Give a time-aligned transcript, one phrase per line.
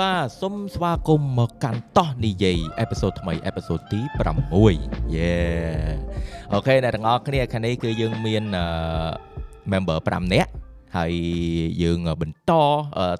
[0.00, 4.00] បាទសូមស្វាគមន៍មកកាន់តោះនិយាយអេពីសូតថ្មីអេពីសូតទី
[4.58, 5.34] 6យេ
[6.52, 8.66] អូខេអ្នកទាំងអស់គ្នាខាងនេះគឺយើងមានអឺ
[9.72, 10.50] member 5នាក់
[10.96, 11.12] ហើយ
[11.82, 12.52] យើងបន្ត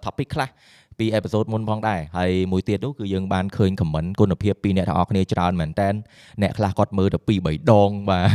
[0.05, 0.49] topic ខ្លះ
[1.01, 5.89] ពីអេពីសូតមុនផងដែរហើយមួយទៀតនោះគឺយើងបានឃើញ comment គុណភាពពីអ្នកទាំងអស់គ្នាច្រើនមែនតើ
[6.43, 8.29] អ្នកខ្លះគាត់មើលទៅ2 3ដងបាទ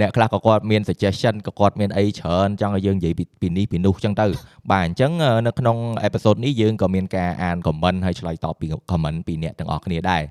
[0.00, 4.26] អ្នកខ្លះក៏គាត់មាន suggestion ក៏គាត់មានអីច្រើនចង់ឲ្យយើងនិយាយពីពីនេះពីនោះចឹងទៅ
[4.72, 5.12] បាទអញ្ចឹង
[5.46, 10.22] នៅក្នុងអេពីសូតនេះយើងក៏មានការអាន comment ហើយឆ្លើយតបពី comment ពីអ្នកទាំងអស់គ្នាដែរ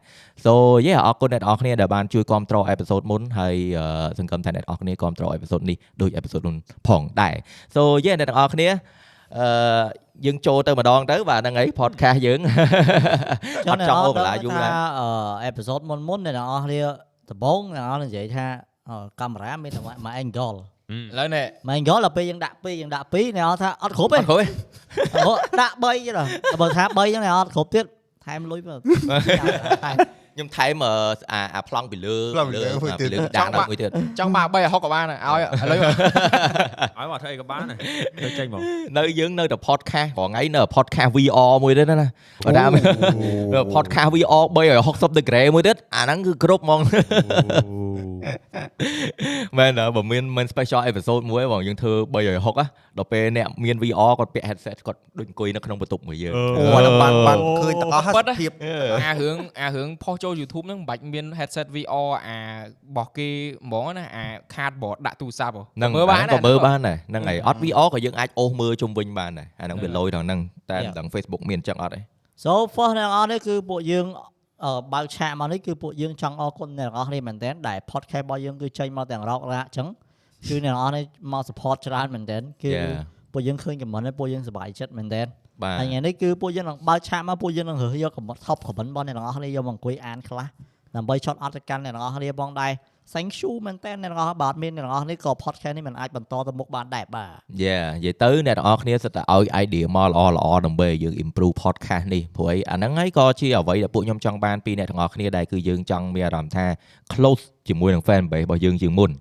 [0.46, 0.54] so
[0.86, 3.56] yeah អរគុណអ្នកទាំងអស់គ្នាដែលបានជួយគ្រប់គ្រងអេពីសូតមុនហើយ
[4.18, 6.56] សង្ឃឹមថាអ្នកទាំងអស់គ្នាគ្រប់គ្រងអេពីសូតនេះដូចអេពីសូតមុន
[6.88, 7.36] ផងដែរ
[7.76, 8.70] so yeah អ្នកទាំងអស់គ្នា
[9.38, 12.40] អឺ យើងចូលទៅម្ដងទៅបាទហ្នឹងហើយ podcast យើង
[13.72, 15.08] អត់ចង់អូកន្លាយូរឡើយអឺ
[15.44, 16.82] អេពីសូតមុនមុនអ្នកនរអស់គ្នា
[17.30, 18.46] ដំបូងអ្នកនរនិយាយថា
[19.20, 20.58] កាមេរ៉ាមានតែមួយ angle
[20.92, 24.46] ឥឡូវនេះមួយ angle ដល់ពេលយើងដាក់2យើងដាក់2អ្នកនរថាអត់គ្រប់ទេអត់គ្រូទេ
[25.26, 26.28] អូដាក់3ទេដល់
[26.62, 27.86] បើថា3ចឹងអ្នកនរអត់គ្រប់ទៀត
[28.26, 28.80] ថែមលុយមើល
[30.38, 30.76] ខ្ញុំថែម
[31.32, 37.78] អាអាប្លង់ពីលើប្លង់ពីលើមួយទៀតពីលើដាងដល់មួយទៀតចង់មក3ឲ្យ60ក៏បានដែរឲ្យឥឡូវឲ្យមកធ្វើអីក៏បានដែរ
[38.24, 38.62] ទៅចេញមក
[38.98, 42.08] នៅយើងនៅតែ podcast រងថ្ងៃនៅ podcast VR មួយទៀតណា
[42.46, 42.70] បើតាម
[43.74, 44.44] podcast VR
[44.86, 46.80] 360 degree មួយទៀតអាហ្នឹងគឺគ្រប់ហ្មង
[49.58, 58.52] មែនអើបើមានមិន special episode មួយបងយើងធ្វើ360ណាដល់ពេលអ្នកមាន VR គាត់ពាក់ headset គាត់ដូចអង្គុយនៅក្នុងបន្ទប់មួយយើងអូហ្នឹងបានបានឃើញទាំងអស់ហើយភាព
[59.04, 62.52] អារឿងអារឿងផុសចូល YouTube ហ្នឹងមិនបាច់មាន headset VR អារ
[62.96, 63.30] បស់គេ
[63.66, 72.00] ហ្មងណាអា cardboard ដាក់ទូរស័ព្ទហ៎ហ្នឹងមើលបានក៏មើលបានដែរហ្នឹងហើយអត់ VR ក៏យើងអាចអូសមើលជុំវិញបានដែរអាហ្នឹងវាលយដល់ហ្នឹងតែដល់ Facebook មានអញ្ចឹងអត់ទេ
[72.44, 74.37] so first អ្នកនរអស់នេះគឺពួកយើងអឺ
[74.94, 79.88] បើកឆាកមកនេះគឺពួកយើងចង់អរគុណអ្នកនរអស់គ្នាមែនទែនដែល podcast របស់យើងគឺចេញមកទាំងរករាក់អញ្ចឹង
[80.48, 85.26] គឺអ្នកនរអស់នេះមក support ច្រើនមែនទែនគឺ Yeah ពួកយើងឃើញ comment ហើយពួកយើងសប្បាយចិត្តមែនទែន
[85.64, 90.48] បាទហើយថ្ងៃនេះគឺពួកយើងនឹងបើកឆាកមកពួកយើងនឹងរើសយក comment top comment របស់អ្នកទាំងអស់គ្នាយកមកអង្គុយអានខ្លះ
[90.96, 92.72] ដើម្បីឆត់អត់ទៅកាន់អ្នកទាំងអស់គ្នាផងដែរ
[93.14, 97.32] thank you មែនតើអ្នកទាំងអស់បើអត់មានអ្នកទាំងអស់នេះក៏ podcast នេះមិនអាចបន្តទៅមុខបានដែរបាទ
[97.64, 106.66] យ៉ានិយាយទៅអ្នកទាំងអស់គ្នាសិតតែឲ្យ idea មកល្អល្អដើម្បីឲ្យយើង improve podcast នេះព្រោះអីអាហ្នឹងហើយក៏ជាអ្វីដែលពួកខ្ញុំចង់បានពីអ្នកទាំងអស់គ្នាដែរគឺយើងចង់មានអារម្មណ៍ថា
[107.14, 109.12] close ជាមួយនឹង fan base របស់យើងជាងមុន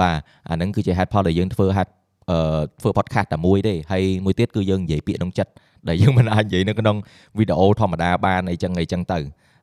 [0.00, 0.16] បាទ
[0.48, 1.88] អាហ្នឹងគឺជា head pod ដែលយើងធ្វើ head
[2.30, 2.38] អឺ
[2.80, 5.50] ធ្វើ podcast តែមួយទេហើយមួយទៀតគឺយើងនិយាយពាក្យក្នុងចិត្ត
[5.88, 6.96] ដែលយើងមិនអាចនិយាយនៅក្នុង
[7.38, 9.18] វីដេអូធម្មតាបានអីចឹងអីចឹងទៅ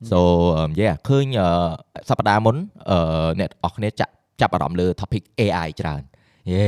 [0.09, 0.19] so
[0.59, 1.47] um, yeah ឃើញអឺ
[2.09, 2.56] សប្តាហ៍មុន
[2.89, 2.97] អឺ
[3.39, 6.01] អ្នកទាំងអស់គ្នាចាក់ចាប់អារម្មណ៍លើ topic AI ច្រើន
[6.51, 6.67] យេ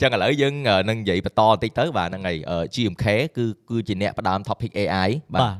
[0.00, 3.04] ចឹងឥឡូវយើងអឺនឹងនិយាយបន្តបន្តិចទៅបាទហ្នឹងហើយអឺ GMK
[3.36, 5.56] គឺគឺជាអ្នកផ្ដើម topic AI បាទបាទ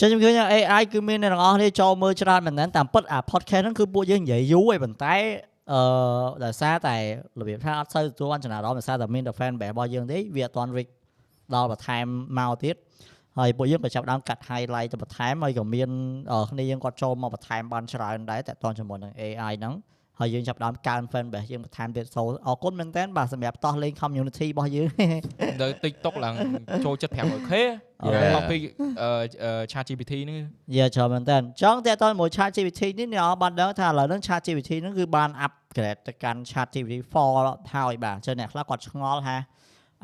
[0.00, 5.14] ចឹងខ្ញុំឃើញថា AI គឺមានអ្នកទាំងអស់គ្នាចូលមើលច្រើនមែនតើតាមពិតអា podcast ហ្នឹងគឺពួកយើងនិយាយយូរហើយប៉ុន្តែ
[5.72, 5.80] អឺ
[6.44, 6.96] ដោយសារតែ
[7.40, 10.92] របៀបថាអត់សូវទទួលបានចំណារអារម្មណ៍ដោយសារតែមានតែ fan base របស់យើងទេវាអត់ទាន់ reach
[11.54, 12.06] ដល់បន្ថែម
[12.38, 12.74] មកទៀត
[13.38, 15.88] ហើយពួកយើងក៏ចាប់ផ្ដើមកាត់ highlight ទៅបន្ថែមហើយក៏មាន
[16.32, 19.74] អឺគ្នាយើងគាត់ចូលមកបន្ថែមបានច្រើនដែរតែតន់ជាមួយនឹង AI ហ្នឹង
[20.20, 24.88] ហើយយើងចាប់ផ្ដើមកើន fan base យើងបន្ថែមទៀតសូអរគុណមែនតើបាទសម្រាប់តោះលេង community របស់យើង
[25.60, 26.34] ទៅ TikTok ឡើង
[26.84, 27.52] ចូលចិត្ត 500k
[28.02, 28.56] អូមកពី
[29.02, 30.36] អឺ ChatGPT ហ្នឹង
[30.76, 36.94] យាច្រើនមែនតើចង់តែតើមួយ Chat GPT នេះអ្នកនរបានដឹងថាឥឡូវហ្នឹង Chat GPT ហ្នឹងគឺបាន upgrade ទៅកាន់ Chat GPT
[37.34, 39.36] 4ហើយបាទចឹងអ្នកខ្លះគាត់ឆ្ងល់ថា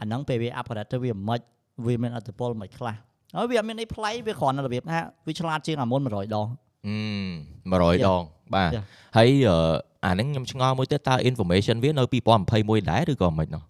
[0.01, 1.41] អាហ្នឹងពេលវា upgrade ទៅវាមិន
[1.87, 2.97] វាមានអត្តពលមិនខ្លះ
[3.37, 6.49] ហើយវាអត់មានអីប្លែកវាគ្រាន់តែរបៀបថាវាឆ្លាតជាងអាមុន100ដង
[6.87, 6.97] អឺ
[7.73, 8.23] 100ដង
[8.55, 8.85] បាទ Yeah.
[9.17, 9.57] ហើយអឺ
[10.05, 12.05] អាហ្នឹងខ្ញុំឆ្ងល់មួយទៀតតើ information វានៅ
[12.47, 13.63] 2021ដែរឬក៏មិននោះ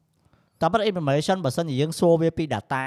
[0.61, 2.83] តែប៉ុន្តែ information បើសិនជាយើងសួរវាពី data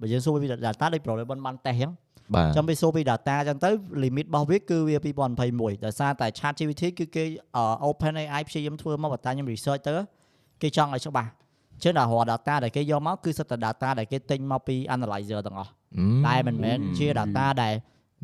[0.00, 1.92] បើយើងសួរវាពី data ដូច problem បានតេសអញ្ចឹង
[2.34, 3.70] បាទចាំវាសួរពី data អញ្ចឹងទៅ
[4.02, 4.96] limit របស់វាគឺវា
[5.42, 7.24] 2021ដោយសារតែ Chat GPT គឺគេ
[7.56, 9.94] អឺ OpenAI ព្យាយាមធ្វើមកបន្តខ្ញុំ research ទៅ
[10.62, 11.30] គេចង់ឲ្យច្បាស់
[11.82, 15.75] ចឹងដល់រាល់ data ដែលគេយកមកគឺសិតតែ data ដែលគេទិញមកពី analyzer ទាំងអស់អឺ
[16.26, 17.74] តែមិនមែនជា data ដែល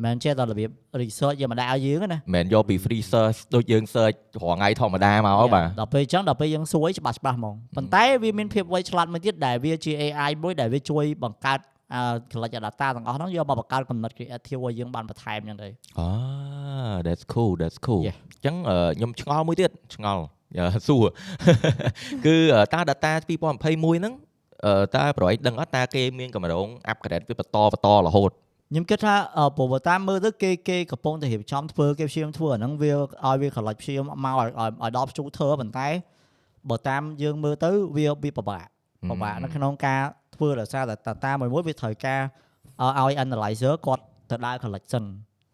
[0.03, 0.69] មិនមែនជាដល់របៀប
[1.01, 11.59] research យកមកដាក់ឲ្យយើងទេណាមិនយកពី free search ដូចយើង search រាល់ថ្ងៃធម្មតាមកបាទដល់ពេលអញ្ចឹងដល់ពេលយើងសួរឲ្យច្បាស់ច្បាស់ហ្មងប៉ុន្តែវាមានភាពវៃឆ្លាតមួយទៀតដែលវាជា AI មួយដែលវាជួយបង្កើត
[11.93, 12.01] អឺ
[12.31, 16.09] collect data ទាំងអស់ហ្នឹងយកមកបង្កើតកំណត់ creative ឲ្យយើងបានបន្ថែមអញ្ចឹងទៅអា
[17.05, 18.17] that's cool that's cool អ Yeah.
[18.39, 20.23] ញ្ចឹងអឺខ្ញុំឆ្ងល់មួយទៀតឆ្ងល់
[20.57, 21.05] យ៉ាសួរ
[22.25, 24.32] គឺអឺតើ data 2021ហ្នឹងអឺ
[24.95, 28.31] តើប្រហែលដឹងអត់តើគេមានកម្រង upgrade វាបន្តបន្តរហូត
[28.69, 35.87] ខ្ញុំគិតថាអឺព្រោះបើតាមមើលទៅគេគេកំពុងតែរៀបចំធ្វើគេព្យាយាមធ្វើអាហ្នឹងវាឲ្យវា collect ព្យាយាមមកឲ្យឲ្យឲ្យដល់ព្យុះធ្វើប៉ុន្តែ
[36.69, 38.65] បើតាមយើងមើលទៅវាវាពិបាក
[39.09, 40.01] ពិបាកនៅក្នុងការ
[40.35, 42.21] ធ្វើដោយសារតែ data មួយមួយវាត្រូវការ
[42.99, 45.05] ឲ្យ analyzer គាត់ទៅដើរ collect សិន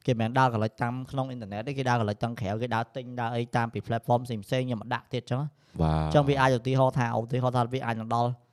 [0.05, 5.41] គេមិនមែនដើរ collect តាមក្នុងអ៊ីនធឺណិតទេគេដើរ collect តាមក្រៅគេដើរទិញដើរអីតាមពី platform ផ្សេងផ្សេងៗយកមកដាក់ទៀតចឹង
[5.81, 8.48] បាទចឹងវាអាចឧទាហរណ៍ថាឧទាហរណ៍ថាវាអាចនឹងដល់អឺ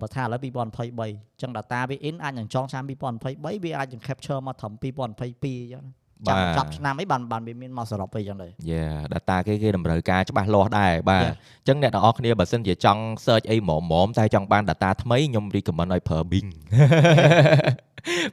[0.00, 5.84] បើថាឥឡូវ2023អញ្ចឹង data វា in អាចនឹងចងឆ្នាំ2023វាអាចនឹង capture មកត្រឹម2022អញ្ចឹង
[6.26, 11.34] ចាំចាប់ឆ្នាំអីបានបានវាមានមកសរុបអីចឹងដែរយ៉ា data គេគេតម្រូវការច្បាស់លាស់ដែរបាទអ Yeah.
[11.34, 16.48] ញ្ចឹងអ្នកទាំងអស់គ្នាបើសិនជាចង់ search អីហ្មមៗតែចង់បាន data ថ្មីខ្ញុំ recommend ឲ្យប្រើ Bing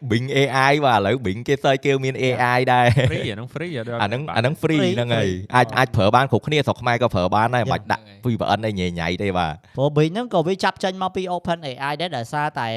[0.10, 4.94] Bing AI បាទឥឡូវ Bing គេ search គេមាន AI ដែរ free អាហ្នឹង free អាហ្នឹងអាហ្នឹង free Free
[4.96, 7.72] ហ្នឹងហើយ free អាចអាចប្រើបានគ្រប់គ្នាស្រុកខ្មែរក៏ប្រើបានដែរ Yeah.
[7.74, 12.68] មិនបាច់ដាក់ VPN អីញ៉ៃញ៉ៃទេបាទព្រោះ Bing ហ្នឹងក៏វាចាប់ចេញមកពី Open AI ដែរដោយសារតែ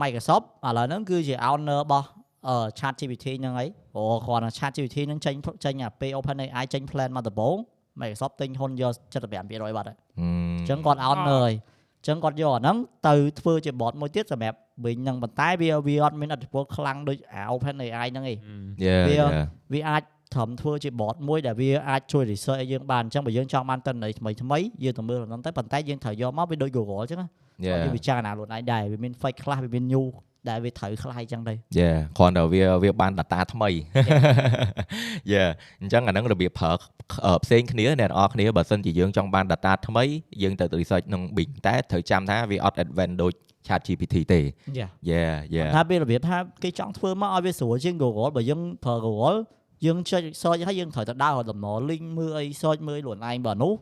[0.00, 2.06] Microsoft ឥឡូវហ្នឹងគឺជា owner របស់
[2.48, 3.68] អឺ ChatGPT ហ្នឹងហើយ
[3.98, 5.34] ព្រោះគាត់ថា ChatGPT ហ្នឹងចេញ
[5.64, 7.56] ចេញអាពេល Open AI ចេញ plan មកដំបូង
[8.00, 11.54] Microsoft ទិញហ៊ុនយក75%បាត់ហើយអឺអញ្ចឹងគាត់ owner ហើយ
[11.98, 12.76] អញ្ចឹងគាត់យកអាហ្នឹង
[13.08, 18.36] ទៅធ្វើជា bot មួយទៀតសម្រាប់ Bing ហ្នឹងប៉ុន្តែវាវាអត់មានអធិពលខ្លាំងដូចអា Open AI ហ្នឹងឯង
[18.86, 19.30] Yeah វា yeah
[19.72, 20.02] វាអាច
[20.34, 27.28] ត្រឹមធ្វើជា bot មួយដែលវាអាចជួយ research ឲ្យយើងបានអញ្ចឹងបើយើងចង់បានតន័យថ្មីថ្មីយើងទៅមើលហ្នឹងទៅប៉ុន្តែយើងត្រូវយកមកវាដូច Google អញ្ចឹងណា
[27.66, 30.06] Yeah យើងពិចារណាខ្លួនឯងដែរវាមាន fake ខ្លះវាមាន new
[30.50, 33.68] ដែលវាត្រូវខ្លះអញ្ចឹងទៅយ៉ាគ្រាន់តែវាវាបាន data ថ្មី
[35.32, 35.44] យ៉ា
[35.80, 36.70] អញ្ចឹងអាហ្នឹងរបៀបប្រើ
[37.26, 40.04] អឺផ្សេងគ្នាអ្នកនរអគ្នាបើសិនជាយើងចង់បាន data ថ្មី
[40.42, 43.32] យើងទៅ research ក្នុង Bing តែត្រូវចាំថាវាអត់ advanced ដូច
[43.66, 44.40] ChatGPT ទេ
[44.78, 45.24] យ៉ាយ៉ា
[45.54, 49.38] យ៉ាថាវារបៀបថាគេចង់ធ្វើមកឲ្យវាស្រួលជាង Google បើយើងប្រើ Google
[49.86, 53.72] យើងចុច search ហើយយើងត្រូវទៅដើររកដំណរ link មើលអី search មើលខ្លួនឯងបើនោះ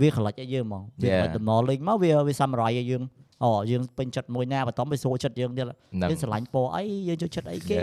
[0.00, 1.20] វាខលិចឲ្យយើងហ្មងវា Yeah.
[1.20, 3.02] ខលិចដំណរ link មកវាវា summarize ឲ្យយើង
[3.44, 7.76] អូយើងពេញចិត្តមួយណាបន្តំវាសួរចិត្តយើងទៀតហ្នឹងយើងស្រឡាញ់ពណ៌អីយើងចូលចិត្តអីគេ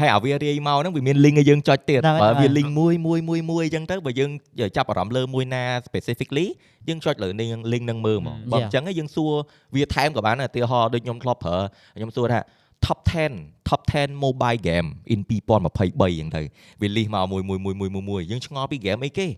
[0.00, 4.30] ហើយអាវារាយមកហ្នឹងវាមាន link ឲ្យយើងចុចទៀតហ្នឹងហើយបើវាហ្នឹងហើយ link មួយមួយមួយមួយអញ្ចឹងទៅបើយើង
[4.76, 6.46] ចាប់អារម្មណ៍លើមួយណា specifically
[6.88, 8.66] យើងចុចលើ link link ហ្នឹងមើលហ្មងបើ Yeah.
[8.66, 9.32] អញ្ចឹងឯងយើងសួរ
[9.74, 11.56] វាថែមក៏បានដែរឧទាហរណ៍ដូចខ្ញុំធ្លាប់ប្រើ
[11.96, 12.40] ខ្ញុំសួរថា
[12.86, 12.98] top
[13.34, 16.42] 10 top 10 mobile game in 2023អញ្ចឹងទៅ
[16.80, 19.28] វា list មកមួយមួយមួយមួយមួយមួយយើងឆ្ងល់ពី game អីគេ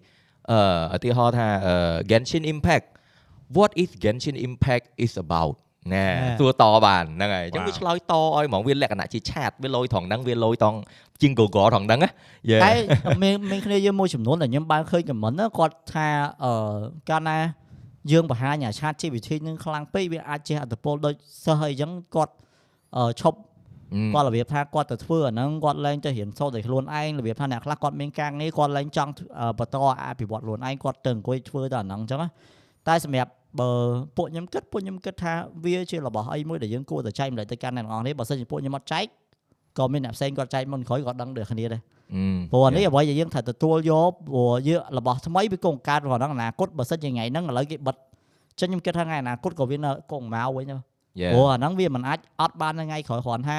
[0.51, 1.75] អឺឧទាហរណ៍ថាអឺ
[2.11, 2.87] Genshin Impact
[3.57, 5.55] what is Genshin Impact is about
[5.93, 6.39] ណែ Yeah.
[6.41, 7.69] សួរតបានហ្នឹងហើយអញ្ចឹង Wow.
[7.69, 10.79] វាឆ្លើយតឲ្យហ្មងវាលក្ខណៈជាឆាតវាលយត្រង់ហ្នឹងវាលយត្រង់
[11.23, 12.11] ជាង Google ត្រង់ហ្នឹងណា
[12.51, 12.63] Yeah.
[12.65, 12.73] តែ
[13.23, 16.09] មានមានគ្នាយើងមួយចំនួនដែលខ្ញុំបានឃើញ comment ណាគាត់ថា
[16.45, 16.53] អឺ
[17.11, 17.39] កាលណា
[18.13, 21.15] យើងបង្ហាញអា chat GPT នឹងខ្លាំងពេកវាអាចជះអត្តពលដូច
[21.45, 22.33] សិស្សអីចឹងគាត់
[22.97, 23.39] អឺឈប់
[23.95, 32.29] អឺគាត់របៀបថាគាត់ទៅធ្វើអាហ្នឹងគាត់ឡើងទៅរៀនសូត្រដោយខ្លួនឯងរបៀបថាអ្នកខ្លះគាត់មានការងារគាត់ឡើងចង់អឺបន្តអភិវឌ្ឍខ្លួនឯងគាត់ទៅអង្គុយធ្វើតែអាហ្នឹងអញ្ចឹងណា
[32.89, 33.69] តែសម្រាប់ បើ
[34.17, 35.33] ពួកខ្ញុំគិតពួកខ្ញុំគិតថា
[35.65, 39.05] វាជារបស់អីមួយដែលយើងគួរតែចែកម្លែកទៅកាន់អ្នកទាំងអស់នេះបើសិនជាពួកខ្ញុំអត់ចែក
[39.79, 41.81] ក៏មានអ្នកផ្សេងគាត់ចែកមុនក្រោយគាត់ដឹងដូចគ្នាដែរ
[42.15, 47.97] អឺព្រោះអានេះអ្វីដែលយើងត្រូវទទួលយកព្រោះយើងរបស់ថ្មីវាគង់កើតរហូតដល់អនាគតបើសិនជាថ្ងៃហ្នឹងឥឡូវគេបិទ
[48.61, 50.77] ចឹងខ្ញុំគិតថាថ្ងៃអនាគតក៏វានៅគង់មកវិញទៅ
[51.21, 51.33] Yeah.
[51.33, 53.57] ព្រោះអាហ្នឹងវាមិនអាចអត់បាននៅថ្ងៃក្រោយគ្រាន់ថា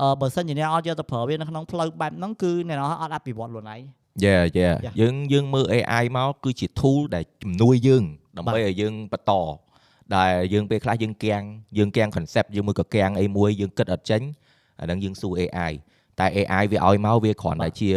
[0.00, 3.80] អឺបើសិនជាអ្នកអត់យកទៅប្រើវានៅក្នុងផ្លូវបែបហ្នឹងគឺអ្នកនរអត់អភិវឌ្ឍខ្លួនឯង
[4.24, 4.94] Yeah yeah Yeah.
[5.00, 8.04] យើងយើងមើល AI មកគឺជា tool ដែលជំនួយយើង
[8.36, 9.32] ដើម្បីឲ្យយើងបន្ត
[10.16, 11.42] ដែលយើងពេលខ្លះយើងគាំង
[11.78, 14.22] យើងគាំង concept យើងមើលក៏គាំងអីមួយយើងគិតអត់ចេញ
[14.80, 15.72] អាហ្នឹងយើងសួរ AI
[16.20, 17.90] តែ AI វាឲ្យមកវាគ្រាន់តែជា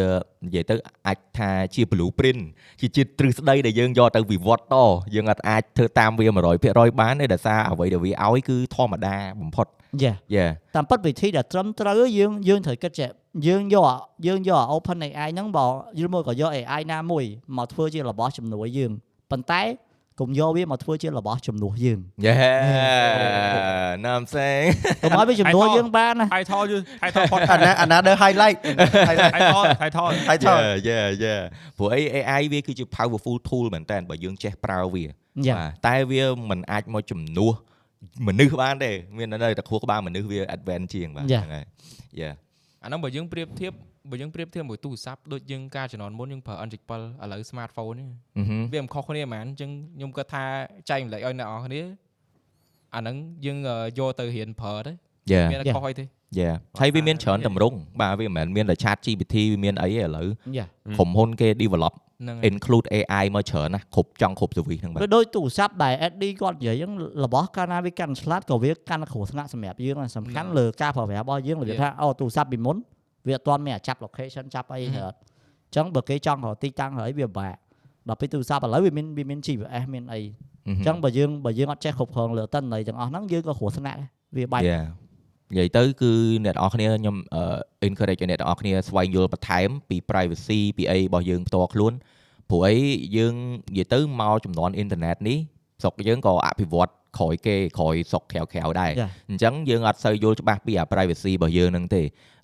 [0.45, 0.75] និយាយទៅ
[1.07, 2.41] អាចថាជា blueprint
[2.79, 4.77] ជាជាទ្រឹស្ដីដែលយើងយកទៅវិវត្តត
[5.15, 6.25] យើងអត់អាចធ្វើតាមវា
[6.63, 9.67] 100%បានទេដោយសារអ្វីដែលវាឲ្យគឺធម្មតាបំផុត
[10.01, 13.09] យ៉ា Yeah តាមពិតវិធីដែលត្រឹមត្រូវយើងយើងត្រូវគិតចេះ
[13.47, 13.97] យើងយកអា
[14.27, 15.65] យើងយកអា Open AI ហ្នឹងបើ
[15.97, 17.23] យល់មកក៏យក AI ណាមួយ
[17.57, 18.91] មកធ្វើជារបស់ជំនួយយើង
[19.31, 19.61] ប៉ុន្តែ
[20.19, 24.61] កុំយកវាមកធ្វើជារបស់ជំនួសយើង Yeah ណាំសេង
[25.03, 28.57] កុំឲ្យវាជំនួសយើងបានណា title យឺ title ផតអាណាអាណាដើ highlight
[29.09, 31.41] highlight title title title yeah yeah yeah
[31.77, 35.03] ព្រោះអី AI វាគឺជា powerful tool មែនតើបើយើងចេះប្រើវា
[35.47, 37.53] យ៉ាបាទតែវាមិនអាចមកជំនួស
[38.27, 41.43] មនុស្សបានទេមាននៅតែខួរក្បាលមនុស្សវា advance ជាងបាទ Yeah.
[41.45, 41.65] ហ្នឹងហើយ
[42.21, 42.33] yeah
[42.83, 43.73] អាហ្នឹងបើយើងប្រៀបធៀប
[44.09, 46.77] បើយើងប្រៀបធៀបមួយទូរស័ព្ទដូចយើងការជំនាន់មុនយើងប្រើ N7 ឥ
[47.31, 50.43] ឡូវ smartphone នេះអឺហឹមវាមិនខុសគ្នាហ្មងអញ្ចឹងខ្ញុំគាត់ថា
[50.89, 51.81] ចែកម្លែកឲ្យអ្នកនរគ្នា
[52.95, 54.91] អាហ្នឹងយើងអឺយកទៅរៀនប្រើទៅ
[55.31, 55.75] yeah មានតែ Yeah.
[55.75, 56.05] ខុសអីទេ
[56.39, 60.65] yeah ហើយវាមានច្រើនតម្រង់បាទវាមិនមែនមានតែ chat GPT វាមានអីទេឥឡូវយ៉ា
[60.97, 66.93] ក្រុមហ៊ុនគេ develop ហ្នឹងហើយ include AI មកច្រើនណាស់គ្រប់ចង់គ្រប់ service ហ្នឹងបាទវាដូចទូរស័ព្ទដែល SD គាត់និយាយហ្នឹង
[67.25, 72.77] របស់កាលណាវាកាន់ឆ្លាតក៏វាកាន់គ្រោះថ្នាក់សម្រាប់យើងដែរសំខាន់លើការប្រើប្រាស់របស់យើងរបៀបថាអូទូរស័ព្ទពីមុន
[73.27, 77.55] វាអត់ទាន់មានអាចាប់ location ចាប់អីហឺអត់អញ្ចឹងបើគេចង់រកទីតាំងហើយវាពិបាក
[78.07, 80.19] ដល់ពេលទូរស័ព្ទឥឡូវវាមានវាមាន GPS មានអី
[80.67, 84.87] អឺហឹមអញ្ចឹងបើយើងបើយើងអត់ចេះគ្រប់គ្រងលើតិន័យទាំងអស់ហ្នឹងយើងក៏គ្រោះថ្នាក់ដែរវាបាច់ Yeah
[85.51, 86.11] និយាយទៅគឺ
[86.45, 87.43] អ្នកនរគ្នាខ្ញុំអឺ
[87.87, 91.93] encourage ឲ្យអ្នកនរគ្នាស្វែងយល់បន្ថែមពី privacy ពីអីរបស់យើងផ្ទាល់ខ្លួន
[92.49, 92.75] ព្រោះអី
[93.17, 93.33] យើង
[93.69, 95.37] និយាយទៅមកចំនួនអ៊ីនធឺណិតនេះ
[95.81, 99.09] ស្រុកយើងក៏អភិវឌ្ឍ ក្រោយគេក្រោយស្រុកក្រៅក្រៅដែរ Yeah.
[99.29, 102.03] អញ្ចឹងយើងអត់សូវយល់ច្បាស់ពីអា privacy របស់យើងហ្នឹងទេ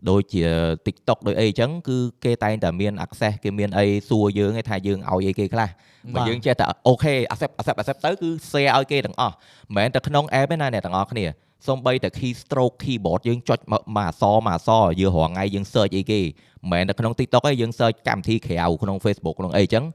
[0.10, 0.44] ដូចជា
[0.86, 5.70] TikTok ដូចអីអញ្ចឹងគឺគេតែងតែមាន access គេមានអីសួរយើងឯងថាយើងឲ្យអីគេខ្លះ
[6.16, 11.26] បាបើទយើងចេះតែ okay accept accept accept ទៅគឺ share ឲ្យគេទាំងអស់មិនមែនតែក្នុង app ទេណាអ្នកទាំងអស់គ្នា
[11.68, 19.86] សំបីតែ key stroke keyboard យើងចុចមកមកអក្សរមកអក្សរយើងរាល់ថ្ងៃយើង search អីគេមិនមែនតែក្នុង TikTok ទេយើង search កម្មវិធីក្រៅក្នុង Facebook ក្នុងអីអញ្ចឹង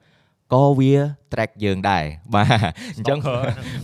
[0.55, 0.93] ក៏វា
[1.33, 2.47] track យើងដែរបាទ
[2.97, 3.19] អញ្ចឹង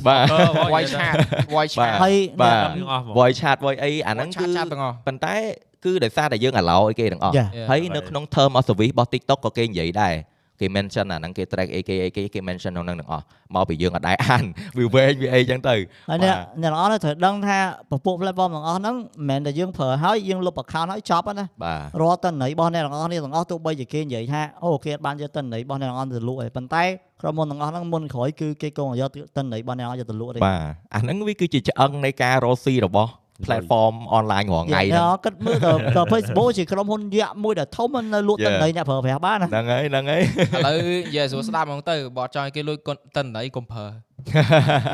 [0.06, 0.26] បាទ
[0.72, 1.16] voice chat
[1.54, 5.36] voice បាទ chat ហើយបាទអ្នកទាំងអស់ហ្មង voice chat voice អីអាហ្នឹង chat គឺ chat ទាំងអស់ប៉ុន្តែ
[5.84, 7.48] គឺដោយសារតែយើង allow ឲ្យគេទាំងអស់ Yeah.
[7.70, 7.94] ហើយ Yeah.
[7.96, 10.14] នៅក្នុង term of service របស់ TikTok ក៏គេនិយាយដែរ
[10.60, 14.44] គេ mention អាហ្នឹងគេ track អីគេអីគេគេ mention ក្នុងហ្នឹងទាំងអស់មកពីយើងអត់ដែរអាន
[14.78, 15.74] វាវែងវាអីចឹងទៅ
[16.08, 17.58] ហើយអ្នកអ្នកទាំងអស់នេះត្រូវដឹងថា
[17.90, 26.84] ពពុះ platform ទាំងអស់ហ្នឹងមិនមែនតែយើងប្រើហើយយើងលុប account ហើយចប់ហ្នឹងណាបាទរាល់តន័យរបស់អ្នកទាំងអស់នេះទាំងអស់ទោះបីជាគេនិយាយថាអូគេអត់បានយកតន័យរបស់អ្នកទាំងអស់ទៅលក់ទេប៉ុន្តែ
[27.20, 30.62] ក្រុមហ៊ុនទាំងអស់ហ្នឹងមុនក្រោយគឺគេកងយកតន័យរបស់អ្នកទាំងអស់យកទៅលក់ទេបាទ
[30.94, 33.10] អាហ្នឹងវាគឺជាឆ្អឹងនៃការរកស៊ីរបស់
[33.46, 43.84] platform online រាល់ថ្ងៃអ្នកហ្នឹងគិតមើលទៅទៅ Facebook ជាក្រុមហ៊ុនយក្សមួយដែលធំមិននៅលក់តន័យអ្នកប្រើប្រាស់បានណាហ្នឹងហើយហ្នឹងហើយឥឡូវនិយាយស្រួលស្ដាប់ហ្មងទៅបើអត់ចង់ឲ្យគេលួចកុនតិនណៃកុំប្រើ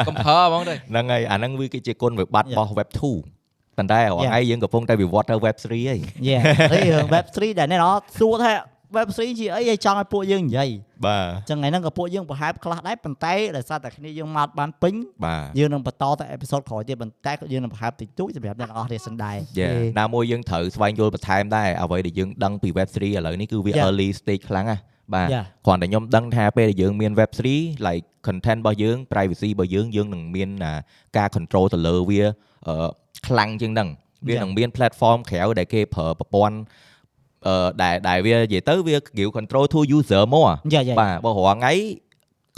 [0.08, 4.30] កុំប្រើហ្មងទៅហ្នឹងហើយអាហ្នឹងវាគឺជាគុណវិបត្តិរបស់ web 2ប៉ុន្តែរាល់ Yeah.
[4.30, 6.36] ថ្ងៃយើងកំពុងតែវិវត្តទៅ web 3ហើយយេ
[6.72, 8.52] ហើយរឿង web 3ដែលអ្នកទាំងអស់សួរថា
[8.96, 10.70] web 3 ជាអីឲ្យចង់ឲ្យពួកយើងនិយាយ
[11.06, 14.94] បាទចឹងថ្ងៃហ្នឹងក៏ពួកយើងប្រហែលខ្លះដែរប៉ុន្តែដោយសារតែគ្នាយើងមកបានពេញ
[15.24, 19.68] បាទយើងនឹងបន្តទៅអេពីសូតក្រោយទៀតប៉ុន្តែក៏យើងនឹងប្រហែលតិចតួចសម្រាប់អ្នកទាំងអស់គ្នាសិនដែរយេ
[20.00, 23.86] ណាមួយយើងត្រូវស្វែងយល់បន្ថែមដែរអ្វីដែលយើងដឹងពី web 3 ឥឡូវនេះគឺវា Yeah.
[23.86, 24.82] early stage ខ្លាំងណាស់
[25.14, 25.44] បាទ Yeah.
[25.66, 30.72] គ្រាន់តែខ្ញុំដឹងថាពេលដែលយើងមាន web 3 like content របស់យើង privacy របស់យើងយើងនឹងមានអា
[31.16, 32.22] ការ control ទៅលើវា
[32.68, 32.88] អឺ
[33.26, 33.88] ខ្លាំងជាងហ្នឹង
[34.26, 34.42] វា Yeah.
[34.42, 36.89] នឹងមាន platform ក្រៅដែលគេប្រើប្រព័ន្ធអឺ
[37.82, 41.72] ដែលដែលវានិយាយទៅវា give control to user មកយ៉ាយ៉ាបាទបើរាល់ថ្ងៃ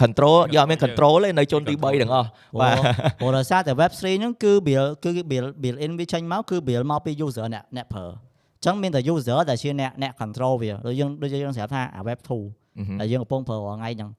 [0.02, 2.28] control យកអត់មាន control ទេនៅជន់ទី3ទាំងអស់
[2.60, 2.76] បាទ
[3.20, 10.12] ព្រោះដោយសារតែ web 3 ហ្នឹងគឺ build គឺ build build in វាចេញមកគឺ build មកពី user អ្នកអ្នកប្រើអញ្ចឹងមានតែ user ដែលជាអ្នកអ្នក
[10.20, 12.18] control វាដូចយើងដូចយើងស្រាប់ថាអា web
[12.60, 14.10] 2 ដែលយើងកំពុងប្រើរាល់ថ្ងៃហ្នឹង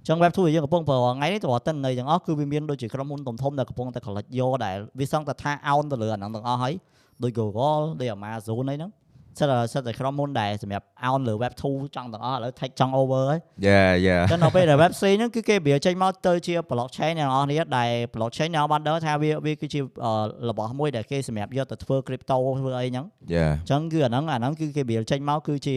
[0.00, 6.74] អញ្ចឹង web 2 ដែលយើងកំពុងប្រើរាល់ថ្ងៃនេះតើតិនន័យទាំងអស់គឺវាមានដូចជាក្រុមហ៊ុនធំធំដែលកំពុងតែ collect យកដែលវាសង្កត់ថា own ទៅលើអាហ្នឹងទាំងអស់ហើយ
[7.22, 8.90] ដូច Google ដូច Amazon អីហ្នឹង
[9.38, 20.12] សិតតែសិតតែក្រុមហ៊ុនដែលសម្រាប់ own លើ web 2ចង់ទាំងអស់ឥឡូវ take ចង់ over ហើយយ៉ាយ៉ាចឹងដល់ពេលដែល web 3ហ្នឹងគឺគេវាចេញមកទៅជា blockchain អ្នកនរគ្នាដែល blockchain អ្នកនរបានដឹងថាវាវាគឺជាអឺ
[20.50, 25.74] របស់មួយដែលគេសម្រាប់យកទៅធ្វើ crypto ធ្វើអីហ្នឹងយ៉ាចឹងគឺអាហ្នឹងអាហ្នឹងគឺគេវាចេញមកគឺជា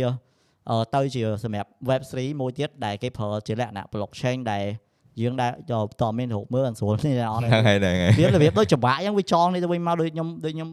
[0.69, 4.65] អឺទៅជាសម្រាប់ web 3មួយទៀតដែលគេប្រើជាលក្ខណៈ blockchain ដែល
[5.21, 10.69] យើងដែលយកតមានរូបមើលអត់ស្រួលនេះអ្នកនរហ្នឹងគ្នាហើយហ្នឹងហើយវារបៀបដូចច្បាក់អញ្ចឹងវាចងនេះទៅវិញមកដូចខ្ញុំដូចខ្ញុំ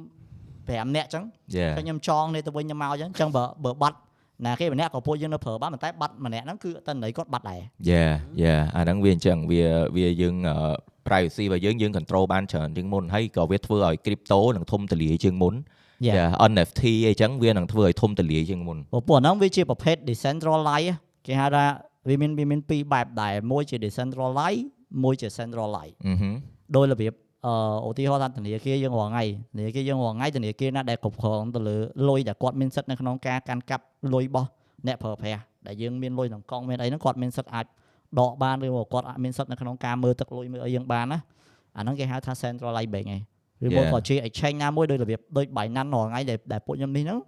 [0.67, 1.25] 5នាក់អញ្ចឹង
[1.57, 3.97] យ៉ាតែខ្ញុំចងនេះទៅវិញទៅមកអញ្ចឹងអញ្ចឹងបើបើបាត់
[4.47, 8.05] ណាគេម្នាក់ក៏ពួកយើងនៅប្រើបានប៉ុន្តែបាត់ម្នាក់ហ្នឹងគឺតន័យគាត់បាត់ដែរយ៉ា
[8.43, 9.63] យ៉ាអាហ្នឹងវាអញ្ចឹងវា
[9.97, 10.57] វាយើងអឺ
[11.07, 15.57] privacy របស់យើងយើង control បានច្រើនជាងមុនហើយក៏វាធ្វើឲ្យ crypto នឹងធំទលាយជាងមុន
[16.09, 16.17] Yeah.
[16.19, 20.91] យ៉ា NFT អីចឹងវានឹងធ្វើឲ្យធំទលាយជាងមុនព្រោះពួកហ្នឹងវាជាប្រភេទ decentralize
[21.27, 21.65] គេហៅថា
[22.09, 24.61] វាមានវាមានពីរបែបដែរមួយជា decentralize
[25.05, 26.35] មួយជា centralize អឺហឹម
[26.77, 27.13] ដោយរបៀប
[27.47, 27.55] អឺ
[27.89, 31.77] ឧទាហរណ៍ថាធនាគារយើងរាល់ថ្ងៃធនាគារយើងរាល់ថ្ងៃធនាគារណាដែលគ្រប់គ្រងទៅលើ
[32.09, 33.85] លុយដែលគាត់មានសិទ្ធិនៅក្នុងការកាន់កាប់
[34.15, 34.49] លុយរបស់
[34.87, 37.67] អ្នកប្រើប្រាស់ដែលយើងមានលុយក្នុងកង់មានអីហ្នឹងគាត់មានសិទ្ធិអាច
[38.21, 41.19] ដកបានឬមកគាត់អាចមានសិទ្ធិនៅក្នុងការមើលទឹកលុយមើលអីយើងបានណា
[41.77, 43.21] អាហ្នឹងគេហៅថា centralize bank ឯង
[43.65, 43.93] ឬមក Yeah.
[43.93, 47.19] ក៏ជា exchange ណាមួយដោយរបៀបដូច Binance រាល់ថ្ងៃដែលដែលពួកខ្ញុំនេះហ្នឹង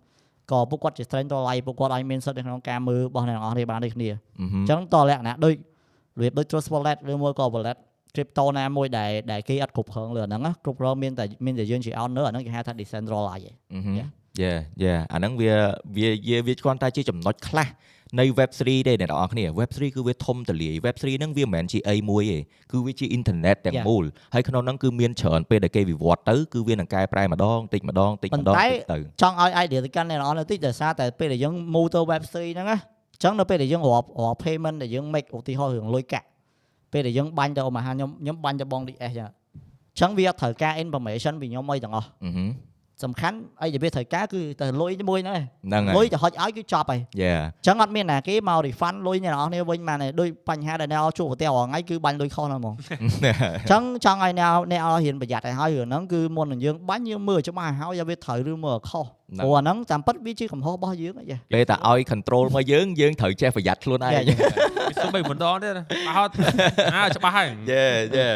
[0.51, 7.77] ក៏ពួកគាត់ជា centralize ពួកគាត់អាចមានសិទ្ធិនៅក្នុងការមើលរបស់អ្នកទាំងអស់គ្នាបានដូចគ្នាអឺហឹមអញ្ចឹងតលក្ខណៈដូចរបៀបដូច trust wallet ឬមួយក៏ wallet
[8.15, 14.09] crypto ណាមួយដែលដែលគេអត់គ្រប់គ្រងលើអាហ្នឹងណាគ្រប់គ្រងមានតែមានតែយើងជា owner អាហ្នឹងគេហៅថា decentralized ឯងអឺហឹម Yeah.
[14.43, 15.53] យ៉ាយ៉ាអាហ្នឹងវា
[15.97, 17.69] វាវាវាគ្រាន់តែជាចំណុចខ្លះ
[18.21, 22.39] នៃ web 3 ទេអ្នកនរគ្នា web 3 គឺវាធំទលាយ web 3 ហ្នឹងវាមិនមែនជាអីមួយទេ
[22.73, 23.87] គឺវាជាអ៊ីនធឺណិតទាំង Yeah.
[23.89, 24.05] មូល
[24.35, 32.79] ហើយក្នុងហ្នឹងគឺមានច្រើនពេលដែលគេវិវត្តទៅគឺវានឹងកែប្រែម្ដងតិចម្ដងតិចម្ដងប៉ុន្តែតិចទៅចង់ឲ្យ idea ទៅកាន់អ្នកនរបន្តិចដោយសារតែពេលដែលយើង move ទៅ web 3 ហ្នឹងណា
[33.15, 36.27] អញ្ចឹងនៅពេលដែលយើងរាប់រាប់ payment ដែលយើង make ឧទាហរណ៍រឿងលុយកាក់
[36.95, 42.49] ពេលដែលយើងបាញ់ទៅឧបមាខ្ញុំខ្ញុំបាញ់ទៅបង DS ចឹងអញ្ចឹងវាអត់ត្រូវការ information ពីខ្ញុំអីទាំងអស់អឺហឹម
[43.03, 59.07] សំខាន់អីដែលវាត្រូវការគឺតែលុយមួយហ្នឹងឯងហ្នឹងហើលុយយទៅហុចឲ្យគឺចប់ហើយយ៉ាអញ្ចឹងអត់មានណាគេមក refund លុយអ្នកនរគ្នាវិញបានទេដូចបញ្ហាដែលអ្នកជួបប្រទះរាល់ថ្ងៃគឺបាញ់លុយខុសហ្នឹងហ្មងអញ្ចឹងចង់ឲ្យអ្នកអ្នកឲ្យរៀនប្រយ័ត្នឲ្យហើយរឿងហ្នឹងគឺមុននឹងយើងបាញ់យើងមើលច្បាស់ឲ្យហើយវាត្រូវឬមើលខុស
[59.39, 64.39] ព្រោះអាហ្នឹងតាមពិតវាជាកំហុសរបស់យើងអីចាពេលតែឲ្យ control មកយើងយើងត្រូវចេះប្រយ័ត្នខ្លួនឯង Yeah, yeah.
[64.91, 65.85] វាសុំបីម្ដងទៀតណា
[66.17, 66.33] អត់
[66.95, 67.85] អាច្បាស់ហើយយេ
[68.17, 68.29] យេ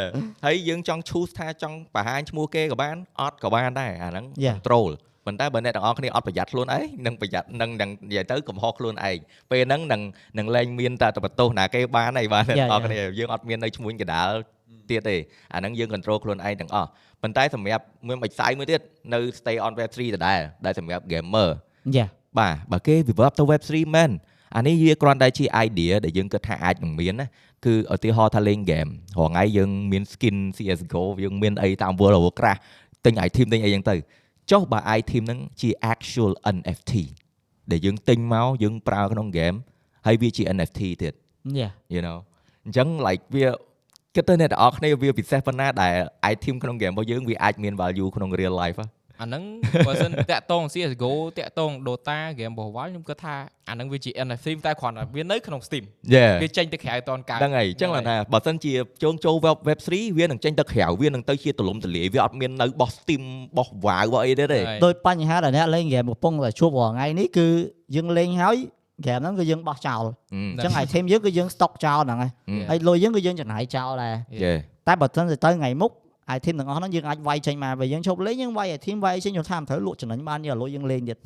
[0.45, 4.57] ហើយយើងចង់ choose ថាចង់បង្ហាញឈ្មោះគេក៏បានអត់ក៏បានដែរអាហ្នឹង Yeah.
[4.59, 4.90] control
[5.26, 9.18] ប៉ុន្តែបើអ្នកទាំងអស់គ្នាអត់ប្រយ័ត្នខ្លួនឯងនឹងប្រយ័ត្ននឹងនឹងនិយាយទៅកំហុសខ្លួនឯង
[9.50, 10.00] ពេលហ្នឹងនឹង
[10.38, 14.30] នឹងលែងមានតែបន្ទោសណាគេបានហើយបាទអ្នក Yeah, ទាំងអស់គ្នាយើងអត់មាននៅឈ្មោះកណ្ដាល
[14.90, 15.16] ទៀតទេ
[15.54, 16.88] អាហ្នឹងយើង control ខ្លួនឯងទាំងអស់
[17.23, 18.80] ប៉ុន្តែសម្រាប់មួយមួយខ្សែមួយទៀត
[19.14, 21.49] នៅ stay on web 3ដដែលដែលសម្រាប់ gamer
[21.97, 22.07] យ៉ា
[22.38, 24.11] បាទបើគេ develop ទៅ web 3មែន
[24.57, 27.26] អានេះវាគ្រាន់តែជា idea ដែលយើងគិតថាអាចនឹងមានណា
[27.66, 32.61] គឺឧទាហរណ៍ថាលេង game រងថ្ងៃយើងមាន skin CS:GO យើងមានអីតាម World of Warcraft
[33.04, 33.95] ទិញ item ទិញអីចឹងទៅ
[34.50, 36.92] ចុះបើ item ហ្នឹងជា actual NFT
[37.71, 39.57] ដែលយើងទិញមកយើងប្រើក្នុង game
[40.07, 41.14] ហើយវាជា NFT ទៀត
[41.59, 42.18] យ៉ា you know
[42.64, 43.47] អញ្ចឹង like វា
[44.16, 45.94] គិតទៅអ្នកទាំងអស់គ្នាវាពិសេសប៉ុណ្ណាដែល
[46.32, 48.88] item ក្នុង game របស់យើងវាអាចមាន value ក្នុង real life ហ៎
[49.20, 49.42] អាហ្នឹង
[49.86, 53.34] បើសិនតាក់តង CS:GO តាក់តង Dota game របស់ Valve ខ្ញុំគិតថា
[53.68, 55.84] អាហ្នឹងវាជា NFT តែគ្រាន់តែវានៅក្នុង Steam
[56.14, 58.72] Yeah វាចេញទៅក្រៅតនកើតហ្នឹងហើយអញ្ចឹងឡើងថាបើសិនជា
[59.02, 63.22] ជោងចូល web web 3វានឹងចេញទៅក្រៅវានឹងទៅជាទលំទលាយវាអត់មាននៅបោះ Steam
[63.56, 67.46] បោះ WoW បោះអីទេទេហើយដោយបញ្ហាដែលអ្នកលេងហ្គេមកំពុងតែជួបរាល់ថ្ងៃនេះគឺ
[67.96, 68.56] យើងលេងហើយ
[69.00, 74.14] ហ្គេមហ្នឹងគឺយើងបោះចោលអឺអញ្ចឹង item យើងគឺយើង stock ចោលហ្នឹងហើយអឺហើយលុយយើងគឺយើងចំណាយចោលដែរ
[74.44, 74.52] យេ
[74.86, 75.92] តែបើសិនទៅទៅថ្ងៃមុខ
[76.36, 81.18] item ទាំងអស់ហ្នឹងយើងអាចវាយចេញមកបើយើងឈប់លេងយើងវាយ item វាយចេញខ្ញុំថាមិនត្រូវលក់ចំណេញបានយកលុយយើងលេងទៀត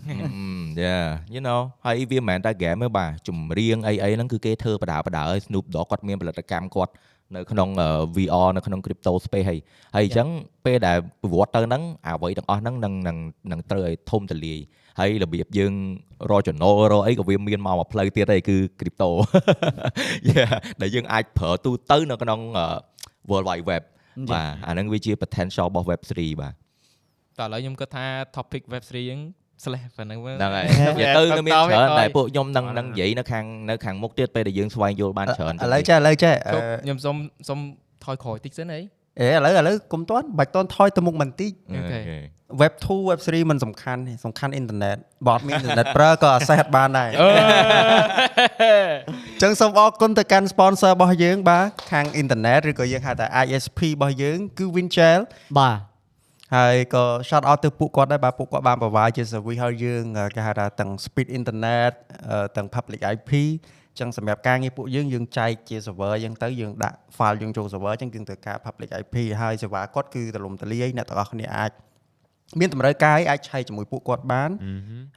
[0.85, 6.93] Yeah you know ហើយវាមិនមែនតែ game ទេបាទចម្រៀងអីអីហ្នឹងគឺគេធ្វើបដាបដាឲ្យ Snoop Dogg គាត់មានផលិតកម្មគាត់
[7.35, 7.69] នៅក្នុង
[8.17, 9.59] VR នៅក្នុង crypto space ហើយ
[9.97, 10.29] ហើយអញ្ចឹង
[10.65, 13.17] ពេលដែលប្រវត្តិទៅហ្នឹងអ្វីទាំងអស់ហ្នឹងនឹងនឹង
[13.53, 14.59] នឹងត្រូវឲ្យធំទលាយ
[15.01, 15.73] ហើយរបៀបយើង
[16.31, 19.09] រកចំណូលរកអីក៏វាមានមកមួយផ្លូវទៀតហើយគឺ crypto
[20.31, 22.41] Yeah ដែលយើងអាចប្រើទូទៅនៅក្នុង
[23.31, 23.83] World Wide Web
[24.33, 26.55] បាទអាហ្នឹងវាជា potential របស់ web 3 បាទ
[27.39, 28.05] តែឥឡូវខ្ញុំគិតថា
[28.37, 29.21] topic web 3 ហ្នឹង
[29.65, 37.17] slash ប៉ុណ្ណឹងមើលហ្នឹងហើយហេនិយាយទៅនៅមានតច្រើនតតែពួកខ្ញុំនឹងអត់នឹងនិយាយនៅខាងនៅខាងមុខទៀតពេលដែលយើងស្វែងយល់បានច្រើនឥឡូវចេះឥឡូវចេះអឺជប់ខ្ញុំសុំ
[37.49, 37.59] សុំ
[38.05, 38.81] ថយក្រោយតិចសិនអី
[39.21, 42.19] អេឥឡូវឥឡូវកុំទាន់បាច់ទាន់ថយទៅមុខបន្តិចអូអូខេខេ
[42.61, 47.25] web 2 web 3มันសំខាន់ទេសំខាន់អ៊ីនធឺណិតបើអត់មានអ៊ីនធឺណិតប្រើក៏ access អត់បានដែរអ
[49.37, 55.21] ញ្ចឹងសូមអរគុណទៅកាន់ sponsor របស់យើង បាទខាងអ៊ីនធឺណិតឬក៏យើងហៅថា ISP របស់យើង គឺ Winchell
[55.59, 55.79] បាទ
[56.57, 60.05] ហើយក៏ shout out ទៅពួកគាត់ដែរបាទពួកគាត់បាន provide ជា service ឲ្យយើង
[60.35, 61.93] គេហៅថាទាំង speed internet
[62.31, 71.73] អឺទាំង public IP អញ្ចឹងសម្រាប់ការងារពួកយើងយើងចែកជា server អញ្ចឹងទៅយើងដាក់ file យើងចូល server អញ្ចឹងយើងត្រូវការ public IP ហើយសេវាគាត់គឺទលំទលាយអ្នកទាំងអស់គ្នាអាច
[72.61, 74.51] មានតម្រូវការអាចឆែកជាមួយពួកគាត់បាន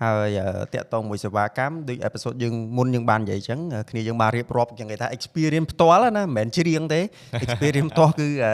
[0.03, 7.01] ហើយអឺតាក់ទងមួយសេវាកម្មដូច episode យើងមុនយើងបាននិយាយអញ្ចឹងអឺគ្នាយើងបានរៀបរាប់យ៉ាងគេថា experience ផ្ទាល់ណាមិនមែនច្រៀងទេ
[7.45, 8.53] experience ផ្ទាល់គឺអឺ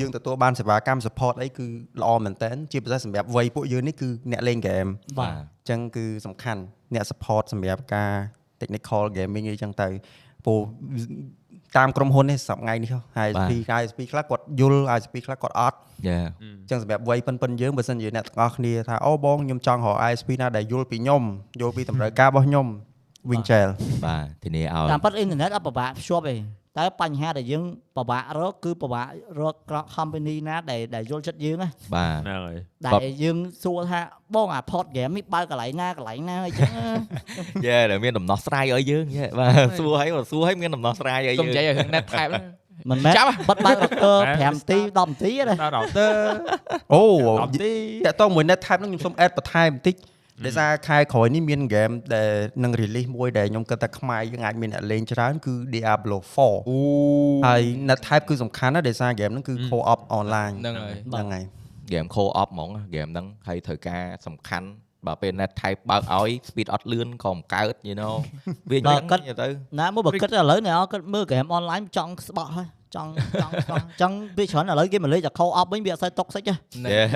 [0.00, 1.66] យើងទទួលបានសេវាកម្ម support អីគឺ
[2.02, 6.62] ល្អមែនតើជាពិសេសសម្រាប់វ័យពួកយើងនេះគឺអ្នកលេង game បាទអញ្ចឹងគឺសំខាន់
[6.94, 8.12] អ្នក support សម្រាប់ការ
[8.60, 9.88] technical gaming អីចឹងទៅ
[10.44, 10.54] ពូ
[11.76, 12.94] តាមក្រុមហ៊ុននេះសប្ងៃនេះ
[13.26, 15.76] ISP ISP ខ្លះគាត់យល់ ISP ខ្លះគាត់អត់
[16.08, 21.22] យ៉ាអញ្ចឹងសម្រាប់វ័យប៉ិនប៉ិនយើងបើសិនជាអ្នកទាំងអស់គ្នាថាអូបងខ្ញុំចង់រក ISP ណាដែលយល់ពីខ្ញុំ
[21.60, 22.66] យល់ពីតម្រូវការរបស់ខ្ញុំ
[23.30, 23.70] Winchell
[24.06, 26.34] បាទធានាឲ្យតាមពិតអ៊ីនធឺណិតអត់ពិបាកភ្ជាប់ទេ
[26.78, 27.64] តែបញ្ហាដែលយើង
[27.96, 29.06] ពិបាករកគឺពិបាក
[29.40, 29.54] រក
[29.94, 32.56] company ណាដែលដែលយល់ចិត្តយើងណាបាទហ្នឹងហើយ
[32.86, 34.00] ដែលយើងសួរថា
[34.34, 36.70] បងអា port game នេះបើកកន្លែងណាកន្លែងណាអីចឹង
[37.66, 42.44] យ៉ាដែលមានដំណោះស្រាយឲ្យយើងយ៉ាបាទសួរឲ្យសួរឲ្យមានដំណោះស្រាយឲ្យកុំនិយាយយើងឲ្យរឿង net type ហ្នឹង
[42.90, 46.12] មិនមែនចាប់បិទបើក router 5នាទី10នាទីទេដល់ router
[46.94, 47.02] អូ
[47.32, 47.72] 10ទី
[48.06, 49.94] តាក់ទងមួយ net type ហ្នឹងខ្ញុំសូម add បន្ថែមបន្តិច
[50.44, 52.30] ដោយសារខែក្រោយនេះមាន game ដែល
[52.64, 56.78] នឹង release មួយដែលខ្ញុំគិតថាខ្មែរយើងអាចមានអ្នកលេងច្រើនគឺ Diablo 4អូ
[57.46, 61.44] ហើយ net type គឺសំខាន់ណាស់ដោយសារ game ហ្នឹងគឺ co-op online ហ្នឹងហើយហ្នឹងហើយ
[61.86, 64.68] ហ្គេម co op ហ្មងហ្គេមហ្នឹងហើយត្រូវការសំខាន់
[65.06, 68.14] បើពេល net type បើកឲ្យ speed អត់លឿនក៏មិនកើត you know
[68.70, 69.02] វាអញ្ចឹង
[69.42, 69.48] ទៅ
[69.80, 76.54] ណាមកបើគិតឥឡូវអ្នកគិតមើល game online ចង់ស្បក់ហើយ ចង់ចង់ស្បក់ចង់វាច្រើនឥឡូវគេមកលេងតែ co-op វិញវាអត់សូវ toxic ទេ
[76.94, 77.06] Yeah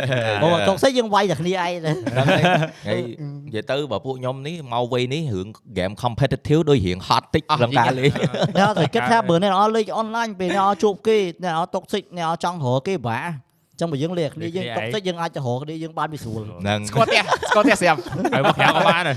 [0.42, 2.42] បើ toxic យើងវាយតែគ្នាឯងទេហ្នឹងហើយ
[2.88, 3.00] ហើយ
[3.46, 5.46] និយាយទៅបើពួកខ្ញុំនេះមកវ័យនេះរឿង
[5.78, 8.12] game competitive ដូចរឿង hot តិចអស់ក្នុងការលេង
[8.56, 13.18] អ្នកតែគិតថាបើអ្នកអត់លេង online ពេលអ្នកអត់ជួបគេអ្នកអត់ toxic អ្នកអត់ចង់រកគេបា
[13.80, 17.98] ចឹងបើយើងលេងគ្នាយើង toxic យើងអាចទៅរកគ្នាយើងបានវាស្រួលហ្នឹងស្គាល់ផ្ទះស្គាល់ផ្ទះស្រាប់
[18.34, 19.16] ហើយមកក្រៅក៏បានដែរ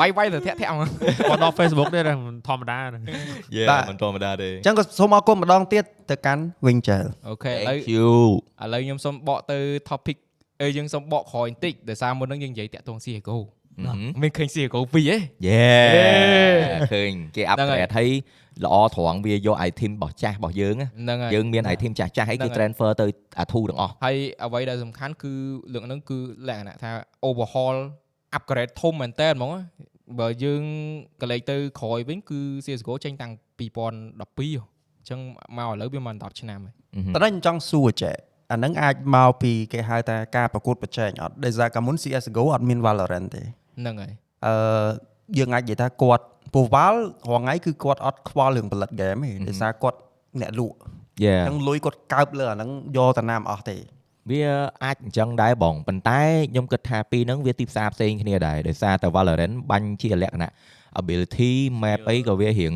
[0.00, 0.88] វាយវាយទៅធាក់ធាក់មក
[1.28, 2.98] គាត់ដល់ Facebook ទេដែរមិនធម្មតាទេ
[3.56, 8.10] យេបាទមិនធម្មតាទេអញ្ចឹងក៏សូមអរគុណម្ដងទៀតទៅកាន់ Winchell អូខេឥឡូវ Thank you
[8.62, 9.58] ឥឡូវខ្ញុំសូមបកទៅ
[9.90, 10.16] topic
[10.60, 13.38] អឺយើងសូមបកក្រោយបន្តិចដោយសារមុនហ្នឹងយើងនិយាយតាក់ទង CS:GO
[14.22, 15.16] មានឃើញ CS:GO 2ហ៎យេ
[16.94, 18.08] ឃើញគេហ្នឹងហើយ upgrade ហើយ
[18.64, 23.06] ល្អត្រង់វាយក item របស់ចាស់របស់យើងណាហ្នឹងហើយយើងមាន item ចាស់ចាស់អីហ្នឹងគេហើយ transfer ទៅ
[23.38, 25.32] អាធូទាំងអស់ហើយអ្វីដែលសំខាន់គឺ
[25.72, 26.90] លើកហ្នឹងគឺលក្ខណៈថា
[27.28, 27.76] overhaul
[28.36, 29.62] upgrade ធំមែនតើហ្មងណា
[30.20, 30.62] បើយើង
[31.22, 35.20] កលេចទៅក្រោយវិញគឺ CS:GO ចេញតាំង2012ហ៎អញ្ចឹង
[35.56, 36.74] មកឥឡូវវាមិន10ឆ្នាំហើយ
[37.14, 38.16] តែខ្ញុំចង់សួរចេះ
[38.52, 43.42] អាហ្នឹងអាចមកពីគេហៅថាការប្រកួតប្រជែងអត់ដោយសារកាលមុន CS:GO អត់មាន Valorant ទេ
[43.78, 44.12] ហ្នឹងហើយ
[44.46, 44.54] អឺ
[45.38, 49.98] យើងអាចនិយាយថាគាត់ពូវ៉ាល់រងថ្ងៃគឺគាត់អត់ខ្វល់រឿងផលិតហ្គេមទេដោយសារគាត់
[50.40, 50.76] អ្នកលក់
[51.24, 53.76] យេអញ្ចឹងលុយគាត់កើបលើអាហ្នឹងយកតាណាមអស់ទេ
[54.30, 54.42] វា
[54.84, 60.52] អាចអញ្ចឹងដែរបងប៉ុន្តែខ្ញុំគិតថាពីរហ្នឹងវាទីផ្សារផ្សេងគ្នាដែរដោយសារតែ Valorant បាញ់ជាលក្ខណៈ
[61.00, 61.52] ability
[61.82, 62.74] map អីក៏វារៀង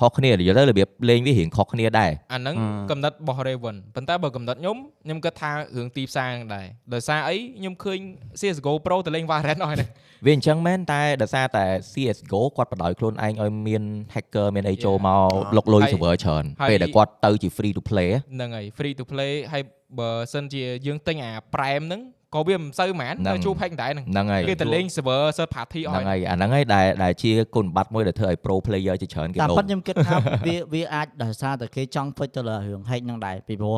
[0.00, 7.98] ខុសគ្នាយល់ទៅរបៀបលេងវារៀងខុសគ្នាដែរអាហ្នឹងអឺកំណត់របស់ Raven ប៉ុន្តែបើកំណត់ខ្ញុំខ្ញុំគិតថារឿងទីផ្សារហ្នឹងដែរដោយសារអីខ្ញុំឃើញ
[8.40, 9.90] CS:GO Pro ទៅលេង Valorant អស់ហើយហ្នឹង
[10.24, 13.82] វាអញ្ចឹងមែនតែដោយសារតែ CS:GO គាត់បដ ாய் ខ្លួនឯងឲ្យមាន
[14.14, 19.62] hacker មានអីចូលមកលុកលុយហើយ server ច្រើនហើយពេលដែលគាត់ទៅជា free to play ហ៎ហ្នឹងហើយ free to play ហើយ
[19.98, 22.00] បើសិនជាយើងទិញអា Prime ហ្នឹង
[22.34, 33.76] ក៏វាមិនសូវហ្មងហ្នឹងទៅជួប hack ដែរហ្នឹងហ្នឹងហើយគេទៅលេង server third party អស់ហ្នឹងហើយហើយអាហ្នឹងហើយដែលដែលជាគុណសម្បត្តិមួយដែលធ្វើឲ្យ pro player ជាច្រើនគេតាមដូរពិតខ្ញុំគិតថាវាវាអាចដោយសារតែគេចង់ហ្វិចទៅលើរឿង hack ហ្នឹងដែរពីព្រោះ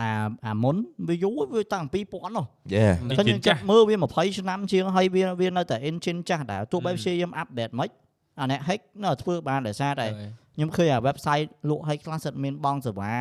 [0.00, 0.10] អា
[0.46, 0.76] អាមុន
[1.08, 7.90] វាយូរវាតាំងពី2000នោះយេអញ្ចឹងខ្ញុំគិតមើលវា20ឆ្នាំជាងហើយវាវានៅតែ engine ចាស់ដែរទោះបីព្យាយាម update មិន
[8.40, 10.06] អាអ្នក hack នៅតែធ្វើបានដោយសារតែ
[10.54, 13.14] ខ្ញុំឃើញអា website លក់ឲ្យខ្លះសិតមានបងសេវា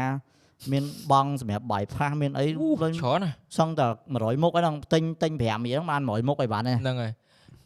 [0.71, 7.13] មានបងសម្រាប់ bypass មានអីអូលេងច្រើនណាស់សងតែ100មុខហ្នឹងទិញទិញ5រៀលហ្នឹងបាន100មុខឲ្យបានដែរហ្នឹងហើយ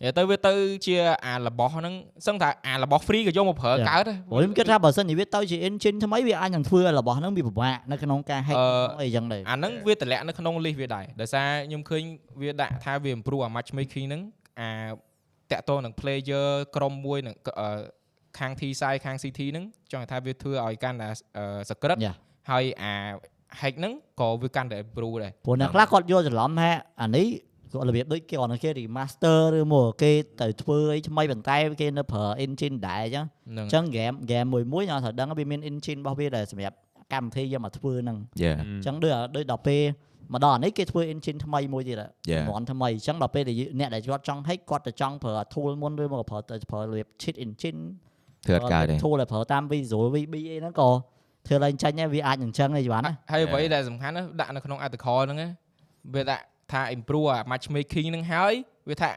[0.01, 0.53] និយាយទៅវាទៅ
[0.85, 1.93] ជាអារបស់ហ្នឹង
[2.27, 3.87] សឹងថាអារបស់ free ក៏យកមកប្រើ Yeah.
[3.89, 8.69] កើតដែរព្រោះខ្ញុំគិតថាបើសិនជាវាទៅជា engine ថ្មីវាអាចនឹងធ្វើឲ្យរបស់ហ្នឹងវាពិបាកនៅក្នុងការ hack អឺ
[9.01, 12.03] អីចឹងដែរអាហ្នឹងវាតម្លាក់នៅក្នុង list វាដែរដោយសារខ្ញុំឃើញ
[12.41, 14.21] វាដាក់ថាវា improve អា matchmaking ហ្នឹង
[14.59, 14.69] អា
[15.51, 17.79] តាក់ទងនឹង player ក្រុមមួយនឹងអឺ
[18.39, 22.15] ខាង T side ខាង CT ហ្នឹងចង់ថាវាធ្វើឲ្យកាន់តែអឺ secret Yeah.
[22.49, 22.93] ហើយអា
[23.61, 26.69] hack ហ្នឹងក៏វាកាន់តែ improve ដែរព្រោះអ្នកខ្លះគាត់យល់ច្រឡំថា
[27.01, 27.27] អានេះ
[27.71, 36.77] គាត់របៀបដូចគេគាត់នៅគេ remaster ឬមកគេទៅធ្វើអីថ្មីប៉ុន្តែគេនៅប្រើ engine ដែរអញ្ចឹងហ្នឹងអញ្ចឹង game game មួយមួយខ្ញុំត្រូវដឹងវាមាន engine របស់វាដែលសម្រាប់
[37.13, 39.83] កម្មវិធីយកមកធ្វើហ្នឹងយេអញ្ចឹងដូចដូចដល់ពេល
[40.33, 41.97] មកដល់អានេះគេធ្វើ engine ថ្មីមួយទៀត
[42.31, 42.43] Yeah.
[42.47, 47.79] ជំនាន់ថ្មីអញ្ចឹងដល់ពេលដែលយើងអ្នកដែលគាត់ចង់ hack គាត់ទៅចង់ប្រើ tool មុនឬមកប្រើទៅប្រើរបៀប cheat engine
[48.45, 50.89] ធ្វើអត់កើតទេ tool ដែលប្រើតាម Visual VB អីហ្នឹងក៏
[51.47, 53.49] ធ្វើឡើងចាញ់ដែរវាអាចនឹងចឹងឯងបានណាហើយ Yeah.
[53.51, 55.49] អ្វីដែលសំខាន់ណាដាក់នៅក្នុង article ហ្នឹងណា
[56.15, 58.53] វាដាក់ថា improve អា matchmaking ហ្នឹងហើយ
[58.89, 59.11] វាថា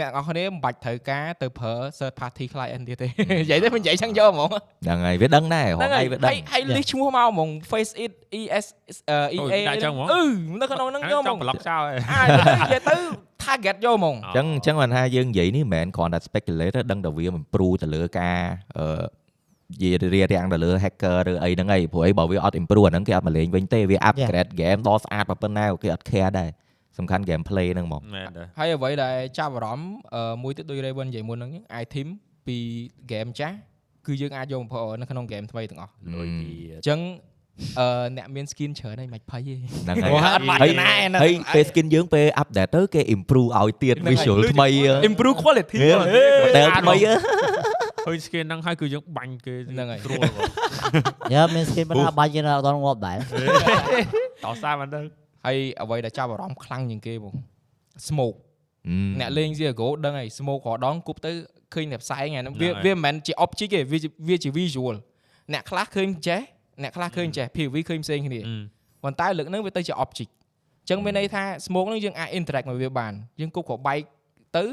[0.00, 3.06] អ្នកនរគ្នាមិនបាច់ត្រូវការទៅប្រើ third party client ទៀតទេ
[3.40, 8.12] និយាយទៅមិននិយាយចឹងយកហ្មងហ្នឹងហើយវាដឹងដែរហហ្នឹងងហើឯយងវាហើដឹងយហើយ list ឈ្មោះមកហ្មង face it
[8.58, 8.66] es
[9.10, 10.22] អឺអូ ea ដាក់ចឹងហ្មងអឺ
[10.60, 12.96] នៅក្នុងហ្នឹងយកហ្មចង់ងប្លុកចោលហើយអានិយាយទៅ
[13.44, 18.40] target យកហ្មងអញ្ចឹងអញ្ចឹងបានថាយើងនិយាយនេះមិនមែនគ្រាន់តែ speculate ទេដឹងតែវា improve ទៅលើការ
[18.78, 18.84] អឺ
[19.72, 26.50] និយាយរារាំងទៅលើ hacker ឬអីហ្នឹងឯងព្រោះអីបើវាអត់ improve អាហ្នឹងគេអត់មកលេងវិញទេវា upgrade game ដល់ស្អាតប៉ុណ្ណាគេអត់ care ដែរ
[26.98, 31.52] សំខាន់ game play ហ្នឹងមកមែនដែរហើយអ្វីដែលចាប់អារម្មណ៍អឺមួយទៀតដូច Raven និយាយមុនហ្នឹង
[31.82, 32.08] item
[32.46, 32.56] ពី
[33.12, 33.56] game ចាស់
[34.06, 37.00] គឺយើងអាចយកមកប្រើនៅក្នុង game ថ្មីទាំងអស់លុយអញ្ចឹង
[37.80, 44.68] អឺអ្នកមាន skin ច្រើនហើយមិនភ័យទេហ្នឹងហើយអត់បាច់ហើយណាឯណាហើយពេល skin យើងពេល update ទៅគេ improve ឲ្យទៀតហ្នឹងហើយ visual ថ្មី
[45.08, 47.14] improve quality ហេ model ថ្មីហ៎
[48.08, 53.18] ឃើញ skin ហ្នឹងហើយគឺយើងបាញ់គេហ្នឹងហើយស្រួលបងយើមាន skin ប៉ុន្តែបាច់គេនៅអត់ដល់ងាប់ដែរ
[54.44, 55.00] តោះសារមិនទៅ
[55.46, 57.34] ហើយអ្វីដែលចាប់អារម្មណ៍ខ្លាំងជាងគេបង
[58.08, 58.36] smoke
[58.88, 61.32] អឺអ្នកលេង CS:GO ដឹងហើយ smoke រដងគប់ទៅ
[61.74, 64.94] ឃើញតែផ្សែងហ្នឹងវាហ្នឹងហើយវាមិនមែនជា object ទេវាជាវាជា visual
[65.52, 66.40] អ្នកខ្លះឃើញចេះ
[66.82, 68.56] អ្នកខ្លះឃើញចេះ POV ឃើញផ្សេងគ្នាអឺ
[69.02, 74.00] ប៉ុន្តែលើកហ្នឹងវាទៅជា object អញ្ចឹងមានន័យថា smoke ហ្នឹងយើងអាច interact មកវាបានយើងគប់ក៏បែក
[74.56, 74.64] ទៅ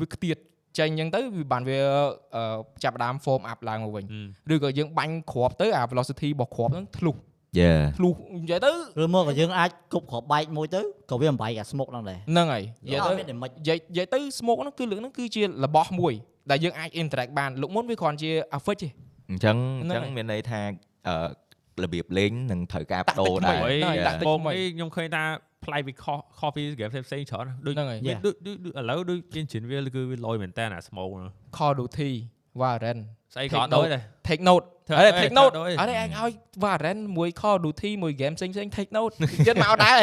[0.00, 0.36] វាខ្ទៀត
[0.78, 1.78] ចេញអញ្ចឹងទៅវាបានវា
[2.36, 2.42] អឺ
[2.84, 7.16] ចាប់ផ្ដើម form up ឡើងមកវិញអឺឬក៏យើងបាញ់គ្រាប់ទៅអា velocity របស់គ្រាប់ហ្នឹងធ្លុះ
[7.58, 8.70] យេធ្លុះនិយាយទៅ
[9.02, 10.80] ឬមកក៏យើងអាចគប់គ្រាប់បែកមួយទៅ
[11.10, 16.12] ក៏វាបំបែកអា smoke ហ្នឹងដែរហ្នឹងហើយនិយាយអទៅត់មាន damage និយាយនិយាយទៅ smoke ហ្នឹងគឺលើកហ្នឹងគឺជារបស់មួយ
[16.50, 18.88] ដែលយើងអាច interact បានលោកមុនវាគ្រាន់ជា affect ទេ
[19.30, 20.60] អញ្ចឹងអហ្នឹងញ្ចឹងហើយមានន័យថា
[21.08, 21.16] អឺ
[21.82, 25.24] របៀបលេងនឹងត្រូវការបដូរតាដែរក់តិចថ្មីហើយហ្នឹងហើយដាក់តិចបងថ្មីនេះខ្ញុំឃើញថា
[25.64, 32.12] ផ្លៃពីខុសខុសពី game ផ្សេងៗច្រើនដូចហ្នឹងហើយដូចដូចដូចឥឡូវដូច engine វាគឺវាលយមែនតើអា smoke ហ្នឹង Call of Duty
[32.60, 33.00] Valorant
[33.34, 36.30] ស្អីក៏អត់ដូចដែរ take note ធ្វើអរេអេ take note ធ្វើដូចអរេអញឲ្យ
[36.64, 39.12] Valorant មួយ Call of Duty មួយ game ផ្សេងផ្សេង take note
[39.46, 40.00] ទៀតមកដែរ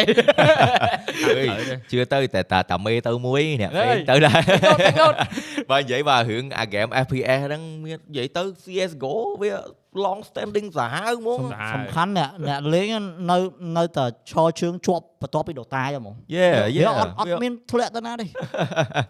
[1.37, 1.47] អើយ
[1.91, 4.41] ជឿទៅតែតាតាមេទៅមួយអ្នកហេពេងទៅដែរ
[4.81, 5.17] take note
[5.71, 9.51] បើនិយាយមករឿងអា game FPS ហ្នឹងមាននិយាយទៅ CS:GO វា
[10.03, 12.87] long standing សាហាវហ្មងសាហាវសំខាន់អ្នកអ្នកលេង
[13.31, 13.37] នៅ
[13.77, 16.47] នៅតែឈរជើងជាប់បន្ទាប់ពីដតាយហ្មងយេ
[16.77, 18.25] យេវាអត់អត់មានធ្លាក់ទៅណាទេ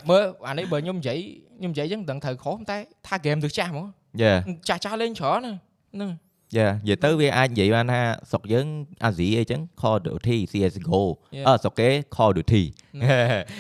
[0.10, 1.18] មើលអានេះបើខ្ញុំនិយាយ
[1.60, 3.86] ខ្ញុំនិយាយអញ្ចឹងមិនដឹងត្រូវខុសតែថា game ទៅចាស់ហ្មង
[4.22, 4.32] យេ
[4.70, 5.54] ចាស់ចាស់លេងច្រើនណា
[5.96, 6.10] ហ្នឹង
[6.58, 8.66] យេនិយាយទៅវាអាចនិយាយបានថាស្រុកយើង
[9.04, 11.02] អាស៊ីអីចឹង Call of Duty CS:GO
[11.36, 11.46] Yeah.
[11.48, 12.64] អឺស្រុកគេ Call of Duty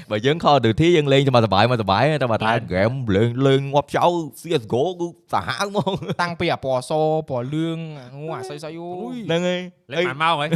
[0.09, 6.91] បើយើង Call of Duty យើងលេងតែមកសប្បាយមកសប្បាយតែបើថា game លេងលេងងាប់ចោល CS:GO គឺសាហាវហ្មងតាំងពីអាពណ៌ស
[7.29, 7.77] ពណ៌លឿង
[8.19, 9.61] ងូអាស្អីស្អីអូយហ្នឹងហើយ
[9.93, 10.49] លេងបានមកហើយ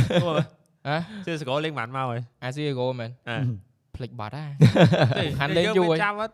[0.88, 3.38] ហ៎ជឿសកលលេងបានមកហើយអា CS:GO មែនអ่า
[3.96, 4.48] ភ្លេចបាត់ហ่า
[5.18, 6.34] ទេហាន់លេងយូរហើយចាំអត់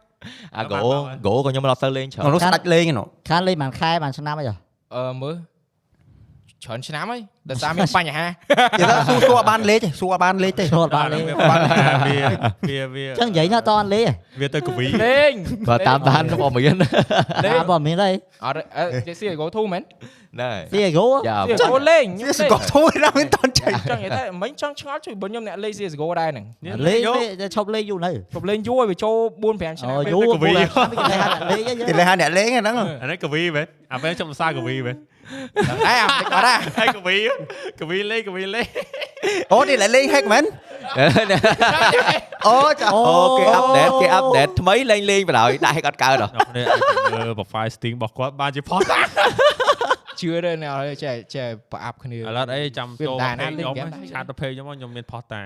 [0.56, 2.08] អាបាន Go មកហើយ Go ក៏ខ្ញុំអត់សូវលេង
[6.64, 12.20] ច្រើនក្នុងនោះស្ដាច់លេងហ្នឹងខានលេងបានខែបានឆ្នាំអីចុះអឺមើលច្រើនឆ្នាំហើយដោយសារមានបញ្ហានិយាយថាសួរសួរអត់បានលេខទេសួរអត់បានលេខទេចូលបានលេងវាបានវា
[12.70, 14.06] វាវាចឹងនិយាយណាតអត់លេង
[14.42, 15.32] វាទៅកវីលេង
[15.68, 16.76] គាត់តាមដានក៏មាន
[17.46, 18.10] ទេបើមានទេ
[18.46, 19.84] អត់អឺ CSGO 2មែន
[20.42, 26.46] ណែទីឯកោយ៉ា CSGO លេងខ្ញុំវាសលេងកធួយណាមិនតន់ចេញចង់និយាយថាមិនចង់ឆ្ងល់ជួយបើខ្ញុំអ្នកលេង CSGO ដែរហ្នឹង
[26.88, 27.00] លេង
[27.42, 34.96] ទេឈប់លេងយូរនៅខ្ញុំលេងយូរហើយវាចូល4 5ឆ្នាំអូហើយយូរពួកគេថាលេងលេងគេលេងហៅអ្នកលេងហ្នឹងអានេះកវីមែនអាពេលខ្ញុំភាសាកវីមែន
[35.88, 37.16] ដែរអាមិនបាត់ដែរហើយកវី
[37.80, 38.68] កវីលេងកវីលេង
[39.54, 40.44] អូនេះលេង hack មែន
[42.48, 46.66] អូចាអូគេអាប់ដេតគេអាប់ដេតថ្មីលេងលេងបណ្ដោយដាក់ឲ្យគាត់កើតហ៎អ្នកនេះ
[47.14, 48.82] មើល profile Steam របស់គាត់បានជាផុស
[50.20, 55.42] ជឿទេអ្នកចេះចេះប្រអាប់គ្នាឥឡូវអីចាំវាចូលមិនដែរណាពេកខ្ញុំលេង game ដែរឆាតទៅពេកខ្ញុំមកខ្ញុំមានផុសតា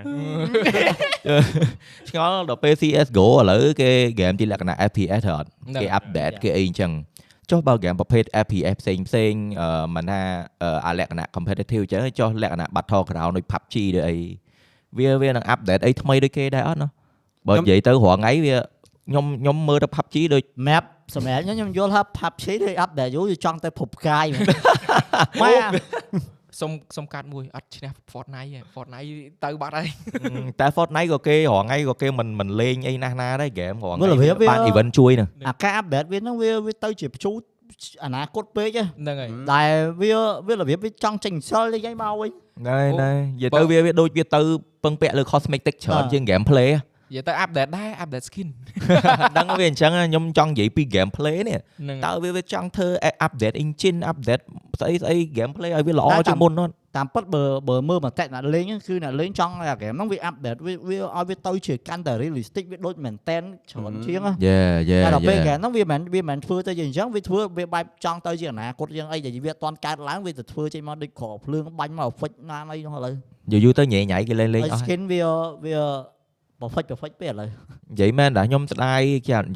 [2.10, 5.50] ឆ្ងល់ដល់ពេល CS:GO ឥឡូវគេហ្គេមជាលក្ខណៈ FPS ទៅអត់
[5.82, 6.91] គេអាប់ដេតគេអីអញ្ចឹង
[7.51, 10.21] ចុះបើហ្គេមប្រភេទ FPS ផ្សេងផ្សេងអឺមិនថា
[10.63, 14.15] អឺអាលក្ខណៈ competitive អញ្ចឹងចុះលក្ខណៈ Battleground ដូច PUBG ឬអី
[14.97, 16.89] វាវានឹងអាប់ដេតអីថ្មីដូចគេដែរអត់ណា
[17.47, 18.56] បើនិយាយទៅរាល់ថ្ងៃវា
[19.10, 20.84] ខ្ញុំខ្ញុំមើលទៅ PUBG ដូច map
[21.15, 24.41] សម្រាប់ខ្ញុំខ្ញុំយល់ថា PUBG ដូច update យូរចង់ទៅភពផ្កាយមែន
[25.41, 25.53] ម៉ែ
[26.59, 29.07] សុំសុំកាត់មួយអត់ឈ្នះ Fortnite ទេ Fortnite
[29.43, 29.87] ទៅបាត់ហើយ
[30.61, 37.41] តែ Fortnite ក៏គេរាល់ថ្ងៃក៏គេមិនមិនលេងអីណាស់ណាដែរហ្គេមរាល់មើលថ្ងៃរបៀបវាបាន event ជួយហ្នឹងអាការ update វាហ្នឹងវាវាទៅជាបញ្ជូត
[38.05, 40.11] អនាគតពេកហ៎ហ្នឹងហើយដែលវា
[40.47, 42.31] វារបៀបវាចង់ចេញសិលលេងឲ្យមកវិញ
[42.67, 44.41] ណែណែនិយាយបើទៅវាវាដូចវាទៅ
[44.83, 48.49] ពឹងពាក់លើ cosmetic ច្រើនអ่าជាង gameplay ហ៎និ យាយទៅ update ដែរ update skin
[49.38, 52.88] ដឹងវាអញ្ចឹងខ្ញុំចង់និយាយពី gameplay នេះហ្នឹងតើវាវាចង់ធ្វើ
[53.26, 54.43] update engine update
[54.82, 64.58] ស្អីស្អី gameplay ឲ្យវាល្អតែតាមជាងមុននោះតាមពិតបើបើមើលមកតែអ្នកលេងហ្នឹងគឺអ្នកលេងចង់ឲ្យអាហ្គេមហ្នឹងវា update វាវាឲ្យវាទៅជាកាន់តែ realistic វាដូចមែនតែនច្រើនជាងហ៎យេ
[64.89, 73.13] យេតែដល់ពេលហ្គេមហ្នឹងវាមិនវាមិនធ្វើទៅជាអញ្ចឹងវាធ្វើវាបែបចង់ទៅជាអនាគតយ៉ាងអីដែលវាអត់ទាន់កើតឡើងវាទៅធ្វើចេញមកដូចក្រភ្លើងបាញ់មក effect ណាអីនោះឥឡូវ
[73.52, 75.21] យូរយូរទៅញ៉ៃញ៉ៃគេលេងលេងហើយអស់ហើយ skin វា
[75.65, 75.78] វា
[76.63, 77.47] perfect perfect ពេលឥឡូវ
[77.91, 79.02] និយាយមែនដែរខ្ញុំស្ដាយ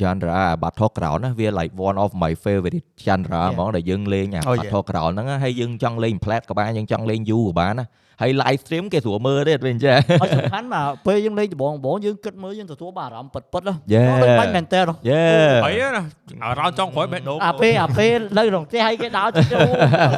[0.01, 4.61] genre Battleground ណាវា like one of my favorite genre ហ្មងដែលយើងលេងអា Oh, yeah.
[4.63, 7.85] Battleground ហ្នឹងណាហើយយើងចង់លេង plat ក៏បានយើងចង់លេង U ក៏បានណា
[8.21, 15.23] ហើយ live stream គេស្រួលមើលទេវិញចេះហើយសំខាន់មកពេលយើងលេងដំបងដំបងយើងគិតមើលយើងទទួលបានអារម្មណ៍ពិតពិតៗយេដូចបាញ់មែនតើយេ
[15.65, 16.01] ហើយណា
[16.45, 19.69] អារោចង់ក្រោយបេះដូងអាពេលអាពេលនៅក្នុងផ្ទះឲ្យគេដោតចូល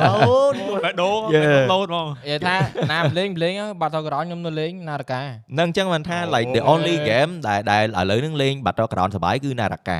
[0.07, 0.53] អូន
[0.85, 1.62] បេះដូង Yeah.
[1.73, 2.55] ឡូតហ្មងនិយាយថា
[2.91, 5.21] ណាមិនលេងមិនលេង Battleground ខ្ញុំនៅលេងនារកា
[5.59, 9.99] នឹងអញ្ចឹងបានថា like the អូ only game ដែលដែលឥឡូវហ្នឹងលេង Battleground សប្បាយគឺ Naraka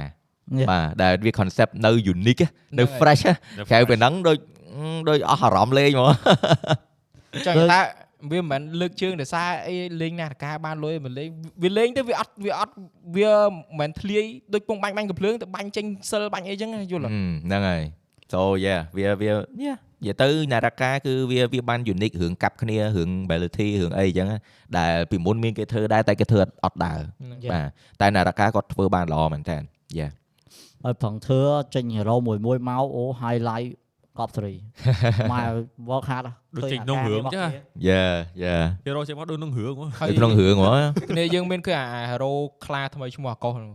[0.69, 3.33] បាទដែលវា concept នៅ unique ណានៅ fresh ណា
[3.69, 4.38] ក្រៅពីហ្នឹងដូច
[5.09, 6.09] ដូចអស់អារម្មណ៍លេងហ្មង
[7.45, 7.79] ចង់និយាយថា
[8.31, 11.27] វាមិនមែនលើកជើងដោយសារអីលេងនារកាបានលុយមិនលេង
[11.63, 12.73] វាលេងទៅវាអត់វាអត់
[13.15, 17.13] វាមិនមែនធ្លាយដូចពងបាញ់បាញ់កំភ្លើងទៅបាញ់ចេញសិលបាញ់អីចឹងយល់ហឹម
[17.47, 17.83] ហ្នឹងហើយ
[18.31, 19.31] so yeah វាវា
[19.65, 24.37] yeah និយាយទៅ Naraka គឺវាវាបាន unique រឿងកាប់គ្នារឿង ability រឿងអីចឹងណា
[24.77, 26.99] ដែលពីមុនមានគេធ្វើដែរតែគេធ្វើអត់អត់ដើរ
[27.51, 27.67] បាទ
[28.01, 29.57] តែ Naraka គាត់ធ្វើបានល្អមែនតើ
[29.99, 30.11] yeah
[30.83, 31.41] ហើយប្រងធ្វើ
[31.75, 33.69] ចេញ hero មួយមួយមកអូ highlight
[34.19, 35.51] កប់3មក
[35.89, 37.49] work hard ដូចចេញក្នុងរឿងចឹង
[37.89, 38.12] yeah
[38.43, 42.32] yeah គេរកចេញមកដូចនឹងរឿងហ៎ហើយនៅក្នុងរឿងហ្មងគ្នាយើងមានគឺអា hero
[42.65, 43.71] ខ្លាថ្មីឈ្មោះអាកុសហ្នឹង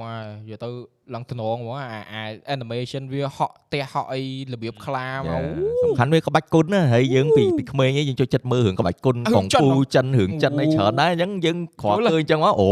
[0.00, 0.68] មកនិយាយទៅ
[1.14, 2.22] ឡើងថ្នងហ្មងអាអា
[2.54, 4.20] animation វាហក់ផ្ទះហក់អី
[4.52, 5.82] របៀបខ្លាមក Yeah.
[5.82, 12.70] សំខាន់វាក្បាច់គុណណាហើយយើងពីពីក្មេងឯងយើងចូលចិត្តមើលរឿងក្បាច់គុណរឿងកងចិនពូហ៎ចិនរឿងចិនឯងច្រើនដែរអញ្ចឹងយើងគ្រាន់យល់ឃើញអញ្ចឹងមកអូ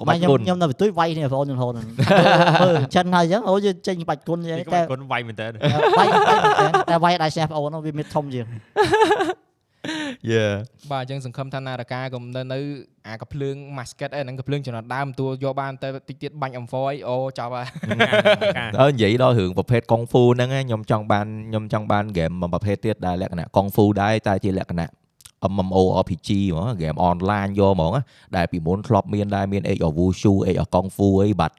[0.00, 5.46] ក្បាច់ខ្ញុំគុណខ្ញុំនៅបន្ទួយវាយនេះបងខ្ញុំរហូតមើលចិនហើយអញ្ចឹងអូយើងចេញបាច់គុណអញ្ចឹងតែតែគាត់វាយមែនតើ
[5.98, 6.08] វាយ
[6.90, 8.46] តែវាយដៃស្ញាប់អូនវាមានធំជាង
[10.30, 10.44] យេ
[10.90, 12.58] បាទអញ្ចឹងសង្ឃឹមថានារកាក៏នៅនៅ
[13.08, 17.66] អាកភ្លើង masket អីហ្នឹងកភ្លើងចំណត់ដើមទួយកបានតែតិចទៀតបាញ់ M4 អីអូចាប់ហើយ
[18.80, 24.88] អើនិយាយដល់រឿងប្រភេទកុងហ្វូហ្នឹងណាខ្ញុំចង់បានខ្ញុំចង់បានហ្គេមមួយប្រភេទទៀតដែលលក្ខណៈកុងហ្វូដែរតែជាលក្ខណៈ
[25.52, 28.02] MMORPG ហ្មងហ្គេមអនឡាញយកហ្មងណា
[28.36, 31.56] ដែលពីមុនធ្លាប់មានដែរមាន Age of Wushu Age of Kung Fu អីបាត់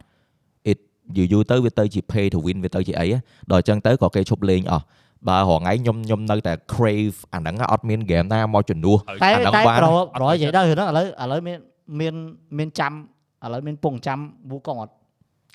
[0.71, 0.79] it
[1.17, 3.19] យូរយូរទៅវាទៅជា pay to win វាទៅជាអីណា
[3.51, 4.85] ដល់អញ្ចឹងទៅក៏គេឈប់លេងអស់
[5.27, 11.59] បើរហងៃខ្ញុំខ្ញុំនៅតែ crave អាហ្នឹងណាអត់មានហ្គេមណាមកជំនួសតែអាហ្នឹងតែបានប្រប្រនិយាយដល់ហ្នឹងឥឡូវឥឡូវមាន
[11.99, 12.13] មាន
[12.57, 14.19] មានចាំឥឡូវមានពងចាំ
[14.51, 14.93] វូកងអត់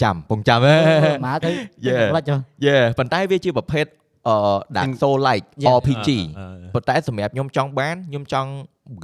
[0.02, 0.74] ចាំពងចាំហ៎
[1.26, 1.50] មកទៅ
[1.86, 2.02] Yeah.
[2.12, 3.86] ផ្លាច់ចុះយេប៉ុន្តែវាជាប្រភេទ
[4.28, 4.36] អឺ
[4.76, 5.76] Dark Soul like Yeah.
[5.78, 6.08] RPG
[6.74, 8.50] ប៉ុន្តែសម្រាប់ខ្ញុំចង់បានខ្ញុំចង់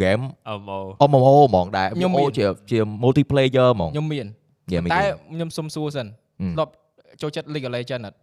[0.02, 4.26] game អមអូ MMO ហ្មងដែរខ្ញុំមាន MMO ជាជា multiplayer ហ្មងខ្ញុំមាន
[4.72, 5.02] Yeah មានតែ
[5.34, 6.72] ខ្ញុំសុំសួរសិនហឹមធ្លាប់
[7.22, 8.16] ចូលចិត្ត League of Legends អត់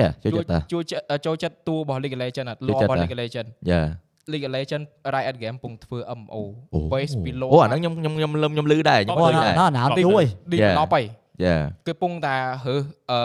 [0.00, 3.86] Yeah ចូលចិត្តតាជួយចិត្តចូលចិត្តតួរបស់ League of Legends អត់ចូលលចិត្តរបស់តា League of Legends Yeah
[4.32, 6.36] League of Legends Riot Game ពងធ្វើ MMO
[6.74, 10.94] អូ base ពី low អូអាហ្នឹងខ្ញុំខ្ញុំខ្ញុំខ្ញុំខ្ញុំលឺដែរខ្ញុំអូឃើញណាដែរណាណាយូរអី develop Yeah.
[10.94, 11.04] ហើយ
[11.44, 13.18] Yeah គេពងតារើសអឺ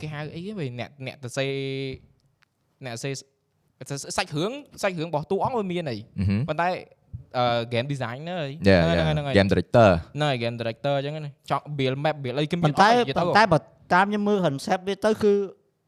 [0.00, 1.46] គេហៅអីគេវិញអ្នកអ្នកទៅសេ
[2.84, 3.10] អ្នកសេ
[4.16, 4.52] សាច់រឿង
[4.82, 6.68] សាច់រឿងរបស់តួអង្គវាមានអីអឺហឹមប៉ុន្តែ
[7.38, 8.78] អឺ game design ហ្នឹងហើយយ៉ា
[9.10, 13.58] ហ្នឹងហើយយ៉ា game director ហ្នឹងហើយ game director អញ្ចឹងណាចង់ build map build អីគេមានប៉ុន្តែអស់និយាយទៅប៉ុន្តែបើ
[13.94, 15.32] តាមខ្ញុំមើល concept វាទៅគឺ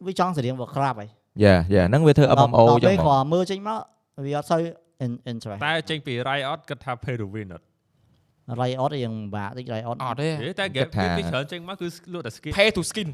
[0.07, 1.09] វាចង់ស្រៀង Warcraft ហើយ
[1.45, 3.79] យ៉ាយ៉ាហ្នឹងវាធ្វើ MMO ដល់ចឹងពេលហ្មគ្រាងន់មើលចេញមក
[4.27, 4.61] វាអត់សូវ
[5.05, 7.65] in- interest តែចេញពី Riot គិតថា pay to win អត់
[8.61, 13.09] Riot រៀងបាក់តិច Riot អត់ទេហេតែ game វាច្រើនចេញមកគឺលក់តែ skin pay to skin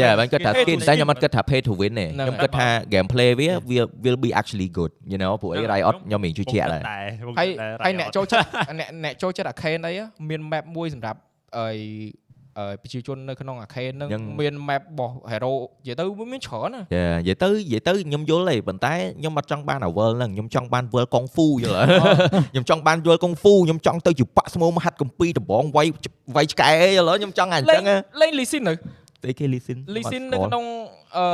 [0.00, 4.92] យ៉ាមិនគិតថា Pay to skin តែខ្ញុំអត់គិតថា pay to win ទេហ្នឹងខ្ញុំហើយគិតថា gameplay វាវា will be actually good
[5.12, 7.04] you know ពួកអី Riot ខ្ញុំមិនជឿជាក់ដែរដែរ
[7.38, 7.48] ហើយ
[7.84, 8.46] ហើយអ្នកចូលចិត្ត
[8.78, 9.92] អ្នកអ្នកចូលចិត្ត arcane អី
[10.28, 11.18] មាន map មួយសម្រាប់
[11.56, 11.78] អីអឺ
[12.82, 21.76] ប្រជាជននៅក្នុង arcane ហ្នឹងហ្នឹងមាន map របស់ hero និយាយទៅវាមានច្រើនណាយ៉ានិយាយទៅនិយាយទៅខ្ញុំយល់ទេប៉ុន្តែខ្ញុំអត់ចង់បានអា world ហ្នឹងខ្ញុំចង់បាន world kung fu យល់
[22.52, 25.86] ខ្ញុំចង់បាន world kung fu ខ្ញុំចង់ទៅជាបាក់ស្មោមហាត់កំពីដំបងវាយ
[26.36, 28.74] វាយឆ្កែយល់ខ្ញុំចង់អាអញ្លេចឹងងណាលេង Lee Sin ទៅ
[29.22, 30.64] តែគេ listen Lee Sin នៅក្នុង
[31.16, 31.26] អឺ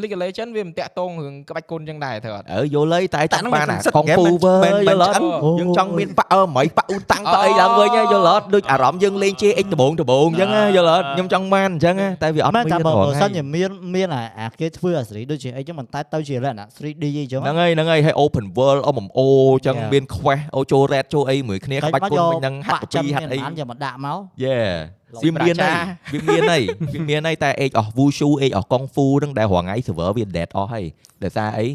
[0.00, 19.20] League of Legends វាមិនតាក់ទងរឿងក្បាច់គុណចឹងដែរត្រូវអត់អឺយល់ហើយតែចង់បានអាតែ kung ហ្នឹង fu វាវើមិនយល់អត់អូយើងចង់មានបាក់អឺមិនបាក់អ៊ូតាំងបាក់អីឡើងវិញហ៎យល់អត់ដូចអារម្មណ៍យើងលេង JX ដបងដបងអញ្ចឹងហ៎យល់អត់ខ្ញុំចង់បានអញ្ចឹងហ៎តែវាអត់មែមាននតែទេបើហ្មងបើសិនហជាមានមានអាអាគេធ្វើអាសេរីដូចជាអីចឹងមិនតែទៅជាលក្ខណៈ 3D អីចឹងហ្នឹងហើយហ្នឹងហើយហើយ open world MMO
[19.54, 19.92] អញ្ចឹង Yeah.
[19.92, 25.70] មាន quest អូចូល red ចូលអីមួយគ្នាក្បាច់គុណវិញហ្នឹងហាត់បាក់កចឹងពីហាត់អីបានយកមកដាក់មក Yeah ឡុង វាមានប្រាហើយចា
[26.12, 26.62] វាមានហើយ
[26.94, 30.84] វាមានហើយតែ age of wushu age of kung fu ហ្នឹងដែលរងថ្ងៃ server វា dead អស់ហើយ
[31.22, 31.66] ដោយសារអី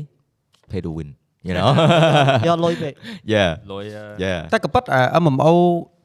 [0.71, 1.09] pay to win
[1.47, 1.69] you know
[2.47, 2.93] យកលុយពេក
[3.33, 3.83] yeah លុយ
[4.23, 5.51] yeah តែក៏ប៉ុតអា MMO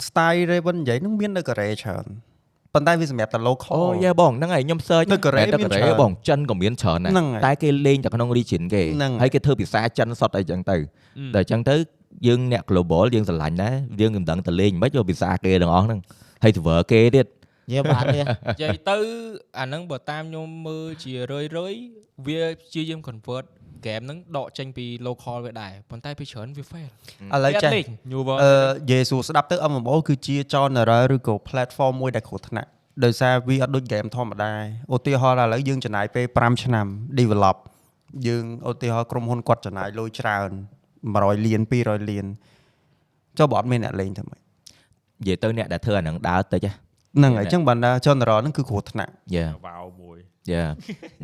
[0.08, 2.06] style Raven និយាយនឹងមាននៅកូរ៉េច្រើន
[2.74, 10.76] ប៉ុន្តែវាសម្រាប់តែ local អូ yeah បងហ្នឹងហើយខ្ញុំ search នៅកូរ៉េតែមានកូរ៉េច្រើនបងចិនក៏មានច្រើនដែរហ្នឹងហើយតែគេលេងតែក្នុង region គេហ្នឹងហើយហើយគេធ្វើភាសាចិនសុទ្ធអីចឹងទៅ
[11.34, 11.74] តែអញ្ចឹងទៅ
[12.26, 16.00] យើងអ្នក global យើងស្រឡាញ់ដែរយើងមិនដឹងទៅលេងមិនយកភាសាគេទាំងអស់ហ្នឹង
[16.42, 17.26] ហើយ server គេទៀត
[17.68, 18.96] និយាយបានទេនិយាយទៅ
[19.58, 21.80] អាហ្នឹងបើតាមខ្ញុំមើលជារឿយរឿយៗ
[22.26, 23.46] វាព្យាយាម convert
[23.86, 26.88] game ហ្នឹងដកចេញពី local វាដែរប៉ុន្តែពីច្រើនវា fail
[27.34, 28.52] ឥឡូវចេះលេង new world អឺ
[28.82, 32.68] និយាយសួរស្ដាប់ទៅ MMO គឺជា genre ឬក៏ platform មួយដែលគ្រោះថ្នាក់
[33.04, 34.52] ដោយសារវាអត់ដូច game ធម្មតា
[34.94, 36.86] ឧទាហរណ៍ឥឡូវយើងចំណាយពេល5ឆ្នាំ
[37.18, 37.56] develop
[38.26, 40.50] យើងឧទាហរណ៍ក្រុមហ៊ុនគាត់ចំណាយលុយច្រើន
[40.98, 42.26] 100លាន200លាន
[43.38, 44.41] ចុះបើអត់មានអ្នកលេងទៅមិន
[45.22, 46.72] និយាយទៅអ្នកដែលធ្វើអាហ្នឹងដើរតិចហ៎
[47.16, 50.18] ហ្នឹងហើយអញ្ចឹងបានថា genre ហ្នឹងគឺគ្រោះថ្នាក់ yeah វ៉ាវមួយ
[50.52, 50.70] Yeah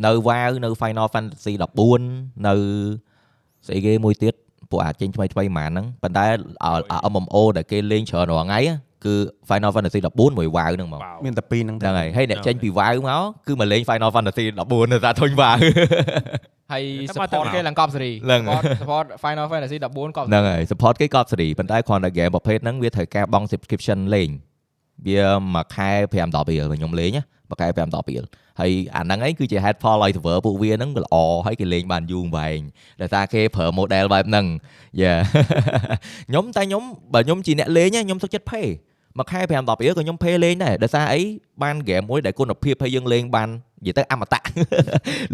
[0.04, 1.52] នៅ WoW នៅ Final Fantasy
[2.00, 2.54] 14នៅ
[3.66, 4.34] ស្អីគេមួយទៀត
[4.70, 6.24] ពួកអាចចេញថ្មីថ្មីហ្មងហ្នឹងប៉ុន្តែ
[6.64, 8.72] អាអា MMO ដែលគេលេងច្រើនរាល់ថ្ងៃ á
[9.04, 9.14] គឺ
[9.48, 15.58] Final Fantasy 14មួយ WoW ហ្នឹងមកវ៉ាវមានតែពីរហ្នឹងហ្នឹងហើយហើយអ្នកចេញពី WoW មកគឺមកលេង Final Fantasy 14នៅតែធុញ WoW
[16.72, 24.30] ហើយតែមក support ទៅមកគេឡើងកប់សេរីឡើង support support Final Fantasy 14កប់ហ្នឹងហើយ support គេកប់សេរីប៉ុន្តែគ្រាន់តែ game ប្រភេទហ្នឹងវាត្រូវការបង់ subscription លេង
[25.06, 25.22] វា
[25.54, 28.24] មួយខែ5 10រៀលខ្ញុំលេងណាមួយខែ5 10រៀល
[28.60, 32.60] ហើយអាហ្នឹងឯងគឺជា head fall ឲ្យ server ពួកវាហ្នឹងវាល្អហើយគេលេងបានយូរវែង
[33.00, 34.46] ដោយសារគេប្រើ model បែបហ្នឹង
[35.02, 35.18] Yeah
[36.28, 36.82] ខ្ញុំតែខ្ញុំ
[37.14, 38.66] បើខ្ញុំជាអ្នកលេងណាខ្ញុំសុខចិត្ត pay
[39.18, 41.20] មួយខែ5 10រៀលក៏ខ្ញុំ pay លេងដែរដោយសារអី
[41.62, 43.48] បាន game មួយដែលគុណភាពឲ្យយើងលេងបាន
[43.80, 44.40] និយាយទៅអមតៈ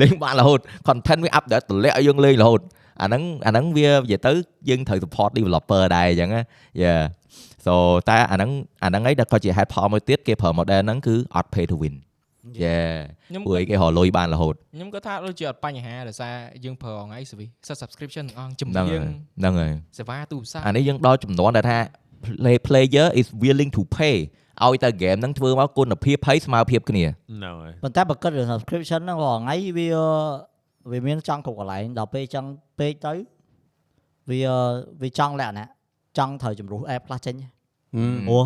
[0.01, 2.61] លេងបានរហូត content វា update តម្លាក់ឲ្យយើងលេងរហូត
[3.03, 4.33] អាហ្នឹងអាហ្នឹងវានិយាយទៅ
[4.69, 6.43] យើងត្រូវ support developer ដែរអញ្ចឹងណា
[6.83, 7.03] Yeah
[7.67, 7.75] so
[8.09, 8.51] តែអាហ្នឹង
[8.85, 11.97] អាហ្នឹងឯងដែលក៏ជា head fall មួយទៀតគេប្រើ model ហ្នឹងគឺអត់ pay to win
[12.63, 12.95] Yeah
[13.29, 17.51] ខ្ញុំពួកឯងគេរកលុយបានរហូតខ្ញុំក៏ថាដូចជាអត់បញ្ហាដោយសារយើងប្រើថ្ងៃ service
[17.83, 19.05] subscription ទាំងអង្គជំហ្នឹងនាហើយញ
[19.41, 22.04] ហ្នឹងហើយសេវាទូរស័ព្ទអានេះយើងដល់ចំនួនដែលថា play
[22.69, 24.17] player is willing to pay
[24.65, 29.89] ឲ្យតែ game ហ្នឹងធ្វើមកគុណភាពហើយស្មើភាពគ្នាហ្នឹងហើយប៉ុន្តែបើគិតរឿង subscription ហ្នឹងរាល់ថ្ងៃវា
[30.91, 32.45] វាមានចង់គ្រប់កន្លែងដល់ពេលចឹង
[32.79, 33.13] ពេកទៅ
[34.31, 34.41] វា
[35.03, 35.69] វាចង់លក្ខណៈ
[36.19, 38.45] ចង់ត្រូវជំរុះ app ខ្លះចេញហឹមព្រោះ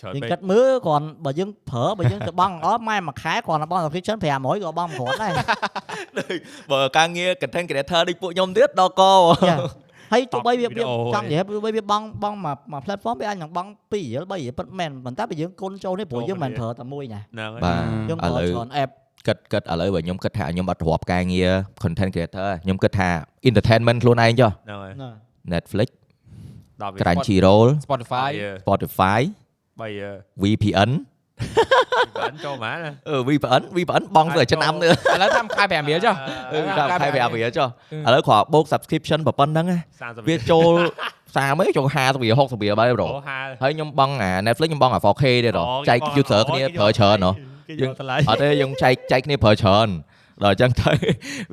[0.00, 5.32] ច្រើនយើងពេគិកតមើលគ្រាន់បើយើងប្រើបើយើងទៅបង់អត់ម៉ែមួយខែគ្រាន់តែបង់ subscription 500ក៏បង់មិនគ្រាន់ដែរ
[6.70, 9.02] បើការងារ content creator ដូចពួកខ្ញុំទៀតដល់ក
[9.48, 9.56] ចា
[10.12, 18.90] ហើយទោះបីវាវីដេអូចង់និយាយទោះបីវាបង់បង់មកមក platform វាអាចនឹងបង់2រៀល3រៀលពិតមែនប៉ុន្តែបើយើងគុណចូលនេះព្រោះយើងមិនប្រើតែមួយណាហ្នឹងហើយបាទយើងឥប្រើឡូវច្រើន app
[19.26, 21.50] គិតគិតឥឡូវបើខ្ញុំគិតថាខ្ញុំអត់រាប់ការងារ
[21.82, 23.08] content creator ខ្ញុំគិតថា
[23.48, 25.10] entertainment ខ្លួនឯងចុះហ្នឹងហើយណា
[25.54, 25.88] Netflix
[26.82, 28.30] ដល់វា Crunchyroll Spotify
[28.62, 29.20] Spotify
[29.80, 31.11] 3
[31.42, 36.14] VPN បានចូលមកណាអឺ VPN VPN បងទៅឆ្នាំនេះឥឡូវតាមខែ5រៀលចុះ
[36.52, 37.68] អឺតាមខែវាវាចុះ
[38.06, 40.72] ឥឡូវគ្រាន់បូក subscription ប៉ុណ្ណឹងណា30វាចូល
[41.36, 47.32] 30ចូល50រៀល60រៀលបាយប្រូអូហាហើយខ្ញុំបង់អា Netflix ខ្ញុំបង់អា 4K ទេដល់ចែក user គ្នាប្រើច្រើនហ៎
[47.68, 49.88] គេយកតម្លៃអត់ទេយើងចែកចែកគ្នាប្រើច្រើន
[50.44, 50.92] ដល់អញ្ចឹងទៅ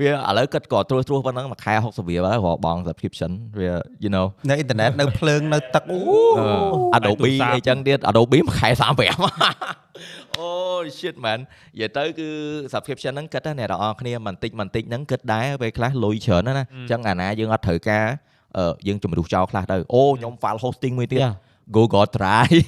[0.02, 3.70] វាឥឡូវគិតក៏ត្រួសត្រួសប៉ុណ្ណឹងមួយខែ60រៀលហើយរកបង subscription វា
[4.04, 6.00] you know នៅអ៊ីនធឺណិតនៅភ្លើងនៅទឹកអូ
[6.98, 10.50] Adobe ទូរស័ព្ទអីចឹងទៀត Adobe មួយខែ35អូ
[11.00, 12.30] shit man និយាយទៅគឺ
[12.74, 18.06] subscription ហ្នឹងគិតណាអ្នកទាំងអស់គ្នាបន្តិចបន្តិចហ្នឹងគិតដែរពេលខ្លះលុយច្រើនណាស់ណាអញ្ចឹងអាណាយើងអត់ត្រូវការ
[18.58, 21.34] អឺយើងជំរុះចោលខ្លះទៅអូខ្ញុំ file hosting មួយទៀត Yeah.
[21.76, 22.62] Google Drive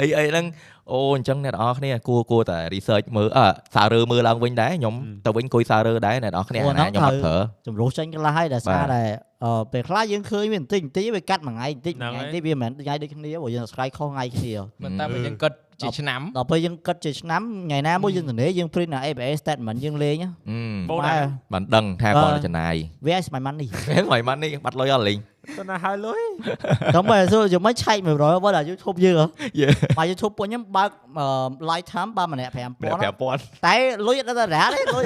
[0.00, 0.46] អីអីហ្នឹង
[0.92, 4.94] អូអញ្ចឹងអ្នកនរអគ្នាគួរគួរតែ research មើលអឺសាររើមើលឡើងវិញដែរខ្ញុំ
[5.26, 9.02] ទៅវិញគួយសាររើដែរអ្នកនរអគ្នាអូអាណាហ្នឹងខ្ញុំអត់ត្រូវប្រើចម្រុះចេញកន្លះហើយដែលសារបាទតែ
[9.44, 14.52] អឺពេលខ្លះយើងឃើញវាបន្តិចបន្តិចវាកាត់មួយថ្ងៃបន្តិចហ្នឹងមួយថ្ងៃហើយបន្តិចវាមិនមែនថ្ងៃដូចគ្នាព្រោះយើង subscribe ខុសថ្ងៃគ្នា
[14.84, 15.52] មិនតែបើយើងគិត
[15.82, 22.74] ជាឆ្នាំដល់ពេលយើងគិតជាឆ្នាំថ្ងៃណាមួយយើងទនេយើង print ណា ABA statement យើងលេងណាអឺបូនម៉ែណាបានដឹងថាអឺគាត់ចំណាយ
[23.06, 25.18] វាឲ្យស្មៃម៉ាន់នេះហ្នឹងហើយម៉ាន់នេះបាត់លុយអត់លេង
[25.58, 26.20] ទៅណាហើយលុយ
[26.94, 29.26] ដល់ពេលសួរយកមិនឆែក100បើដល់ YouTube យើងហ៎
[29.60, 29.66] យេ
[29.98, 31.26] បើ YouTube ពួកខ្ញុំបើកអឺ
[31.70, 33.76] lifetime បើម្នាក់ម្នាក់5000 5000តែ
[34.06, 35.04] លុយអត់ដល់រ៉ាទេលុយ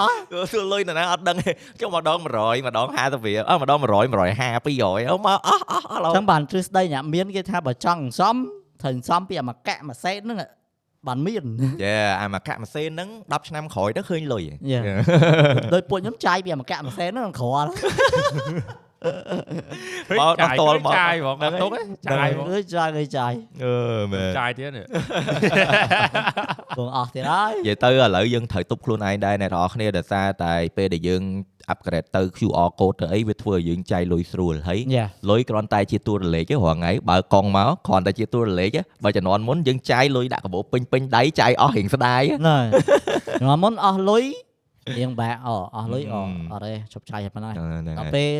[0.00, 1.50] អស់សួរលុយនៅណាអត់ដឹងទេ
[1.80, 8.36] ចុះម្ដង100ម្ដង50រៀលអើម្ដង100 150 200អូមកអស់អស់អស់ឡូវចឹងបានទ្រឹស្ដីអ្នកមានគេថាបើចង់សំ
[8.80, 10.38] ត្រូវសំពីអាមកកាក់មួយសេតហ្នឹង
[11.06, 11.44] បានមាន
[11.84, 14.84] យេអាមកកាក់ម៉ាស៊ីនហ្នឹង10ឆ្នាំក្រោយទៅឃើញលុយ Yeah.
[15.74, 17.70] ដោយពួកខ្ញុំចាយពីអាមកកាក់មួយសេតហ្នឹងក្រល់
[20.20, 23.32] មកដល់តល់មកចាយហ្មងហ្នឹងហើយទុកឯងចាយហ្មងអើចាយអើចាយ
[23.64, 23.74] អឺ
[24.12, 24.84] មែនចាយទៀតនេះ
[26.78, 31.22] បងអស់ទៀតហើយនិយាយទៅឥឡូវយើងត្រូវទប់ខ្លួនឯងដែរអ្នកនរអគ្នាដោយសារតែពេលដែលយើង
[31.72, 44.24] upgrade ទៅ QR code ទៅអីវាធ្វើឲ្យយើងចាយលុយស្រួលហើយយ៉ាលុយគ្រាន់តែជាតួរលេខទេរាល់ថ្ងៃបើកង់មកគ្រាន់តែជាតួរលេខទេបើជំនាន់មុនយើងចាយលុយដាក់កាបូបពេញពេញដៃចាយអស់រៀងស្ដាយហ្នឹងហើយថ្ងៃមុនអស់លុយ
[44.98, 48.30] រៀងបាក់អអស់លុយអអឺអត់ទេជប់ចាយប៉ុណ្ណាហ្នឹងដល់ហើយពេល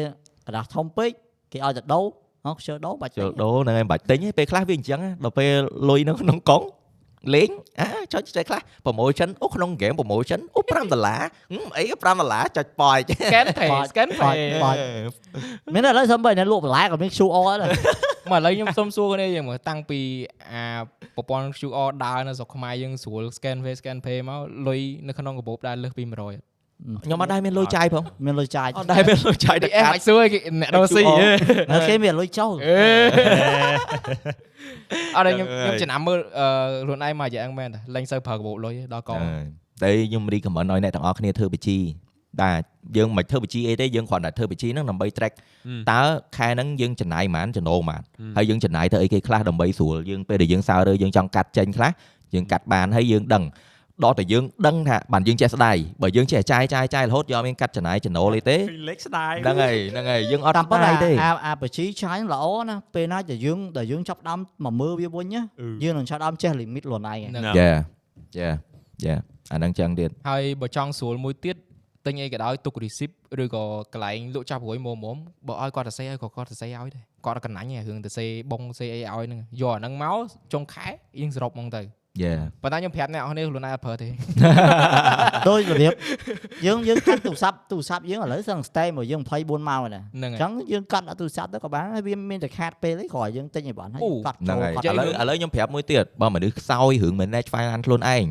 [0.48, 1.12] กระดาษធំពេក
[1.52, 2.02] គេឲ្យតែដោ
[2.46, 5.54] ហ៎ខ្ជិលដោបាច់ ចូលដូរហ្នឹងហើយមិនបាច់ទិញទេពេលខ្លះវាអញ្ចឹងណាដល់ពេល
[5.90, 6.66] លុយនៅក្នុងកង់
[7.36, 7.50] លេង
[7.80, 14.78] អាចុចចេះខ្លះ promotion អូក្នុង game promotion អូ5ដុល្លារហឹមអី5ដុល្លារចុចប៉យចេះ scan pay scan បា pay ច់បាច់
[15.74, 17.70] មានឥឡូវសំបីអ្នកលក់បន្លែក៏មាន QR ដែរ
[18.32, 20.00] មកឥឡូវខ្ញុំសុំសួរគ្នាយើងមើលតាំងពី
[20.52, 20.64] អា
[21.16, 26.55] ប្រព័ន្ធ QR ដើរនៅស្រុកខ្មែរយើងស្រួល scan pay scan pay មកលុយនៅក្នុងកាបូបដែរលើសពី100
[27.05, 31.35] ខ្ញុំអត់ដែរមានលុយចាយផងមានលុយចាយអត់ដែរមានលុយចាយទីតែអេកាមិនត់សួរគេអ្នកដោស៊ី QR
[31.73, 32.81] នៅគេមានលុយចូលអេ
[35.17, 36.47] អត់ខ្ញុំខ្ញុំចំណាំមើលអឺ
[36.85, 39.21] ខ្លួនឯងមកយ៉ាងមែនតាលែងសូវប្រើកាបូបលុយទេដល់កង
[39.83, 41.79] តែខ្ញុំ recommend ឲ្យអ្នកទាំងអស់គ្នាធ្វើបញ្ជី
[42.41, 42.63] បាទ
[42.97, 45.33] យើងមិនធ្វើបញ្ជីអីទេយើងគ្រាន់តែធ្វើបញ្ជីហ្នឹងដើម្បី track
[45.91, 46.01] តើ
[46.37, 51.91] ខែហ្នឹងយើងចំណាយប៉ុន្មានចំណូលប៉ុន្មានហើយយើងចំណាយទៅអីគេខ្លះដើម្បីស្រួលយើងពេលដែលយើងសើរើយើងចង់កាត់ចេញខ្លះ
[52.35, 53.45] យើងកាត់បានហើយយើងដឹង
[54.05, 58.57] ដល់តែយើងដឹងថាបានយើងចេះស្ដាយបើយើងចេះចាយចាយចាយរហូតយកមានកាត់ចំណាយចំណូលអីទេ
[58.89, 65.43] លេខស្ដាយហ្នឹងហើយហ្នឹងហើយយើងអត់តាមប៉ុន្ស្ដាតែយទេអាអាបជីចាយល្អណាពេលណាដែលយើងដែលយើងចាប់ផ្ដើមមកមើលវាវិញណា
[65.83, 67.71] យើងនឹងចាប់ផ្ដើមចេះ limit ខ្លួនឯងហ្នឹងយេ
[68.39, 68.49] យេ
[69.05, 69.15] យេ
[69.53, 71.57] អាហ្នឹងចឹងទៀតហើយបើចង់ស្រួលមួយទៀត
[72.07, 73.11] ទិញអីក៏ដោយទុក receipt
[73.43, 75.17] ឬក៏កន្លែងលក់ចាប់រួយមុំមុំ
[75.47, 80.19] បើឲ្យគាត់ទៅសេឲ្យក៏គាត់ទៅសេឲ្យដែរគាត់កណ្ណាញ់ឯងរឿងទៅសេបងសេអីឲ្យហ្នឹងយកអាហ្នឹងមក
[80.53, 80.87] ចុងខែ
[81.21, 81.83] យើងសរុបហ្មងទៅ
[82.23, 84.09] យេប៉ុន្តែខ្ញុំប្រាប់អ្នកនរគ្នាខ្លួនឯងអត់ប្រើទេ
[85.49, 85.93] ដូចរបៀប
[86.67, 98.25] យើងយើងកាត់ទូរស័ព្ទទូរស័ព្ទយើងឥឡូវសឹង stay មកយើង24ម៉ោងហើយណាហ្នឹងអហើយញ្ចឹងយើងកាត់ដល់ទូរស័ព្ទទៅក៏បានហើយវាមានតែខាតពេលទេគ្រាន់តែយើងទិញឲ្យបានហើយអូកាត់ហ្នឹងហើយចូលឥឡូវឥឡូវខ្ញុំប្រាប់មួយទៀតបើមនុស្សខ្សោយរឿង manage finance ខ្លួនឯង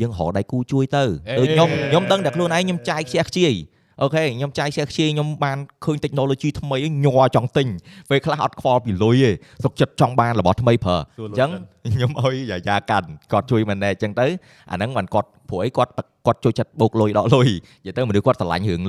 [0.00, 1.04] យើងរកដៃគូជួយទៅ
[1.38, 3.54] ដូចខ្ញុំខ្ញុំដឹងតែខ្លួនឯងខ្ញុំចាយខ្ជះខ្ជាយ
[4.00, 7.66] អូខេខ្ញុំចាយខ្ជះខ្ជាយខ្ញុំបានឃើញ technology ថ្មីញ័រចង់ទិញ
[8.10, 9.30] ពេលខ្លះអត់ខ្វល់ពីលុយទេ
[9.64, 11.50] សុខចិត្តចង់បានរបស់ថ្មីប្រើអញ្ចឹង
[11.94, 14.26] ខ្ញុំឲ្យយាយាកាន់គាត់ជួយ manage អញ្ចឹងទៅ
[14.70, 15.92] អាហ្នឹងមិនគាត់ព្រោះអីគាត់
[16.26, 18.80] គាត់ជួយចិត្តបូកលុយដកលុយនិយាយទៅមនុស្សគាត់ស្រឡាញ់រឿង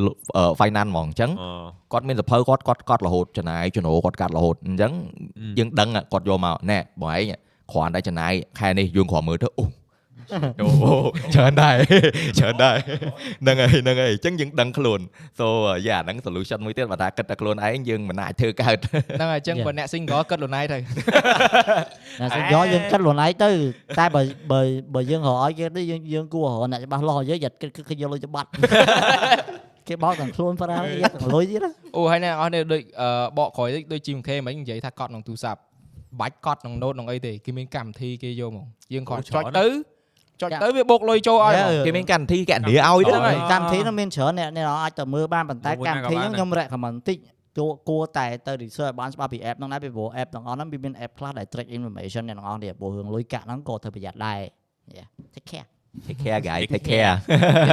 [0.60, 1.32] finance ហ្មងអញ្ចឹង
[1.94, 4.92] គាត់មានសភៅគាត់គាត់គាត់រហូតចំណាយចំណូលគាត់កាត់រហូតអញ្ចឹង
[5.58, 7.24] យើងដឹងอะគាត់យកមកណែបងឯង
[7.72, 9.83] គ្រាន់តែចំណាយខែនេះយើងគ្រាន់មើលទៅអូ
[10.62, 10.70] អូ
[11.36, 11.76] ច្រើនដែរ
[12.40, 12.76] ច្រើនដែរ
[13.42, 15.00] ហ្នឹងហើយហ្នឹងហើយអញ្ចឹងយើងដឹងខ្លួន
[15.40, 15.46] so
[15.88, 20.78] យ៉ាហ្នឹង solution មួយទៀតបើថាគិតតែខ្លួនឯងយើងមិនអាចធ្វើកើតហ្នឹងហើយអញ្ចឹងបើអ្នក single គិតខ្លួនឯងទៅ
[22.22, 23.50] ណាសិនយកយើងកាត់ខ្លួនឯងទៅ
[24.00, 24.22] តែបើ
[24.52, 24.62] បើ
[24.94, 28.50] បើយើងរកឲ្យគេទៅយើងយើងគួររកអ្នកច្បាស់លាស់យើងយ៉ាត់គិតគិតគេយកលុយទៅបាត់
[29.88, 33.08] គេបោកទាំងខ្លួនប្រាំយកទាំងលុយទៀតណាអូហើយអ្នកនរគ្នាដូចអឺ
[33.38, 35.62] បកក្រោយតិចដូច GMK មិញនិយាយថាកត់ក្នុងទូរស័ព្ទ
[36.20, 39.66] បាច់កត់ក្នុង note ក្នុងអីទេគេមានកម្មវិធីគេយកមកយើងគ្រាន់ចុចទៅ
[40.42, 47.18] ចុចទៅវាបូកលុយចូលឲ្យហ្មងគេមានកម្មវិធីកណ្ដៀឲ្យហ្នឹងទេហើយកម្មវិធីហ្នឹងមានច្រើនអ្នកអ្នកអាចទៅមើលបានប៉ុន្តែកម្មវិធីហ្នឹងខ្ញុំ recommend បន្តិច
[47.58, 54.40] គួរគួរតែទៅ research ឲ្យបានច្បាស់ពី app ហ្នឹងដែរពីព្រោះ app ទាំងអស់ហ្នឹងវាមាន app ខ្លះដែល track information អ្នកទាំងអស់នេះព្រោះរឿងលុយកាក់ហ្នឹងក៏ត្រូវប្រយ័ត្នដែរ
[54.98, 55.68] Yeah take care
[56.08, 57.16] take care guys take care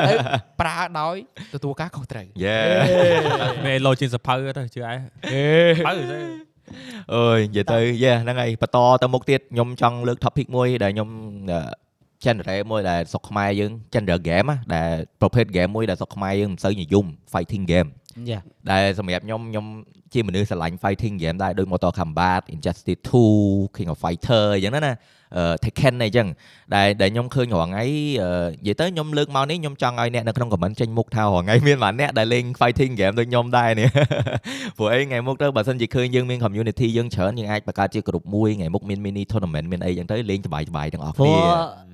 [0.09, 0.15] ទៅ
[0.61, 1.17] ប្រើដោយ
[1.55, 4.97] ទទួលការខុសត្រូវ yeah មេលោជាងសភៅទៅជឿឯង
[5.87, 6.21] ភៅទៅ
[7.15, 11.09] អើយនិយាយទៅយេហ្នឹងហើយបន្តទៅមុខទៀតខ្ញុំចង់លើក topic មួយដែលខ្ញុំ
[11.53, 11.61] អឺ
[12.25, 14.89] genre មួយដែលស្រុកខ្មែរយើង genre game ណាដែល
[15.21, 17.89] ប្រភេទ game មួយដែលស្រុកខ្មែរយើងមិនសូវនិយម fighting game
[18.31, 18.41] យ៉ា
[18.71, 19.67] ដែលសម្រាប់ខ្ញុំខ្ញុំ
[20.13, 23.01] ជាមនុស្សស្រឡាញ់ fighting game ដែរដូច Mortal Kombat Injustice
[23.39, 24.95] 2 King of Fighter អញ្ចឹងណា
[25.37, 26.29] អឺ Tekken អីចឹង
[26.75, 27.85] ដែលដែលខ្ញុំឃើញរាល់ថ្ងៃ
[28.23, 33.89] អឺនិយាយទៅខ្ញុំលើកមកនេះខ្ញុំចង់ឲ្យអ្នកនៅក្នុង comment ចេញមុខថារាល់ថ្ងៃមានប៉ុន្មានអ្នកដែលលេង fighting game ដូចខ្ញុំដែរនេះ
[34.77, 41.90] ព្រោះអីថ្ងៃមុខទៅបើសិនជាឃើញយើងមាន community យើងច្រើនយើងអាចបង្កើតជា group មួយថ្ងៃមុខមាន mini tournament មានអីចឹងទៅលេងសប្បាយៗទាំងអស់ព្រោះគ្នា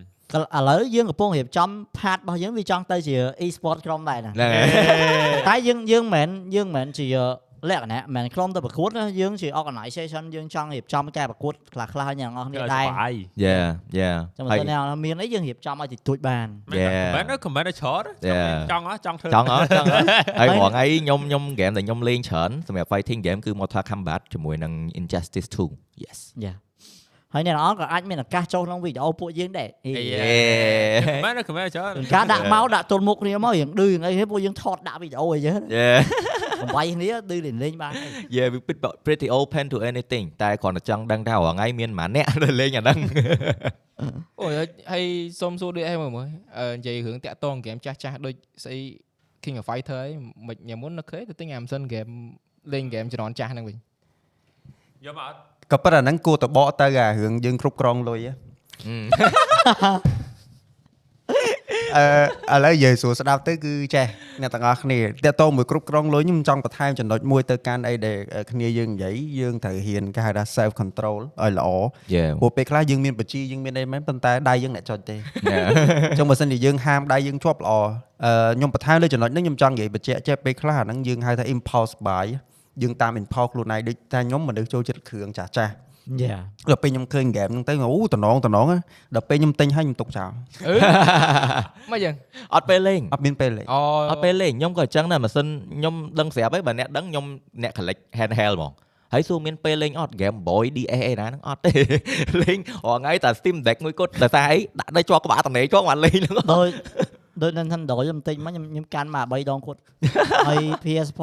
[0.57, 1.69] ឥឡូវយើងកំពុងរៀបចំ
[1.99, 3.17] ផាតរបស់យើងវាចង់ទៅជា
[3.47, 7.09] e-sport ក្រុមដែរណាហ្នឹងហើយតែយើងយើងមិនមែនយើងមិនមែនជា
[7.71, 13.15] លក្ខណៈមិនមែនក្រុមទៅប្រកួតណាយើងជា organization យើងចង់រៀបចំការប្រកួតខ្លះខ្លះៗយ៉ាងអស់គ្នាដែរបាយ
[13.45, 13.67] Yeah
[13.99, 16.47] yeah ចាំមើលអ្នកមានអីយើងរៀបចំឲ្យតិចតួចបាន
[16.81, 17.15] Yeah.
[17.17, 18.51] មិនខមមិនច្រើន Yeah.
[18.73, 20.07] ចង់ហ៎ចង់ធ្វើចង់អត់ចង់អត់
[20.41, 26.66] ហើយរងថ្ងៃខ្ញុំខ្ញុំ game ដែលខ្ញុំលេងច្រើនសម្រាប់ fighting game គឺ Mortal Kombat ជាមួយនឹង Injustice 2 yes យ៉ា
[27.37, 29.91] ហើយអ្នកនរក៏អាចមានឱកាសចូលក្នុងវីដេអូពួកយើងដែរអី
[31.07, 35.99] ខមមិនខមមិនច្រើនការដាក់មកដាក់ទល់មុខគ្នាមករៀងឌឺយ៉ាងអីហេពួកយើងថតដាក់វីដេអូអីចឹង yeah
[36.63, 42.99] បំបីគ្នាឌឺលេងលេងបានហើយ yeah we pretty- pretty open to anything តែគ្រាន់តែចង់ដឹងថារងថ្ងៃមានប៉ុន្មានអ្នកដែលលេងអាហ្នឹង
[44.41, 44.53] អូយ
[44.93, 45.05] ហើយ
[45.41, 46.29] សុំសួរដូចអីមើលមើល
[46.59, 48.35] អឺនិយាយរឿងតាក់តងហ្គេមចាស់ចាស់ដូច
[48.65, 48.79] ស្អី
[49.45, 50.13] King of Fighter អី
[50.47, 52.09] មិនញ៉ាំមុននឹកឃើញទៅទិញ Amazon ហ្គេម
[52.73, 53.77] លេងហ្គេមជំនាន់ចាស់ហ្នឹងវិញ
[55.05, 55.39] យកមកអត់
[55.73, 58.33] ក៏ប៉ុន្តែហ្នឹងគួរទៅបកទៅអារឿងយើងគ្រប់គ្រងលុយហ៎
[61.97, 64.07] អឺឥឡូវនិយាយសួរស្ដាប់ទៅគឺចេះ
[64.43, 68.19] អ្នកទាំងអស់គ្នាតើតោមួយគ្រប់គ្រងលុយខ្ញុំចង់បន្ថែមចំណុចមួយទៅកាន់អីដែល
[68.51, 71.69] គ្នាយើងនិយាយយើងត្រូវហ៊ានគេហៅថា self control ឲ្យល្អ
[72.15, 75.17] yeah ព្រោះពេលខ្លះយើងមានបជាយើងមានអីមែនប៉ុន្តែដៃយើងអ្នកចុចទេ
[75.51, 75.67] yeah
[76.11, 77.73] អញ្ចឹងបើសិនជាយើងហាមដៃយើងជាប់ល្អ
[78.25, 82.27] អឺខ្ញុំបន្ថែមលើចំណុចហ្នឹងខ្ញុំចង់និយាយបញ្ជាក់ចេះពេលខ្លះអាហ្នឹងយើងហៅថា impulse buy
[82.83, 85.73] យើងតាម impulse ខ្លួនឯងដូចតែខ្ញុំមនុស្សចូលចិត្តគ្រឿងចាស់ចាស់
[86.23, 86.37] យ៉ា
[86.71, 88.67] ដល់ពេលខ្ញុំឃើញ game ហ្នឹងទៅអូតំណងតំណង
[89.15, 90.31] ដល់ពេលខ្ញុំទិញហើយខ្ញុំទុកចោល
[90.67, 90.75] អឺ
[91.93, 92.15] មកយ៉ាង
[92.55, 95.47] អត់ពេលលេងអត់មានពេលលេងអូអត់ពេលលេងខ្ញុំក៏អញ្ចឹងដែរម៉ាស៊ីន
[95.77, 97.25] ខ្ញុំដឹងស្រាប់ហើយបើអ្នកដឹងខ្ញុំ
[97.63, 98.73] អ្នក collect handheld ហ្មង
[99.13, 101.73] ហើយសួរមានពេលលេងអត់ Game Boy DS អីណាហ្នឹងអត់ទេ
[102.43, 106.69] លេងរាល់ថ្ងៃតែ Steam Deck មួយគត់តែសារអីដាក់នៅជាប់ក្បាលតនេជាប់បានលេងហ្នឹងដោយ
[107.43, 109.81] ដោយ Nintendo ខ្ញុំទិញមកខ្ញុំខ្ញុំកាន់មក3ដងគាត់
[110.49, 111.21] ហើយ PS4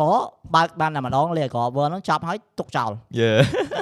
[0.56, 3.32] បើកបានតែម្ដងលេខ cover ហ្នឹងចាប់ហើយទុកចោលយេ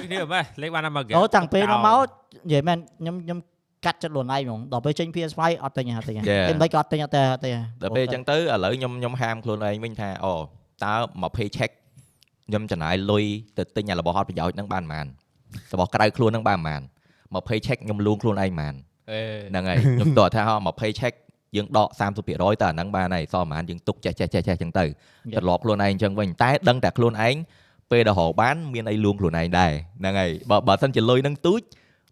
[0.05, 3.39] គ្នាមែនលេខបានតែមកហ្គេមអូតាំងពេលនោះមកនិយាយមែនខ្ញុំខ្ញុំ
[3.85, 7.51] កាត់ចិត្តខ្លួនឯងហ្មងដល់ពេលចេញ PS5 អត់ទិញហ่าទិញហ่าពេលមិនក៏អត់ទិញអត់ទេទេ
[7.81, 10.33] ដល់ពេលអញ្ចឹងទៅឥឡូវខ្ញុំខ្ញុំហាមខ្លួនឯងវិញថាអូ
[10.83, 11.71] តើមក pay check
[12.47, 13.25] ខ្ញុំចំណាយលុយ
[13.57, 15.05] ទៅទិញអារបស់អត់ប្រយោជន៍ហ្នឹងបានប៉ុន្មាន
[15.73, 16.81] របស់ក្រៅខ្លួនហ្នឹងបានប៉ុន្មាន
[17.33, 18.73] មក pay check ខ្ញុំលួងខ្លួនឯងប៉ុន្មាន
[19.11, 21.13] អេហ្នឹងហើយខ្ញុំតោះថាមក pay check
[21.55, 27.35] យើងដក30%ទៅអាហ្នឹងបានហើយសល់ប៉ុន្មានយើងទុកចេះចេះចេះចេះអញ្ចឹងទៅត្រឡប់ខ្លួនឯងអញ្ចឹងវិញតែដឹងតែខ្លួនឯង
[27.91, 31.61] ពេលដែលរកបានមានអីលួងខ្លួនឯងដែរហ្នឹងហើយបើបើសិនជាលុយហ្នឹងទូច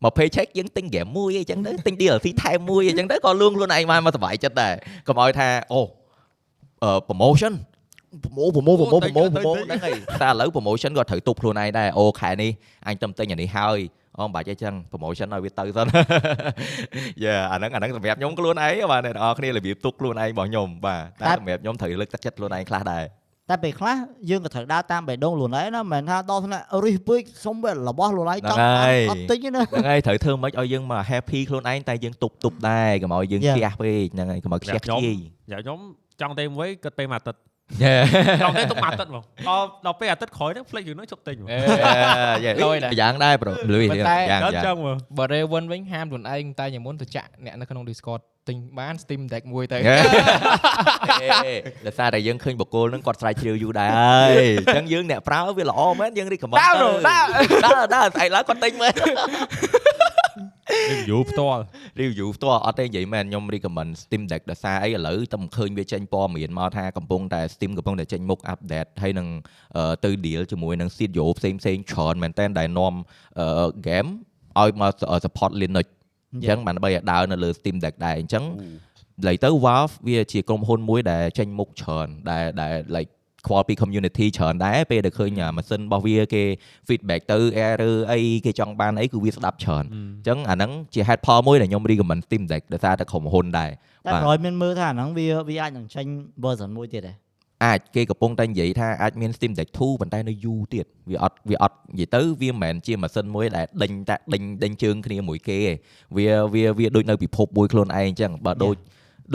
[0.04, 4.74] មក pay check យើងទិញ game មួយអីចឹងទៅទិញ DLC ថែមមួយអីចឹងទៅក៏លួងខ្លួនឯងបានមកសុបាយចិត្តដែរ
[5.08, 5.82] កុំឲ្យថាអូ
[6.84, 7.54] អឺ promotion
[8.24, 12.52] ប្រម៉ូប្រម៉ូប្រម៉ូប្រម៉ូប្រម៉ូហ្នឹងហើយតែឥឡូវ promotion ក៏ត្រូវទប់ខ្លួនឯងដែរអូខែនេះ
[12.88, 13.80] អញទៅទិញអានេះហើយ
[14.20, 15.88] អូមិនបាច់អីចឹង promotion ឲ្យវាទៅសិន
[17.24, 23.04] យ៉ាអាហ្នឹងអាហ្នឹងសម្រាប់ខ្ញុំខ្លួនឯងបាទអ្នកនរគ្នារបៀបទប់ខ្លួនឯងរបស់ខ្ញុំបាទតែសម្រាប់ខ្ញុំត្រូវលើកទឹកចិត្តខ្លួនឯងខ្លះដែរ
[23.50, 23.96] តែពេលខ្លះ
[24.30, 28.60] យើងក៏ត្រូវដើរតាមបេះដូងខ្លួនឯងណាមិនមែនថាដល់ថ្នាក់រិះពេកសុំវារបស់ខ្លួនឯងចង់
[29.10, 33.56] អត់ទិញទេណាហ្នឹងហើយត្រូវធ្វើម៉េចឲ្យយើងមក happy ខ្លួនឯងតែយើងទប់ទប់ដែរកុំឲ្យយើង Yeah.
[33.56, 35.18] ខ្ជះពេកហ្នឹងហើយកុំឲ្យខ្ជះខ្ជាយ
[35.52, 35.80] យ៉ាខ្ញុំ
[36.22, 37.40] ចង់តែមួយគិតពេលមួយអាទិត្យ
[37.84, 37.96] យ៉ា
[38.42, 41.58] ចង់តែទុកមួយអាទិត្យហ្មងដល់ដល់ពេលអាទិត្យក្រោយហ្នឹងផ្លេចរឿងហ្នឹងជប់ទិញហ្មងអេ
[42.46, 49.96] យ៉ាលុយដែរយ៉ាងដែរប្រូលុយប៉ុន្តែយ៉ាងដល់យ៉ាងចឹងហ្មងបើ Raven វិញហាមខ្លួនឯងតែញ៉ាំមុនទៅចាក់អ្នកនៅក្នុង Discord ទិញបាន Steam Deck មួយទៅហេ
[51.86, 56.76] ដោយសារតែយើងឃើញបកគលហ្នឹងគាត់ស្រែកជ្រាវយូរដែរហើយអញ្ចឹងយើងអ្នកប្រើវាល្អមែនយើងរីកខមមិនដើរ
[57.10, 57.26] ដើរ
[57.66, 58.94] ដើរដើរស្អែកឡើងគាត់ទិញមែន
[61.10, 61.62] យូរផ្ទាល់
[62.02, 69.28] review ផ្ទាល់អត់ទេនិយាយមែនខ្ញុំ recommend Steam Deck ដោយសារអីឥឡូវតែមិនឃើញវាចេញព័ត៌មានមកថាកំពុងតែ Steam កំពុងតែចេញមុខ update ហើយនឹង
[69.76, 72.94] អឺទៅ deal ជាមួយនឹង studio ផ្សេងផ្សេងៗច្រើនមែនតើដែលនាំ
[73.40, 74.10] អឺ game
[74.60, 74.92] ឲ្យមក
[75.26, 75.88] support Linux
[76.34, 78.46] អញ្ចឹងបានដើម្បីឲ្យដើរនៅលើ Steam Deck ដែរអញ្ចឹង
[79.28, 83.12] ឡើយទៅ Valve វាជាក្រុមហ៊ុនមួយដែលចេញមុខច្រើនដែលដែល like
[83.48, 86.44] ខ្វល់ពី community ច្រើនដែរពេលដែលឃើញអាម៉ាស៊ីនរបស់វាគេ
[86.88, 87.38] feedback ទៅ
[87.68, 93.70] error អីគេចង់បានអីគឺវាស្ដាប់ច្រើនអញ្ចឹងអាហ្នឹងជា head ផលមួយដែលខ្ញុំ recommend Steam Deck ដោយសារតែក្រុមហ៊ុនដែរ
[94.08, 96.06] តែក្រោយមានមើលថាអាហ្នឹងវាវាអាចនឹងចេញ
[96.44, 97.18] version មួយទៀតដែរ
[97.66, 105.72] អាចគេកំពុងតែនិយាយថាអាចមាន Steam Deck 2ប៉ុន្តែនៅយូរទៀតវាអត់វាអត់និយាយទៅវាមិនមែនជាម៉ាស៊ីនមួយដែលដេញតែដេញដេញជើងគ្នាមួយគេទេ
[106.18, 108.76] វាវាវាដូចនៅពិភពមួយខ្លួនឯងអញ្ចឹងបើដូច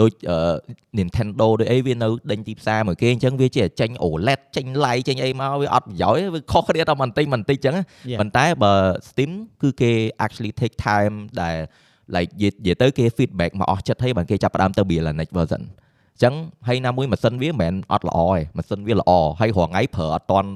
[0.00, 0.38] ដូចអឺ
[0.98, 7.74] Nintendo ដូចអីវានៅដេញទីផ្សារមួយគេអញ្ចឹងវាជាចេញ OLED ចេញ light ចេញអីមកវាអត់ប្រយោជន៍ទេវាខុសគ្នាតែបន្តិចបន្តិចអញ្ចឹង
[8.10, 8.18] Yeah.
[8.20, 8.72] ប៉ុន្តែបើ
[9.08, 9.32] Steam
[9.62, 9.92] គឺគេ
[10.24, 11.56] actually take time ដែល
[12.14, 16.34] like និយាយនិយាយទៅគេ feedback មកអស់ចិត្តហើយបានគេចាប់ផ្ដើមទៅ build next version អញ្ចឹង
[16.68, 20.48] ហើយណាមួយម៉ាស៊ីនវាមិនមែនអត់ល្អទេម៉ាស៊ីនវាល្អហើយរាល់ថ្ងៃប្រើអត់តាន់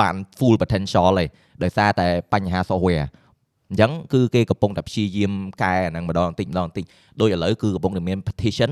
[0.00, 1.24] បាន full potential ទេ
[1.62, 3.06] ដោយសារតែបញ្ហា software
[3.70, 6.84] អញ្ចឹងគឺគេកំពុងតែព្យាយាមកែអាហ្នឹងម្ដងបន្តិចម្ដងបន្តិច
[7.20, 8.70] ដូចឥឡូវគឺកំពុងតែមាន petition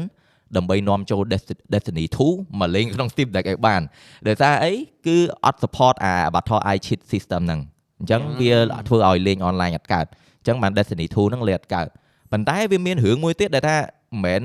[0.56, 3.82] ដើម្បីនាំចូល Desti- Destiny 2មកលេងក្នុង Steam Deck ឲ្យបាន
[4.26, 4.72] ដោយសារអី
[5.06, 7.60] គឺអត់ support អា Battle Eye cheat system ហ្នឹង
[7.98, 8.52] អញ្ចឹងវា
[8.88, 10.06] ធ្វើឲ្យលេង online អត់កើត
[10.40, 11.86] អញ្ចឹងបាន Destiny 2ហ្នឹងលេងអត់កើត
[12.32, 14.42] ប៉ុន្តែវាមានរឿងមួយទៀតដែលថាមិនមែន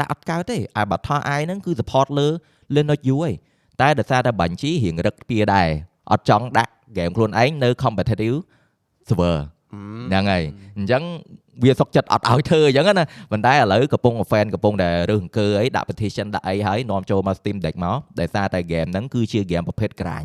[0.00, 2.28] ដាក់អត់កើតទេអា Battle Eye ហ្នឹងគឺ support លើ
[2.74, 3.32] Linux U ឯង
[3.80, 5.68] តែដោយសារតែបាញ់ជីរៀងរឹកពីដែរ
[6.12, 8.36] អត់ចង់ដាក់ game ខ្លួនឯងនៅ competitive
[9.08, 9.36] server
[10.10, 10.42] ហ្នឹងហើយ
[10.76, 11.02] អញ្ចឹង
[11.64, 20.24] វាសុកចិត្តអត់ឲ្យធ្វើអញ្ចឹងណាប៉ុន្តែឥឡូវកំពុង fan កំពុងតែរើសអង្គើអីដាក់ petition ដាក់អីហើយនាំចូលមក Steam Deck មកដោយសារតែ game ហ្នឹងគឺជា game ប្រភេទក្រាញ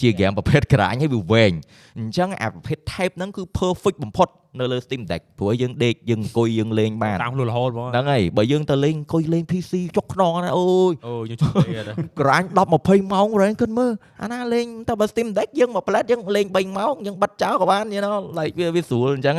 [0.00, 1.52] ជា game ប្រភេទក្រាញហើយវាវែង
[1.98, 4.28] អញ្ចឹងអាប្រភេទ type ហ្នឹងគឺ perfect បំផុត
[4.60, 13.92] នៅលើ Steam Deck ព្រោះយើងដេកយើងអង្គុយយើងលេងបានតាមខ្លួនរហូតហ្មងហ្នឹងហើយបើយើងទៅលេងអង្គុយលេង PC ចុកខ្នងណាអូយអូខ្ញុំជួយទេអត់ក្រាញ10 20ម៉ោងរែងគិតមើល
[14.22, 19.36] អាណាលេងតែបើ Steam Deck យើងមកផ្លែតយើងលេង3ម៉ោងយើងបិទចោលក៏បាន you know like វាវាស្រួលអញ្ចឹង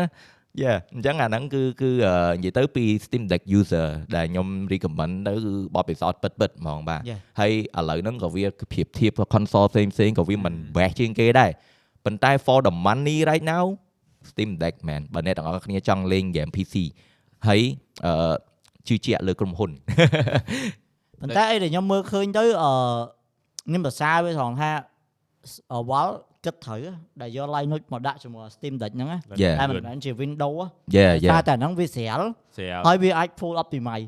[0.47, 7.19] ណា Yeah អញ្ចឹងអាហ្នឹងគឺគឺអឺនិយាយទៅពី Steam Deck user ដែលខ្ញុំ recommend ទៅគឺបបពិសោធន៍ពិតពិតៗហ្មងបាទ Yeah.
[7.39, 11.51] ហើយឥឡូវហ្នឹងក៏វាប្រៀបធៀប console ផ្សេងផ្សេងៗក៏វាមិន best ជាងគេដែរ
[12.05, 13.65] ប៉ុន្តែ for the money right now
[14.29, 16.75] Steam Deck man បើអ្នកទាំងអស់គ្នាចង់លេង game PC
[17.47, 17.61] ហើយ
[18.05, 18.33] អឺ
[18.87, 19.71] ជឿជាក់លើក្រុមហ៊ុន
[21.21, 22.71] ប៉ុន្តែអីដែលខ្ញុំមើលឃើញទៅអឺ
[23.67, 24.71] ខ្ញុំសរសើរវាត្រង់ថា
[25.73, 25.75] អ
[26.47, 26.79] វល់គិតត្រូវ
[27.21, 29.55] ដែលយក Linux មកដាក់ជាមួយ Steam Deck ហ្នឹងណា Yeah.
[29.59, 30.67] តែមិនមែនជា Windows ណា
[30.97, 32.21] Yeah តែ yeah តែហ្នឹងវាស្រាល
[32.57, 34.05] ស្រាលហើយវាអាច full optimize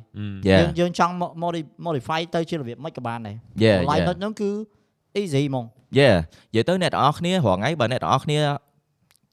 [0.47, 1.13] Yeah យើងយើងចង់
[1.43, 4.49] modi- modify ទៅជារបៀបមិនក៏បានដែរ Yeah Linux yeah ហ្នឹងគឺ
[5.21, 5.65] easy ហ្មង
[5.99, 6.15] Yeah
[6.53, 8.39] និយាយទៅអ្នកទាំងអស់គ្នារាល់ថ្ងៃបើអ្នកទាំងអស់គ្នា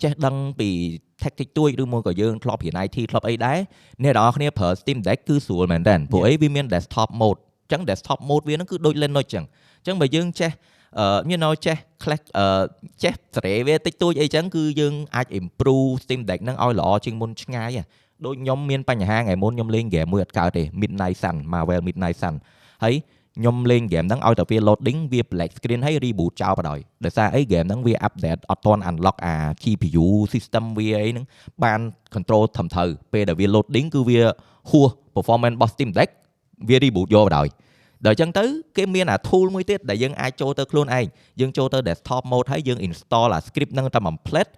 [0.02, 0.68] ចេះដឹងពី
[1.22, 3.58] tactic ទួយឬមួយក៏យើងធ្លាប់រៀន IT ធ្លាប់អីដែរ
[4.02, 9.44] អ្នកទាំងអស់គ្នាប្រើ Steam Deck គឺស្រួលមែនតើព្រោះអីវាមាន desktop mode អញ្ចឹង desktop mode វាហ្នឹងគឺដូច Linux អញ្ចឹង
[9.78, 10.50] អញ្ចឹងបើយើងចេះ
[10.98, 12.46] អឺ you know ចេះ clash អឺ
[13.02, 17.84] ចេះសេរីវាតិចតួចអីចឹងគឺយើងអាច improve Steam Deck ហ្នឹងឲ្យល្អជាងមុនឆ្ងាយហ៎
[18.24, 22.34] ដូចខ្ញុំមានបញ្ហាថ្ងៃមុនខ្ញុំលេង game មួយអត់កើតទេ Midnight Sun Marvel Midnight Sun
[22.84, 22.94] ហើយ
[23.38, 29.34] ខ្ញុំលេង game ហ្នឹងឲ្យតែវា loading វា black screen ហើយ reboot ចោលបណ្ដោយដោយសារអី game ហ្នឹងវា update អត់ទាន់ unlock អា
[29.62, 31.26] GPU system វាអីហ្នឹង
[31.64, 31.80] បាន
[32.14, 34.20] control ត្រឹមត្រូវពេលដែលវា loading គឺវា
[34.70, 36.10] ហួស performance របស់ Steam Deck
[36.68, 37.48] វា reboot យកបណ្ដោយ
[38.04, 38.44] ដល់អញ្ចឹងទៅ
[38.76, 41.06] គេមានអា tool មួយទៀតដែលយើងអាចចូលទៅខ្លួនឯង
[41.40, 44.52] យើងចូលទៅ desktop mode ហើយយើង install អា script ហ្នឹងតែមួយ plate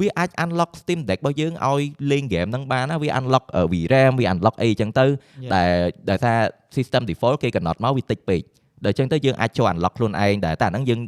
[0.00, 5.52] វាអាច unlock Steam Deck របស់យើងឲ្យលេង game ហ្នឹងបានណាវា unlock អឺ VRAM វា unlock អីចឹងទៅ Yeah.
[5.54, 5.62] តែ
[6.10, 6.38] ដោយសារ
[6.76, 8.40] system default គេកំណត់មកវាតិចពេក
[8.84, 11.00] ដល់ចឹងទៅយើងអាចចូល unlock ខ្លួនឯងដែរតែអាហ្នឹងយើង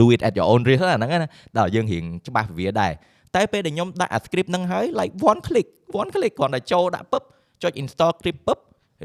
[0.00, 1.28] do it at your own risk អាហ្នឹងណា
[1.58, 2.92] ដល់យើងរៀងច្បាស់ពីវាដែរ
[3.36, 5.68] តែពេលដែលខ្ញុំដាក់អា script ហ្នឹងហើយ like one click
[6.00, 7.22] one click គ្រាន់តែចូលដាក់ពឹប
[7.62, 8.58] ចុច install script ពឹប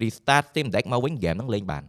[0.04, 1.84] restart Steam Deck មកវិញ game ហ្នឹងលេងបាន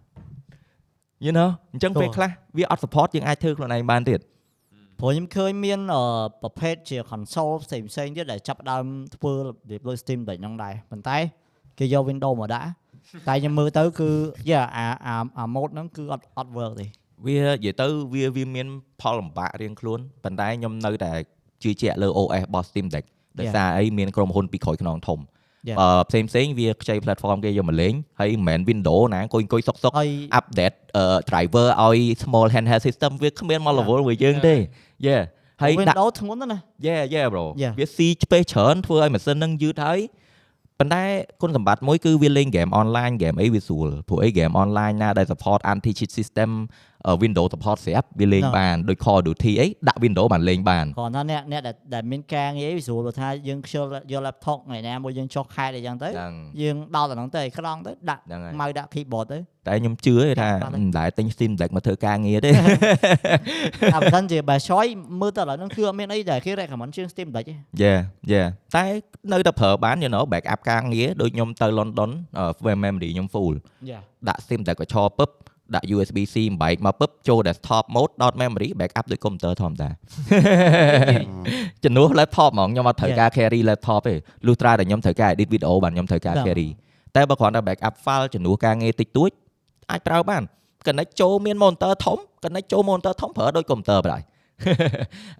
[1.25, 4.21] you know អញ្ចឹងតោះពេលខ្លះវាអត់ support យើងអាចធ្វើខ្លួនឯងបានទៀត
[5.01, 6.03] ព្រោះខ្ញុំឃើញមានអឺ
[6.43, 11.17] ប្រភេទជា console ផ្សេងផ្សេងទៀតដែលចាប់ផ្ដើមធ្វើរបៀបដូច Steam Deck ហ្នឹងដែរប៉ុន្តែ
[11.79, 12.69] គេយក Windows មកដាក់
[13.29, 14.11] តែខ្ញុំមើលទៅគឺ
[14.51, 16.87] យ៉ាអាអាអា mode ហ្នឹងគឺអត់អត់ work ទេ
[17.27, 18.67] វានិយាយទៅវាវាមាន
[19.01, 21.12] ផលលំបាករៀងខ្លួនប៉ុន្តែខ្ញុំនៅតែ
[21.62, 23.05] ជឿជាក់លើ OS របស់ Steam Deck
[23.39, 23.55] ដោយ Yeah.
[23.57, 25.25] សារអីមានក្រុមហ៊ុនពីក្រោយខ្នងធំ Yeah.
[25.25, 25.36] បើ
[26.09, 34.55] ផ្សេងផ្សេងៗវាខ្ចី platform គេយកមកលេងហើយមិនមែន Windows ណាអង្គុយអង្គុយសុកសុកហើយ update អឺ driver ឲ្យ small handheld system វាគ្មានមក level មួយយើងទេ
[35.07, 35.23] yeah
[35.62, 37.73] ហើយដាក់ Windows ធ្ងន់ណាស់ណា yeah yeah bro Yeah.
[37.79, 40.01] វាស៊ីឆ្ពេសច្រើនធ្វើឲ្យម៉ាស៊ីនហ្នឹងយឺតហើយ
[40.79, 41.03] ប៉ុន្តែ
[41.43, 48.99] គុណសម្បត្តិមួយគឺវាលេង game online game អីវាស្រួលព្រោះអី game online ណាដែល support anti cheat system អឺ Windows support ស្រាប់វាលេងហ្នឹងបានដូច
[49.05, 59.38] Call of Duty អីដាក់ Windows បានលេងបានគ្រាន់តែអ្នកអ្នកដែលដែលមានការងារវាស្រួលបើថាយើងខ្ជិលយក laptop ថ្ងៃណាមួយយើងចុះខែតអីចឹងទៅហ្នឹងយើងដោតអាហ្នឹងទៅឲ្យក្រង់ទៅដាក់ហ្នឹងហើយម៉ៅដាក់ keyboard ទៅ
[59.68, 68.01] តែខ្ញុំជឿទេថាបាទមិនដែលទិញ Steam Deck មកធ្វើការងារទេតែបើសិនជា best choice មើលទៅឥឡូវហ្នឹងគឺអត់មានអីដែលគេ recommend ជាង Steam Deck ទេ Yeah
[68.32, 68.84] yeah តែ
[69.32, 73.55] នៅតែប្រើបាន you know backup ការងារដូចខ្ញុំទៅ London អឺ frame memory ខ្ញុំ full
[73.90, 75.30] យ៉ាដាក់ Steam Deck កញ្ឆពឹប
[75.75, 79.89] ដាក់ USB C បំបែកមកពឹបចូល desktop mode dot memory backup ដូចកុំព្យូទ័រធម្មតា
[81.85, 84.14] ជំនួស laptop ហ្មងខ្ញុំអត់ត្រូវការ carry laptop ទេ
[84.47, 86.69] លុះត្រាតែខ្ញុំត្រូវការ edit video បានខ្ញុំត្រូវការបាទ carry
[87.17, 89.31] តែបើគ្រាន់តែ backup file ជំនួសការងារតិចតួច
[89.91, 90.43] អាចប្រើបាន
[90.87, 94.23] connect ចូលមាន monitor ធំ connect ចូល monitor ធំប្រើដូចកុំព្យូទ័របណ្ដោយ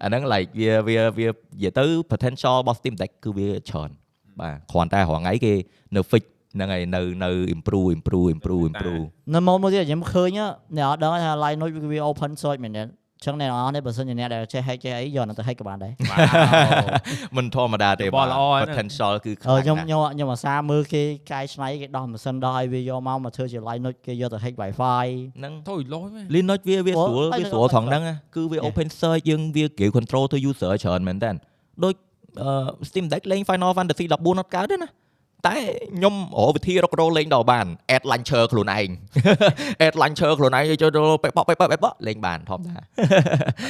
[0.03, 3.89] អាហ្នឹង like វាវាវានិយាយទៅ potential របស់ Steam Deck គឺវាច្រើន
[4.39, 5.53] បាទគ្រាន់តែរងថ្ងៃគេ
[5.95, 6.23] នៅ fix
[6.57, 9.03] ហ្នឹងហើយនៅនៅ improve improve improve improve
[9.33, 10.45] នៅមកមួយទៀតខ្ញុំឃើញណា
[10.77, 12.83] អ្នកអត់ដឹងថា Linux វា open source មែនទេ
[13.25, 15.93] ចឹងអ្នកនរនេះបើសិនជាអ្នកដែលចេះ hack ចេះអីយកទៅ hack ក៏បានដែរ
[17.37, 25.05] មិនធម្មតាទេបលល្អហើយហ្នឹង potential គឺខ្អឺលាំងខ្ញុំណាស់ខ្ញុំខ្ញុំអាសាមើលគេកែច្នៃគេដោះម៉ាស៊ីនដោះឲ្យវាយកមកមកធ្វើជា line note គេយកទៅ hack wifi
[25.37, 28.67] ហ្នឹងទៅលុយមែន Linux វាវាអូស្រួលហើយវានឹងស្រួល open ត្រង់ហ្នឹងណាគឺវា Yeah.
[28.67, 31.31] open source យើងវាគេ control ទៅ user ច្រើនមែនតើ
[31.83, 31.93] ដូច
[32.41, 34.89] អឺ Steam Deck លេង Final Fantasy 14អត់កើតទេណា
[35.45, 35.57] តែ
[35.97, 37.65] ខ្ញុំរកវិធីរករលេងដល់បាន
[37.95, 38.89] add launcher ខ្លួនឯង
[39.85, 42.85] add launcher ខ្លួនឯងយកចូលបែបបបែបបបែបលេងបានធម្មតាអត់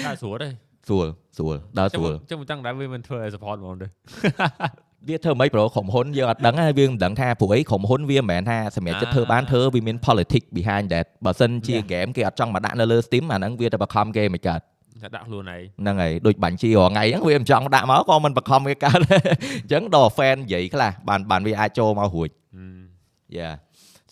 [0.08, 0.50] ដែរស្រួលទេ
[0.88, 1.08] ស្រួល
[1.38, 3.88] ស្រួលដើរស្រួលចឹងមិនចង់ដែរវាមិនធ្វើឲ្យ support ហ្មងទេ
[5.10, 11.92] វាធ្វើមិនប្រូក្រុមហ៊ុនយើងអត់ដឹងហើយយើងមិនដឹងថាព្រោះអីក្រុមហ៊ុនវាមិនមែនថាសម្រាប់ចិត្តធ្វើបានធ្វើវាមាន politics behind that បើសិនជា Yeah.
[11.92, 14.62] game គេអត់ចង់មកដាក់នៅលើ Steam អាហ្នឹងវាទៅបង្ខំគេមិនកើត
[15.04, 19.00] តែដាក់ខ្លួនឯងហ្នឹងហើយដូចបាញ់ជីរាល់ថ្ងៃហ្នឹងវាមិនចង់ដាក់មកក៏មិនបង្ខំវាកើត
[19.62, 22.80] អញ្ចឹងដល់ fan និយាយខ្លះបានបានវាអាចចូលមករួចហឹម
[23.38, 23.50] យ៉ា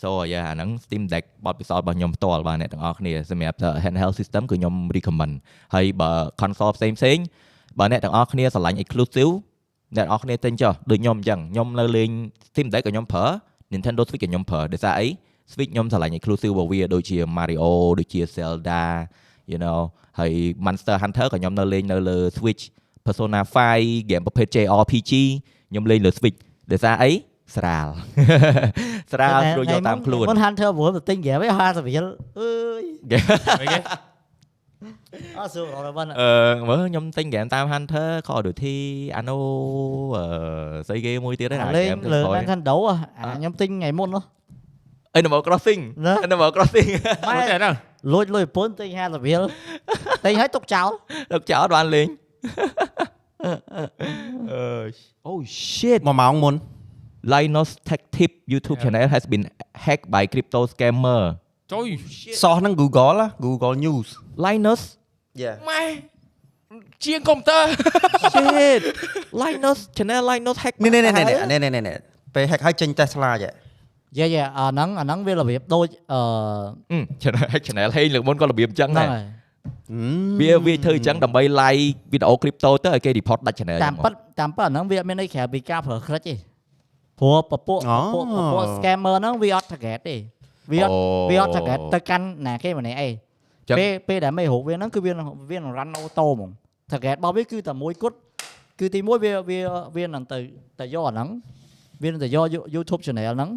[0.02, 5.34] so យ៉ាអាហ្នឹង Steam Deck បទពិសោធន៍របស់ខ្ញុំផ្ទាល់បាទអ្នកទាំងអស់គ្នាសម្រាប់ handheld system គឺខ្ញុំ recommend
[5.74, 6.10] ហើយបើ
[6.40, 7.24] console ផ្សេងផ្សេងៗ
[7.78, 9.32] បើអ្នកទាំងអស់គ្នាស្រឡាញ់ exclusive
[9.96, 12.10] អ្នកទាំងអស់គ្នាទិញចុះដូចខ្ញុំអញ្ចឹងខ្ញុំនៅលេង
[12.48, 13.24] Steam Deck ក៏ខ្ញុំប្រើ
[13.72, 15.06] Nintendo Switch ក៏ខ្ញុំប្រើដោយសារអី
[15.52, 17.64] Switch ខ្ញុំស្រឡាញ់ exclusive របស់វាដូចជា Mario
[17.98, 18.82] ដូចជា Zelda
[19.52, 19.78] you know
[20.18, 20.32] ហើយ
[20.66, 22.62] Monster Hunter ក៏ខ្ញុំនៅលេងនៅលើ Switch
[23.06, 23.40] Persona
[23.76, 25.12] 5 game ប្រភេទ JRPG
[25.70, 26.38] ខ្ញុំលេងលើ Switch
[26.70, 27.10] ដោយសារអី
[27.56, 27.88] ស្រាល
[29.12, 32.04] ស្រាលស្រួលយកតាមខ្លួនមុន Hunter ព្រោះទៅទិញ game ឯ50រៀល
[32.40, 32.82] អើយ
[33.60, 33.78] អីគេ
[35.38, 36.28] អត់សួរដល់បានអឺ
[36.68, 38.76] មើលខ្ញុំទិញ game តាម Hunter Call of Duty
[39.16, 39.42] អានោះ
[40.16, 40.24] អឺ
[40.88, 42.74] ស្អីគេមួយទៀតហ្នឹងអាលេង game លើក្រោយ Nintendo
[43.18, 44.22] អាខ្ញុំទិញថ្ងៃមុននោះ
[45.20, 46.88] Animal Crossing ណា Animal Crossing
[47.28, 47.74] ម៉ែមកតែហ្នឹង
[48.12, 49.42] លួចលុយប្រពន្ធទិញ50រៀល
[50.24, 50.88] ទិញឲ្យទុកចោល
[51.32, 52.08] ដឹកចោលអត់បានលេង
[54.52, 54.86] អឺ
[55.28, 55.38] Oh
[55.70, 56.54] shit មួយម៉ោងមុន
[57.32, 59.44] Linus Tech Tip YouTube channel has been
[59.84, 61.22] hacked by crypto scammer
[61.72, 61.86] ចុយ
[62.42, 64.08] សោះហ្នឹង Google ណា Google News
[64.44, 64.82] Linus
[65.40, 65.82] យ៉ាម៉ែ
[67.04, 67.64] ជាងកុំព្យូទ័រ
[68.34, 68.80] shit
[69.42, 71.96] Linus channel Linus hack នេះនេះនេះនេះនេះនេះនេះ
[72.34, 73.50] ពេល hack ឲ្យចេញ Tesla ចា
[74.18, 76.20] យ៉ាយ៉ាអាហ្នឹងអាហ្នឹងវារបៀបដូចអឺ
[76.90, 79.24] អឺ channel hack channel ហេងលើកមុនក៏របៀបអញ្ចឹងហ្នឹងដែរហើយ
[80.40, 86.34] វាវាធ្វើអញ្ចឹងដើម្បី live វីដេអូ crypto ទៅឲ្យគេ report ដាច់ channel តាមពិតតាមពិតអាហ្នឹងវាអត់មានអីក្រៅពីការប្រើ credit ទេ
[87.20, 90.16] ព្រោះពពួកពពួកពពួក scammer ហ្នឹងវាអត់ target ទេ
[90.72, 90.92] វាអត់
[91.30, 93.08] វាអត់ target ទៅកាន់ណាគេម្នាក់អី
[93.68, 96.50] ចឹងពេលពេលដែលមេរូបវាហ្នឹងគឺវានឹងវានឹង run auto ហ្មង
[96.92, 98.16] target របស់វាគឺតែមួយគត់
[98.80, 99.60] គឺទីមួយវាវា
[99.96, 100.38] វានឹងទៅ
[100.80, 101.28] ទៅយកអាហ្នឹង
[102.02, 103.50] វានឹងទៅយក YouTube channel ហ្នឹង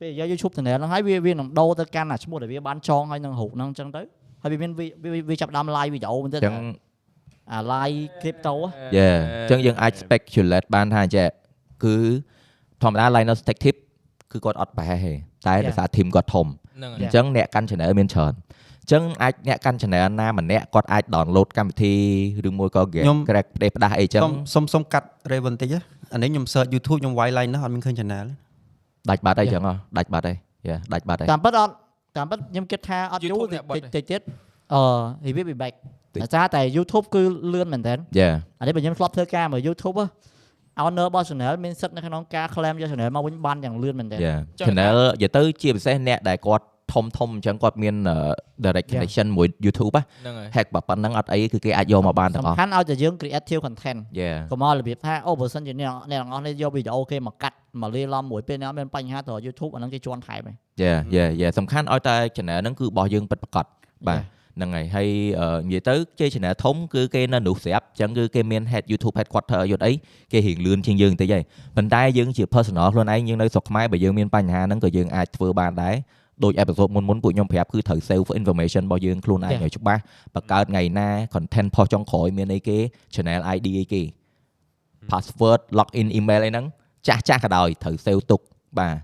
[0.00, 4.02] ពេលយក YouTube channel ហ្នឹងហើយវាវានឹងដូរទៅកាន់អាឈ្មោះដែលវាបានចងហើយនឹងរូបហ្នឹងអញ្ចឹងទៅ
[4.42, 6.56] ហើយវាមានវាវាវាចាប់ផ្ដើម live វីដេអូមែនទេចឹង
[7.52, 9.08] អា live crypto ហ៎យេ
[9.40, 11.26] អញ្ចឹងយើងអាច speculate បានថាចេះ
[11.84, 11.94] គឺ
[12.82, 13.76] ធម្មតា Linus Tech Tip
[14.32, 15.12] គឺគាត់អត់ប្រហែសទេ
[15.46, 18.32] តែដោយសារ team គាត់ធំហ្នឹងអហើយញ្ចឹងអ្នកកាន់ channel មានច្រើន
[18.82, 21.94] អញ្ចឹងអាចអ្នកកាន់ channel ណាម្នាក់គាត់អាច download កម្មវិធី
[22.48, 25.80] ឬមួយក៏ game ខ្ញុំ crack ផ្ដេសផ្ដាស់អីចឹងសុំសុំសុំកាត់ Raven តិចណា
[26.12, 28.26] អានេះខ្ញុំ search YouTube ខ្ញុំវាយ line នោះអត់មានឃើញ channel
[29.10, 30.34] ដាច់បាត់អីចឹងហ៎ដាច់បាត់អី
[30.68, 31.72] យេដាច់បាត់អីតាមពិតអត់
[32.16, 34.20] តាមពិតខ្ញុំគិតថាអត់យូរ YouTube តិចអ្នកបិទតិចទៀត
[34.74, 34.82] អឺ
[35.24, 35.74] he will be back
[36.14, 38.28] តិចដោយសារតែ YouTube គឺលឿនមែនតើយេ
[38.60, 40.06] អានេះបើខ្ញុំធ្លាប់ធ្វើការមើល YouTube ហ៎
[40.84, 48.16] owner របស់ channel មានសិទ្ធិនៅក្នុងការ claim យក channel មកវិញបានយ៉ាងលឿនមែនតើយេចឹង channel និយាយទៅជាពិសេសអ្នកដែលគាត់ធំធំអញ្ចឹងគាត់មាន ờ,
[48.64, 48.94] direct Yeah.
[48.94, 63.66] connection មួយ YouTube ហ៎ហ្នឹងហើយ hack បើប៉ុណ្ណឹងអត់អីគឺគេអាចយកមកបានទាំងសំអស់ខាន់ឲ្យតែយើង creative content យេកុំឲ្យរបៀបថាអូបើសិនជាអ្នកអ្នកទាំងអស់នេះយកវីដេអូគេមកកាត់ មកលាយឡំមួយពេលនេះអត់មានបញ្ហាទៅ YouTube អាហ្នឹងគេជន់ថែមឯងយេយេយេសំខាន់ឲ្យតែ channel ហ្នឹងគឺរបស់យើងពិតប្រាកដ
[64.08, 64.20] បាទ
[64.56, 65.08] ហ្នឹងហើយហើយ
[65.40, 69.92] អឺនិយាយទៅជ័យ channel ធំគឺគេនៅនោះស្រាប់អញ្ចឹងគឺគេមាន head YouTube headquarter យត់អី
[70.32, 71.44] គេរៀងលឿនជាងយើងបន្តិចហើយ
[71.76, 75.96] ប៉ុន្តែយើងជា personal ខ្លួនឯងយើងនៅស្រុកខ្មែរបើយើងមានបញ្ហាហ្នឹងក៏យើងអាចធ្វើបានដែរ
[76.44, 79.62] ដូច episode មុនមុនៗពួកខ្ញុំប្រាប់គឺត្រូវ save information របស់យើងខ្លួនឯង Yeah.
[79.64, 80.00] ឲ្យច្បាស់
[80.34, 82.78] បង្កើតថ្ងៃណា content ផុសចុងក្រោយមានអីគេ
[83.14, 84.02] channel ID អីគេ
[85.10, 86.66] password login email អីហ្នឹង
[87.08, 88.40] ចាស់ចាស់ក៏ដោយត្រូវ save ទុក
[88.78, 88.96] បាទ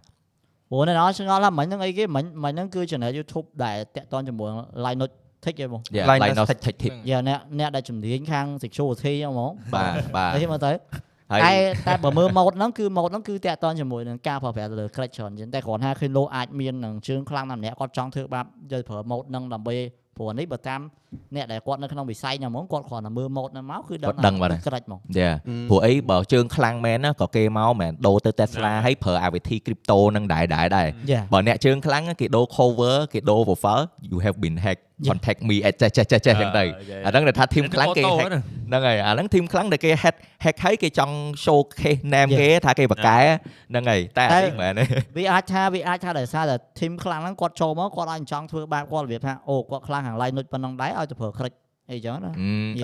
[0.70, 4.48] ព្រោះអ្នកនរឆ្ងល់ថាមិញហ្នឹងអីគេមិញមិញហ្នឹងគឺ channel YouTube ដែលតាក់ទងជាមួយ
[4.84, 5.14] Line Note
[5.44, 10.72] Tech ឯងបង Yeah, Linus Linus Tech Tech Tip យ៉ាអ្នកអ្នកដែលជំនាញខាង security ហ្នឹងហ្មងបាទបាទអីមើលទៅ
[11.32, 11.54] ហើយតែ
[11.86, 19.76] តែបើមើល mode ហ្នឹងគឺ mode ហ្នឹងគឺតាក់ទងជាមួយនឹងការប្រើប្រាស់ទៅលើ credit ច្រើនជាងតែគ្រាន់ថាឃើញលោកអាចមាននឹងជើងខ្លាំងណាស់ម្នាក់គាត់ចង់ធ្វើបាបយកប្រើ mode ហ្នឹងដើម្បី
[20.16, 20.80] ព្រោះនេះបើតាម
[21.36, 25.30] អ្នកដែលគាត់នៅក្នុងវិស័យហ្នឹងហ្មងគាត់គ្រាន់តែមើល mode ហ្នឹងមកគឺដឹងគាត់ដឹងបាត់ហើយ credit ហ្មងយ៉ា
[25.70, 36.64] ព្រោះអីបើជើងខ្លាំងមែនណាក៏គេមកមែនដូរទៅ Tesla ហើយប្រើអាវិធី crypto នឹងដែរដែរដែរយ៉ាបើអ្នកជើងខ្លាំងគេដូរ cover គេដូរ profile you have been hacked contact me អេចេះចេះចេះចេះចឹងទៅ
[37.06, 38.30] អាហ្នឹងដែលថា team ខ្លាំងគេ hack
[38.68, 43.18] ហ្នឹងហើយអាហ្នឹង team ខ្លាំងដែលគេ hack hack ហើយគេចង់ showcase name គេថាគេបកកែ
[43.70, 44.84] ហ្នឹងហើយតែអត់ទេមែនទេ
[45.16, 51.54] វាអាចថាវាអាចថាដោយសារតែ team ខ្លាំងហ្នឹងគាត់ចូលមកគាត់អាចចង់ធ្វើបាបគាត់របៀបថាអូគាត់ខ្លាំងខាង line នុចប៉ុណ្ណឹងដែរឲ្យទៅប្រើ credit
[51.90, 52.32] អីចឹងណា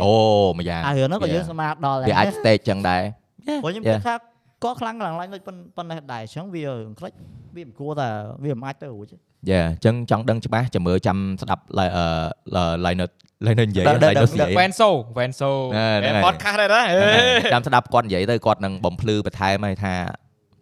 [0.03, 0.13] អូ
[0.59, 1.51] ម្យ៉ាងអារឿងហ្នឹងក៏យើង Yeah.
[1.51, 3.03] ស្មានដល់វាអាច stage ចឹងដែរ
[3.63, 4.01] ព្រោះខ្ញុំគិ Yeah.
[4.01, 4.15] តថា
[4.65, 6.65] ក៏ខ្លាំងខ្លាំងឡើងដូចប៉ុណ្ប៉ុណ្ណេះដែរអញ្ចឹងវា
[6.99, 7.13] ខ្លេច
[7.57, 8.09] វាមិនគួរតែ
[8.45, 9.17] វាមិនអាចទៅរួចទេ
[9.51, 12.05] យ៉ាអញ្ចឹងចង់ដឹងច្បាស់ចាំមើលចាំស្ដាប់ li- អឺ
[12.87, 13.09] liner
[13.47, 16.83] liner និយាយដល់ដល់ liner និយាយ Venso Venso ហ្នឹងហើយ podcast ដែរណា
[17.53, 19.95] ចាំស្ដាប់គាត់និយាយទៅគាត់នឹងបំភ្លឺបន្ថែមឲ្យថា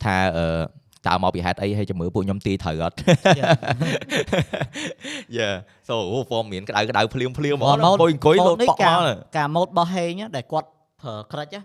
[0.05, 0.47] ថាអឺ
[1.07, 2.97] តើមកពីហេតុអីហើយចាំមើលពួកខ្ញុំទីត្រូវអត់
[5.37, 5.51] យ៉ា
[5.89, 10.69] so អូ form មានក្តៅក្តៅភ្លាមភ្លាមហ្មងអង្គុយអង្គុយលោតនេះប៉ក់ការមកការម៉ូតរបស់ហេងណាដែលគាត់
[11.03, 11.61] ប្រើក្រិចណា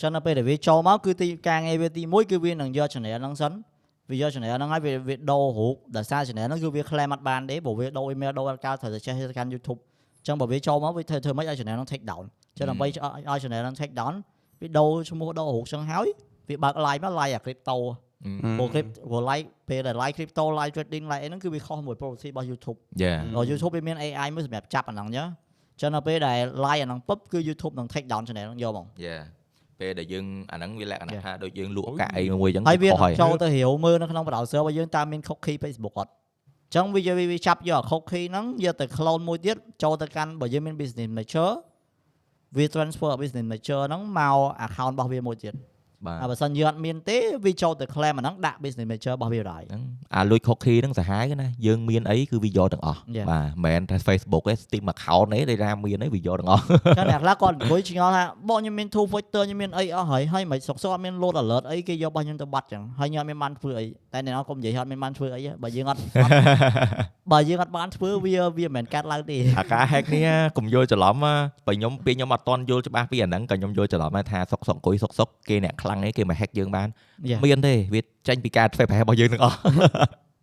[0.00, 3.52] ចឹងដល់ពេលដែលវាចូលមកគឺទីការងារវាទី1គឺវានឹងយក channel ហ្នឹងសិន
[4.10, 9.80] វាយក channel ហ្នឹងហើយវាវាដូររូបដោយសារ channel ហ្នឹងគឺវា claim អត់បានទេព្រោះវាដូរ email ដូរអត់កើតត្រូវតែចេះទៅកាន់ YouTube
[10.26, 12.24] ចឹងបើវាចូលមកវាធ្វើធ្វើម៉េចឲ្យ channel ហ្នឹង take down
[12.58, 12.94] ចឹងដើម្បីឲ្យ
[13.30, 14.14] ឲ្យ channel ហ្នឹង take down
[14.60, 16.06] វាដូរឈ្មោះដូររូបចឹងហើយ
[16.48, 17.76] វាបើក live មក live អា crypto
[18.58, 23.46] ព្រោះ crypto ព្រោះ live ពេលដែល live crypto live trading live អីហ្នឹងគឺវាខុសមួយ policy របស់ YouTube យ៉ាដល់
[23.50, 25.28] YouTube វាមាន AI មួយសម្រាប់ចាប់អាហ្នឹងចឹង
[25.80, 29.16] ចឹងដល់ពេលដែល live អាហ្នឹងពុបគឺ YouTube នឹង take down channel ហ្នឹងយកហ្មងយ៉ា
[29.80, 31.24] ពេលដែលយើងអាហ្នឹងវាលក្ខណៈ Yeah.
[31.26, 36.10] ថាដូចយើងលក់កាក់អីមួយអញ្ចឹងហើយវាខុសហើយចូលទៅរាវមើលនៅក្នុង browser របស់យើងតើមាន cookie Facebook អត់
[36.74, 41.48] ចឹងវាយកវាចាប់យក cookie ហ្នឹងយកទៅ clone មួយទៀតចូលទៅកាន់បើយើងមាន business manager
[42.56, 45.54] វា transfer business manager ហ្នឹងមក account របស់វាមួយទៀត
[46.06, 49.82] បាទហើយបើសិនយើងអត់មានទេវាចូលទៅ claim អាហ្នឹងដាក់ business manager របស់វាដែរហ្នឹង
[50.16, 53.26] អាលួច cookie ហ្នឹងសាហាវណាយើងមានអីគឺវាយកទាំងអស់ Yeah.
[53.30, 56.62] បាទមិនមែនថា Facebook ទេ Steam account ទេដែលណាមានអីវាយកទាំងអស់
[56.98, 66.32] ចឹងអ្នកខ្លះគាត់អង្គុយឆ្ងល់ថាបងខ្ញុំមាន two factor ខ្ញុំមានអីអស់ហើយហើយមិនសុកសុកអត់មាន load alert អីគេយករបស់ខ្ញុំទៅបាត់ចឹងហើយខ្ញុំអត់មានបានធ្វើអីតែអ្នកនរកុំនិយាយអត់មានបានធ្វើអីទេបើយើងអត់អត់
[67.32, 71.34] បើយើងអត់បានធ្វើវាវាមិនមែនកាត់ឡើងទេអាការ hack នេះកុំយល់ច្រឡំណា
[71.66, 76.88] បើខ្ញុំពេលខ្ញុំអត់តន់យល់ច្បាស់ពីអាហ្នឹងក៏ខ្ញុំយល់ច្រឡំដែរថាសុកសុកអង្គុយសុកសុកគេអ្នកខ្លាំងឯងគេមក hack យើងបាន
[77.30, 77.40] Yeah.
[77.44, 79.56] មានទេវាចេញពីការធ្វើប្រហែលរបស់យើងទាំងអស់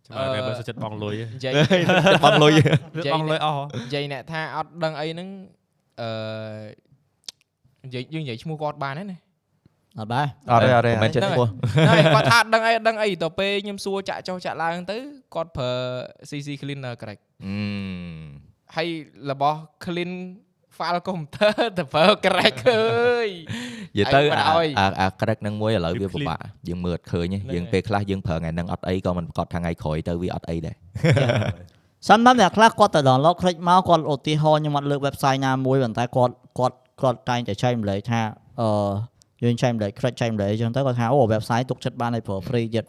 [0.06, 1.52] ចាំតែបើសិនចិត្តបងលុយនិយាយ
[2.24, 2.62] បងលុយចិ
[3.00, 5.28] ត្តបងលុយអស់និយាយអ្នកថាអត់ដឹងអីហ្នឹង
[6.00, 6.08] អឺ
[7.86, 9.18] និយាយយើងនិយាយឈ្មោះគាត់បានហើយណា
[9.98, 11.48] អត់បាទអត់ទេអត់ទេមិនចិត្តហ្នឹងពោះ
[11.88, 14.96] ហើយគាត់ថាអត់ដឹងអីអត់ដឹងអីទៅពេលខ្ញុំសួរចាក់ចុះចាក់ឡើងទៅ
[15.34, 15.70] គាត់ប្រើ
[16.28, 17.58] CC cleaner correct អឺ
[18.76, 18.88] ហើយ
[19.30, 20.12] របស់ clean
[20.76, 23.28] file computer ទៅប្រើ correct អើយ
[23.97, 30.75] និយាយទៅ ឯងបា អា ត់ឲ្យ អាអា correct ហ្នឹងមួយឥឡូវវា វា ពិ clean បាកយើងមើលអត់ឃើញទេ ហ្នឹង យើង ហើយ ពេលខ្លះយើងប្រើថ្ងៃហ្នឹងអត់អីក៏មិនប្រកាសថាថ្ងៃក្រោយទៅវាអត់អីដែរ
[32.09, 38.21] សំតាមអ្នកខ្លះគាត់ទៅ download คลิกមកគាត់ឧទាហរណ៍ខ្ញុំអត់លើក website ណាមួយប៉ុន្តែគាត់គាត់គាត់តែងតែចែកម្លែកថា
[38.61, 38.69] អឺ
[39.43, 42.85] យើងចែកម្លែក credit ចែកម្លែកអញ្ចឹងទៅគាត់ថាអូ website ទុកចិត្តបានឲ្យប្រើ free ទៀត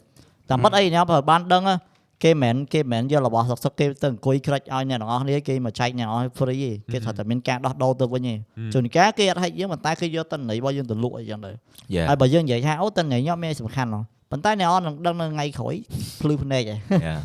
[0.51, 1.77] តាមពិតអីអ្នកប្រើបានដឹងណា
[2.24, 8.34] គេមិនមែនគេមិនមែនយករបស់សុកសុកគេទៅអង្គុយ credit ឲ្យអ្នកទាំងអស់គ្នាគេមកចែកអ្នកទាំងអស់ឲ្យ free ទេគេថាតែមានការដោះដូរទៅវិញទេ
[8.74, 11.52] ជួនកាលគេអត់ហិចយើងប៉ុន្តែគេយកតន័យរបស់យើងទៅលក់អីចឹងទៅ
[11.96, 14.02] យ៉ាហើយបើយើងនិយាយថាអូតន័យខ្ញុំមានសំខាន់ហ៎
[14.32, 15.76] ប៉ុន្តែអ្នកអត់នឹងដឹងនៅថ្ងៃក្រោយ
[16.22, 17.18] ភ្លឺភ្នែកឯងយ៉ា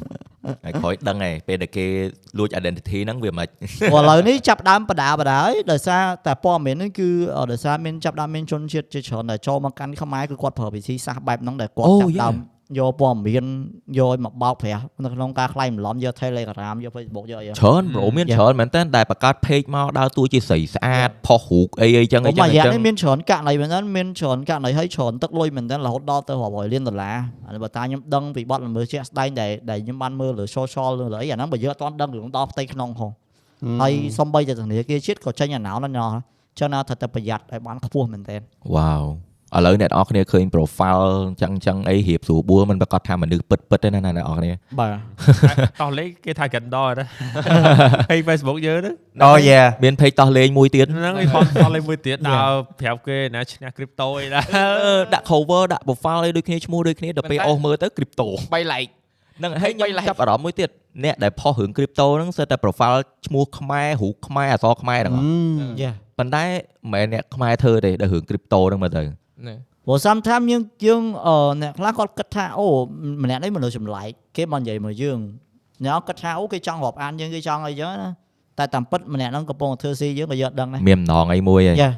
[0.64, 1.86] ហើយក្រោយដឹងឯងពេលដែលគេ
[2.38, 3.48] លួច identity ហ្នឹងវាមិន
[3.92, 12.51] ព្រោះឥឡូវនេះចាប់ដើមបដាបដាហើយដោយសារតែព័ត៌មាននេះគឺអឺដោយសារមានចាប់ដើមមានជនជាតិជាច្រើនដែលចូលមកកាន់ខ្មែរគឺគាត់ប្រើវិធីសាស្ត្របែបហ្នឹងដែលគាត់អូចាប់ដើម yeah.
[12.78, 13.44] យកព័ត៌មាន
[13.98, 18.38] យកឲ្យមកបោកប្រាស់នៅក្នុងការខ្លែងបន្លំយក Telegram យក Facebook យកអីហ្នឹងច្រើនប្រូមាន Yeah.
[18.38, 33.12] ច្រើនមែនតើដែលបង្កើត page មកដើរតួជាស្រីស្អាតផុសរូបអីអីចឹងអីខ្ញុំចឹមងកអីរយៈចឹងនេះមានច្រើនករណីមែនតើមានច្រើនករណីឲ្យច្រើនទឹកលុយមែនតើរហូតដល់ទៅរាប់រយលានដុល្លារអានេះបើតាខ្ញុំដឹងពីបទល្មើសជាក់ស្ដែងដែលដែលខ្ញុំបានមើលលើ social លើអីអាហ្នឹងបើយើងអត់ទាន់ដឹងរឿងដល់ផ្ទៃក្នុងហង
[33.82, 36.10] ហើយសំបីតែធនាគារជាតិក៏ចេញអាណោណាណោះ
[36.58, 38.36] ចឹងណាត្រូវតែប្រយ័ត្នឲ្យបានខ្ពស់មែនតើ
[38.74, 39.02] វ៉ាវ
[39.56, 44.92] ឥឡូវអ្នកនរគ្នាឃើញ profile ចឹងចឹងអីរៀបស្រួលបួលមិនប្រកាសថាមនុស្សពិតពិតទេណាអ្នកនរគ្នាបាទ
[45.82, 47.06] តោះលេខគេថា Gandor ណា
[48.10, 48.94] ហើយ Facebook យើងហ្នឹង
[49.24, 52.50] អូយ៉ាមាន page តោះលេងមួយទៀតហ្នឹងឯងផងតោះលេខមួយទៀតដើរ
[52.80, 58.90] ប្រាប់គេណាឈ្នះ crypto អីដែរអឺដាក់ cover ដាក់ profile អីដូចគ្នាឈ្មោះដូចគ្នាដល់ពេលអស់មើលទៅ crypto 3 like
[59.38, 60.70] ហ្នឹងហើយខ្ញុំបី like ចាប់អារម្មណ៍មួយទៀត
[61.04, 65.24] អ្នកដែលផុសរឿង crypto ហ្នឹងសិតតែ profile ឈ្មោះខ្មែររូបខ្មែរអក្សរខ្មែរទាំងអស់
[65.82, 69.16] យ៉ាប៉ុន្តែមិនមែនអ្នកខ្មែរធ្វើទេដល់រឿង crypto ហ្នឹងមើលទៅហ្នឹង
[69.86, 72.66] ព្រោះ sometimes យើងយើងអឺអ្នកខ្លះគាត់គិតថាអូ
[73.22, 75.18] ម្នាក់នេះមនុស្សចម្លែកគេមកនិយាយមកយើង
[75.84, 78.10] អ្នកគិតថាអូគេចង់រាប់អានយើងគេចង់អីចឹងណា
[78.58, 81.90] តែតាមពិតម្នាក់ហ្នឹងកំពុងតែធ្វើស៊ីយើងក៏យកដឹងដែរមានម្ដងអីមួយហើយយ៉ា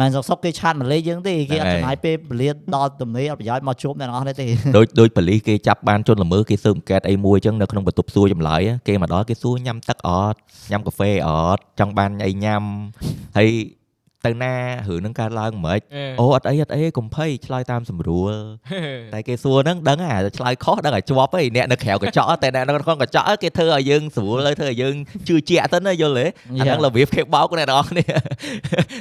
[0.00, 10.38] មិនសុកសុកគេឆាតមកលេខយើងទេគេអត់ហ្នឹងហើយចំណាយពេលពលាដល់ទំនេរអត់ប្រយោជន៍មកជួបអ្នកនរអស់នេះទេដូចដូចប៉ូលីសគេចាប់បានជនល្មើសគេស៊ើបអង្កេតអីមួយចឹងនៅក្នុងបន្ទប់សួរចម្លើយហ៎គេមកដល់គេសួរញ៉ាំទឹកអត់
[10.70, 12.62] ញ៉ាំកាហ្វេអត់ចង់បានអីញ៉ាំ
[13.36, 13.48] ហើយ
[14.26, 14.54] ទៅណា
[14.88, 15.80] រឿងហ្នឹងកើតឡើងមិន
[16.20, 18.32] អូអត់អីអត់អីកុំភ័យឆ្លើយតាមសម្រួល
[19.14, 24.94] តែគេសួរហ្នឹងដឹងអាឆ្លើយខុសដឹងអាជាប់ហីអ្នកនៅក្រៅកញ្ចក់តែអ្នកនៅក្នុងកញ្ចក់គេធ្វើឲ្យយើងស្រួលហើយធ្វើឲ្យយើង
[25.28, 26.26] ជឿជាក់ទៅណាយល់ទេ
[26.58, 28.04] អាហ្នឹងរបៀបគេបោកអ្នកនរគ្នា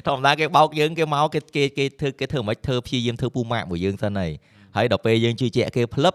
[0.08, 4.32] ធម្មតាគេបោកយើងគេមកគេគេគេធ្វើគេធ្វើមិនធ្វើព្យាយាមធ្វើពូម៉ាក់មួយយើងសិនហើយ
[4.76, 6.14] ហើយដល់ពេលយើងជឿជាក់គេផ្លឹប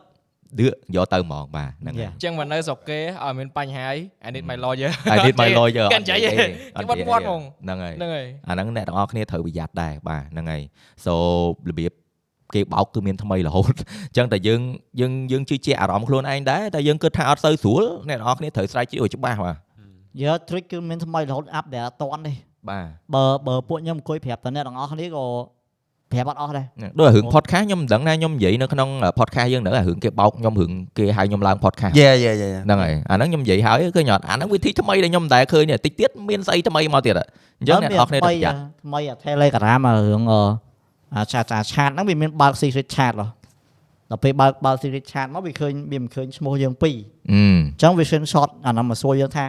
[0.59, 6.31] ដឿយកទៅហ្មងបាទហ្នឹងហើយអញ្ចឹងមកនៅស្រុកគេឲ្យមានបញ្ហាអី I need my lawyer I need my lawyer កាន់ចៃទេ
[6.89, 10.63] បាត់មាត់ហ្មងហ្នឹងហើយហ្នឹងហើយអាហ្នឹងអ្នកទាំងអស់គ្នាត្រូវប្រយ័ត្នដែរបាទហ្នឹងហើយ
[11.05, 11.13] so
[11.71, 11.93] របៀប
[12.55, 13.75] គេបោកគឺមានថ្មីរហូត
[14.09, 14.61] អញ្ចឹងតែយើង
[15.01, 19.57] យើងយើងជឿជាក់អារម្មណ៍ខ្លួនឯងដែរតែយើងគិតថាអត់សូវស្រួលអ្នកទាំងអស់គ្នាត្រូវស្រាវជ្រាវឲ្យច្បាស់បាទ
[20.23, 22.33] យើ trick គឺមានថ្មីរហូត up ដែលអត់តន់ទេ
[22.71, 25.25] បាទបើបើពួកខ្ញុំអង្គុយប្រាប់តអ្នកទាំងអស់គ្នាក៏
[26.13, 26.67] ប្រាប់អត់អស់ដែរ
[26.99, 28.89] ដូចរឿង podcast ខ្ញុំមិនដឹងណាខ្ញុំនិយាយនៅក្នុង
[29.19, 40.35] podcast យើងហ្នឹងអារឿងគេបោកខ្ញុំរឿងគេហៅខ្ញុំឡើង podcast យេយេយេហ្នឹងហើយអាហ្នឹងខ្ញុំនិយាយហើយឃើញអត់អាហ្នឹងវិធីថ្មីដែលខ្ញុំមិនដែលឃើញទេតិចទៀតមានស្អីថ្មីមកទៀតអញ្ចឹងអ្នកនរគ្នាត្រូវប្រយ័ត្នថ្មីអា Telegram អារឿងអ
[41.15, 43.27] អាឆាតអាឆាតហ្នឹងវាមានបើក secret chat ហ៎
[44.11, 46.97] ដល់ពេលបើកបើក secret chat មកវាឃើញវាមិនឃើញឈ្មោះយើងពីរ
[47.33, 49.47] អឺអញ្ចឹងវា screenshot អាហ្នឹងមកសួរយើងថា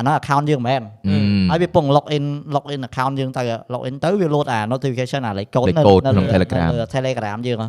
[0.00, 1.16] អាហ្នឹង account យើងមិនមែនអឺ
[1.50, 2.24] ហើយវាពង log in
[2.54, 3.42] log in account យើងទៅ
[3.74, 7.68] log in ទៅវា load អា notification អាលេខកូដលេខកូដក្នុង Telegram នៅ Telegram យើងហ៎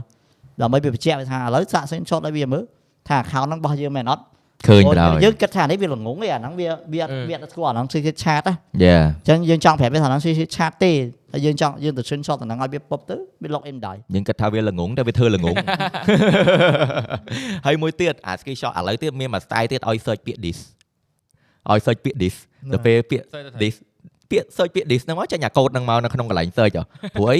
[0.61, 2.63] ដើម្បីវាបញ្ជាក់វាថាឥឡូវសាក screenshot ឲ្យវាមើល
[3.07, 4.23] ថា account ហ្នឹងរបស់យើងមែនអត់
[4.67, 8.53] ឃើញបណ្ដោយយើងគិតថានេះវាល្ងងទេអាហ្នឹងវាវាអត់អឺវាអត់ស្គាល់អាហ្នឹង secret chat ណា
[8.83, 10.91] យ៉ាអញ្ចឹងយើងចង់ប្រាប់វាថាហ្នឹង secret chat ទេ
[11.33, 15.55] ហើយយើងចង់យើងទៅ screenshot អាហ្នឹងឲ្យវាពុបទៅវា log in ដែរយើងគិតថាវាល្ងងតែវាធ្វើល្ងង
[17.65, 20.59] ហើយមួយទៀតអា screenshot ឥឡូវទៀតមានមួយ style ទៀតឲ្យ search ពាក្យ this
[21.69, 22.35] ឲ្យ search ពាក្យ this
[22.73, 23.25] ទៅពេលពាក្យ
[23.61, 23.75] this
[24.31, 26.83] ពាក្យ search ពាក្យ this ហ្នឹងមកចេញអាកូដហ្នឹងមកនៅក្នុងកន្លែង search ហ៎
[27.15, 27.39] ព្រោះអី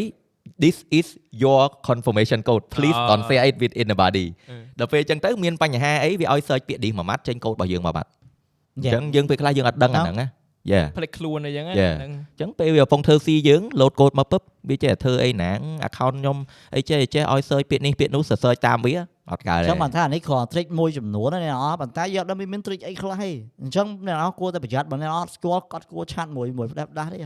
[0.63, 1.07] this is
[1.43, 8.86] your confirmation code please អ่า don't share it with anybody អឺដល់ពេលអញ្ចឹងទៅមានបញ្ហាអីវាឲ្យ search ពាក្យ this មួយម៉ាត់ចេញកូដរបស់យើងមួយម៉ាត់អញ្
[8.86, 8.93] Yeah.
[8.93, 10.28] ចឹងយើងពេលខ្លះយើងអត់ដឹងអាហ្នឹងណា
[10.72, 11.93] យ៉ាផ្លេចខ្លួនអីចឹង Yeah.
[11.99, 15.51] ហ្នឹងអញ្ចឹងពេលវាកំពុងធ្វើស៊ីយើង load code មកពឹបវាចេះតែធ្វើអីណា
[15.88, 16.38] account ខ្ញុំ
[16.76, 18.95] អីចេះចេះឲ្យ search ពាក្យនេះពាក្យនោះ search តាមវា
[19.32, 23.30] អត់កើតអញ្ទេចឹងបានថានេះគ្រាន់តែ trick មួយចំនួនណាអ្នកនរប៉ុន្តែយកដល់វាមាន trick អីខ្លះទេ
[23.62, 27.20] អញ្ចឹងអ្នកនរគួរតែប្រយ័ត្នបើអ្នកនរអត់ស្គាល់គាត់គួរឆាត់មួយមួយផ្ដាស់ផ្ដាស់ទេ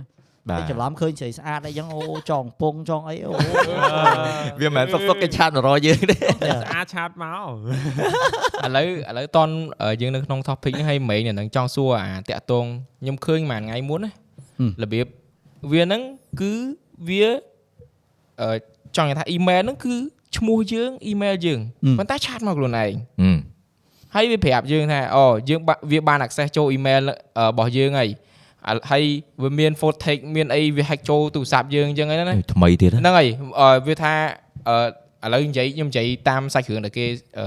[0.49, 3.31] បាតែទច្រឡំឃើញស្រីស្អាតអីចឹងអូចងពងចងអីអូ
[4.61, 7.47] វាមិនមែនសុកសុកគេឆាតមករកយើងទេស្អាតឆាតមក
[8.65, 9.49] ឥឡូវឥឡូវតន
[10.01, 12.65] យើងនៅក្នុង topic ហ្នឹងហើយមេងហ្នឹងចង់សួរអាតាក់តង
[13.01, 14.11] ខ្ញុំឃើញមួយថ្ងៃមុនណា
[14.83, 15.05] របៀប
[15.71, 16.01] វាហ្នឹង
[16.41, 16.53] គឺ
[17.07, 17.27] វា
[18.41, 18.57] អឺ
[18.95, 19.95] ចង់និយាយថា email ហ្នឹងគឺ
[20.37, 21.59] ឈ្មោះយើង email យើង
[21.97, 22.93] ប៉ុន្តែឆាតមកខ្លួនឯង
[24.15, 28.09] ហើយវាប្រាប់យើងថាអូយើងបាក់វាបាន access ចូល email របស់យើងហើយ
[28.67, 29.03] អ่าហើយ
[29.43, 33.27] វាមាន photo take មានអីវា hack ចូលទូរស័ព្ទយើងអញ្ចឹងហ្នឹងណាថ្មីទៀតណាហ្នឹងហើយ
[33.59, 34.13] អឺវាថា
[34.67, 34.77] អឺ
[35.25, 37.05] ឥឡូវនិយាយខ្ញុំនិយាយតាមសាច់រឿងដែលគេ
[37.39, 37.45] អឺ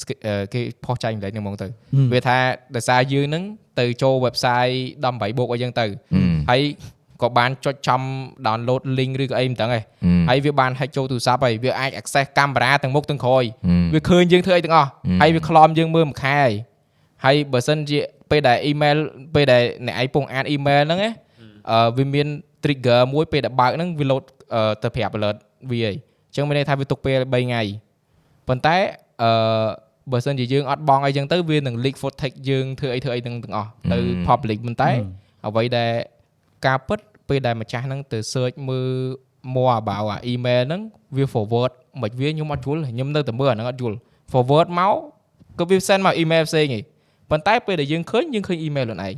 [0.00, 1.66] ស្គីអឺគេផុសចែកម្លែកហ្នឹងហ្មងទៅ
[2.12, 2.36] វាថា
[2.76, 3.44] ដោយសារយើងហ្នឹង
[3.80, 4.76] ទៅចូល website
[5.06, 5.86] 18 book អីចឹងទៅ
[6.50, 6.60] ហើយ
[7.22, 8.00] ក៏បានចុចចំ
[8.46, 9.82] download link ឬក៏អីមិនដឹងឯង
[10.28, 13.44] ហើយវាបាន hack ចូលទូរស័ព្ទហើយវាអាច access កាមេរ៉ាទាំងមុខទាំងក្រោយ
[13.94, 14.90] វាឃើញយើងធ្វើអីទាំងអស់
[15.20, 16.52] ហើយវាខ្លំយើងមើលមួយខែហើយ
[17.24, 17.98] ហើយបើសិនជា
[18.30, 18.96] ពេលដែល email
[19.34, 21.12] ពេលដែលអ្នកឯងពងអាន email ហ្នឹងណា
[21.70, 22.26] អឺវាមាន
[22.64, 25.36] trigger មួយពេលដែលបើកហ្នឹងវា load អឺទៅប្រាប់ alert
[25.70, 27.62] វាហើយអញ្ចឹងមានន័យថាវាទុកពេល3ថ្ងៃ
[28.48, 28.76] ប៉ុន្តែ
[29.22, 29.66] អឺ
[30.12, 33.98] បើសិនជាយើងអត់បងអីចឹងទៅវានឹង leak footage យើងធ្វើអីធ្វើអីទាំងទាំងអស់ទៅ
[34.28, 34.90] public ប៉ុន្តែ
[35.46, 35.92] អ្វីដែល
[36.66, 36.98] ការពិត
[37.28, 38.90] ពេលដែលម្ចាស់ហ្នឹងទៅ search មើល
[39.54, 40.82] more about អា email ហ្នឹង
[41.16, 43.96] វា forward មិនវាខ្ញុំអត់យល់ខ្ញុំនៅតែមើលអាហ្នឹងអត់យល់
[44.32, 44.94] forward មក
[45.58, 46.82] ក៏វា send មក email ផ្សេងឯង
[47.30, 49.14] ប៉ុន្តែពេលដែលយើងឃើញយើងឃើញ email ខ្លួនឯង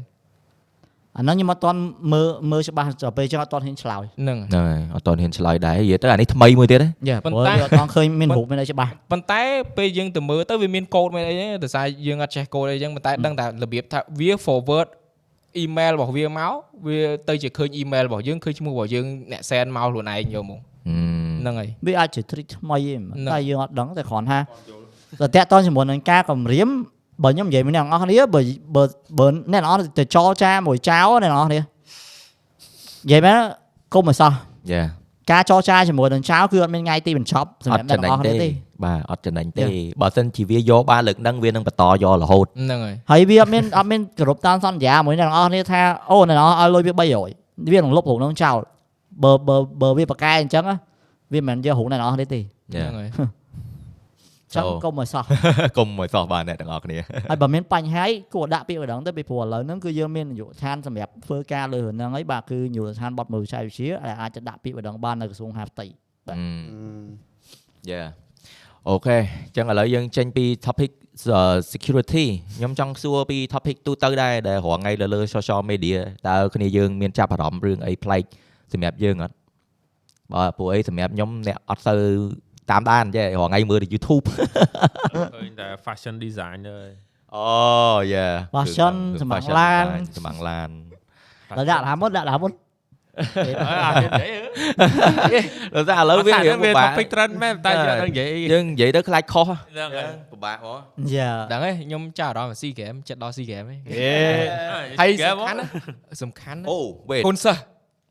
[1.16, 1.80] អាហ្នឹងខ្ញុំអត់ទាន់
[2.12, 9.40] មើលមើលច្បាស់ដល់ពេលអញ្ចឹងអត់ទាន់ហ៊ានឆ្លើយហ្នឹងហ្នឹងហើយអត់តហ៊ានឆ្លើយដែរនិយាយទៅអានេះថ្មីមួយទៀតណាយ៉ាប៉ុប៉ុន្ន្តែតែអត់ទាន់ឃើញមានរូបមានអីច្បាស់ប៉ុន្តែ
[9.76, 14.88] ពេលយើងទៅមើលទៅវាមានកូដមានអីទេដោយសារយើងអត់ចេះកូដអីចឹងប៉ុន្តែដឹងតែរបៀបថាវា forward
[15.62, 16.52] email របស់វាមក
[16.86, 20.60] វាទៅជាឃើញ email របស់យើងឃើញឈ្មោះរបស់យើងអ្នក send មកខ្លួនឯងយកមក
[21.40, 24.38] ហ្នឹងហើយវាអាចជា trick ថ្មីឯងហ្នឹងតែយើងអត់ដឹងតែគ្រាន់ថា
[25.20, 26.68] តែតាក់តងជាមួយនឹងការគម្រាម
[27.24, 28.40] បើខ្ញុំនិយាយមួយអ្នកនរអស់គ្នាបើ
[28.76, 28.82] បើ
[29.18, 33.36] បើអ្នកនរអស់ទៅចរចាមួយចៅអ្នកនរអស់គ្នានិយាយមែន
[33.94, 34.32] កុំឲ្យសោះ
[34.72, 34.82] យ៉ា
[35.30, 38.48] ការចរចាជាមួយនឹងចៅគឺអត់មានថ្ងៃទីបញ្ចប់សម្អរាប់ត់អ្នកចំណេនរញអស់គ្នាទេទេ
[38.84, 39.64] បាទអត់ចំណេញទេ
[40.00, 48.56] បើសិនជាវាយកបានលើកហ្នឹងវានឹងបន្តយករហូតហ្នឹងហើយហើយវាអត់មានអត់មានគោរពតាមសន្យាមួយអ្នកនរអស់គ្នាថាអូអ្នកនរឲ្យលុយវា300វានឹងលុបរូបនោះចោល
[49.22, 50.76] បើបើបើវាប្រកែអញ្ចឹងណា
[51.32, 53.08] វាមិនមែនយករូបអ្នកនរអស់គ្នាទេយ៉ាហ្នឹងហើយ
[54.54, 55.24] ចឹងចូលកុំឲ្យសោះ
[55.78, 56.98] កុំឲ្យសោះបាទអ្នកទាំងអស់គ្នា
[57.30, 58.04] ហើយបើមានបញ្ហា
[58.34, 65.86] គួរដាក់ពាក្យម្ដងទៅពីព្រោះឥឡូវហ្នឹងគឺយើងមាននយោបាយឋានសម្រាប់ធ្វើការលើរឿងហ្នឹងហើយបាទគឺនយោបាយឋានបត់មើលវិស័យវិទ្យាដែលអាចจะដាក់ពាក្យម្ដងបាននៅក្រសួងហាផ្ទៃ
[67.90, 68.02] យ៉ា
[68.88, 70.90] អូខេអញ្ចឹងឥឡូវយើងចេញពី topic
[71.72, 72.26] security
[72.56, 78.22] ខ្ញុំចង់សួរពី topic ទូទៅដែរដែលរាល់ថ្ងៃលើលើ social media តើគ្នាយើងមានចាប់អារម្មណ៍រឿងអីប្លែក
[78.72, 79.36] សម្រាប់យើងអត់
[80.32, 82.00] បើពួកអីសម្រាប់ខ្ញុំអ្នកអត់សូវ
[82.70, 84.24] តាមដានចេះរាល់ថ្ងៃមើលតែ YouTube
[85.34, 86.78] ឃើញតែ fashion design ទេ
[87.34, 87.48] អូ
[88.12, 89.86] យ៉ា Fashion សម្រាប់ឡាន
[90.16, 90.70] សម្រាប់ឡាន
[91.56, 92.67] ដល់ដាក់ថាមុនដាក់ថាមុនអើអាមានអី
[95.74, 100.80] ដោយសារឥឡូវវាវារៀងវាពិបាក topic trend មែនតែយើងអត់ដឹងនិយាយអីយើងនិយាយទៅខ្លាចខុសហ្នឹងហើយពិបាកហ្មង
[101.14, 104.14] យ៉ាដឹងទេខ្ញុំចាប់អារម្មណ៍ SEA game ចិត្តដល់ SEA game ហ៎យេ
[105.00, 105.66] ហើយហ្គេសំមខាន់ណា
[106.22, 106.78] សំខាន់ណាអូ
[107.10, 107.60] វេតកូនសិស្ស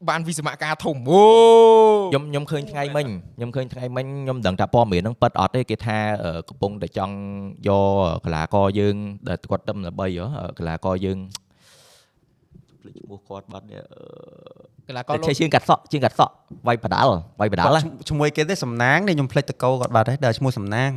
[0.09, 1.23] បានវិសមការធំអូ
[2.11, 7.15] ខ្ញុំខ្ញុំឃើញថ្ងៃមិញខ្ញុំឃើញថ្ងៃមិញខ្ញុំដឹងថាព័ត៌មានហ្នឹងប៉ិតអត់ទេគេថាអឺកំពុងតែចង់
[7.67, 8.95] យកកីឡាករយើង
[9.27, 10.25] ដែលគាត់ទៅល្បីហ៎
[10.57, 11.17] កីឡាករយើង
[12.81, 16.33] ភ្លេចឈ្មោះគាត់បាត់នេះអឺ កីឡាករតែលោកឆេជាងកាត់សក់ជាងកាត់សក់
[16.67, 17.09] វាយបដាល់
[17.39, 20.91] វាយបដាល់គាត់ឈ្មោះអីគេទេសំណាងនេះខ្ញុំភ្លេចតកោគាត់បាត់ហើយដល់ឈ្មោះសំណាង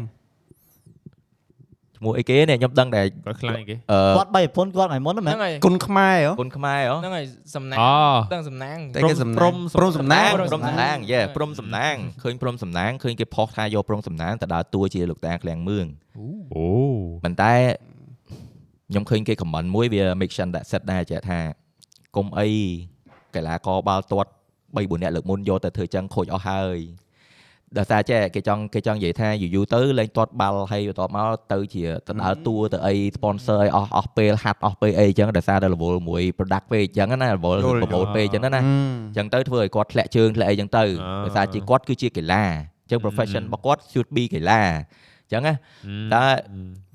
[1.96, 7.26] ឈ្មោះអីគេនេះខ្ញុំដឹងតែគាត់ខ្លាំងគេអឺគាត់បីប្រពន្ធគាត់ថ្ងៃមុនហ្នឹងមែហ្នឹងនហើយគុណខ្មែរហ៎គុណខ្មែរហ៎ហ្នឹងហើយ
[7.56, 7.92] សំណាងអូ
[8.34, 15.86] ដឹងសំណាងតែគេសំណាងព្រំព្រំសំណាងព្រំសំណាងយេព្រំសំណាងឃើញព្រំសំណាងឃើញគេផុសថាយកព្រំសំណាងទៅដើរតួជាលោកតាឃ្លាំងមឿង
[16.54, 16.66] អូ
[17.24, 17.54] ប៉ុន្តែ
[18.90, 21.38] ខ្ញុំឃើញគេ comment មួយវា make sense ដាក់ set ដែរចេះថា
[22.16, 22.48] គុំអី
[23.34, 24.30] កីឡាករបាល់ទាត់
[24.74, 26.78] 3 4នាក់លើកមុនយកទៅធ្វើចឹងខូចអស់ហើយ
[27.78, 38.66] ដោយសារចេះគេចង់គេចង់និយាយថាយូរយូរទៅលេងទាត់បាល់ហើយបន្ទាប់មកទៅជាទៅដើរតួទៅអី sponsor អីអស់អស់ពេលហាត់អស់ពេលអីចឹងដោយសារតែ level មួយ product ពេកចឹងណា level យល់ promote ពេកចឹងណាហឹម
[39.16, 40.84] ចឹងទៅធ្វើឲ្យគាត់ធ្លាក់ជើងធ្លាក់អីចឹងទៅ
[41.24, 42.44] ដោយសារជាគាត់គឺជាកីឡា
[42.90, 44.62] ចឹង profession របស់គាត់ should be កីឡា
[45.32, 45.52] ចឹងណា
[46.14, 46.24] តែ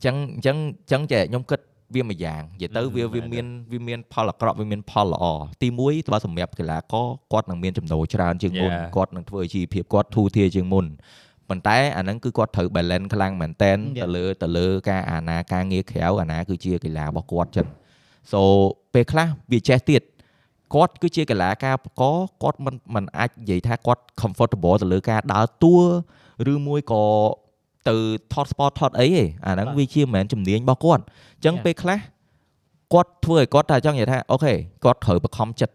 [0.06, 1.60] ចឹងអញ្ចឹងអញ្ចឹងចេះខ្ញុំគិត
[1.94, 5.26] វាមួយយ៉ាងនិយាយទៅវាវាមានវាមានផលអាក្រក់វាមានផលល្អ
[5.62, 5.78] ទី1
[6.12, 8.94] បើសម្រាប់កីឡាករគាត់នឹងមានចំណូលច្រើនជាងមុន Yeah.
[8.96, 10.86] គាត់នឹងធ្វើអាជីវភាពគាត់ធូរធារជាងមុន
[11.50, 14.04] ប៉ុន្តែអាហ្នឹងគឺគាត់ត្រូវ balance ខ្លាំងមែនតែន Yeah.
[14.04, 17.68] ទៅលើទៅលើការអាណាការងារក្រៅអាណាគឺជាកីឡារបស់គាត់ចឹង
[18.32, 18.40] so
[18.94, 20.02] ពេលខ្លះវាចេះទៀត
[20.76, 22.04] គាត់គឺជាកីឡាការបក
[22.44, 25.76] គាត់មិនមិនអាចនិយាយថាគាត់ comfortable ទៅលើការដើរតួ
[26.52, 27.04] ឬមួយក៏
[27.90, 27.96] ទៅ
[28.34, 31.64] ថត sport ថតអីទេអាហ្នឹងវាជាមិនមែនជំនាញរបស់គាត់អញ្ចឹង Yeah.
[31.66, 32.00] ពេលខ្លះ
[32.94, 35.74] គាត់ធ្វើឲ្យគាត់ថាចង់និយាយថាអូខេគាត់ត្រូវបខំចិត្ត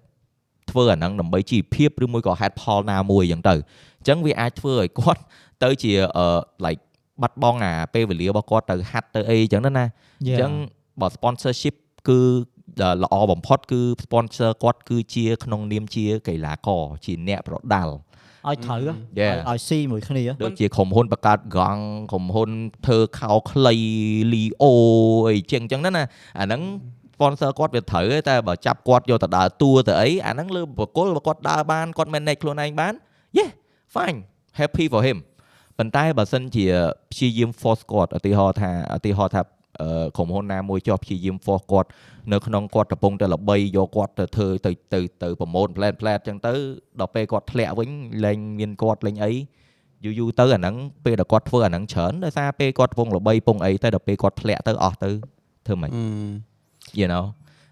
[0.70, 3.54] ធ្វើអាហ្នឹងដើម្បីជីវភាពឬមួយក៏ហេតុផលណាមួយអញ្ចឹងទៅ
[3.98, 5.20] អញ្ចឹងវាអាចធ្វើឲ្យគាត់
[5.62, 6.26] ទៅជាអឺ
[6.64, 6.82] like
[7.22, 9.86] បាត់បង់អាពេលវេលារបស់គាត់ទៅហាត់ទៅអីអញ្ចឹងណាណា
[10.20, 10.52] អញ្ចឹង
[11.00, 11.74] បើ sponsorship
[12.08, 12.18] គឺ
[12.80, 17.94] ដែលល្អបំផុតគឺ sponsor គាត់គឺជាក្នុងនាមជាកីឡាករជាអ្នកប្រដាល់
[18.48, 18.80] ឲ្យត្រូវ
[19.20, 19.36] Yeah.
[19.50, 21.82] ឲ្យស៊ីមួយគ្នាដូចជាក្រុមហ៊ុនបង្កើតកង់
[22.12, 22.50] ក្រុមហ៊ុន
[22.86, 23.74] ធ្វើខោខ្លី
[24.32, 24.72] លីអូ
[25.28, 26.04] អីចឹងអញ្ចឹងណាណា
[26.38, 26.62] អាហ្នឹង
[27.14, 32.92] sponsor គាត់វាត្រូវទេតែបើចាប់គាត់យកទៅដើរតួទៅអីអាហ្នឹងលើបកគលបើគាត់ដើរបានគាត់ manage ខ្លួនឯងបាន
[33.38, 33.50] yeah
[33.94, 34.18] fine
[34.60, 35.18] happy for him
[35.78, 36.64] ប៉ុន្តែបើសិនជា
[37.10, 39.59] ព្យាយាម force គាត់ឧទាហរណ៍ថាឧទាហរណ៍ថាអឺ
[40.16, 41.88] ក្រុមហ៊ុនណាមួយចោះព្យាយាម force គាត់
[42.32, 46.52] នៅក្នុងគាត់កំពុងតែល្បីយកគាត់ទៅធ្វើទៅទៅទៅប្រម៉ូទ plan plan ចឹងទៅ
[47.00, 47.90] ដល់ពេលគាត់ធ្លាក់វិញ
[48.24, 49.32] លែងមានគាត់លែងអី
[50.04, 55.10] យូរយូរទៅអាហ្នឹងពេលដែលគាត់ធ្វើអាហ្នឹងច្រើនដោយសារពេលគាត់កំពុងល្បីពងអីតែដល់ពេលគាត់ធ្លាក់ទៅអស់ទៅ
[55.66, 56.32] ធ្វើម៉េចហឹម
[57.00, 57.24] you know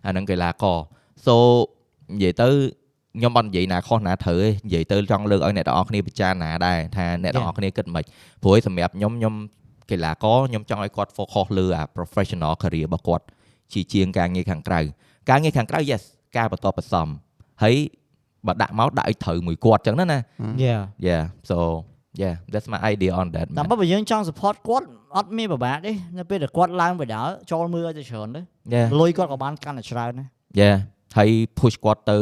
[0.07, 0.79] អាហ្នឹងកីឡាករ
[1.27, 1.35] so
[2.13, 2.49] និយាយទៅ
[3.19, 8.05] ខ្ញុំអត់និយាយណាខុសណាត្រូវទេនិយាយទៅចង់លើកឲ្យអ្នកទាំងអស់គ្នាពិចារណាដែរថាអ្នកទាំងអស់គ្នាគិតមិន
[8.43, 9.35] ព្រោះឯងសម្រាប់ខ្ញុំខ្ញុំ
[9.91, 13.25] កីឡាករខ្ញុំចង់ឲ្យគាត់ focus លើអា professional career របស់គាត់
[13.73, 14.81] ជាជាងការងារខាងក្រៅ
[15.31, 16.03] ការងារខាងក្រៅ yes
[16.37, 17.09] ការបន្តបន្សំ
[17.63, 17.77] ហើយ
[18.47, 20.19] បើដាក់មកដាក់ឲ្យត្រូវមួយគាត់ចឹងណាណា
[20.63, 20.77] យ៉ា
[21.09, 21.57] yeah so
[22.23, 23.67] yeah that's my idea on that តែ man.
[23.71, 24.87] បើបើយើងចង់ support គាត់
[25.17, 28.41] អត់មានពិបាកទេនៅពេលដែលគាត់ឡើងបដាល់ចូលមើលឲ្យទៅច្រើនទៅ
[28.75, 30.29] yeah លុយគាត់ក៏បានកាន់តែច្រើនដែរ
[30.61, 30.77] yeah
[31.17, 32.17] ហើយ push គាត់ទៅ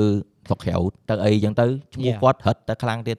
[0.46, 0.74] ស្រុកក្រៅ
[1.08, 1.64] ទៅអីចឹងទៅ
[1.94, 2.18] ឈ្មោះ Yeah.
[2.22, 3.18] គាត់រត់ទៅខ្លាំងទៀត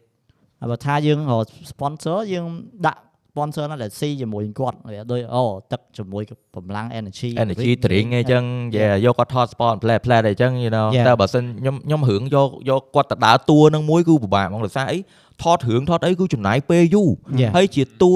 [0.60, 2.45] ហើយបើថាយើងរក sponsor យើង
[2.88, 3.02] ដាក់
[3.38, 6.23] sponsor ណាដែលស៊ីជាមួយនឹងគាត់វាដូចអូទឹកជាមួយ
[6.55, 8.43] កម្លាំង energy energy drink អីចឹង
[8.75, 11.05] យ៉ាយកគាត់ថត spot play play អីចឹង you know Yeah.
[11.07, 14.97] តែបើសិនខ្ញុំខ្ញុំរឿងយកយកគាត់ទៅដើរតួនឹងមួយគឺពិបាកហ្មងដោយសារអី
[15.43, 17.09] ថតរឿងថតអីគឺចំណាយពេលយូរ
[17.41, 17.51] Yeah.
[17.55, 18.15] ហើយជាតួ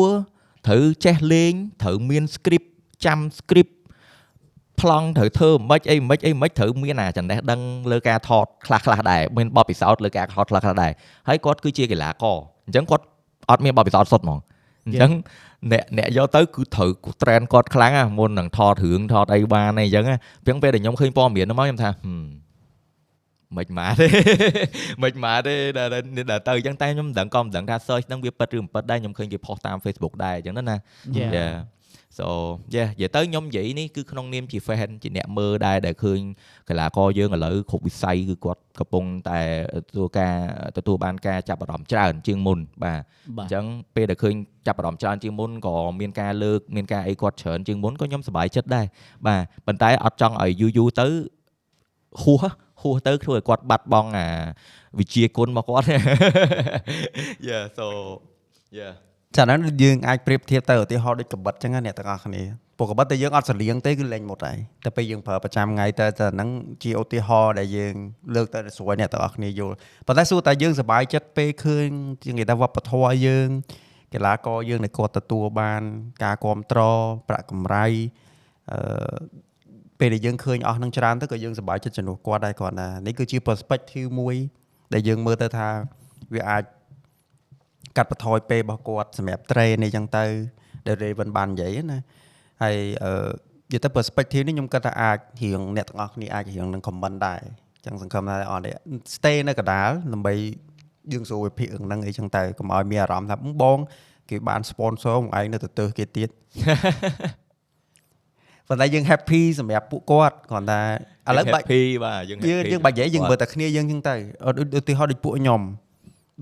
[0.68, 1.54] ត្រូវចេះលេង
[1.84, 2.68] ត្រូវមាន script
[3.06, 3.74] ចាំ script
[4.82, 7.62] ប្លង់ត្រូវធ្វើមិនអីមិនអីមិនត្រូវមានអាចំណេះដឹង
[7.92, 10.92] លើការថតខ្លះខ្លះៗដែរមានបបពិសោធន៍លើការថតខ្លះខ្លះៗដែរ
[11.28, 13.04] ហើយគាត់គឺជាកីឡាករអញ្ចឹងគាត់
[13.50, 14.40] អត់មានបបពិសោធន៍សុទ្ធហ្មង
[14.86, 15.12] អញ្ចឹង
[15.72, 16.90] អ្នកអ្នកយកទៅគឺត្រូវ
[17.22, 22.26] trend គាត់ខ្លាំងណាមុននឹងថតរឿងថតអីបានអីអញ្ចឹងណាអញ្ចឹងពេលដែលខ្ញុំឃើញព័ត៌មានហ្នឹងមកខ្ញុំថាហឹម
[23.58, 24.08] មិនម៉ាទេ
[25.04, 30.78] មិនម៉ាទេដែលដែលទៅអញ្ចឹងតែខ្ញុំមិនដឹងក៏មិនដឹងថា search ហ្នឹងវាពិតឬមិនពិតដែរខ្ញុំឃើញគេផុសតាម Facebook ដែរអញ្ចឹងណាណា
[31.18, 31.32] Yeah.
[31.38, 31.56] yeah
[32.18, 32.28] so
[32.76, 36.20] yeah និយាយទៅខ្ញុំនិយាយនេះគឺក្នុងនាមជា fan ជាអ្នកមើលដែរដែលឃើញ
[36.70, 39.40] កីឡាករយើងឥឡូវគ្រប់វិស័យគឺគាត់កំពុងតែ
[39.88, 40.36] ទទួលការ
[40.78, 43.02] ទទួលបានការចាប់អារម្មណ៍ច្រើនជាងមុនបាទ
[43.38, 43.66] បាអទញ្ចឹង
[43.96, 44.36] ពេលដែលឃើញ
[44.68, 48.86] ចាប់អារម្មណ៍ច្រើនជាងមុនក៏មានការលើកមានការអីគាត់ច្រើនជាងមុនក៏ខ្ញុំសប្បាយចិត្តដែរ
[49.28, 51.08] បាទប៉ុន្តែអត់ចង់ឲ្យយូរយូរទៅ
[52.22, 52.44] ហួស
[52.82, 54.28] ហួសទៅធ្វើឲ្យគាត់បាត់បង់អា
[55.00, 55.86] វិជាគុណរបស់គាត់
[57.50, 57.86] yeah so
[58.80, 58.94] yeah
[59.38, 62.44] ចាហ្នឹងយើងអាចប្រៀបធៀបទៅឧទាហរណ៍ដូចកបិតចឹងណាអ្នកទាំងអស់គ្នា
[62.78, 66.50] ព្រោះក៏បើតែយើងអត់សលៀងទេគឺលេងមុតហើយតែពេលយើងប្រើប្រចាំថ្ងៃតែតែហ្នឹង
[66.84, 67.94] ជាឧទាហរណ៍ដែលយើង
[68.36, 69.76] លើកទៅស្រួលអ្នកទាំងអស់គ្នាយល់
[70.08, 71.88] ប៉ុន្តែសួរតែយើងសប្បាយចិត្តពេលឃើញ
[72.24, 73.48] ជាងគេថាវប្បធម៌យើង
[74.14, 75.82] កីឡាករយើងដែលគាត់ទទួលបាន
[76.24, 77.86] ការគ្រប់គ្រងប្រាក់កម្រៃ
[78.72, 79.18] អឺ
[80.00, 84.36] ពេលដែលយើងឃើញអស់នឹងច្រើនទៅក៏យើងសប្បាយចិត្តជំនួសគាត់ដែរគាត់ណានេះគឺជា perspective មួយ
[84.94, 85.68] ដែលយើងមើលទៅថា
[86.34, 86.64] វាអាច
[87.98, 90.24] កាត់បន្ថយពេលរបស់គាត់សម្រាប់ train នេះចឹងទៅ
[90.88, 92.00] ដែល Raven បាននិយាយណា
[92.64, 93.12] ហើយអឺ
[93.70, 97.42] និយាយទៅ perspective នេះខ្ញុំគិតថាអាចរៀងអ្នកទាំងអស់គ្នាអាចរៀងនឹង comment ដែរ
[97.86, 98.72] ចឹងសង្ឃឹមថាអត់ទេ
[99.16, 100.34] stay នៅកណ្ដាលដើម្បី
[101.14, 103.80] យើងសួរវិភាគរឿងហ្នឹងអីចឹងទៅកុំឲ្យមានអារម្មណ៍ថាបង
[104.30, 106.30] គេបាន sponsor មកឯងនៅទៅទើសគេទៀត
[108.68, 110.82] ប៉ុន្តែយើង happy សម្រាប់ពួកគាត់គ្រាន់តែ
[111.30, 114.16] ឥឡូវបាច់ happy បាទយើងយើង happy យើងបាច់និយាយយើងមើលតែគ្នាយើងចឹងទៅ
[114.48, 115.62] ឧឧទាហរណ៍ដូចពួកខ្ញុំ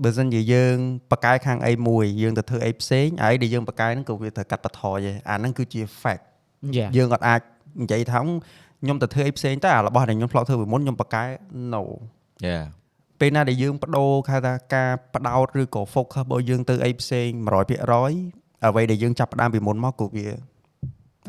[0.04, 0.76] បើសិនជាយើង
[1.10, 6.22] បកកែខាងអីមួយយើងទៅធ្វើអីផ្សេងអីដែលយើងបកកែហ្នឹងក៏វាត្រូវកាត់បន្ថយដែរអាហ្នឹងគឺជា fact
[6.76, 7.40] យ៉ាយើងអត់អាច
[7.82, 8.20] និយាយថា
[8.82, 11.24] ខ្ញុំទៅធ្វើអីផ្សេងតែអារបស់ដែលខ្ញុំធ្លាប់ធ្វើពីមុនខ្ញុំបកកែ
[11.72, 11.82] no
[12.46, 12.60] យ៉ា
[13.20, 20.26] ពេលណាដែលយើងបដូរគេហៅថាការបដោតឬក៏ focus របស់យើងទៅអីផ្សេង100%អ្វីដែលយើងចាប់ផ្ដើមពីមុនមកក៏វា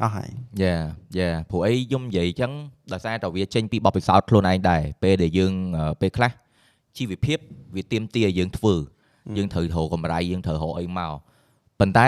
[0.02, 0.30] អស់ហើយ
[0.62, 0.76] យ៉ា
[1.18, 2.52] យ៉ាព្រោះអីខ្ញុំនិយាយអញ្ចឹង
[2.94, 6.32] ដោយសារតែវាចេញពីបបពិសោធន៍ខ្លួនឯងដែរពេលដែលយើងអឺពេលខ្លះ
[6.98, 7.40] ជីវភាព
[7.76, 8.74] វាទៀមទាឲ្យយើងធ្វើ
[9.38, 11.12] យើងត្រូវរកកម្រៃយើងត្រូវរកអីមក
[11.80, 12.08] ប៉ុន្តែ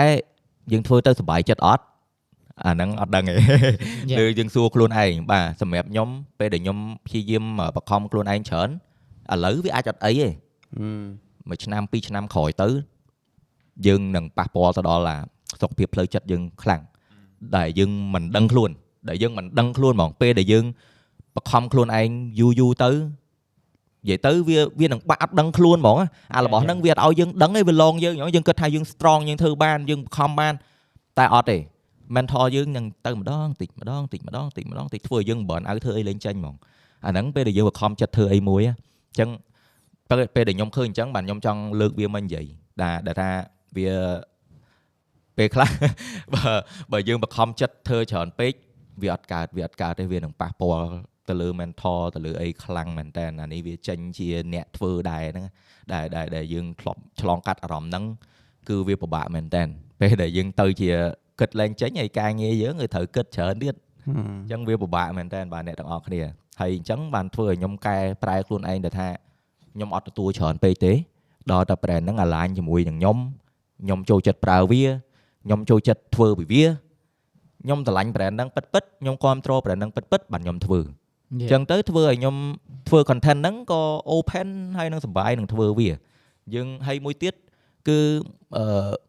[0.72, 1.84] យើងធ្វើទៅសុបាយចិត្តអត់
[2.64, 3.34] អាហ្នឹងអត់ដឹងទេ
[4.10, 4.20] Yeah.
[4.22, 6.08] ឬយើងសួរខ្លួនឯងបាទសម្រាប់ខ្ញុំ
[6.38, 7.44] ពេលដែលខ្ញុំព្យាយាម
[7.76, 8.68] បខំខ្លួនឯងច្រើន
[9.32, 10.28] ឥឡូវវាអាចអត់អីទេ
[11.48, 12.68] មួយឆ្នាំពីរឆ្នាំក្រោយទៅ
[13.86, 15.16] យើងនឹងប៉ះពាល់ទៅដល់អា
[15.60, 16.82] សុខភាពផ្លូវចិត្តយើងខ្លាំង
[17.56, 18.70] ដែលយើងមិនដឹងខ្លួន
[19.08, 20.64] ដែលយើងមិនដឹងខ្លួនហ្មងពេលដែលយើង
[21.36, 22.08] បខំខ្លួនឯង
[22.40, 22.90] យូរយូរទៅ
[24.04, 25.96] និយាយទៅវាវានឹងបាក់អត់ដឹងខ្លួនហ្មង
[26.36, 30.54] អារបស់ហ្នឹងវាអត់ឲ្យយើងដឹងទេវាឡងយើងហ្មងយើងគិតថាយើង strong យើងធ្វើបានយើងបខំបាន
[31.18, 31.58] តែអត់ទេ
[32.14, 36.54] mentor យើងនឹងទៅម្ដងតិចម្ដងតិចម្ដងតិចម្ដងតិចធ្វើឲ្យយើង burn out ធ្វើអីលេងចេញហ្មង
[37.06, 38.70] អាហ្នឹងពេលដែលយើងបខំចិត្តធ្វើអីមួយអ
[39.14, 39.30] ញ្ចឹង
[40.08, 42.46] ពេលពេលដែលខ្ញុំឃើញអញ្ចឹងបាទខ្ញុំចង់លើកវាមកនិយាយ
[42.82, 43.30] ដែលដែលថា
[43.76, 43.90] វា
[45.36, 45.70] ពេលខ្លះ
[46.34, 46.52] បើ
[46.92, 48.52] បើយើងបខំចិត្តធ្វើច្រើនពេក
[49.02, 55.46] វាអត់កើតវាអត់កើតទេវានឹងប៉ះពាល់ ទៅលើ mentor ទៅលើអីខ្លាំងមែនតើអានេះវាចេញជាអ្នកធ្វើដែរហ្នឹង
[55.92, 58.04] ដែលដែលដែលយើងធ្លាប់ឆ្លងកាត់អារម្មណ៍ហ្នឹង
[58.68, 59.62] គឺវាពិបាកមែនតើ
[60.00, 60.90] ពេលដែលយើងទៅជា
[61.40, 63.74] គិតលែងចេញហើយការងារយើងគឺត្រូវគិតច្រើនទៀត
[64.06, 64.10] អ
[64.46, 66.20] ញ្ចឹងវាពិបាកមែនតើបាទអ្នកទាំងអស់គ្នា
[66.60, 69.08] ហើយអញ្ចឹងបានធ្វើឲ្យខ្ញុំកែប្រែខ្លួនឯងទៅថា
[69.74, 70.92] ខ្ញុំអត់ទទួលច្រើនពេកទេ
[71.52, 73.16] ដល់តែ brand ហ្នឹង align ជាមួយនឹងខ្ញុំ
[73.82, 74.82] ខ្ញុំចូលចិត្តប្រើវា
[75.44, 76.64] ខ្ញុំចូលចិត្តធ្វើពីវា
[77.62, 80.80] ខ្ញុំស្រឡាញ់ brand ហ្នឹងពិតពិតៗខ្ញុំគ្រប់គ្រង brand ហ្នឹងពិតពិតៗបាទខ្ញុំធ្វើ
[81.34, 82.36] អញ្ចឹងទៅធ្វើឲ្យខ្ញុំ
[82.88, 85.90] ធ្វើ content ហ្នឹងក៏ open ហើយនឹងសប្បាយនឹងធ្វើវា
[86.54, 87.34] យើងហើយមួយទៀត
[87.88, 87.98] គឺ
[88.56, 88.64] អឺ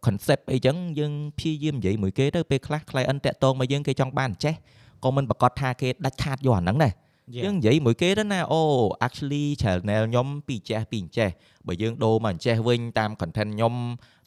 [0.05, 4.55] concept អីចឹងយើងព្យាយាមនិយាយមួយគេទៅពេលខ្លះ client តាក់ទងមកយើងគេចង់បានចេះ
[5.03, 6.93] ក៏មិនប្រកាសថាគេដាច់ខាតយកអាហ្នឹងដែរ
[7.35, 8.61] យើងនិយាយមួយគេទៅណាអូ
[9.05, 11.29] actually channel ខ្ញុំពីចេះពីអញ្ចេះ
[11.67, 13.73] បើយើងដូរមកអញ្ចេះវិញតាម content ខ្ញុំ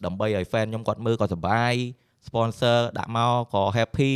[0.04, 1.74] ដើម្បីឲ្យ fan ខ្ញុំគាត់មើលក៏សប្បាយ
[2.26, 4.12] sponsor ដាក់មកក៏ happy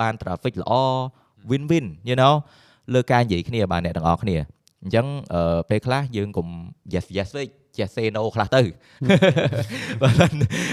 [0.00, 0.72] បាន traffic ល្អ
[1.50, 2.34] win win you know
[2.94, 4.36] លើការនិយាយគ្នាបាទអ្នកទាំងអស់គ្នា
[4.82, 6.46] អញ្ចឹងអឺពេលខ្លះយើងកុំ
[6.92, 8.62] yes yes វិញចេះ say no ខ្លះទៅ
[10.02, 10.32] បើមិន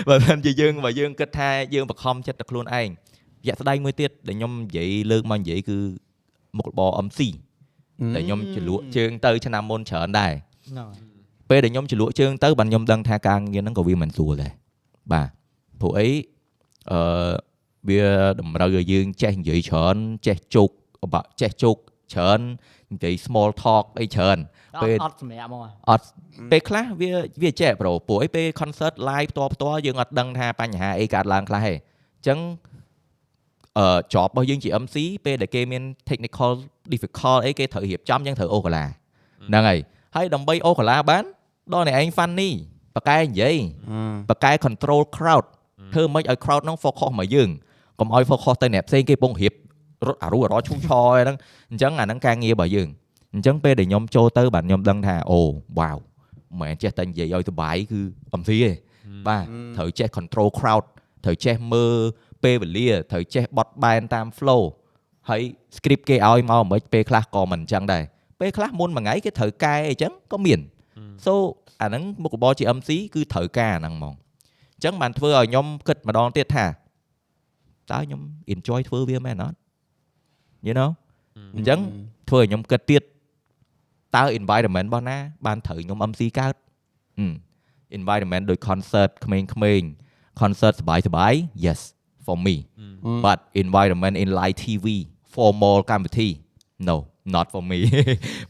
[0.09, 2.89] បើមិនជាយើងបើយើងគិតថាយើងបខំចិត្តទៅខ្លួនឯង
[3.43, 5.77] រយៈស្ដែងមួយទៀតដែលខ្ញុំនិយាយលើកមកនិយាយគឺ
[6.57, 7.19] មុខរបរ MC
[8.15, 10.33] ដែលខ្ញុំចលក់ជើងទៅឆ្នាំមុនច្រើនដែរ
[10.69, 10.87] ហ្នឹង
[11.49, 14.51] ពេលដែលខ្ញុំចលក់ជើងទៅបានខ្ញុំដឹងថាការងារហ្នឹងក៏វាមិនស្រួលដែរ
[15.11, 15.29] បាទ
[15.81, 16.09] ព្រោះអី
[16.91, 16.99] អឺ
[17.89, 18.01] វា
[18.39, 19.95] តម្រូវឲ្យយើងចេះនិយាយច្រើន
[20.27, 20.69] ចេះជោគ
[21.13, 21.77] បាក់ចេះជោគ
[22.13, 22.39] ច្រើន
[22.93, 24.37] និយាយ small talk អីច្រើន
[24.75, 26.05] អពេលត់អត់សម្រាប់ហ្មងអត់
[26.51, 27.11] ពេលខ្លះវា
[27.41, 32.39] វាចេះប្រូព្រោះអីពេល concert live ផ្ទាល់ផ្ទាល់យើងអត់ដឹងថាបញ្ហាអីកើតឡើងខ្លះទេអញ្ចឹង
[33.77, 36.51] អឺ job របស់យើងជា MC ពេលដែលគេមាន technical
[36.91, 38.85] difficult អីគេត្រូវរៀបចំយើងត្រូវអូកាឡា
[39.47, 39.79] ហ្នឹងហើយ
[40.15, 41.23] ហើយដើម្បីអូកាឡាបាន
[41.73, 42.51] ដល់អ្នកឯង funny
[42.95, 43.55] បកកែនិយាយ
[44.29, 45.45] បកកែ control crowd
[45.93, 47.49] ធ្វើមិនឲ្យ crowd ហ្នឹង focus មកយើង
[47.99, 49.53] កុំឲ្យ focus ទៅអ្នកផ្សេងគេពងរៀប
[50.05, 51.37] រត់អារុអរឈូឆយហ្នឹង
[51.71, 52.89] អញ្ចឹងអាហ្នឹងការងាររបស់យើង
[53.33, 55.39] អញ្ចឹងពេលដែលខ្ញុំចូលទៅបាទខ្ញុំដឹងថាអូ
[55.79, 55.97] វ៉ាវ
[56.59, 57.99] មិនមែនចេះតែនិយាយឲ្យសុបាយគឺ
[58.39, 58.71] MC ទេ
[59.27, 59.45] បាទ
[59.77, 60.83] ត្រូវចេះ control crowd
[61.25, 61.95] ត្រូវចេះមើល
[62.43, 64.61] ពេលវេលាត្រូវចេះបត់បែនតាម flow
[65.29, 65.41] ហើយ
[65.77, 68.03] script គេឲ្យមកមិនពេលខ្លះក៏មិនអញ្ចឹងដែរ
[68.39, 70.59] ពេលខ្លះមុនមួយថ្ងៃគេត្រូវកែអីចឹងក៏មាន
[71.25, 71.33] so
[71.81, 74.13] អាហ្នឹងមុខរបរជា MC គឺត្រូវការអាហ្នឹងហ្មង
[74.75, 76.65] អញ្ចឹងបានធ្វើឲ្យខ្ញុំគិតម្ដងទៀតថា
[77.91, 78.21] តើខ្ញុំ
[78.53, 79.57] enjoy ធ្វើវាមែនអត់
[80.65, 80.89] you know
[81.55, 81.79] អញ្ចឹង
[82.29, 83.03] ធ្វើឲ្យខ្ញុំគិតទៀត
[84.15, 86.55] តើ environment របស់ណា បានត្រូវខ្ញុំ MC កើត
[87.97, 89.87] environment ដូច concert ក្មេងៗ
[90.41, 91.33] concert សបាយសបាយ
[91.65, 91.79] yes
[92.25, 92.55] for me
[93.25, 94.85] but environment in live TV
[95.33, 96.29] formal កម្មវិធី
[96.87, 96.97] no
[97.35, 97.79] not for me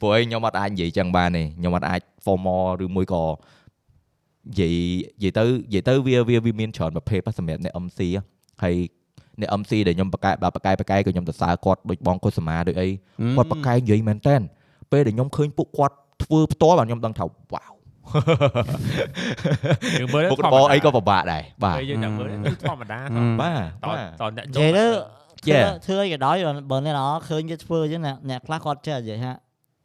[0.02, 4.76] ព្រោះឯងខ្ញុំអត់អាចនិយាយចឹងបានទេខ្ញុំអត់អាច formal ឬមួយក៏និយាយ
[5.18, 8.00] និយាយទៅនិយាយទៅវាវាមានច្រើនប្រភេទសម្រាប់អ្នក MC
[8.64, 8.76] ហើយ
[9.42, 12.88] អ្នក MC ដែលខ្ញុំបកកែបកកែបកកែក៏ខ្ញុំទៅសើគាត់ដូចបងកុសមាដូចអី
[13.38, 14.36] គាត់បកកែនិយាយមែនតើ
[14.92, 17.72] ពេលដែលខ្ញុំឃើញពួកគាត់ធ្វើផ្ទាល់បាទខ្ញុំដឹងថាវ៉ាវ
[20.00, 24.86] យើងមើលមុខរបរអីក៏ពិបាកដែរបាទពេលយើងតែមើលគឺធម្មតាអឺបាទតបាទតអ្នកនិយាយទៅ
[25.46, 25.66] Yeah.
[25.86, 26.38] ធ្វើធ្វើអីក៏ដោយ
[26.72, 29.32] បើអ្នកនរឃើញគេធ្វើអញ្ចឹងអ្នកអ្នកខ្លះគាត់ចេះនិយាយថា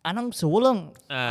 [0.06, 0.78] អាហ្នឹងស្រួលហ្នឹង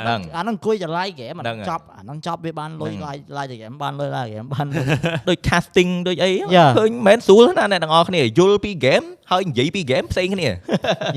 [0.04, 4.86] ហ្នឹងអាហ្នឹងអង្គុយតែ like ហ្គេមអាហ្នឹងហ្នឹងហើយចប់អាហ្នឹងចប់វាបានលុយហ្នឹង like like ហ្គេមបានលុយ like ហ្គេមបានលុយ
[5.30, 6.70] ដូច casting ដូចអី Yeah.
[6.78, 10.48] ឃើញមិនមែនស្រួលណាអ្នកទាំងអស់គ្នាយល់ពី game ហើយនិយាយពី game ផ្សេងគ្នា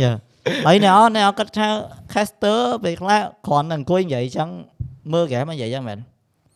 [0.03, 0.13] យ៉ា
[0.67, 1.69] ហើយអ្នកអត់អ្នកអត់គិតថា
[2.13, 4.49] caster ពេលខ្លះគ្រាន់តែអង្គុយនិយាយអញ្ចឹង
[5.13, 5.99] មើលហ្គេមនិយាយអញ្ចឹងមែន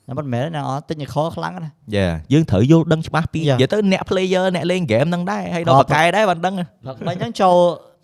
[0.07, 3.59] តែមិនមែនអ្នកអត់ technical ខ្លាំងណាយ៉ាយើងត្រូវយល់ដឹងច្បាស់ពីនិ Yeah.
[3.61, 7.57] យាយទៅអ្នក player អ្នកលេង game ហ្នឹងដែរហើយដល់អបត់កកែដែរបានដឹងព្រឹកមិញហ្នឹងចូល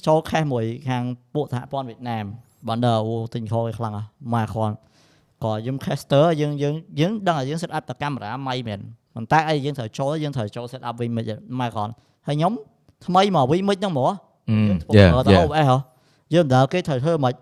[0.06, 1.02] ចូល cash មួយខាង
[1.34, 2.24] ពួកសហព័ន្ធវៀតណាម
[2.69, 4.03] បានដល់អូ technical ឯខ្លាំងហ៎
[4.35, 4.74] មកគ្រាន់
[5.45, 8.81] ក៏យើង caster យើងយើងយើងដឹងថាយើង set up តែកាមេរ៉ាម៉ៃមែន
[9.15, 11.24] ប៉ុន្តែអីយើងត្រូវចូលយើងត្រូវចូល set up វិញមិន
[11.61, 11.93] មកគ្រាន់
[12.27, 12.53] ហើយខ្ញុំ
[13.07, 14.11] ថ្មីមកវិញមិនហ្នឹងហ្មង
[14.69, 15.78] យើងធ្វើយ៉ាទៅយ៉ា OBS ហ៎
[16.35, 17.35] យើងមិនដឹងគេត្រូវធ្វើមិន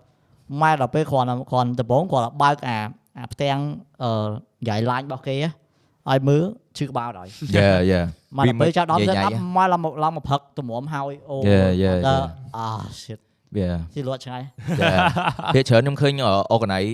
[0.63, 2.79] ម៉ែដល់ពេលគ្រាន់តែគ្រាន់ដំបងគាត់បើកអា
[3.19, 3.59] អាផ្ទាំង
[4.03, 4.11] អឺ
[4.69, 5.49] យាយឡាញរបស់គេហ៎
[6.11, 6.43] ឲ្យមើល
[6.77, 8.01] ឈឺក្បាលដល់យ៉ាយ៉ា
[8.37, 12.57] មកដល់ពេលចាប់ដល់និ set យាយ up មកឡើងមកឡើងមកផឹកតម្រាំហើយអូ Yeah, yeah, ដល់ yeah.
[12.57, 12.69] អា
[13.03, 13.21] shit
[13.57, 14.43] វាទីលក់ឆ្ងាយ
[14.81, 14.95] យ៉ា
[15.55, 16.13] វាច្រើនខ្ញុំឃើញ
[16.55, 16.93] organize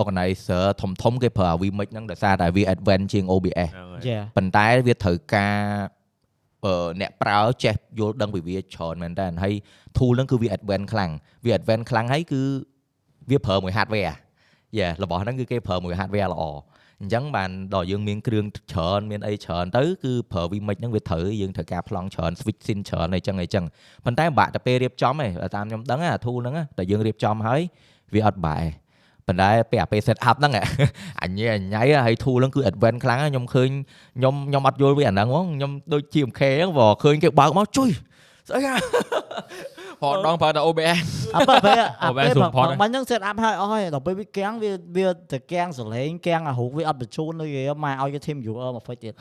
[0.00, 3.70] organizer ធំធំគេប្រើអា vmix ហ្នឹងដោយសារតែវា advance ជាង OBS
[4.08, 5.56] យេប៉ុន្តែវាត្រូវការ
[6.64, 9.54] អឺអ្នកប្រើចេះយល់ដឹងពីវាច្រើនមែនតើហើយ
[9.96, 11.10] tool ហ្នឹងគឺវា advance ខ្លាំង
[11.44, 12.40] វា advance ខ្លាំងហើយគឺ
[13.30, 14.14] វាប្រើមួយ hardware
[14.78, 16.42] យ៉ារបស់ហ្នឹងគឺគេប្រើមួយ hardware ល្អ
[17.00, 23.64] អញ្ចឹងបានដល់យើងមានគ្រឿងច្រើនមានអីច្រើនទៅគឺប្រើ vmix ហ្នឹងវាត្រូវយើងត្រូវការប្លង់ច្រើន switch sim ច្រើនអីចឹងអីចឹង
[24.04, 27.60] ប៉ុន្តែបាក់តែពេលរៀបចំឯងតាមខ្ញុំដឹងអា tool ហ្នឹងតែយើងរៀបចំហើយ
[28.14, 28.64] វាអត់បែរ
[29.26, 30.52] ប៉ុន្តែពេលអាពេល set up ហ្នឹង
[31.22, 33.70] អញញ៉ៃអញញ៉ៃហើយ tool ហ្នឹងគឺ advance ខ្លាំងហើយខ្ញុំឃើញ
[34.18, 37.90] ខ្ញុំខ្ញុំអត់យល់វាអាហ្នឹងហ្មងខ្ញុំដូច GMK ហ្នឹងបើឃើញគេបើកមកជួយ
[38.48, 38.76] ស្អីហ่ะ
[40.02, 40.98] ហត់ដងប្រើតែ OBS
[41.34, 49.14] អត់ពេលអាអូពេលបែរបើស៊ុំផុតមិនហ្នឹង set up ហើយអស់ហើយដល់ពេលវាកាំងវាវាទៅកាំងសលេងកាំងអារូបវាអត់បញ្ជូនដូចគេមកឲ្យគេ team viewer មក fake ទៀត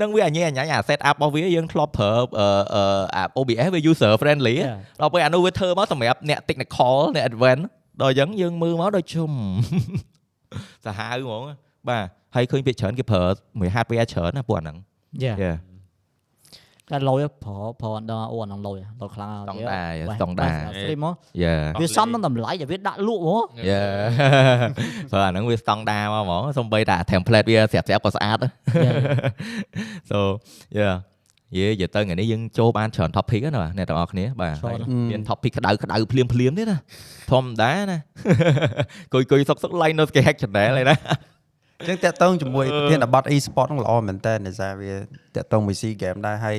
[0.00, 2.82] នឹងវាអញញ៉ៃអញញ៉ៃអា set up របស់វាយើងធ្លាប់ប្រើអឺអឺ
[3.16, 4.78] អា OBS វា user friendly ហ៎ Yeah.
[5.00, 7.66] ដល់ពេលអានោះវាធ្វើមកសម្រាប់អ្នក technical អ្នក advanced
[8.00, 9.30] ដល់អញ្ចឹងយើងមើលមកដូចជុំ
[10.86, 11.42] សាហាវហ្មង
[11.88, 12.04] បាទ
[12.34, 13.22] ហើយឃើញភាគច្រើនគេប្រើ
[13.58, 14.76] មួយ hardware ច្រើនណាពួកអាហ្នឹង
[15.22, 15.52] យ៉ាយ៉ា
[16.90, 23.84] តែលុយប្រើប្រើអត់ដល់អូអាហ្នឹងលុយលុយខ្លាំងហើយស្តង់ដារបែបស្តង់ដារបែប stream មកយ៉ាវាសំនឹងតម្លៃតែវាដាក់លក់ហ្មងយ៉ា
[25.10, 28.38] ព្រោះអាហ្នឹងវាស្តង់ដារមកហ្មងសំបីតា template វាស្រាប់ស្រាប់ក៏ស្អាត
[30.10, 30.18] so
[30.78, 30.94] yeah
[31.56, 36.78] យេនិយាយទៅថ្ងៃនេះយើងចូលបានច្រើន topic ណាបាទអ្នកទាំងអស់គ្នាបាទច្រើនហើយមាន topic ក្តៅក្តៅភ្លាមភ្លាមទៀតណា
[37.30, 37.98] ធម្មតាណា
[39.12, 44.92] គុយគុយសុកសុក line នៅគេ hack channel ឯណាអញ្ចឹងតាក់ទងជាមួយប្រធានបទ e-sport ហ្នឹងល្អមែនតើដោយសារវា
[45.36, 46.58] តាក់ទងមួយ SEA game ដែរហើយ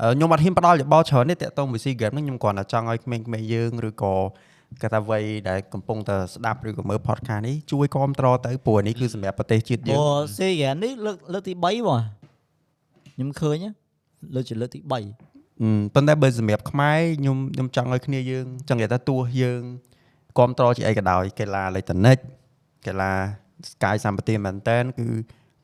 [0.00, 4.14] អឺខ្ញុំអត់ហ៊ានផ្ដល់យោបល់ច្រើនទេតាក់ទងមួយ SEA game ហ្នឹងខ្ញុំគ្រាន់តែចង់ឲ្យក្មេងៗយើងឬក៏
[4.82, 11.66] គេថាវ័យដែលកំពុងតែស្ដាប់ឬក៏មើល podcast នេះជួយគ្រប់គ្រងទៅព្រោះនេះគឺសម្រាប់ប្រទេសជាតិយើងព្រោះ SEA Games នេះលើកលើកទី3ប
[11.98, 12.00] ង
[13.14, 13.70] ខ្ញុំឃើញណា
[14.34, 15.02] លើកជាលើកទី3អឺ
[15.94, 19.62] ប៉ុន្តែបើសម្រាប់ខ្មែរខ្ញុំខ្ញុំចង់ឲ្យគ្នាយើងចង់និយាយថាទោះយើង
[20.36, 22.18] គ្រប់គ្រងជាអីក៏ដោយកីឡាអេឡិចត្រូនិក
[22.86, 25.06] កីឡាស្កាយសម្បត្តិមែនតើគឺ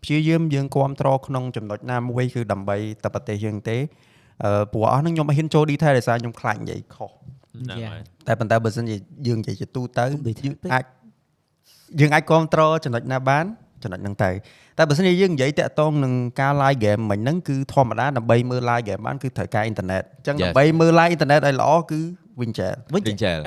[0.02, 3.76] ព្យាយាមយើងគ្រប់គ្រងក្នុងចំណុចណាមួយគឺដើម្បីតែប្រទេសយើងទេ
[4.44, 8.96] អឺព្រោះអស់ហ្នឹងខ្ញុំអត់ហ៊ានចូល detail ដោយសារខ្ញុំខ្លាចនិយាយខុសហ្នឹងហើយតែប៉ុន្តែបើសិនជា
[9.26, 10.84] យើងនិយាយជាទូទៅ detail ពេកអាច
[12.00, 13.44] យើងអាចគ្រប់គ្រងចំណុចណាបាន
[13.82, 14.30] ចំណុចហ្នឹងទៅ
[14.78, 20.42] តែបើសិនជាយើងនិយាយតាក់ទងនឹងការ live game មិញហ្នឹងគឺធម្មតាដើម្បីមើល live game បានគឺត្រូវការអ៊ីនធឺណិតអញ្ចឹង Yes.
[20.42, 22.00] ដើម្បីមើល live អ៊ីនធឺណិតឲ្យល្អគឺ
[22.40, 23.40] Winchell វិញ Winchell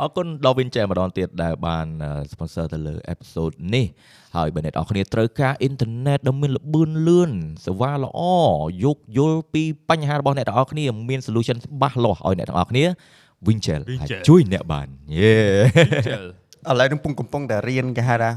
[0.00, 1.86] អរគុណដល់ Winchell ម្ដងទៀតដែលបាន
[2.32, 3.86] sponsor ទៅលើ episode នេះ
[4.36, 7.30] ហើយបើអ្នកនរគ្នាត្រូវការអ៊ីនធឺណិតដែលមានល្បឿនលឿន
[7.66, 8.20] សេវាល្អ
[8.84, 12.84] យោគយល់ពីបញ្ហារបស់អ្នកនរគ្នាមាន solution ច្បាស់លាស់ឲ្យអ្នកនរគ្នា
[13.46, 15.36] Winchell អាច Winchell ជួយអ្នកបានយេ
[16.08, 16.24] ជិល
[16.70, 18.30] ឥឡូវនឹងកំពុងកំពុងតែរៀនគេហៅថា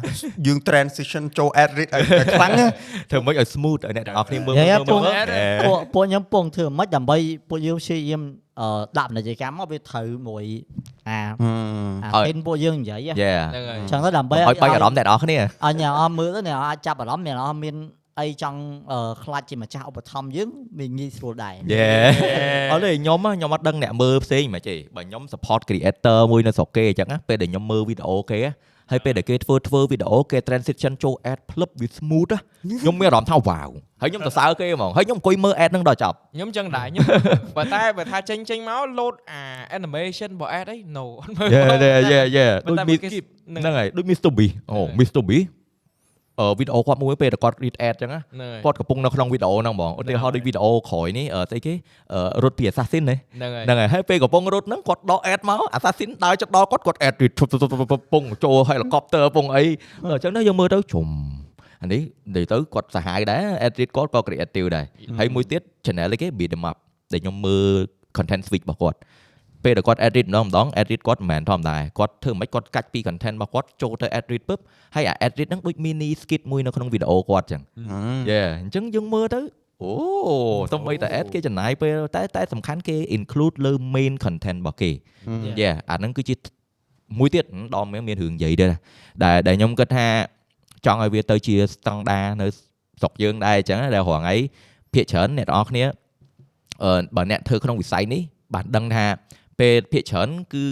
[0.45, 2.65] យើង transition ចូល ad read ឲ្យតែខ្លាំងណា
[3.10, 5.26] ធ្វើម៉េចឲ្យ smooth ឲ្យអ្នកទាំងអស់គ្នាមើលយ៉ាយ៉ាមើលពួកមើល
[5.65, 7.18] ពួកពួកខ្ញុំពងធ្វើមិនដើម្បី
[7.49, 8.22] ពួកយើងព្យាយាម
[8.60, 10.45] អឺដាក់ពាណិជ្ជកម្មមកវាត្រូវមួយ
[11.10, 11.19] អា
[12.03, 17.76] អាឲ្យពេលពួកយើងនិយាយហ៎យ៉ាហ្នឹងហើយអញ្ចឹងទៅដើម្បីឲ្យបាច់អារម្មណ៍អ្នកទាំងអស់គ្នាអញ្ញាអមមើលទៅអ្នកអាចចាប់អារម្មណ៍អ្នកអមមាន
[18.19, 18.59] អីចង់
[18.91, 21.89] អឺខ្លាចជាម្ចាស់ឧបត្ថម្ភយើងវាងាយស្រួលដែរយេ
[22.71, 28.51] អត់ទេខ្ញុំហ៎ខ្ញុំអត់ដឹងអ្នកមើលផ្សេងមិនទេបើខ្ញុំ support creator មួយនៅស្រុកគេអញ្ចឹងណាពេលដែលខ្ញុំមើលវីដេអូគេហ៎
[28.91, 32.39] ហើយពេលដែលគេធ្វើធ្វើវីដេអូគេ transition ចូល ad ភ្លឹបវា smooth ណា
[32.81, 33.69] ខ្ញុំមានអារម្មណ៍ថាវ៉ាវ
[34.01, 37.03] ហើយខ្ញុំសរសើរគេហ្មងហើយខ្ញុំអង្គុយមើល ad ហ្នឹងដល់ចប់ខ្ញុំចឹងដែរខ្ញុំ
[37.57, 39.41] បើតែបើថាចេញចេញមក load អា
[39.77, 44.53] animation របស់ ad អី no អត់មើល Yeah yeah yeah yeah ដូចដូចមីមី skip ហ្នឹងហ្នឹងហើយដូច Mr Beast
[44.71, 45.59] អូ Mr Beast អឺ
[46.59, 51.73] វីដេអូគាត់មួយពេលដែលគាត់ read ad ចឹងណាហ្នឹងហើយគាត់កំពុងនៅក្នុងវីដេអូហ្នឹងហ្មងឧទាហរណ៍ដូចវីដេអូក្រោយនេះអឺស្អីគេ
[52.13, 59.63] អឺរត់ពី assassin ណាហ្នឹងហើយហ្នឹងហើយហើយពេលកំពុងរត់ហ្នឹងគាត់ដក ad មក assassin ដើរចិត្តដល់គាត់គាត់ ad រីធុបពងចូល helicopter ពងអី
[60.03, 61.07] អញ្ចឹងទៅយើងមើលទៅជុំ
[61.81, 62.01] អានេះ
[62.35, 64.85] និយាយទៅគាត់សាហាវដែរ ad read គាត់ក៏ creative ដែរ
[65.19, 66.77] ហើយមួយទៀត channel គេ beat them up
[67.13, 67.69] ដែលខ្ញុំមើល
[68.17, 68.97] content switch របស់គាត់
[69.64, 74.60] ពេលដែលគាត់ edit ម្ដងម្ដង edit គាត់មិនមែនធម្មតាគាត់ធ្វើមិនគាត់កាច់ពី content របស់គាត់ចូលទៅ edit ពឹប
[74.95, 77.61] ហើយអា edit ហ្នឹងដូច mini skit មួយនៅក្នុងវីដេអូគាត់ចឹង
[78.30, 79.41] យេអញ្ចឹងយើងមើលទៅ
[79.84, 79.91] អូ
[80.73, 84.91] សំបីតែ ad គេចំណាយពេលតែតែសំខាន់គេ include លើ main content របស់គេ
[85.60, 86.36] យេអាហ្នឹងគឺជា
[87.19, 87.45] មួយទៀត
[87.76, 88.73] ដល់មានមានរឿងនិយាយដែរ
[89.23, 90.07] ដែលដែលខ្ញុំគិតថា
[90.86, 92.48] ចង់ឲ្យវាទៅជាស្តង់ដានៅ
[92.99, 94.36] ស្រុកយើងដែរអញ្ចឹងដែលរងថ្ងៃ
[94.94, 95.84] ភាកច្រើនអ្នកទាំងអស់គ្នា
[96.84, 98.22] អឺបើអ្នកធ្វើក្នុងវិស័យនេះ
[98.53, 99.06] បានដឹងថា
[99.60, 100.65] ពេលភាកច្រើនគឺ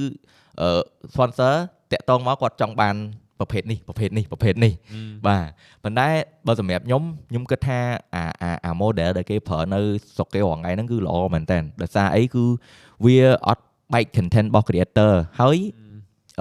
[0.61, 0.69] អឺ
[1.13, 1.53] sponsor
[1.91, 2.95] តាក់តងមកគាត់ចង់បាន
[3.39, 4.73] ប្រភេទនេះប្រភេទនេះប្រភេទនេះ
[5.27, 5.45] បាទ
[5.83, 6.07] ប៉ុន្តែ
[6.47, 7.79] បើសម្រាប់ខ្ញុំខ្ញុំគិតថា
[8.15, 9.79] អាអាអា model ដែលគេប្រើនៅ
[10.15, 12.45] ស្រុកគេរាល់ថ្ងៃហ្នឹងគឺល្អមែនតើដោយសារអីគឺ
[13.05, 15.11] វាអត់បែក content របស់ creator
[15.41, 15.57] ហើយ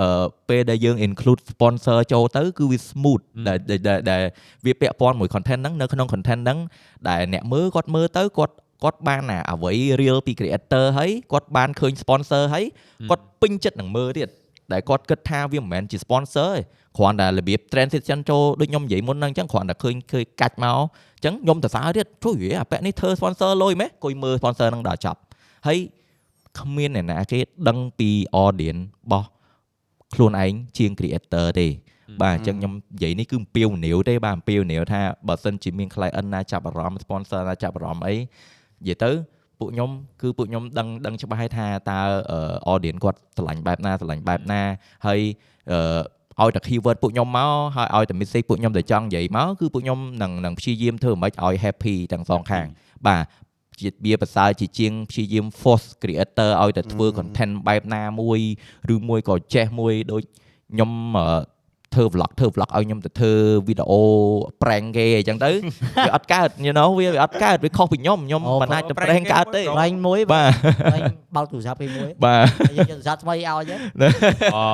[0.00, 4.22] អឺពេលដែលយើង include sponsor ចូលទៅគឺវា smooth ដែលដែលដែលដែល
[4.66, 6.58] វាពាក់ព័ន្ធមួយ content ហ្នឹងនៅក្នុង content ហ្នឹង
[7.08, 12.64] ដែលអ្នកមើលគាត់មើលទៅគាត់ គាត់បានអាអ្វី real ពី creator ហើយគាត់បានឃើញ sponsor ហើយ
[13.10, 14.28] គាត់ពេញចិត្តនឹងមើលទៀត
[14.72, 16.62] ដែលគាត់គិតថាវាមិនមែនជា sponsor ទេ
[16.98, 25.18] គ្រាន់តែរបៀប transition ចូលដូចខ្ញុំនិយាយមុនហ្នឹងអញ្ចឹងគ្រាន់តែឃើញឃើញកាច់មកអញ្ចឹងខ្ញុំទៅសារទៀតជួយវាអាពាក់នេះធ្វើ sponsor លុយមែនគួយមើល sponsor ហ្នឹងដល់ចប់
[25.66, 25.78] ហើយ
[26.60, 27.38] គ្មានអ្នកណាគេ
[27.68, 28.10] ដឹងពី
[28.44, 29.28] audience របស់
[30.14, 31.68] ខ្លួនឯងជាង creator ទេ
[32.22, 38.14] បាទអញ្ចឹងខ្ញុំនិយាយនេះគឺអំពាវនាវទេបាទអំពាវនាវថាបើសិនជាមាន client ណាចាប់អារម្មណ៍ sponsor ណាចាប់អារម្មណ៍អី
[38.82, 39.10] និយាយទៅ
[39.58, 39.90] ពួកខ្ញុំ
[40.22, 42.00] គឺពួកខ្ញុំដឹងដឹងច្បាស់ហើយថាតើ
[42.30, 42.38] អឺ
[42.72, 44.62] audience គាត់ស្រឡាញ់បែបណាស្រឡាញ់បែបណា
[45.06, 45.20] ហើយ
[45.70, 45.78] អឺ
[46.40, 52.66] ឲ្យតែ keyword ពួកខ្ញុំមកហើយឲ្យតែ message ពួកខ្ញុំទៅចង់និយាយមកគឺពួកខ្ញុំនឹងនឹងព្យាយាមធ្វើមិនឲ្យ happy ទាំងសងខាង
[53.06, 53.22] បាទ
[53.80, 58.40] ជាវាប្រសើរជាជាងព្យាយាម force creator ឲ្យតែធ្វើ content បែបណាមួយ
[58.94, 60.22] ឬមួយក៏ចេះមួយដូច
[60.72, 61.55] ខ្ញុំអឺ
[61.96, 63.32] ធ្វើ vlog ធ្វើ vlog ឲ្យខ្ញុំទៅធ្វើ
[63.68, 64.02] វីដេអូ
[64.62, 65.50] prank គេអញ្ចឹងទៅ
[66.06, 70.50] វាអត់កើត you know វាវាអត់កើតវាខុសពីខ្ញុំខ្ញុំអូមិនអាចទៅ prank prank គេកើតទេមួយឡើងមួយបាទ
[70.94, 71.02] ឡើង
[71.36, 73.80] បើកទូរស័ព្ទគេមួយបាទហើយយើងយកទូរស័ព្ទថ្មីឲ្យចឹង
[74.56, 74.66] អូ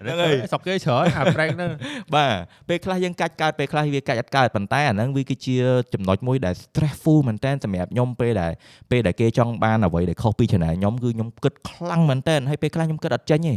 [0.00, 1.70] ហ្នឹងហើយស្រុកគេច្រើនអា prank ហ្នឹង
[2.14, 2.34] បាទ
[2.68, 5.54] ពេលខ្លះយើងកាច់កើតពេលខ្លះវាកាច់អត់កើតប៉ុន្តែអាហ្នឹងវាគឺជា
[5.94, 8.52] ចំណុចមួយដែល stressful មែនតើសម្រាប់ខ្ញុំពេលដែល
[8.90, 13.54] ពេលដែលគេចង់បានអ្វីដែលខុសពី channel ខ្ញុំគឺខ្ញុំគិតខ្លាំងមែនតើហើយពេលខ្លះខ្ញុំគិតអត់ចេញទេ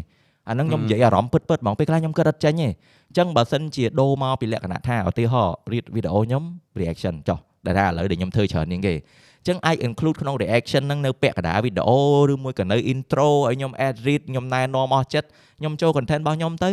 [0.49, 6.43] អាហ្នឹងខ្ញុំនិយាយអារម្មណ៍ពិតពិតៗហ្មងពេលខ្លះខ្ញុំគិតអត់ចេញទេអញ្ចឹងបើសិនជាដូរមកពីលក្ខណៈថាឧទាហរណ៍ read វីដេអូខ្ញុំ
[6.79, 11.99] reaction ចុះដែលថាឥឡូវដែលខ្ញុំធ្វើច្រើនជាងគេអញ្ចឹងអាច include ក្នុង reaction ហ្នឹងនៅពាក់កណ្ដាលវីដេអូ
[12.31, 15.27] ឬមួយក៏នៅ intro ឲ្យខ្ញុំ add read ខ្ញុំណែនាំអស់ចិត្ត
[15.59, 16.71] ខ្ញុំចូល content របស់ខ្ញុំទៅ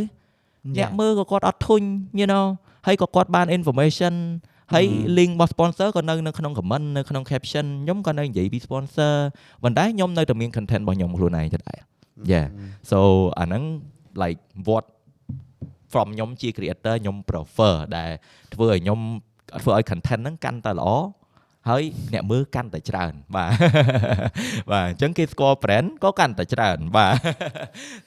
[0.78, 1.82] អ្នកមើលក៏គាត់អត់ធុញ
[2.20, 2.44] you know
[2.86, 4.14] ហើយក៏គាត់បាន information
[4.74, 4.86] ហើយ
[5.18, 9.12] link របស់ sponsor ក៏នៅនៅក្នុង comment នៅក្នុង caption ខ្ញុំក៏នៅនិយាយពី sponsor
[9.62, 11.78] ប៉ុន្តែខ្ញុំនៅតែមាន content របស់ខ្ញុំខ្លួនឯងទៅដែរ
[12.32, 12.46] yeah
[12.90, 12.98] so
[13.38, 13.62] អាហ្នឹង
[14.22, 14.84] like what
[15.92, 18.10] from ខ្ញុំជា creator ខ្ញុំ prefer ដែល
[18.54, 19.00] ធ្វើឲ្យខ្ញុំ
[19.62, 20.88] ធ្វើឲ្យ content ហ្នឹងកាន់តែល្អ
[21.70, 21.82] ហើយ
[22.14, 23.52] អ្នកមើលកាន់តែច្រើនបាទ
[24.70, 27.14] បាទអញ្ចឹងគេស្គាល់ brand ក៏កាន់តែច្រើនបាទ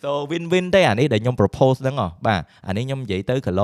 [0.03, 3.63] so win win ទេអានេះដែលខ្ញុំ propose ហ្នឹងហ៎បាទអានេះខ្ញុំនិយាយទៅកន្ល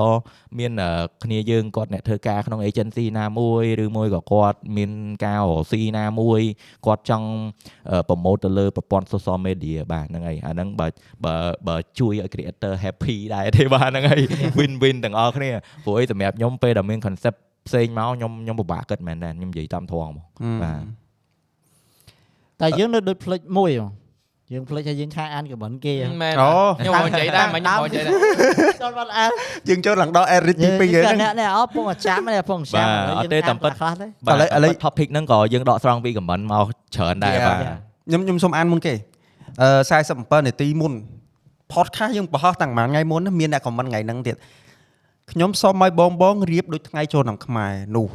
[0.58, 0.90] មានអឺ
[1.24, 4.90] គ្នាយើងគាត់អ្នកធ្វើការក្នុង agency ណាមួយឬមួយក៏គាត់មាន
[5.24, 6.40] ការរកស៊ីណាមួយ
[6.86, 7.28] គាត់ចង់
[7.90, 10.86] អឺ promote ទៅលើប្រព័ន្ធ social media បាទហ្នឹងហើយអាហ្នឹងបើ
[11.24, 11.34] បើ
[11.68, 14.22] បើជួយឲ្យ creator happy ដែរទេបាទហ្នឹងហើយ
[14.58, 15.50] win win ទាំងអស់គ្នា
[15.84, 20.26] ព្រោះអីសម្រាប់ខ្ញុំពេលដែលមាន concept ផ្សេងមកខ្ញុំខ្ញុំពិបាកគិតមែនតើខ្ញុំនិយាយតាមត្រង់មក
[20.62, 20.82] បាទ
[22.60, 23.86] តែយើងនៅដូចផ្លិចមួយហ៎
[24.52, 28.14] យើងផ្លិចហើយយើងឆាអានខមមិនគេមែនអូខ្ញុំមកនិយាយដែរមិនខ្ញុំមកនិយាយដែរ
[28.82, 29.30] ចូលបាត់អាន
[29.68, 36.66] យើងចូលឡើងដល់ edit ទី2ហើយហ្នឹងអ្នកនេះអត់ពងអាចាំនេះពងចាំបាទអត់ទេតាមពិតខ្លះទេបាទឥឡូវឥឡូវ topic ហ្នឹងក៏យើងដកស្រង់ពី comment មក
[36.96, 37.46] ច្រើនដែរ Yeah.
[37.48, 38.94] បាទខ្ញុំខ្ញុំសូមអានមុនគេ
[39.62, 39.68] អឺ
[40.08, 40.92] 47នាទីមុន
[41.74, 44.36] podcast យើងបង្ហោះតាំងមួយថ្ងៃមុនណាមានអ្នក comment ថ្ងៃហ្នឹងទៀត
[45.32, 48.08] ខ្ញុំសូមឲ្យបងបងរៀបដូចថ្ងៃចូលឆ្នាំខ្មែរនោះ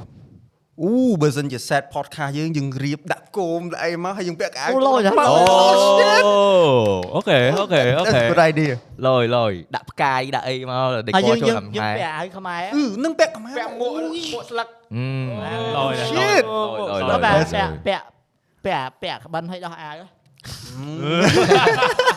[0.83, 0.91] អូ
[1.21, 6.35] បើសិនជា set podcast យើងយើងរៀបដាក់គោមដាក់អីមកហើយយើងពាក់កៅអៅអូឡូយអូ
[7.15, 8.73] អូខេអូខេអូខេ That's a good idea
[9.07, 13.91] លយលយដាក់ផ្កាយដាក់អីមកដេកហើយគយើរងចូលយើងតាមយើងខែពាក់ឲ្យខ្មែរអឺនឹងពាក់ខ្មែរពាក់មួក
[14.33, 15.05] មួកស្លឹកអឺ
[15.77, 18.05] ឡយ Shit លយលយបាទលយពាក់ពាក់
[18.65, 19.97] ពាក់ពាក់ក្បិនឲ្យដោះអាវ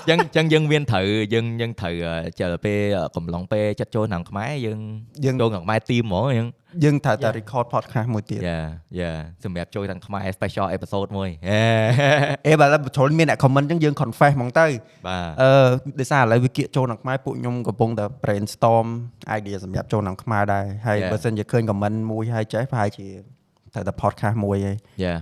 [0.09, 1.95] ចឹងចឹងយើងមានត្រូវយើងយើងត្រូវ
[2.41, 2.79] ចើពេល
[3.17, 4.79] កំឡុងពេលចិត្តចូលក្នុងខ្មែរយើង
[5.25, 6.49] យើងចូលក្នុងខ្មែរទីមហ្មងយើង
[6.85, 8.61] យើងត្រូវតែ record podcast មួយទៀតយ៉ា
[9.01, 9.13] យ៉ា
[9.45, 11.63] សម្រាប់ចូលទាំងខ្មែរ special episode មួយហេ
[12.47, 14.67] អេបើតែបញ្ចូលមានអ្នក comment អញ្ចឹងយើង confess ហ្មងទៅ
[15.07, 18.87] បាទអឺដោយសារឥឡូវវាគៀកចូលក្នុងខ្មែរពួកខ្ញុំកំពុងតែ brainstorm
[19.39, 23.07] idea សម្រាប់ចូលក្នុងខ្មែរដែរហើយបើសិនជាឃើញ comment មួយហើយចេះប្រហែលជា
[23.75, 25.15] ត្រូវតែ podcast មួយឯងយ៉ា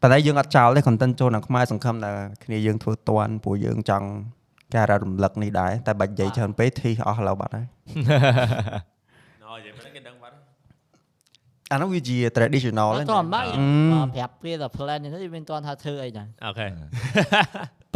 [0.00, 2.12] ប៉ុន្តែយើងអត់ចោលទេ content ចូលក្នុងខ្មែរសង្ឃឹមថា
[2.44, 4.06] គ្នាយើងធ្វើតាន់ព្រោះយើងចង់
[4.74, 7.66] ការរំលឹកនេះដែរតែបាច់និយាយច្រើនពេកធីអស់ឥឡូវបាត់ហើយ
[9.42, 10.34] ណោនិយាយមិនគេដឹងបាត់
[11.72, 16.66] អានោះវាជា traditional អត់ហ្នឹងតោះមកអឺប្រាប់គេតែ plan នេះទៅមានតន់ថាធ្វើអីដែរអូខេ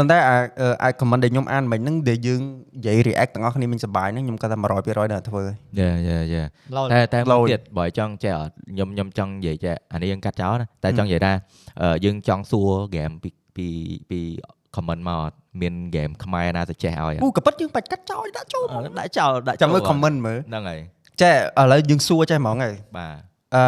[0.03, 2.41] ប៉ុន្តែអាអឺអា comment ដែលខ្ញុំអានមិញហ្នឹងដែលយើង
[2.77, 6.45] និយាយ react ទាំងអស់គ្នាមិញសប្បាយហ្នឹងខ្ញុំគាត់ថា100%នៅតែធ្វើហើយយ៉ាយ៉ាយ៉ា
[6.77, 11.33] ឡូវតែតែលោមួយយទៀតបើចង់ចេះអត់ខ្ញុំខ្ញុំចង់និយាយចេះអានេះយើងកាត់ចោលណាតែចង់និយាយថា
[11.83, 13.67] អឺយើងចង់សួរ game ពីពី
[14.11, 14.21] ពី
[14.77, 20.81] comment មកអត់មាន game ខ្មែរណាទៅចេះឲ្យអត់អូក៏ប៉ិតយើងបាច់កាត់ចោលដាក់ចូលអឺដាក់ចោលដាក់ចាំមើលចូល comment មើលហ្នឹងហើយ
[21.23, 23.17] ចេះឥឡូវយើងសួរចេះហ្មងហើយបាទ
[23.57, 23.65] អឺ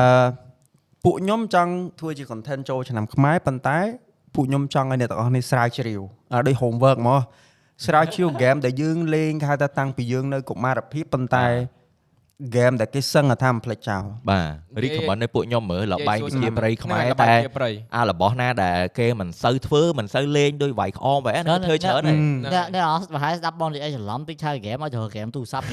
[1.05, 3.79] ពួកខ្ញុំចង់ធ្វើជា content ចូលឆ្នាំខ្មែរប៉ុន្តែ
[4.35, 6.01] ពួកខ្ញុំចង់ឲ្យអ្នកទាំងអស់គ្នាស្រាវជ្រាវ
[6.33, 7.21] អឺដូច homework មក
[7.87, 11.47] ស្រាវជ្រាវ game ដែលយើងលេងគេហៅថាតាំងពីយើងនៅកុមារភាពប៉ុន្តែ
[12.57, 14.41] game ដែលគេសឹងថាមិនភ្លេចចោលបា
[14.77, 25.71] ទ recommend ឲ្យពួកខ្ញុំមើលលបែងវិជាប្រៃខ្មែរលតែបែងជាប្រៃអារបស់ណាដែលគេមិនសូវធ្វើមិនសូវលេងដោយវាយក្អមបែបហ្នឹងធ្វើច្រើនហើយអ្នកអ្នកអត់ប្រហែលស្ដាប់បងនិយាយច្រឡំតិចថាហ្គេមឲ្យចូលហ្គេមទូរស័ព្ទហ្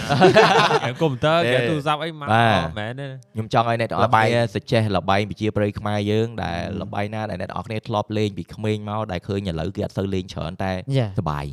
[0.85, 11.45] គេមកុំព្យូទ័រទេហ្គេមទូរស័ព្ទអីមកបាទអត់មែនទេខ្ញុំចង់ឲ្យអ្នកទាំងអស់គ្នា suggest លបែងវិជាប្រៃខ្មែរយើងដែលលបែងណាដែលអ្នកទាំងអស់គ្នាធ្លាប់លេងពីក្មេងមកដែលឃើញឥឡូវគេអត់សូវលេងច្រើនតែយ៉ាសប្បាយ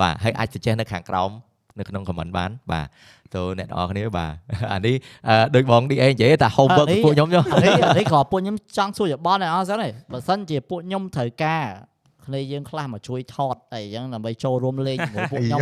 [0.00, 1.30] បាទហើយអាច suggest នៅខាងក្រោម
[1.78, 2.86] នៅក្នុង comment បានបាទ
[3.34, 4.32] ទៅអ្នកនរគ្នាបាទ
[4.72, 4.94] អានេះ
[5.28, 11.64] អឺដូចបងឌីអេនិយាយថា homework អានេះពួកខ្ញុំចុះអានេះអានេះក៏ពួកខ្ញុំចង់សួរយោបល់ដែរអស់សិនទេបើសិនជាពួកខ្ញុំត្រូវការ
[12.28, 15.60] គ្នាយើងខ្លះមកជួយថតអីចឹងដើម្បីចូលរួមលេងជាមួយពួកខ្ញុំ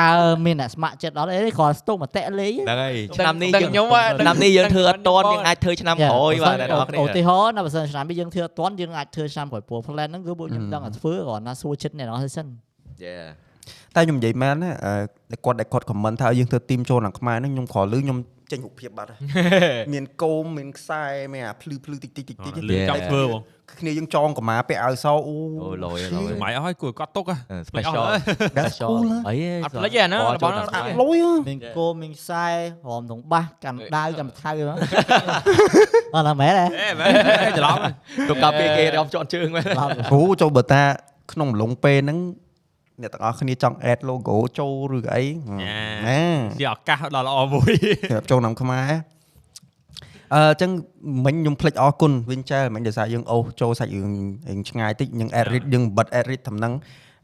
[0.00, 0.10] តើ
[0.44, 12.46] មានអ្នកស្ម័គ្រចិត្តអត់អីគ្រាន់ស្ទុកមតិលេងហ្នឹងហើយឆ្នាំនេះដឹងយើងខ្ញុំហ่าឆ្នាំនេះយើងធ្វើអត់តន់យើងអាចធ្វើឆ្នាំក្រោយបាទអ្នកនរគ្នាឧទាហរណ៍ណាបើសិនឆ្នាំនេះយើងធ្វើអត់ទាន់យើងអាចធ្វើឆ្នាំក្រោយព្រោះ plan ហ្នឹងគឺពួកខ្ញុំដឹងតែធ្វើគ្រាន់ណាសួរចិត្តអ្នកនរសិន
[13.06, 13.26] Yeah
[13.94, 18.18] តែខ្ញុំនិយាយមែនណាអឺគាត់ដែលគាត់ comment ថាឲ្យយើងធ្វើទីមចូលក្នុងខ្មែរហ្នឹងខ្ញុំក្រលឺខ្ញុំ
[18.52, 19.20] ចេញរូបភាពបាត់ហើយ
[19.92, 23.42] មានគោមមានខ្សែមានអាភ្លឺភ្លឺតិចតិចតិចតិចលឿនចង់ធ្វើបង
[23.80, 27.36] គ្នាយើងចងកម្មាពាក់អាវសអូអូលយលយម៉ៃអស់ហើយគួរគាត់ទុកហ៎
[27.68, 28.04] special
[28.58, 28.92] ដាក់ special
[29.28, 29.34] អី
[29.64, 32.46] អត់ភ្លេចទេអាហ្នឹងរបស់ហ្នឹងដាក់លុយហ៎មានគោមានខ្សែ
[32.88, 34.76] រំទងបាសកាន់ដាវកាន់ថៅហ្នឹង
[36.14, 37.04] អត់ណាមែនទេអេមែ
[37.50, 37.76] នច្រឡំ
[38.28, 40.82] ទុកកាពីគេរំជាប់ជើងមែនឡំអូចូលបើតា
[41.32, 42.18] ក្នុងម្លងពេលហ្នឹង
[43.02, 45.24] អ្នកទាំងអស់គ្នាចង់ add logo ចូលឬក៏អី
[45.62, 46.22] ណា
[46.60, 47.72] ជាឱកាសដ៏ល្អមួយ
[48.10, 48.90] សម្រាប់ចូលក្នុងខ្មែរ
[50.34, 50.70] អឺអញ្ចឹង
[51.24, 54.12] មិញខ្ញុំភ្លេចអរគុណវិញចែលមិញដោយសារយើងអូសចូលសាច់រឿង
[54.48, 56.72] រឿងឆ្ងាយតិចយើង edit យើងបិទ edit តំណឹង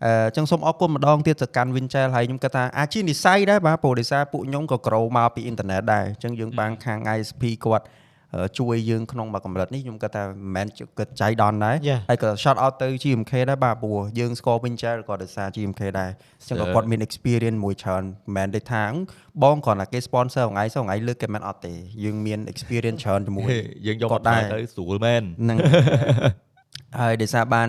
[0.04, 8.03] អឺអញ្ចឹងសូមអរគុណម្ដងទៀតទៅកាន់ Winchell ហើយខ្ញុំគាត់ថាអាចជានិស័យដែរបាទព្រោះដោយសារពួកខ្ញុំក៏ក្រោមកពីអ៊ីនធឺណិតដែរអញ្ចឹងយើងបានខាង ISP គាត់អឺ
[8.58, 12.00] ជួយយើងក្នុងមួយកម្រិតនេះខ្ញុំគាត់ថាមិនមែនជាគិតចៃដន្យដែរ Yeah.
[12.10, 18.84] ហើយក៏ shout out ទៅ GMK ដែរបាទព្រោះយើងស្គាល់ Winchell ក៏ដោយសារ GMK ដែរអញ្ចឹងក៏គាត់មាន experience មួយច្រើនមិនមែនទេថា
[19.42, 21.74] បងគ្រាន់តែគេ sponsor ថ្ងៃសថ្ងៃលើកគេមិនអត់ទេ
[22.04, 23.50] យើងមាន experience ច្រើនជាមួយ
[23.86, 25.58] យើងយកគាត់មកដែរទៅស្រួលមែនហ្នឹង
[27.00, 27.68] ហើយដោយសារបាន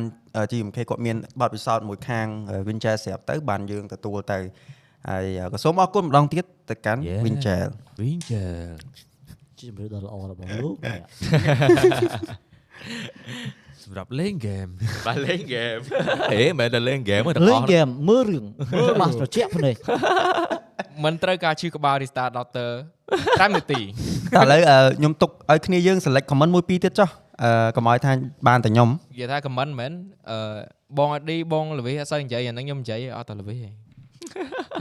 [0.52, 2.28] GMK គាត់មានបទពិសោធន៍មួយខាង
[2.68, 4.40] Winchell ស្រាប់ទៅបានយើងទទួលទៅ
[5.10, 7.68] ហើយក៏សូមអរគុណម្ដងទៀតទៅកាន់ Winchell
[8.00, 8.10] វិ
[9.56, 10.76] ញចាជាមនុស្សដ៏ល្អរបស់លោក
[13.84, 14.68] សម្រាប់លេងហ្គេម
[15.08, 15.78] បាទលេងហ្គេម
[16.34, 19.76] អេមែនតែលេងហ្គេមទាំងអលេងស់ហ្គេមមើលរឿងមើលបាសត្រជាក់ភ្នែក
[21.04, 22.70] មិនត្រូវការឈឺក្បាល restart doctor
[23.14, 23.82] 5នាទី
[24.36, 27.10] តែឥឡូវអឺខ្ញុំទុកឲ្យគ្នាយើង select comment មួយពីរទៀតចុះ
[27.44, 28.12] អឺកុំឲ្យថា
[28.48, 29.92] បានតែខ្ញុំនិយាយថា comment មែន
[30.30, 30.38] អឺ
[30.98, 33.85] បងអឌីបងលវិសអត់សូវនិយាយអាហ្នឹងខ្ញុំនិយាយអត់តែលវិសទេ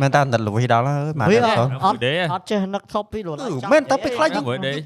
[0.00, 1.98] មែនតើដល់លវិដល់ហើយបានវាតែអទៅត់អត់
[2.32, 4.44] អត់ចេះនឹកថប់ពីលោកអឺមែនតើពេលខ្លះយើង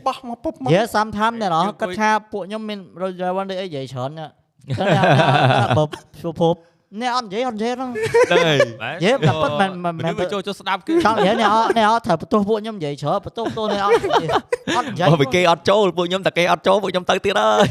[0.08, 4.26] បោះមកពុបមកយេសាំថាមអ្នកនរគាត់ថាពួកខ្ញុំមានរយវ៉ាន់ដូចអីនិយាយច្រើនណា
[5.78, 5.84] បើ
[6.40, 6.54] ភព
[7.00, 8.58] អ្នកអត់និយាយអត់និយាយហ្នឹងហ្នឹងហើយ
[9.04, 13.94] យេតែប៉ុតមិនមិនមនុស្សវាចូលចូលស្ដាប់គឺចង់និយាយអ្នកអត់អ្នកអត់ត្រូវបន្ទោសពួកខ្ញុំនិយាយច្រើនបន្ទោសទោសអ្នកអត់
[14.76, 17.68] អត់និយាយបើគេអត់ចូលពួកខ្ញុំតែគេអត់ចូលពួកខ្ញុំទៅទៀតហើយ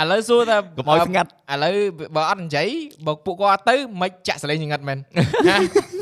[0.00, 1.74] ឥឡូវសួរថាកុំឲ្យស្ងាត់ឥឡូវ
[2.16, 2.68] បើអត់និយាយ
[3.06, 4.98] បើពួកគាត់អត់ទៅមិនចាក់សលេងញងឹតមែន
[5.48, 5.56] ណា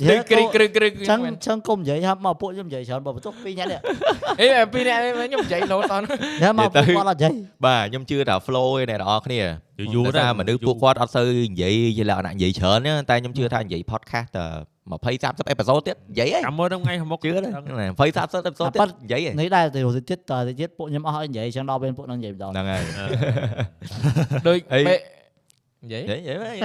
[0.08, 3.80] យេគ្រីគ្រីគ្រីចឹងចឹងគុំនិយាយថាមកពួកខ្ញុំនិយាយច្រើនបើបន្ទោសពីរអ្នកនេះ
[4.40, 7.32] អេពីរអ្នកខ្ញុំនិយាយលោតតតែមកពួកគាត់អត់និយាយ
[7.64, 9.40] បាទខ្ញុំជឿថា flow ឯអ្នកនរគ្នា
[9.94, 14.46] យូរតែដែរមនុស្សពួកគាត់អត់សូវនិយាយជាលក្ខណៈនិយាយច្រើនទេតែខ្ញុំជឿថានិយាយ podcast តែ
[14.90, 19.80] 20 30 episode ទៀតនិយាយហ៎ចាំមើលដល់ថ្ងៃមុខជឿទេ20 30 episode ទៀតនិយាយហ៎នេះដែរទៅ
[20.10, 22.82] ទៀតតទៅទៀតពួកខ្ញុំអស់ឲ្យនិយាយចឹងដល់ពេលពួកនឹងនិយាយម្ដងហ្នឹងហើយ
[24.48, 24.58] ដូច
[25.82, 26.56] អីពេលនិយាយ vậy vậy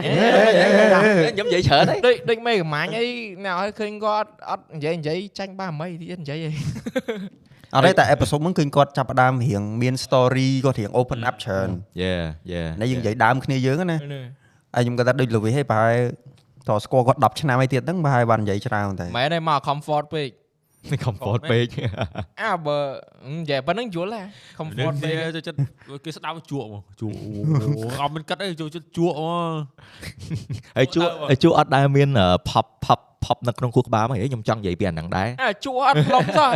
[1.23, 3.07] vậy giống vậy sợ đấy ដូចដូចមេកំាញ់អី
[3.45, 6.51] ណែឲ្យឃើញគាត់អត់និយាយនិយាយចាញ់បាមិនទៀតនិយាយអី
[7.75, 11.69] អត់ទេតែ episode ហ្នឹងឃើញគាត់ចាប់ផ្ដើមរៀងមាន story គាត់រៀង open up ច្រើន
[12.03, 12.23] yeah
[12.53, 13.99] yeah តែយើងនិយាយដើមគ្នាយើងណា
[14.75, 15.97] ហើយខ្ញុំគាត់ថាដូចល្វីហេប្រហែល
[16.69, 20.29] តស្គាល់គាត់10ឆ្នាំអីទៀតហ្នឹងប្រហែលបាននិយាយច្រើនតែមែនទេមក comfort ពេក
[21.05, 21.73] comfort page
[22.41, 22.77] អើបើ
[23.33, 24.21] និយាយប៉ុណ្្នឹងយល់ហ៎
[24.59, 25.57] comfort ពេកវាចូលចិត្ត
[26.05, 27.15] គេស្ដាប់ជក់មកជក់
[28.01, 29.53] អត់មានគិតអីចូលចិត្តជក់មក
[30.77, 32.09] ហើយជួហើយជួអត់ដែលមាន
[32.49, 36.51] pop pop pop នៅក្នុងខួរក្បាលមកហីខ្ញុំចង់និយាយពីអាហ្នឹងដែរអើជួអត់ផ្លុំសោះ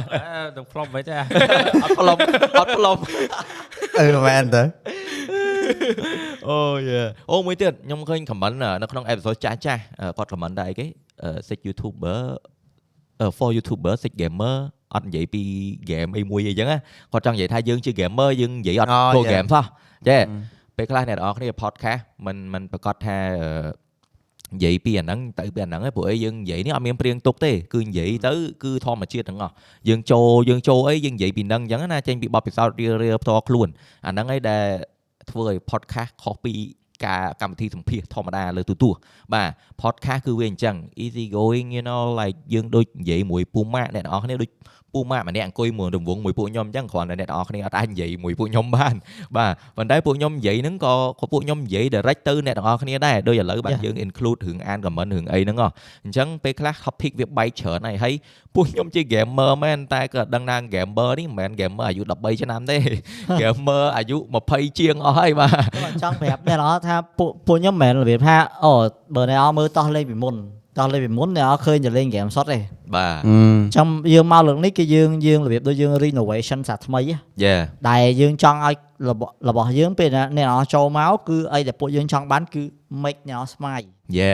[0.58, 2.18] នឹងផ្លុំមិនទេអត់ផ្លុំ
[2.60, 2.98] អត់ផ្លុំ
[4.00, 4.64] អឺមែនតើ
[6.50, 6.82] អូយ
[7.32, 9.82] អូមួយទៀតខ្ញុំឃើញ comment នៅក្នុង episode ចាស់ចាស់
[10.18, 10.86] គាត់ comment ដែរអីគេ
[11.48, 12.20] sick youtuber
[13.39, 14.57] for youtuber sick gamer
[14.95, 15.43] អត់និយាយពី
[15.91, 16.69] game អីមួយអីចឹង
[17.13, 19.65] គាត់ចង់និយាយថាយើងជា gamer យើងនិយាយអត់ go game សោះ
[20.09, 20.21] ចេះ
[20.77, 23.19] ពេលខ្លះអ្នកនរគ្នា podcast มันมันប្រកាសថា
[24.55, 28.33] និយាយពីអាហ្នឹងទៅពីអាហ្នឹងឯងព្រោះអីយើងនិយាយនេះអត់មានព្រៀងទុកទេគឺនិយាយទៅ
[28.65, 29.53] គឺធម្មជាតិទាំងអស់
[29.89, 33.69] យើងចូលយើងចូលអីយើងនិយាយពីហ្នឹងអញ្ចឹងណាចេញពីបទពិសោធន៍រៀលៗផ្ទាល់ខ្លួន
[34.07, 34.65] អាហ្នឹងឯងដែល
[35.31, 36.53] ធ្វើឲ្យ podcast ខុសពី
[37.06, 39.00] ការកម្មវិធីសម្ភាសធម្មតាលើទូទស្សន៍
[39.34, 39.50] បាទ
[39.82, 44.50] podcast គឺវាអញ្ចឹង easy going you know like យើងដូចនិយាយមួយពូម៉ាក់អ្នកនរគ្នាដូច
[44.94, 48.96] ពូម៉ាក់ម្នាក់អង្គុយមួយរង្វង់មួយពួកខ្ញុំអញ្ចឹងគ្រាន់តែអ្នកនរគ្នាអត់អាចនិយាយមួយពួកខ្ញុំបាន
[49.38, 55.70] បាទប៉ុន្តែពួកខ្ញុំនិយាយហ្នឹងក៏ក៏ពួកខ្ញុំនិយាយ direct ទៅអ្នកនរគ្នាដែរដូចឥឡូវបាទយើង include រឿងអាន comment រឿងអីហ្នឹងហ៎
[56.04, 58.14] អញ្ចឹងពេលខ្លះ topic វាបែកច្រើនហើយហើយ
[58.56, 62.78] ពួកខ្ញុំជា gamer មែនតែក៏ដឹងថា gamer នេះមិនមែន gamer អាយុ13ឆ្នាំទេ
[63.42, 64.18] gamer អាយុ
[64.48, 68.74] 20ជាងអស់ហើយបាទខ្ញុំចង់ប្រាប់អ្នកនរថាពួកពួកខ្ញុំមិនមែនរបៀបថាអូ
[69.16, 70.36] បើអ្នកនរមើលតោះលេងពីមុន
[70.80, 72.60] តោះលេងពីមុនអ្នកនរឃើញតែលេងហ្គេមសុតទេ
[72.96, 73.30] បាទអ
[73.70, 78.76] ញ្ចឹងយើងមកលើកនេះគឺយើងយើងរបៀបដូចយើង renovation សាថ្មីហ៎ yeah ដែលយើងចង់ឲ្យ
[79.10, 82.64] របស់របស់យើងពេលអ្នកនរចូលមកគឺអីដែលពួកយើងចង់បានគឺ
[83.04, 83.82] make អ្នកនរស្មាយ
[84.18, 84.32] យេ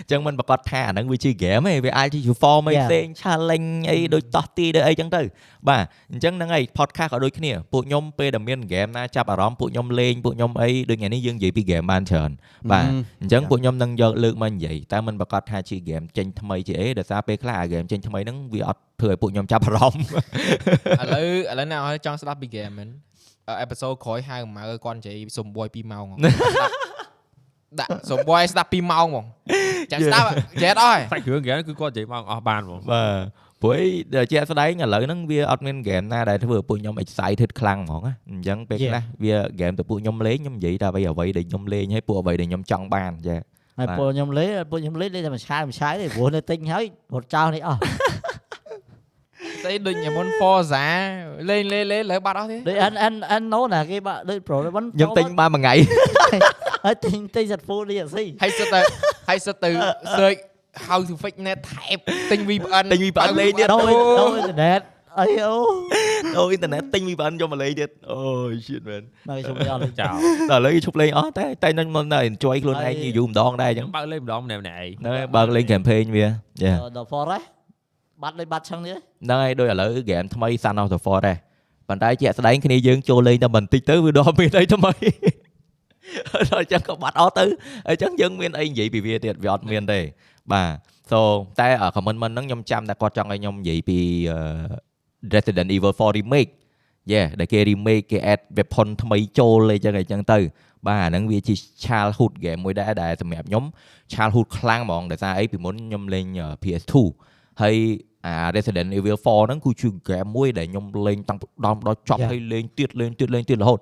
[0.00, 2.86] អញ្ចឹងមិនប្រកាសថាអាហ្នឹងវាជា game ទេវាអាចជា form អី Yeah.
[2.88, 5.22] ផ្សេង challenge អីដូចតោះទីដូចអីចឹងទៅ
[5.68, 5.82] បាទ
[6.12, 12.30] អញ្ចឹងហ្នឹងហើយ podcast ក៏ដូចគ្នាពួកខ្ញុំពេលដែលមាន game ណាចាប់អារម្មណ៍ពួកខ្ញុំលេងពួកខ្ញុំអីដូចថ្ងៃនេះយើងនិយាយពី game បានច្រើន
[12.72, 12.84] បាទ
[13.22, 20.06] អញ្ចឹងពួកខ្ញុំនឹងយកលើកមកនិយាយតែមិនប្រកាសថាជា game ចេញថ្មីជាអីដោយសារពេលខ្លះអា game ចេញថ្មីហ្នឹងវាអត់ធ្វើឲ្យពួកខ្ញុំចាប់អារម្មណ៍
[21.02, 22.88] ឥឡូវឥឡូវណែឲ្យចង់ស្ដាប់ពី game មែន
[23.60, 26.30] អេពីសូតក្រោយហៅម៉ៅគាត់និយាយសុំបួយ2ម៉ោងហ៎ដា
[27.86, 29.24] ក់សុំបួយស្ដាប់2ម៉ោងហ្មង
[29.92, 30.26] ចាំស្ដាប់
[30.62, 43.36] ចេះអត់ហើយសាច់គ្រឿងហ្គេមគឺគាត់និយាយមកអស់បានហ្មងបាទព្រោះអីដែលជាក់ស្ដែងឥឡូវហ្នឹងវាអត់មាន game ណាដែលធ្វើឲ្យពួកខ្ញុំ excited ខ្លាំងហ្មងណាអញ្ចឹងពេលខ្លះវា game ទៅពួកខ្ញុំលេងខ្ញុំនិយាយតែអ្វីអ្វីដែលខ្ញុំលេងហើយពួកអ្វីដែលខ្ញុំចង់បានចា
[43.78, 46.84] ហើយបាទពួកខ្ញុំលេងពួកខ្ញុំលេងលេងតែមួយឆាយមួយឆាយទេព្រោះនៅទិញហើយ
[47.14, 47.78] រត់ចោលនេះអស់
[49.64, 50.84] ស្អីដូចញមុន Forza
[51.50, 55.74] លេងលេងលេងលើបាត់អស់ទេដូចអានអានអានណូណាគេបាក់ដូច Pro មិនខ្ញុំទិញបានមួយថ្ងៃ
[56.84, 58.80] ហើយទិញទិញ set full DLC ហើយសិតទៅ
[59.28, 59.70] ហើយសិតទៅ
[60.16, 60.40] search
[60.88, 61.98] how to fix net ថែប
[62.30, 64.80] ទិញ VPN ទិញ VPN លេងទៀតដូរដូរអ៊ីនធឺណិត
[65.20, 65.54] អីអូ
[66.38, 68.18] អូអ៊ីនធឺណិតទិញ VPN យកមកលេងទៀតអូ
[68.66, 70.12] shit man មកជុំលេងអត់លេងចោល
[70.50, 76.26] ដល់ឥឡូវឈប់លេងអស់តែតែនឹងមិន enjoy ខ្លួនឯងយូរម្ដងដែរអញ្ចឹចឹងងបើកលេងម្ដងម្នាក់ម្នាក់ឯងហ្នឹងហើយបើកលេង campaign វា
[76.62, 77.46] យ៉ាដល់ Forest
[78.22, 81.40] បាត់លេងបាត់ឆឹងនេះហ្នឹងហើយដូចឥឡូវ game ថ្មី Sun of the Forest
[81.88, 84.92] ប៉ុន្តែជាក់ស្ដែងគ្នាយើងចូលលេងតែបន្តិចទៅវាដល់មានអីថ្មី
[86.50, 87.44] ដល់អញ្ចឹងក៏បាត់អស់ទៅ
[87.88, 90.00] អញ្ចឹងយើងមានអីនិយាយពីវាទៀតវាអត់មានទេ
[90.52, 90.68] បាទ
[91.10, 91.18] so
[91.60, 93.98] តែ comment មិនហ្នឹងខ្ញុំចាំតែគាត់ចង់ឲ្យខ្ញុំនិយាយពី
[95.34, 96.52] Resident Evil 4 remake
[97.12, 100.38] យេដែលគេ remake គេ add weapon ថ្មីចូលអីចឹងអីចឹងទៅ
[100.86, 101.54] បាទអាហ្នឹងវាជា
[101.84, 103.64] childhood game មួយដែរដែលសម្រាប់ខ្ញុំ
[104.12, 106.26] childhood ខ្លាំងហ្មងដោយសារអីពីមុនខ្ញុំលេង
[106.62, 106.94] PS2
[107.62, 107.76] ហើយ
[108.26, 112.30] អា Resident Evil 4ហ្នឹងគឺជា game មួយដែលខ្ញុំលេងតាំងពីដើមដល់ចប់ Yeah.
[112.30, 113.78] ហើយលេងទៀតលេងទៀតលេងទៀតរហូត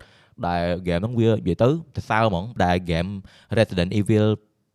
[0.46, 3.10] ដែល game ហ្នឹងវានិយាយទៅទៅសើហ្មងដែល game
[3.58, 4.26] Resident Evil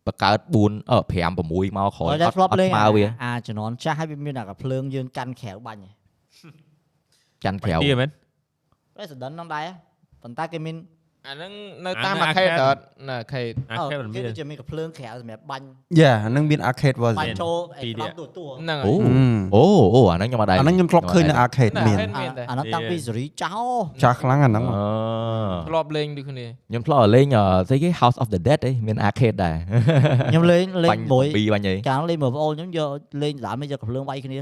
[0.06, 5.80] បង្កើត4អឺ5 6មកក្រោយហើយអតែត់ធ្លាប់អត់លេងស្មើវាអាជំនាន់ចាស់ហើយវាមានអាកាភ្លើងយើងកាន់ក្រៅបាញ់
[7.44, 8.10] ចាន់ក្រៅទីមែន
[9.00, 9.66] Resident ហ្នឹងដែរ
[10.22, 10.76] ប៉ុន្តែគេមាន
[11.28, 11.52] អាហ្នឹង
[11.86, 12.76] នៅតាមអាហ្នឹង arcade arcade កើត
[13.08, 15.64] នៅ arcade អាខេមិនគេមានដូចជាមានកាភ្លើងក្រៅសម្រាប់បាញ់
[16.00, 19.64] យ៉ាអាហ្នឹងមាន arcade បាញ version ់ចូលអេពីរក្រនាក់ង់ទូទួហ្នឹងអូហើយអូ
[19.94, 23.54] អូអាហ្នឹងខ្ញុំអត់ដែរអាហ្នឹងខ្ញុំធ្លាប់ឃើញនៅ arcade នៅមាន arcade មានតែអាហ្នឹងតាំងពីសេរីចោ
[24.02, 24.82] ចាស់ខ្លាំងអាហ្នឹងអឺ
[25.68, 29.56] ធ្លាប់លេងដូចគ្នាខ្ញុំធ្លាប់លេងអឺស្អីគេ House of the Dead ឯងមាន arcade ដែរ
[30.30, 32.90] ខ្ញុំលេងលេងបាញ់មួយពីរបាញ់អីកាលលេងមួយប្អូនខ្ញុំយក
[33.22, 34.38] លេងដើមនេះយកកាភ្លើងវាយគ្នា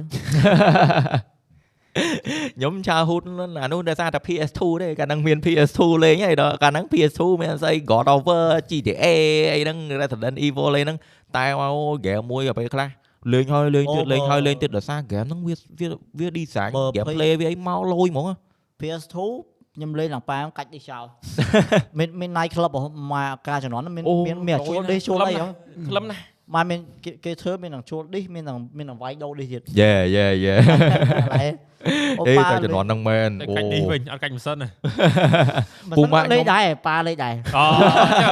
[2.56, 3.22] ខ្ញុំឆាហ៊ូត
[3.62, 9.06] អានោះដោយសារតែ PS2 ទេកាលហ្នឹងមាន PS2 លេងហើយដល់កាលហ្នឹង PS2 មានស្អី God of War GTA
[9.54, 10.98] អីហ្នឹង Resident Evil អីហ្នឹង
[11.36, 12.88] តែមក game មួយទៅពេលខ្លះ
[13.32, 18.26] លេងហើយលេងទៀតអូលេងបើហើយលេងទៀតដោយសារ game ហ្នឹងវាវាវា design បើ gameplay វាអីមកលយហ្មង
[18.80, 19.16] PS2
[19.74, 21.04] ខ្ញុំលេងឡើងប៉ាកាច់នេះចោល
[21.98, 25.46] មានមាន night club របស់មកការជំនាន់ហ្នឹងមានអូមានមានអាជួលឌីសជួលអីហ៎
[25.90, 26.20] ក្លឹមណាស់
[26.54, 30.54] មកមានគេគេធ្វើមានទាំងជួលឌីសមានទាំងមានទាំងវាយដូរឌីសទៀតយេយេយេ
[31.32, 31.46] ឡែ
[32.20, 34.66] អូអេប៉ាតែជំនាន់ហ្នឹងមែនតែអូកាច់នេះវិញអត់កាច់មិនសិនទេ
[35.96, 37.64] ពូពូម៉ាម៉ាក់ក់លេងខ្ញុំដែរប៉ាលេងដែរអូ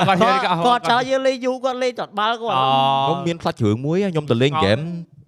[0.06, 2.64] គាត់និយាយគាត់គាត់ចោលយើងលេងយូរគាត់លេងតបាល់គាត់អូ
[3.06, 4.81] ខ្ញុំមានខ្លាចជ្រឿងមួយហ៎ខ្ញុំទៅលេងអ่าហ្គេម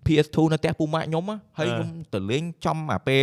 [0.07, 3.23] PS2 នៅផ្ទះពូម៉ាក់ខ្ញុំហ៎ហើយអឺខ្ញុំទៅលេងចំអាពេល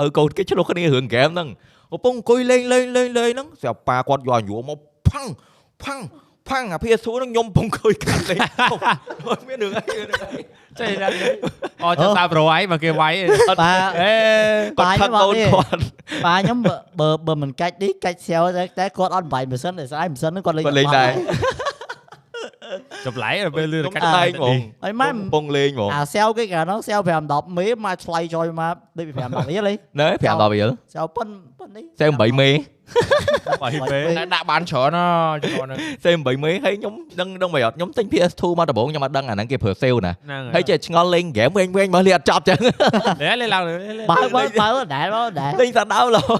[0.00, 1.48] អឺឪកូនគេឆ្លោះគ្នារឿងហ្គេមហ្នឹង
[1.92, 4.78] កំពុងអង្គុយលេងលេងលេងលេងហ្នឹងស្រាប់ប៉ាគាត់យកអាយុមក
[5.08, 5.26] ផាំង
[5.84, 6.00] ផាំង
[6.48, 8.38] ផាំងអា PS2 ហ្នឹងខ្ញុំកំពុងអង្គុយខាត់លេង
[9.28, 10.42] អត់មានរឿងអីរឿងអី
[10.80, 11.14] ចេះដល់
[11.84, 13.12] អូចាំតាមប្រវាយមកគេវាយ
[13.50, 14.14] ប៉ាអេ
[14.78, 15.80] គាត់ខឹងកូនគាត់
[16.24, 21.10] ប៉ាខ្ញុំបើបើបើមិនកាច់នេះកាច់សែវតែតែគាត់អត់បាញ់ម៉ាស៊ីនតែស្អីម៉ាស៊ីនហ្នឹងគាត់លេងគាត់លេងដែរ
[23.06, 31.28] ចម្លែកពេលលឺខ្ញុំកាច់តែងហ្មងហើយម៉ែកំពុងលេងហ្មងអាសែវគេកាលហ្នឹងសែវ5 10មេមកឆ្លៃចយមកដូចពី5 10រៀលហីណែ5 10រៀលសែវប៉ុន
[31.58, 32.48] ប៉ុននេះសេ8មេ
[33.62, 35.06] បើហីពេលតែដាក់បានច្រើនណា
[35.42, 42.60] ជំនាន់ហ្នឹងសេ8មេហើយខ្ញុំដឹងដឹងមិនអត់ខ្ញុំទិញ PS2 មកដំបូងខ្ញុំអត់ដឹងអាហ្នឹងគេប្រើសេលណាហ្នឹងហើយចេះឆ្ងល់លេងហ្គេមវិញវិញមកលេអត់ចប់ចឹង
[43.22, 43.62] លេលេឡើង
[44.10, 46.34] បើបើបើដែរបើដែរលេងសាដើរហ៎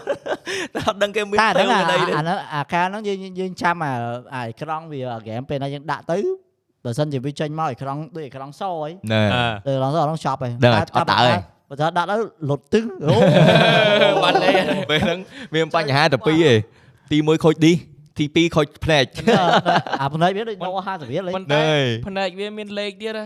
[0.75, 3.93] តែអត់ដឹងគេមានតែអាហ្នឹងសេលអានៅនេះអាហ្នឹងអាការហ្នឹងយើងយើងចាំអា
[4.35, 6.19] អាអេក្រង់វាហ្គេមពេលណាយើងដាក់ទៅ
[6.85, 11.41] បើសិនជាវាចេញមកអេក្រង់ដូចអេក្រង់សអីណែអឺទៅឡងទៅឡងចប់ហើយដឹងហើយអត់ដើរហើយ
[11.73, 12.17] បើថាដាក់ទៅ
[12.51, 13.15] លុតទឹងអូ
[14.25, 15.19] បានលេងពេលហ្នឹង
[15.55, 16.59] មានបញ្ហាតែពីរឯង
[17.11, 17.73] ទី1ខូចឌី
[18.19, 19.05] ទី2ខូចភ្នែក
[20.01, 21.65] អាផ្នែកវាដូចដល់50រៀលហីប៉ុន្តែ
[22.09, 23.25] ផ្នែកវាមានលេខទៀតណា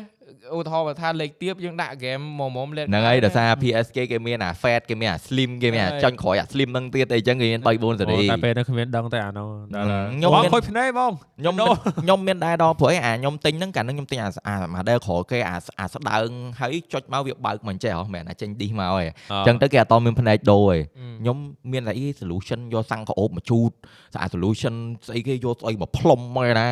[0.55, 11.55] ឧទាហរណ៍បើថាលេខទៀបយើងដាក់ហ្គេមមកមុំលេខហ្នឹងហើយដោយសារ PS គេគេមានអា Fat គេមានអា Slim គេមានអាចាញ់ក្រោយអា Slim ហ្នឹងទៀតអីចឹងគេមាន3 4សេរីតែពេលហ្នឹងគ្មានដឹងតែអានោះដល់ខ្ញុំខ្ញុំមានខូចភ្នែកហ្មងខ្ញុំ
[12.03, 16.29] ខ្ញុំមានដែរដល់ព្រោះឯអាខ្ញុំទិញហ្នឹងកាលហ្នឹងខ្ញុំទិញអាអា model ក្រោយគេអាអាស្ដើង
[16.61, 20.81] ហើយចុចមកវាបើកមិនចេះហ៎មែនអាចេញឌីសមកហើយអញ្ចឹងទៅគេអត់តមានភ្នែកដូរឯង
[21.21, 21.37] ខ្ញុំ
[21.73, 23.71] មានតែអី solution យកសាំងក្អូបមកជូត
[24.15, 24.75] ស្អា solution
[25.09, 26.69] ស្អីគេយកស្អីមកផ្លុំមកណា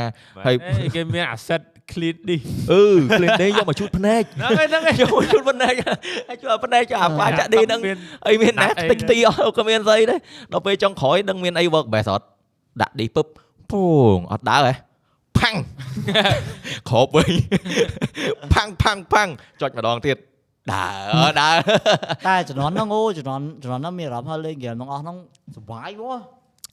[0.47, 0.57] ហើយ
[0.97, 1.63] គេមាន asset
[1.93, 2.41] clean នេះ
[2.73, 2.83] អឺ
[3.19, 5.73] clean day យកមកជូតភ្នែកហ្នឹងហើយហ្នឹងហើយយកមកជូតភ្នែក
[6.29, 10.19] ហើយជួយឲ្យភ្នែកជួយអាបាចាក់ឌីហ្នឹងមានអីមានណាដាក់អីតិចទីអស់ក៏មានស្អីដែរ
[10.53, 12.27] ដល់ពេលចុងក្រោយដឹងមានអី work best អត់
[12.83, 13.27] ដាក់ឌីពឹប
[13.71, 13.73] ព
[14.17, 14.75] ងអត់ដើរហ៎
[15.39, 15.57] ផាំង
[16.89, 17.33] គ្របវិញ
[18.55, 19.29] ផាំងផាំងផាំង
[19.61, 20.17] ចុចម្ដងទៀត
[20.73, 20.85] ដើ
[21.27, 21.57] រដើរ
[22.27, 25.17] តែជំនាន់ហ្នឹងអូជំនាន់ជំនាន់ហ្នឹងមានអារម្មណ៍ថាលេងហ្គេមទាំងអស់ហ្នឹង
[25.57, 26.17] សុបាយវោះ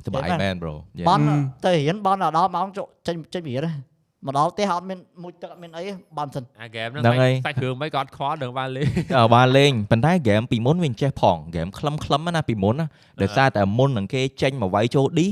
[0.06, 0.74] សប្បាយមែន bro
[1.10, 1.22] បន
[1.66, 2.68] ទៅរៀនបនដល់ម៉ោង
[3.08, 3.91] ចេញចេញរៀន
[4.26, 5.84] មកដល់ផ្ទះអត់មានមួយទឹកអត់មានអី
[6.18, 8.88] បនសិនអាហ្គេមហ្នឹងហ្នឹងហើយសាច់គ្រឿងមិនក៏អត់ខ្វល់ដឹងបានលេង
[9.18, 12.88] អើបានលេងប៉ុន្តែហ្គេមពីមុនវាចេះផងហ្គេមខ្លឹមខ្លឹមណាពីមុនណា
[13.22, 15.28] ដោយសារតែមុននឹងគេចេញមកវាយចូលឌី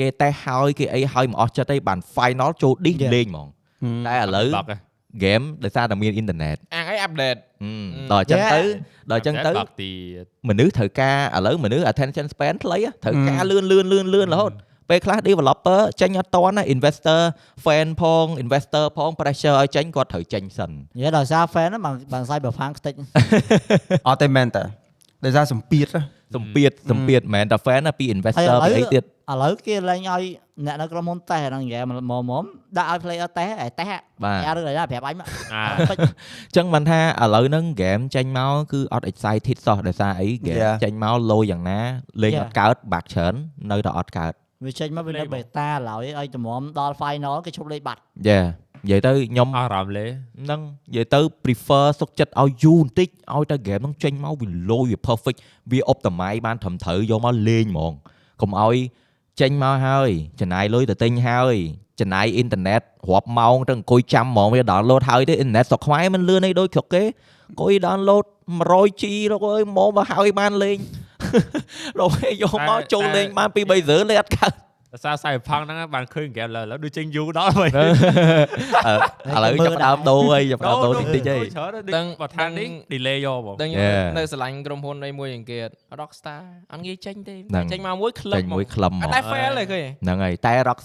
[0.00, 3.12] គេតែហើយគេអីហើយមកអស់ចិត្តអីបាន final ចូលឌី Yeah.
[3.14, 3.48] លេងហ្មង
[4.06, 7.36] តែឥឡូវបាក់ហ្គេមដោយសារតែមានអ៊ីនធឺណិតអាងអីអាប់ដេត
[8.12, 8.52] ដល់អញ្ចឹង Yeah.
[8.54, 8.60] ទៅ
[9.10, 9.90] ដល់អញ្ចឹងទៅបាក់ទី
[10.48, 13.50] មនុស្សត្រូវការឥឡូវមនុស្ស attention span ខ្លីហ៎ត្រូវការ Mm.
[13.50, 14.52] លឿនលឿនលឿនលឿនរហូត
[14.88, 17.20] ពេលខ្លះ developer ចេញអត់តន់ណា investor
[17.64, 22.94] fan ផង investor ផង pressure ឲ្យចេញគាត់ត្រូវចេញសិននិយាយដល់សារ fan ហ្នឹងបានបានសាយបើផាំងខ្ទេច
[24.08, 24.64] អត់ទេមែនតា
[25.24, 26.02] ដោយសារសម្ពាធណា
[26.36, 29.06] សំពៀតសំពៀតមិនមែនតែ fan ណាពី investor ពីអីទៀតឥ
[29.42, 30.22] ឡូវគេលែងឲ្យ
[30.66, 32.44] អ្នកនៅក្រុមហ៊ុនតេស្តហ្នឹងនិយាយមកមក
[32.78, 35.96] ដាក់ឲ្យ player តេស្តឲ្យតេស្តបាទអារឿងអីណាប្រាប់អញមកអាពេច
[36.56, 40.74] ចឹងមិនថាឥឡូវហ្នឹង game ចេញមកគឺអត់ excited សោះដោយសារអី game Yeah.
[40.84, 41.80] ចេញមកលយយ៉ាងណា
[42.22, 42.42] លេង Yeah.
[42.42, 43.34] អត់កើតបាក់ច្រើន
[43.70, 44.32] នៅតែអត់កើត
[44.66, 48.38] វាចេញមកវានៅ beta ឡើយឲ្យតម្រាំដល់ final គេឈប់លេខបាត់យេ
[48.84, 55.38] និយាយទៅខ្ញុំអារម្មណ៍លេហ្នឹងនិយាយទៅ prefer សុកចិត្តឲ្យយូរបន្តិចឲ្យតែ game ហ្នឹងចេញមកវាលយវា perfect
[55.70, 57.92] វា optimize បានត្រឹមត្រូវយកមកលេងហ្មង
[58.40, 58.76] កុំឲ្យ
[59.40, 60.10] ចេញមកហើយ
[60.40, 61.54] ចំណាយលុយទៅទិញហើយ
[62.00, 62.80] ចំណាយអ៊ីនធឺណិត
[63.10, 67.02] រាប់ម៉ោងទៅអង្គុយចាំហ្មងវា download ហើយទេអ៊ីនធឺណិតស្រុកខ្មែរមិនលឿនអីដូចស្រុកគេ
[67.48, 68.24] អង្គុយ download
[68.60, 70.78] 100G លោកអើយមកមកហើយបានលេង
[71.98, 74.52] លោកឯងយកមកចូលលេងបានពី3សឺលេងអត់កើត
[74.96, 84.16] ដោយសារសាយផាំងហ្នឹងបានឃើញហ្គេមឡើយឥឡូវដូចចេញយូរដល់ហើយអឺឥឡូវចាប់ផ្ដើមដូរហើយចាប់ផ្ដើមដូរតិចតិចហើយច្រើនដឹងដឹងបើថានេះ delay យកបងដឹងខ្ញុំ Yeah.
[84.16, 85.58] នៅស្រឡាញ់ក្រុមហ៊ុនអីមួយយ៉ាងគេ
[86.00, 86.40] Rockstar
[86.72, 90.80] អត់ងាយចេញទេហ្នឹងចេញមកមួយក្លឹបចេញមួយខ្លឹមហ្មអត់ងដែរ fail ទេឃើញហ្នឹងហើយតែរក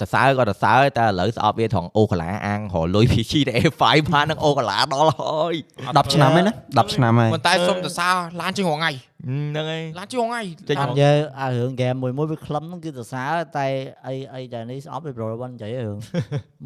[0.00, 3.82] សាតសើក៏តសើតែឥឡូវស្អប់វាត្រង់អូកាឡាអាងរលុយ PC តែ A5
[4.12, 5.54] បាននឹងអូកាឡាដល់ហើយ
[5.84, 8.08] 10ឆ្នាំហើយណា10ឆ្នាំហើយប៉ុន្តែសុំតសើ
[8.40, 11.10] ឡានជាងរងថ្ងៃហ្នឹងហើយឡានជាងរងថ្ងៃចេញអត់យើ
[11.40, 13.66] អារឿង game មួយមួយវាខ្លឹមហ្នឹងគឺសរសើរតែ
[14.06, 15.98] អីអីតែនេះស្អប់វា bro បាននិយាយរឿង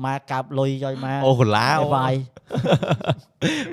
[0.04, 2.14] មកកាប់លុយយកមកអូកាឡាឲ្យវាយ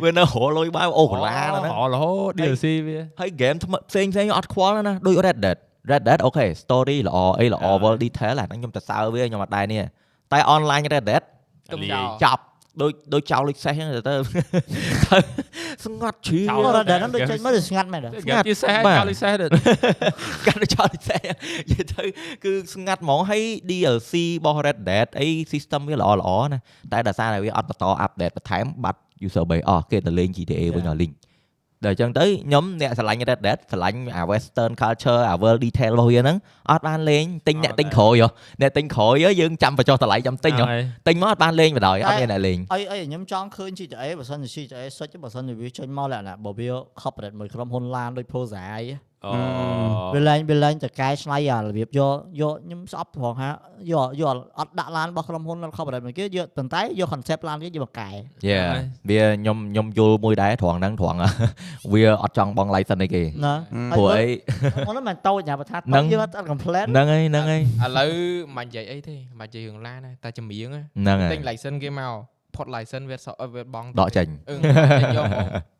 [0.04, 5.58] វានៅរលុយបានអូកាឡាហ្នឹងណាអូរហូត DLC វាហើយ game ថ្មីផ្សេងផ្សេងអត់ខ្វល់ណាដូច Red Dead
[5.92, 9.84] Red Dead អូខេ story ល្អអីល្អ world detail អាហ្នឹងខ្ញុំតសើវាខ្ញុំអត់ដែរនេះ
[10.32, 11.24] តែ online Red Dead
[11.72, 12.44] ទុំចោលចប់
[12.82, 14.14] ដូចដូចចោលលុចសេះហ្នឹងទៅទៅ
[15.86, 19.48] ស្ងាត់ជ្រាចោអូលរ៉ាដែលហ្នឹងដូចចេញមកទៅស្ងាត់មែនទេស្ងាត់គេសេះបាទចោលសេះទៅ
[20.48, 21.20] កាន់តែចោលលុចសេះ
[21.70, 22.04] និយាយទៅ
[22.44, 26.60] គឺស្ងាត់ហ្មងហើយ DLC របស់ Red Dead អី system វាល្អល្អណា
[26.94, 31.12] តែដោយសារតែវាអត់បន្ត update បន្ថែមបាត់ user base អស់គេទៅលេង GTA វិញឲ្យលីង
[31.86, 36.38] ដល់អញ្ចឹងទៅខ្ញុំអ្នកឆ្លាញ់ Red Dead ឆ្លាញ់អា western culture អា world detail របស់វាហ្នឹង
[36.72, 38.30] អត់បានលេងទិញអ្នកទិញក្រោយហ៎
[38.62, 46.70] អ្នកទិញក្រោយហ៎យើងចាំបញ្ចុះតម្លៃចាំទិញហ៎ហើយទិញមកអត់បានលេងបណ្ដោយអត់មានអ្នកលេងអីអីខ្ញុំចង់ឃើញ GTA បើសិនជា GTA សុចបើសិនជាវាចេញមកលក្ខណៈបើវា
[47.02, 48.84] corporate មួយក្រុមហ៊ុនឡានដូច Forza អី
[49.26, 49.32] អូ
[50.16, 53.50] វាលែងវាលែងតែកែច្នៃអារបៀបយកយកខ្ញុំស្អប់ផងហា
[53.92, 54.30] យកយក
[54.60, 58.58] អត់ដាក់ឡានរបស់ក្រុមហ៊ុន corporate មួយគេយកប៉ុន្តែយក concept ឡានគេយកមកកែយេ
[59.10, 61.18] វាខ្ញុំខ្ញុំយល់មួយដែរត្រង់ហ្នឹងត្រង់
[61.92, 63.54] វាអត់ចង់បង license អីគេណា
[63.92, 64.26] ព្រោះអី
[64.88, 68.12] អូនមិនតូចណាបើថាហ្នឹងតូចយើងអត់ complain ហ្នឹងហើយហ្នឹងហើយឥឡូវ
[68.58, 72.12] មិននិយាយអីទេមិននិយាយរឿងឡានទេតែចម្រៀងណាហ្នឹងហើយទិញ license គេមក
[72.56, 74.56] ផុត license វាសវាបងដកចេញអឺ
[75.02, 75.77] ចេញយកមក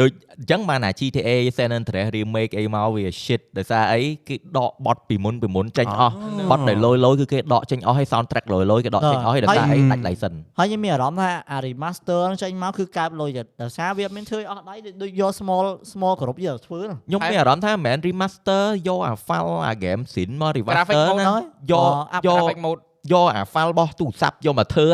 [0.00, 6.14] ដូចអញ្ចឹងបានអា GTA San Andreas remake អីមកវា shit ដោយសារអីគេដកបត់ពីមុនពីមុនចេញអស់
[6.50, 20.32] បត់ដែលលយលយគឺគេដកចេញអស់ហើយ soundtrack លយលយគេដកចេញអស់ហើយដោយសារអីដាច់ license ហើយខ្ញុំមានអារម្មណ៍ថាអា remaster ហ្នឹងចេញមកគឺកើបលុយទៅដោយសារវាមានធ្វើឲ្យអស់ដៃដូចយក small small គ្រប់យកធ្វើហ្នឹងខ្ញុំមានអារម្មណ៍ថាមិនមែន remaster យកអា file អា game scene
[20.42, 21.42] មក Graphic remaster mode ណាហើយ
[21.72, 22.80] យកអាប់យក graphic mode
[23.12, 24.86] យកអា file របស់ទូរស័ព្ទយកមកធ្វើ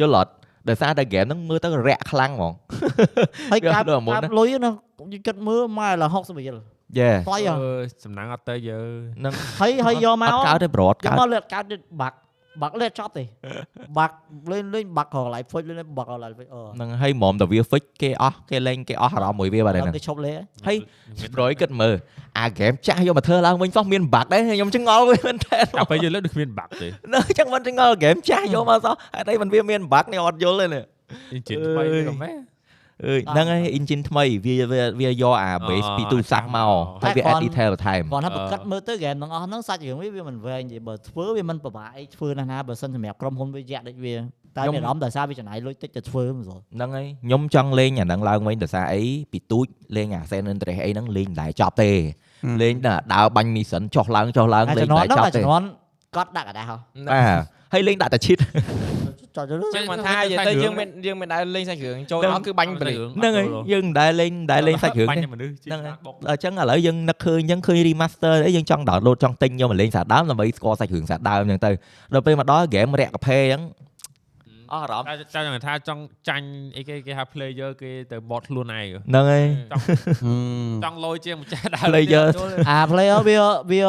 [0.00, 0.30] យល់អត់
[0.68, 2.52] ដោយសារតែ game ហ្នឹងមើលទៅរាក់ខ្លាំងហ្មង
[3.52, 4.74] ហើយយកកើបដូចអាមុនកើណាបលុយហ្នឹង
[5.12, 6.58] យើងគិតមើលម៉ែឡើង60រៀល
[6.98, 7.70] យេថ្លៃហ៎អឺ
[8.04, 8.78] សំណាងអត់ទៅយើ
[9.18, 11.64] ហ្នឹងហើយហើយយកមកអត់កើតទេប្រអត់យកកើតមកលឿនកើត
[12.00, 12.16] បាក់
[12.62, 13.24] បាក់លេតចប់ទេ
[13.98, 14.14] បាក់
[14.50, 20.34] លេងលេងបាក់កន្លែងហ្វិចលេងបាក់កន្លែងហ្វិចអឺហ្នឹងហើយហ្មមតែវា fix គេអស់គេលេងគេអស់អារម្មណ៍មួយវាបាទហ្នឹងគេឈប់លេង
[20.66, 20.76] ហើយ
[21.34, 21.94] ប្រយគិតមើល
[22.38, 30.84] អា game ចាស់យកមកធ្វើឡើងវិញសោះមាន bug ដែរខ្ញុំចង្អល់វាមែនតើតែពេលយើងលើកដូចគ្មានបាក់ទេនៅចឹងមិនចង្អល់ game ចាស់យកមកសោះហេតុអីមិនវាមាន bug នេះអត់យល់ទេនេះ
[31.34, 32.55] engine ថ្មីក៏មែនអើយ
[33.32, 36.70] ហ្នឹងហើយ engine ថ្មីវាវាវាយកអា base ពីទូរស័ព្ទមក
[37.02, 44.14] ហើយវា add detail បន្ថែមគាត់ថាប្រកាសមើលទៅហ្គេមទាំងអស់ហ្នឹងសាច់រឿងវាវាមិនវែងទេបើធ្វើវាមិនពិបាកអីធ្វើណាស់ណាបើសិនសម្រាប់ក្រុមហ៊ុនវាយ៉ាក់ដូចវា
[44.56, 49.02] តែមានអារម្មណ៍ដោយសារវាចំណាយលុយតិចទៅធ្វើមិនស្រួលហ្នឹងហើយខ្ញុំចង់លេងអាហ្នឹងឡើងវិញដោយសារអី
[49.32, 49.66] ពីទូច
[49.96, 51.90] លេងអា San Andreas អីហ្នឹងលេងមិនដែរចប់ទេ
[52.62, 55.66] លេងតែដើរបាញ់ mission ចុះឡើងចុះឡើងអាលេជំងនាតែន់ហ្នឹងចប់អាទេជំនាន់
[56.16, 57.42] គាត់ដាក់កដាស់ហ៎បាទ
[57.72, 58.38] ហើយលេងដាក់តែ cheat
[59.36, 65.94] ចុះទៅចឹងមិនថានិយាយទៅយើងមិនយើងមិនដែលលេងសាច់គ្រឿងចូលមកគឺបាញ់ប្រិហ្នឹងហើយយើងមិនដែលលេងមិនដែលលេងសាច់រឿងបាញ់ទេតែមនុស្សហ្នឹងហើយ
[66.28, 71.70] អញ្ចឹងឥឡូវយើងនឹកឃើញអញ្ចឹងឃើញ remaster អីយើងចង់ download ចង់ទិញយកមកលេងសាដើមដើម្បីស្គាល់សាច់រឿងសាដើមអញ្ចឹងទៅ
[72.14, 73.62] ដល់ពេលមកដល់ game រាក់កាផេអញ្ចឹង
[74.72, 76.46] អស់អារម្មណ៍តែចង់ថាចង់ចាញ់
[76.76, 79.44] អីគេគេហៅ player គេទៅ bot ខ្លួនឯងហ្នឹងហើយ
[80.84, 82.26] ចង់លយជាងម្ចាស់ដើម Player
[82.70, 83.38] អា player វា
[83.70, 83.84] វា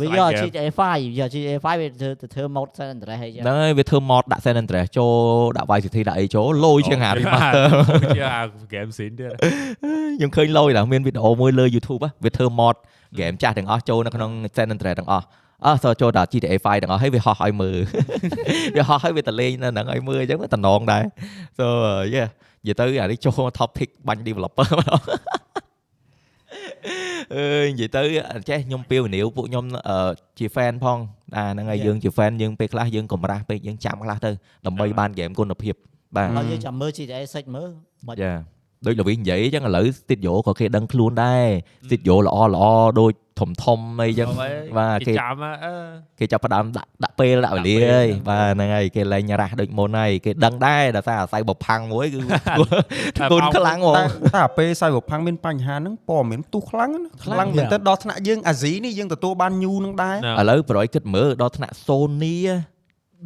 [0.00, 4.88] វាយក Slide game GTA 5យក GTA 5វាធ្វើទៅធ្វើ mode San Andreas ហើយចឹងហ្នឹងហើយវាធ្វើ mod ដាក់ San Andreas
[4.98, 5.12] ចូល
[5.56, 7.64] ដាក់ Vice City ដាក់អីចូលលយជាងអា remaster
[8.16, 8.42] ជាអា
[8.74, 9.32] game scene ទៀត
[10.18, 12.76] ខ្ញុំឃើញលយដល់មានវីដេអូមួយលើ YouTube ហ៎វាធ្វើ mod
[13.18, 15.26] game ចាស់ទាំងអស់ចូលនៅក្នុង San Andreas ទាំងអស់
[15.64, 17.78] អស់សចូលដល់ GTA 5ទាំងអស់ហើយវាហោះឲ្យមើល
[18.76, 21.04] វាហោះឲ្យវាទៅលេងនៅហ្នឹងឲ្យមើលអញ្ចឹងវាតំណងដែរ
[21.58, 21.66] so
[22.14, 22.28] yeah
[22.64, 25.00] និយាយទៅអានេះចូល topic បាញ់ developer ម្ដង
[27.36, 28.02] អើយនិយាយទៅ
[28.48, 30.98] ចេះខ្ញុំពីវនាវពួកខ្ញុំអឺជា fan ផង
[31.36, 34.30] អាហ្នឹងហើយយើងជា fan យើងពេលខ្លះយើងកំរាស់ពេកយើងចាំខ្លះទៅ
[34.66, 35.74] ដើម្បីបាន game គុណភាព
[36.16, 37.68] បាទហើយយើងចាំមើល GTA 6មើល
[38.08, 38.55] មិនយ៉ា
[38.86, 41.46] ដូចលវិញនិយាយអញ្ចឹងឥឡូវ studio ក៏គេដឹងខ្លួនដែរ
[41.86, 42.64] studio ល្អល្អ
[43.00, 44.28] ដូចធំធំអីចឹង
[44.78, 45.74] បាទគេគេចាំអឺ
[46.18, 52.18] គេចាប់ផ្ដើមដាក់ដាក់ពេលដាក់វេលាហើយបាទហ្នឹងហើយគេលែងរ៉ាស់ដូចមុនហើយគេដឹងដែរដោយសារអាស័យបផាំងមួយគឺ
[53.32, 62.36] គុណខ្លាំងហ្មតែងតែអាពេលសៃវផាំងមានបញ្ហាហ្នឹងព័ត៌មានផ្ទុះខ្លាំងណាខ្លាំងមែនតើដល់ថ្នាក់យើងអាស៊ីនេះយើងទទួលបានញូនឹងដែរឥឡូវប្រយគិតមើលដល់ថ្នាក់ Sony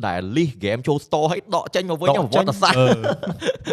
[0.07, 2.83] ដែល list game ចូល store ឲ្យដកចេញមកវិញដកវចេញត្តសាស្ត្រ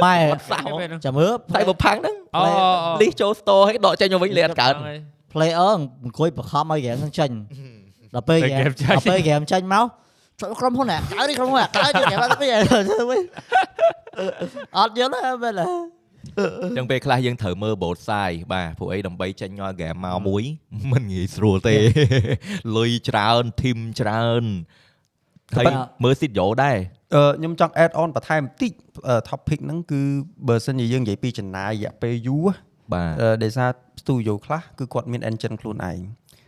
[0.03, 2.41] ម៉ែវត្តសាស្ត្រហ្មងចាំមើលស័យបផាំងហ្នឹងអូ
[3.01, 4.73] list ចូល store ឲ្យដកចេញមកវិញលេអត់កើត
[5.33, 5.71] player
[6.05, 7.31] អង្គុយបង្ខំឲ្យហ្គេមហ្នឹងចេញ
[8.15, 9.85] ដល់ពេលពេលហ្គេម game ចេញដល់ពេលហ្គេមចេញមក
[10.41, 12.47] ចូលក្រុមហ៊ុនណាកើនេះក្រុមហ៊ុនណាកើនេះហ្គេមអត់ទៅ
[13.09, 13.21] វិញ
[14.77, 15.63] អត់យល់ទេមែនទេ
[16.77, 20.43] ចឹងពេលខ្លះយើងត្រូវមើល both side បាទព្រោះអីដើម្បីចេញយក game មកមួយ
[20.91, 21.75] មិនងាយស្រួលទេ
[22.77, 24.43] លុយច្រើន team ច្រើន
[25.55, 25.65] ហើយ
[26.03, 26.77] មើល studio ដែរ
[27.15, 28.71] អឺខ្ញុំចង់ add on បន្ថែមបន្តិច
[29.07, 30.01] អឺ topic ហ្នឹងគឺ
[30.47, 32.47] បើសិនជាយើងនិយាយពីចំណាយរយៈពេលយូរ
[32.93, 33.69] បាទអឺដោយសារ
[34.01, 35.99] studio ខ្លះគឺគាត់មាន engine ខ្លួនឯង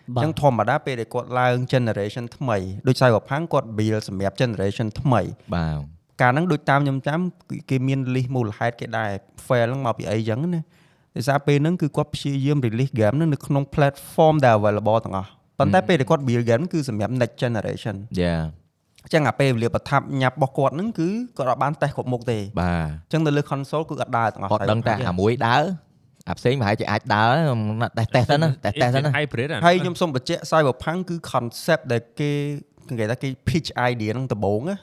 [0.09, 2.57] អបាទញ្ចឹងធម្មតាពេលដែលគាត់ឡើង generation ថ្មី
[2.88, 5.21] ដូចសៃវផាំងគាត់ build សម្រាប់ generation ថ្មី
[5.55, 5.77] បាទ
[6.21, 7.19] កាលហ្នឹងដូចតាមខ្ញុំចាំ
[7.49, 9.11] គឺគេមាន list មូលហេតុគេដែរ
[9.47, 10.61] fail ហ្នឹងមកពីអីចឹងណា
[11.15, 18.35] ដោយសារពេលហ្នឹងគឺគាត់ព្យាយាម release game ហ្នឹងនៅក្នុង platform ដែល available ទាំងអស់ប៉ុន្តែពេលដែលគាត់ build game ហ្នឹងគឺសម្រាប់ next generation យ៉ា
[19.14, 25.64] ចឹងអាពេលវេលាប្រថាប់ញ៉ាប់របស់គាត់ហ្នឹងគឺគាត់អត់បានតេស្តគ្រប់មុខទេអបាទញ្ចឹងនៅលើ console គឺអត់ដើរទាំងអស់គាត់ដឹងតែអាមួយដើរ
[26.30, 27.34] អាផ្សេងប្រហែលជាអាចដើរ
[27.98, 32.31] តេស្តតេស្តទៅណាតេស្តតេស្តទៅណា hybrid ហើយខ្ញុំសូមបញ្ជាក់ Cyberpunk គឺ concept ដែលគេ
[32.99, 34.76] គេថាគេ pitch idea ហ្នឹងដំបូងណា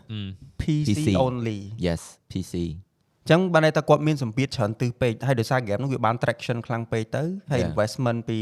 [0.62, 7.68] PC PC only yes PC អញ្ចឹងបានន័យថាគាត់មានសម្ពាធច្រើនទិសពេកហើយដោយសារ game ហ្នឹងវាបាន traction ខ្លាំងពេកទៅហើយ Yeah.
[7.68, 8.40] investment ពី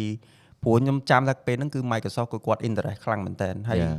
[0.63, 3.97] ព្រោះខ្ញុំចាំថាពេលហ្នឹងគឺ Microsoft គឺគាត់ interest ខ្លាំងមែនតើហើយ Yeah.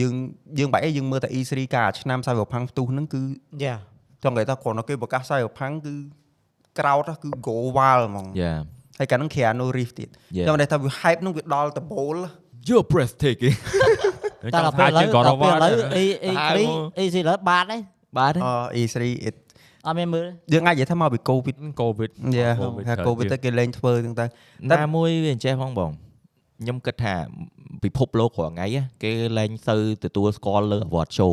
[0.00, 0.14] យើង
[0.58, 3.22] យើងបែរអីយើងមើលតែ E3 កាលឆ្នាំ Cyberpunk ផ្ទុះហ្នឹងគឺ
[3.64, 3.74] យ៉ា
[4.24, 5.94] ចង់និយាយថាគ្រាន់តែគេប្រកាស Cyberpunk គឺ
[6.78, 8.58] crowd ហ្នឹងគឺ go wild ហ្មង yeah
[8.98, 10.46] ហើយកាលហ្នឹង Keanu Reeves ទៀត Yeah.
[10.48, 12.16] ចង់និយាយថាវា hype ហ្នឹងវាដល់ដបូល
[12.68, 13.56] you're breathtaking
[14.42, 17.80] តែដល់ពេលឥឡូវដល់ពេលឥឡូវអីអីហើយគ្រីមកអីស៊ីឥឡូវបាត់ហើយ
[18.18, 18.48] បាទអ
[18.80, 18.96] E3
[19.28, 19.34] it
[19.86, 24.24] អត់មានមើលយើងអាចនិយាយថាមកពី COVID covid យ៉ា COVID ថាច្រើន COVID ជាងទៅគេលេងធ្វើហ្នឹងទៅ
[24.72, 25.90] ណាមួយវាអញ្ចេះផងបង
[26.60, 27.14] ខ្ញុំគិតថា
[27.84, 31.32] ពិភពលោករាល់ថ្ងៃ á គេលែងសូវទទួលស្គាល់លើ award show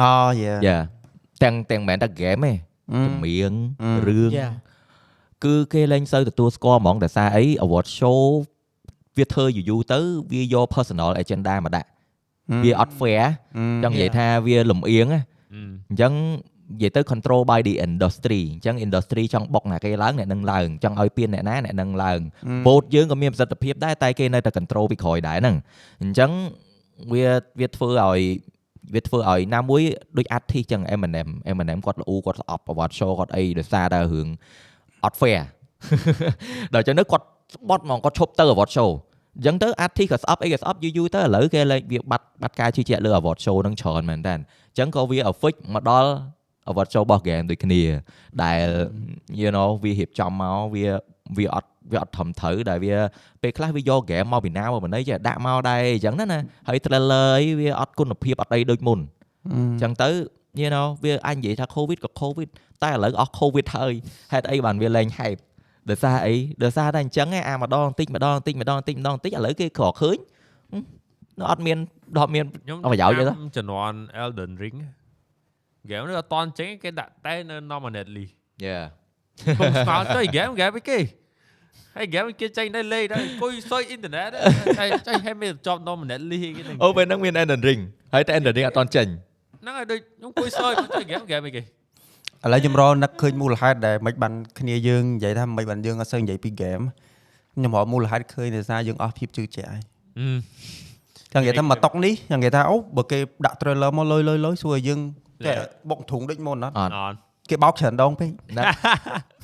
[0.00, 0.12] អូ
[0.42, 0.78] យ៉ាយ៉ា
[1.42, 2.52] ទាំងទាំងមិនមែនតែ game ទេ
[3.06, 3.52] ចម្រៀង
[3.82, 4.50] អឺរឿងយ៉ា
[5.44, 8.20] គឺគេលែងសូវទទួលស្គាល់ហ្មងដោយសារអី award show
[9.16, 10.00] វាធ្វើយូរយូរទៅ
[10.32, 11.88] វាយក personal agenda មកដាក់
[12.64, 13.22] វាអត់ fair
[13.82, 15.20] ចង់និយាយថាវាលំអៀងណា
[15.54, 16.12] អញ្ចឹង
[16.74, 22.20] និយាយទៅ control by the industry អញ្ចឹង industry ចង់បុកណាគេឡើងអ្នកនឹងឡើងចង់ឲ្យពៀនអ្នកណាអ្នកនឹងឡើង
[22.66, 25.56] vote យើងក៏មានប្រសិទ្ធភាពដែរតែគេនៅតែ control ពីក្រោយដែរហ្នឹង
[26.02, 26.30] អញ្ចឹង
[27.12, 27.26] វា
[27.60, 28.20] វាធ្វើឲ្យ
[28.94, 29.82] វាធ្វើឲ្យណាមួយ
[30.16, 34.28] ដូច artist ចឹង Eminem Eminem គាត់ល្អូគាត់ស្អប់ award show គាត់អីដោយសារតែរឿង
[35.04, 35.40] អត់ fair
[36.74, 38.90] ដល់ចឹងទៅគាត់ស្បត់ហ្មងគាត់ឈប់ទៅ award show
[39.36, 46.10] អញ្ចឹងទៅ artist ក៏ស្អប់អីក៏ស្អប់យូរយូរទៅឥឡូវគេលែងវាបាត់បាត់ការជឿជាក់លើ award show ហ្នឹងច្រើនមែនតើអញ្ចឹងក៏វា affect មកដល់
[46.68, 47.82] award show របស់ game ដូចគ្នា
[48.42, 48.66] ដែល
[49.40, 50.86] you know វារៀបចំមកវា
[51.38, 52.96] វាអត់វាអត់ធំត្រូវដែលវា
[53.42, 58.98] ពេលខ្លះវាយក game មកពីណាមកមិនអីចេះដាក់មកដែរអញ្ចឹងណាណាហើយ trailer អីវាអត់គុណភាពអត់អីដូចមុន
[59.52, 60.08] អញ្ចឹងទៅ
[60.60, 62.48] you know វាអាចនិយាយថា covid ក៏ covid
[62.82, 63.92] តែឥឡូវអស់ covid ហើយ
[64.32, 65.40] ហេតុអីបានវាលែង hype
[65.90, 70.16] ដោយសារអីដោយសារតែអញ្ចឹងឯងអាម្ដងបន្តិចម្ដងបន្តិចម្ដងបន្តិចម្ដងបន្តិចឥឡូវគេក្រឃើញ
[70.72, 70.82] ហឹម
[71.40, 71.78] nó អត់មាន
[72.16, 74.78] ដល់មានខ្ញុំអត់ប្រយោជន៍ទេចាំជំនាន់ Elden Ring
[75.90, 78.32] game នេះអត់តន់ចេញគេដាក់តែនៅ nominate list
[78.66, 78.84] yeah
[79.42, 80.98] ខ្ញុំស្គាល់ទៅ game game អីគេ
[81.96, 84.30] ហើយ game គេចេញដែរលេខដែរអង្គុយសុយអ៊ីនធឺណិត
[84.78, 87.80] ហើយចេញហើយមានជាប់ nominate list គេហ្នឹងអូពេលហ្នឹងមាន Elden Ring
[88.14, 89.06] ហើយតែ Elden Ring អត់តន់ចេញ
[89.62, 91.64] ហ្នឹងហើយដូចខ្ញុំអង្គុយសុយមកទៅ game game អីគេឥ
[92.52, 96.84] ឡូវខ្ញុំរនឹកឃើញមូលហេតុដែលមិនបានគ្នាយើងនិយាយថាមិនបានយើងអត់សូវនិយាយពី game
[97.54, 99.82] ខ្ញុំរកមូលហេតុឃើញដោយសារយើងអស់ភាពជឿជាក់ហើយ
[100.18, 100.36] ហឹម
[101.32, 105.00] ចង់និយាយថាមកតុកនេះចង់និយាយថាអូបើគេដាក់ trailer មកលុយលុយលុយសួរឲ្យយើង
[105.46, 105.54] តែ
[105.90, 107.16] បុកធុងដូចមុនអត់អត់អត់
[107.50, 108.62] គេបោកច្រើនដងពេកណា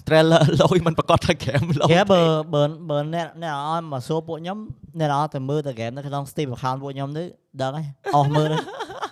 [0.08, 2.22] trailer លុយមិនប្រកាសថា game លុយគេបើ
[2.54, 4.58] បើបើអ្នកអ្នកអត់មកសួរពួកខ្ញុំ
[5.00, 7.26] អ្នកអត់ទៅមើលតែ game នៅក្នុង Steam account ពួកខ្ញុំនេះ
[7.62, 7.86] ដឹងហើយ
[8.16, 8.60] អស់មើលហើយ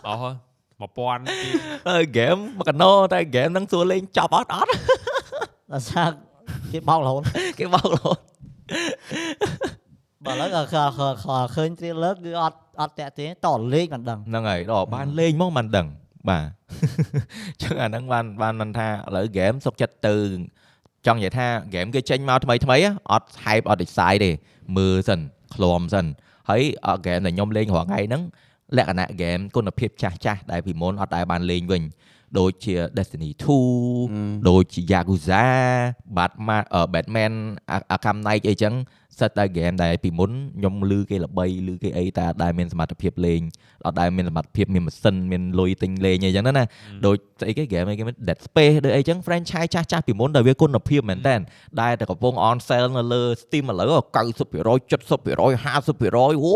[0.08, 0.34] អស់ហើយ
[0.78, 4.70] 1000អើ game មកកណោតែ game ហ្នឹងសួរលេងចប់អត់អត់
[5.72, 6.10] ដល់សារ
[6.72, 7.22] គេបោករហូត
[7.58, 8.18] គេបោករហូត
[10.24, 15.86] បើឥឡូវក៏ខខខឃើញ trailer គឺអត់អត់តាក់ទេតលេខមិនដឹងហ្នឹងហើយដល់បានលេងមកមិនដឹង
[16.28, 16.44] បាទ
[17.62, 20.14] ចឹងអាហ្នឹងបានបានមិនថាឥឡូវ game សុកចិត្តទៅ
[21.06, 22.82] ចង់និយាយថា game គេចេញមកថ្មីថ្មីៗ
[23.12, 24.30] អត់ hype អត់ excite ទេ
[24.76, 25.20] មើលសិន
[25.54, 26.06] ឃ្លាំសិន
[26.48, 28.22] ហើយអ game ដែលខ្ញុំលេងរាល់ថ្ងៃហ្នឹង
[28.76, 31.82] លក្ខណៈ game គុណភាពចាស់ចាស់ដែលពីមុនអត់ដែលបានលេងវិញ
[32.38, 33.30] ដូចជា Destiny
[33.90, 35.44] 2ដូចជា Yakuza
[36.16, 37.32] Batman អឺ Batman
[37.94, 38.74] Arkham Knight អីចឹង
[39.20, 43.40] សិតតែ game ដែលពីមុនខ្ញុំលឺគេល្បីលឺគេអីតែអត់ដែលមានសមត្ថភាពលេង
[43.86, 46.64] អត់ដែលមានសមត្ថភាពមានម៉ាស៊ីនមានលុយទិញលេងអីចឹងណាណា
[47.06, 51.36] ដូចស្អីគេ game អីគេមាន Dead Space ដូចអីចឹង franchise ចាស់ចាស់ពីមុនដែលវាគុណភាពមែនតើ
[51.80, 56.54] ដែលតែកំពុង on sale នៅលើ Steam ឥឡូវ90% 70% 50%អូ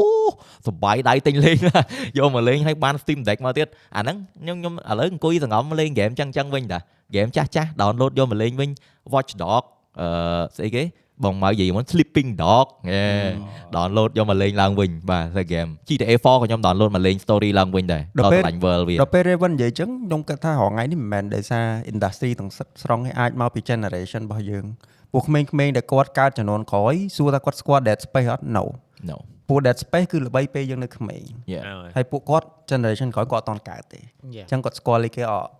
[0.67, 1.81] សប្បាយដៃទិញលេងណា
[2.19, 3.67] យកមកលេងឲ្យបាន Steam Deck មកទៀត
[3.97, 6.79] អាហ្នឹងខ្ញុំខ្ញុំឥឡូវអង្គុយសង្ងំលេង game ចឹងចឹងវិញតា
[7.15, 8.71] game ចាស់ចាស់ download យកមកលេងវិញ
[9.13, 9.63] Watch Dog
[10.01, 10.09] អឺ
[10.57, 10.83] ស្អីគេ
[11.25, 13.05] បងមកនិយាយមុន Sleeping Dog ហេ
[13.77, 23.61] download យកមកលេងឡើងវិញបាទតែ game GTA 4ក៏ខ្ញុំ download មកលេង story ឡើងវិញដែរដល់ដល់ពេលឆ្លាញ់ world វាដល់ពេល Raven និយាយចឹងខ្ញុំគិតថារងថ្ងៃនេះមិនមែនដោយសារ industry ទាំងស្រុងស្រុងឯងអាចមកពី
[23.71, 24.65] generation របស់យើង
[25.13, 28.65] ពួកក្មេងៗដែលគាត់កើតចំនួនក្រោយសួរថាគាត់ស្គាល់ Dead Space អត់ no
[29.11, 29.17] no
[29.49, 31.65] ពួក Dead Space គឺល្បីពេលយើងនៅក្មេង yeah
[31.97, 35.53] ហើយពួកគាត់ generation ក្រោយគាត់អត់តន់កើតទេអញ្ចឹងគាត់ស្គាល់លេខគេអត់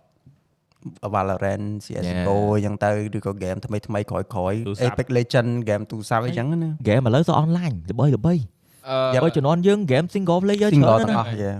[1.13, 8.33] Valorant CS:GO អញ្ចឹងទៅឬក៏ game ថ្មីថ្មីក្រោយក្រោយទូរស័ព្ទ Apex Legend game ទូរស័ព្ទអីចឹងណា game ឥឡូវសោះ online ល្បីល្បី
[8.89, 11.57] អឺបើជំនាន់យើង game single player ច្រ single ើនទាំងណាអស់ yeah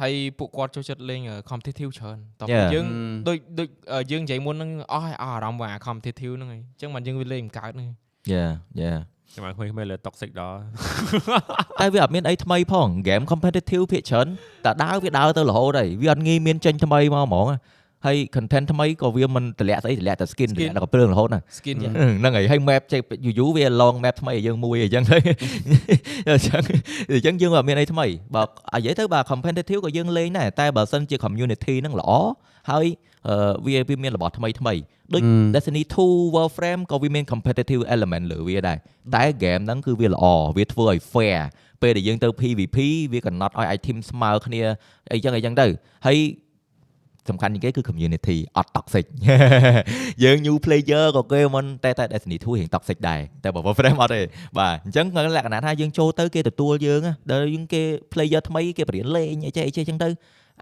[0.00, 1.20] ហើយពួកគាត់ចូលចិត្តលេង
[1.50, 2.68] competitive ច្រើនតោះ Yeah.
[2.74, 3.14] យើង Mm.
[3.28, 7.88] ដូចដូចអឺយើងនិយាយមុនហ្នឹងអស់ហើយអស់អារម្មណ៍មកអា competitive ហ្នឹងហើយអញ្ចឹងមិនយើងវាលេងមិនកើតហ្នឹង
[8.32, 8.50] yeah
[8.82, 8.98] yeah
[9.34, 10.58] ចាំឲ្យក្មេងៗលើ toxic ដល់
[11.80, 14.26] តែវាអត់មានអីថ្មីផង game competitive ភាគច្រើន
[14.64, 17.46] តែដើរវាដើរទៅរហូតហើយវាអត់ងាយមានចេញថ្មីមកហ្មង
[18.04, 25.18] ហើយ content ថ្មីក៏វាមិនតម្លាក់ស្អីតម្លាក់តែ skin តម្លាក់តែកំព្រឿងរហូតណា skin ហ្នឹងហើយហើយ map ចេះយូរយូរវា long map ថ្មីឲ្យយើងមួយអញ្ចឹងទៅ
[26.30, 26.62] អញ្ចឹង
[27.12, 32.10] អញ្ចឹងយើងអត់មានអីថ្មីបើនិយាយទៅបើ competitive ក៏យើងលេងដែរតែបើសិនជា community ហ្នឹងល្អ
[32.70, 32.86] ហើយ
[33.28, 34.74] អឺវាវាមានរបស់ថ្មីថ្មី
[35.14, 35.22] ដូច
[35.54, 38.78] Destiny 2 Warframe ក៏វាមាន competitive element លើវាដែរ
[39.14, 40.24] តែ game ហ្នឹងគឺវាល្អ
[40.56, 41.40] វាធ្វើឲ្យ fair
[41.82, 42.76] ពេលដែលយើងទៅ PVP
[43.12, 44.60] វាកំណត់ឲ្យ item ស្មើគ្នា
[45.12, 45.66] អីចឹងអីចឹងទៅ
[46.06, 46.18] ហើយ
[47.30, 49.04] សំខាន់ជាងគេគឺ community អត់ toxic
[50.24, 54.20] យើង new player ក៏គេមិនតែតែ Destiny 2រៀង toxic ដែរតែបើ Warframe អត់ទេ
[54.58, 57.82] បាទអញ្ចឹងលក្ខណៈថាយើងចូលទៅគេទទួលយើងណាដល់យើងគេ
[58.12, 60.08] player ថ្មីគេបរៀនលេងអីចេះអីចេះអញ្ចឹងទៅ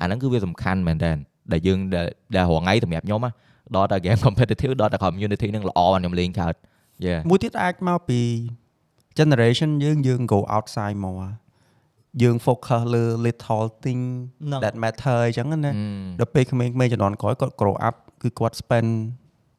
[0.01, 1.13] អាហ្នឹងគឺវាសំខាន់មែនតើ
[1.53, 3.31] ដែលយើងដែលដែលរងថ្ងៃសម្រាប់ខ្ញុំណា
[3.77, 6.55] ដល់តែ game competitive ដល់តែ community នឹងល្អខ្ញុំលេងកើត
[7.07, 8.21] Yeah មួយទៀតអាចមកពី
[9.19, 11.15] generation យើងយើង go outside មក
[12.23, 14.03] យើង focus លើ little thing
[14.45, 16.05] ហ្នឹង that matter អញ្ចឹងណា Mm.
[16.21, 18.91] ដល់ពេលក្មេងៗជំនាន់ក្រោយគាត់ grow up គឺគាត់ spend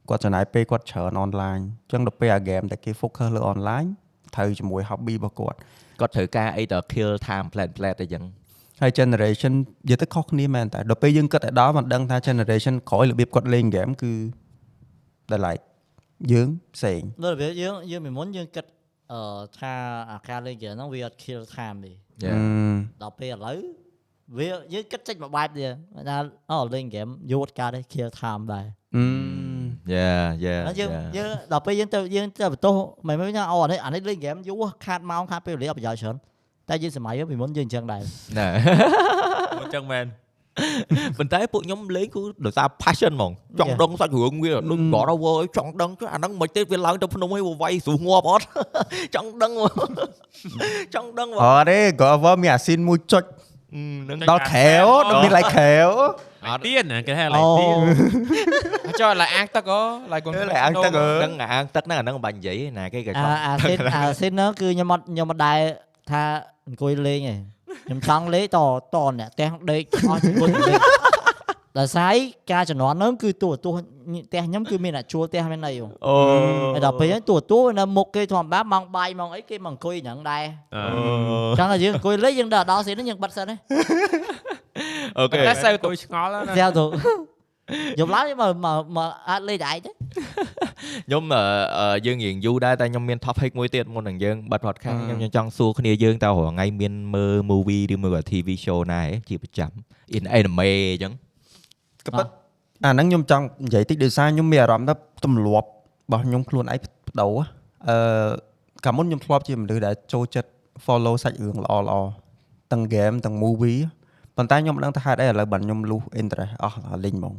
[0.10, 3.88] គាត់ចំណាយពេលគាត់ច្រើន online អញ្ចឹងដល់ពេលអា game ដែលគេ focus លើ online
[4.36, 5.58] ត្រូវជាមួយ hobby របស់គាត់
[6.00, 8.24] គាត់ត្រូវការអីទៅ kill time plan plan អីចឹង
[8.82, 9.54] ហើយ generation
[9.88, 14.14] និយាយទៅខុសគ្នាមែនតែដល់ពេលយើងគិតឲ្យដល់មិនដឹងថា generation ក្រោយរបៀបគាត់លេង game គឺ
[15.32, 15.64] ដែល like
[16.32, 18.66] យើងផ្សេងដល់វាយើងយើងពីមុនយើងគិត
[19.14, 19.22] អឺ
[19.60, 19.74] ថា
[20.12, 22.05] អាការលេងហ្គេមហ្នឹងវាអត់ kill time ទេ Yeah
[23.02, 23.58] ដល់ពេលឥឡូវ
[24.38, 25.72] វាយើងគិតចេញមួយបែបទៀត
[26.10, 26.18] ថា
[26.52, 28.66] អូលេងហ្គេមយូរកើតទេ kill time ដែរ
[28.96, 29.06] អឺ
[29.94, 31.08] Yeah yeah ហើយយើង yeah.
[31.18, 32.74] យើងដល់ពេលយើងទៅយើងទៅបន្ទោស
[33.08, 36.16] មិនមែនថាអូអានេះអានេះលេងហ្គេមយូរខាតម៉ោងខាតពេលវេលាអត់ប្រយោជន៍ច្រើន
[36.70, 38.02] តែយើងសម័យពីមុនយើងអញ្ចឹងដែរ
[38.38, 38.48] ណែ
[39.62, 40.06] អញ្ចឹងមែន
[41.18, 43.82] ប៉ុន្តែពួកខ្ញុំលេងគឺដោយសារ passion ហ្មងចង់ Yeah.
[43.82, 48.46] ដឹងសាច់រឿងវាដូច God of War អីចង់ដឹងចុះអាហ្នឹងមិនទេវាឡើងទៅភ្នំឲ្យវាវាយស្រួលងាប់អត់
[49.16, 49.92] ចង់ដឹងហ្មង
[50.96, 53.24] ចង់ដឹងហ្មងអត់ទេ God of War មានអាស៊ីនមួយចុច
[53.74, 55.90] អឺហ្នឹងដល់ខែវដល់មាន like ខែវ
[56.48, 57.78] អត់ទៀនគេហៅអូឡៃទៀន
[59.02, 65.60] ចុះឡាអាងទឹកអូឡាកូនឡៃអាងទឹកអើហ្នឹងអាងទឹកហ្នឹងអាហ្នឹងមិនបាច់និយាយទេណាគេក៏ចអាង់អាស៊ីនអាស៊ីនហ្នឹងគឺខ្ញុំអត់ខ្ញុំអត់ដែរ
[66.12, 66.24] ថា
[66.68, 67.36] អង្គុយលេងទេ
[67.88, 68.60] ខ្ញុំចង់លេងត
[68.96, 70.82] តអ្នកផ្ទះដេកអស់អង្គុយលេង
[71.78, 72.14] ដល់ស្អី
[72.52, 76.16] ការជំនាន់ហ្នឹងគឺទូទូផ្ទះខ្ញុំគឺមានអ្នកជួលផ្ទះមានអីហ៎អូ
[76.74, 80.44] ហើយដល់ពេលហ្នឹងទូទូនៅមុខគេធម្មតាម៉ោងបាយម៉ោងអីគេមកអង្គុយហ្នឹងដែរ
[80.76, 80.82] អឺ
[81.52, 83.56] អញ្ចឹងតែយើងអង្គុយលេងយើងដល់ដល់ស៊ីនហ្នឹងយើងបិទសិនទេ
[85.18, 86.86] អូខេតែសើទៅឆ្ងល់ណាស្ទើ
[87.66, 91.44] រទៅយប់ឡើងមកមកមកអាចលេងតែឯងទេខ្ញុំអឺ
[91.80, 99.72] អឺយើងរៀងយូរដែរតែខ្ញុំមាន topic មួយទៀតមុននឹងយើងបាត់ podcast ខ្ញុំខ្ញុំចង់សួរគ្នាយើងតើរាល់ថ្ងៃមានមើល movie ឬមើល TV show ណាហ៎ជាប្រចាំ
[100.18, 101.14] in anime អញ្ចឹង
[102.06, 102.28] ក៏ប៉ុត
[102.86, 105.70] អាហ្នឹងខ្ញុំចង់និយាយតិចដោយសារខ្ញុំមានអារម្មណ៍ថាទម្លាប់
[106.06, 107.34] របស់ខ្ញុំខ្លួនឯងបដូរ
[107.90, 108.30] អឺ
[108.86, 110.50] កាលមុនខ្ញុំធ្លាប់ជាមនុស្សដែលចូលចិត្ត
[110.86, 111.96] follow សាច់រឿងល្អល្អ
[112.72, 113.80] ទាំង game ទាំង movie
[114.38, 117.36] ប៉ុន្តែខ្ញុំមិនដឹងថាហេតុអីឥឡូវបានខ្ញុំលុះ interest អស់លេងហ្មង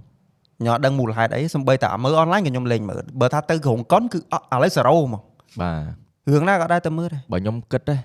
[0.58, 4.56] ខ្ញុំអត់ដឹងមូលហេតុអីសំបីតែមើល online ក៏ខ្ញុំលេងមើលបើថាទៅក្រុងកុនគឺអត់ឥ
[4.88, 5.22] ឡូវ0ហ្មង
[5.60, 7.96] បាទរឿងណាក៏ដែរតែមើលដែរបើខ្ញុំគិតទេ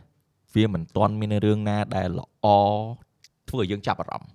[0.55, 2.47] វាមិនទាន់មានរឿងណាដែលល្អ
[3.49, 4.29] ធ្វើឲ្យយើងចាប់អារម្មណ៍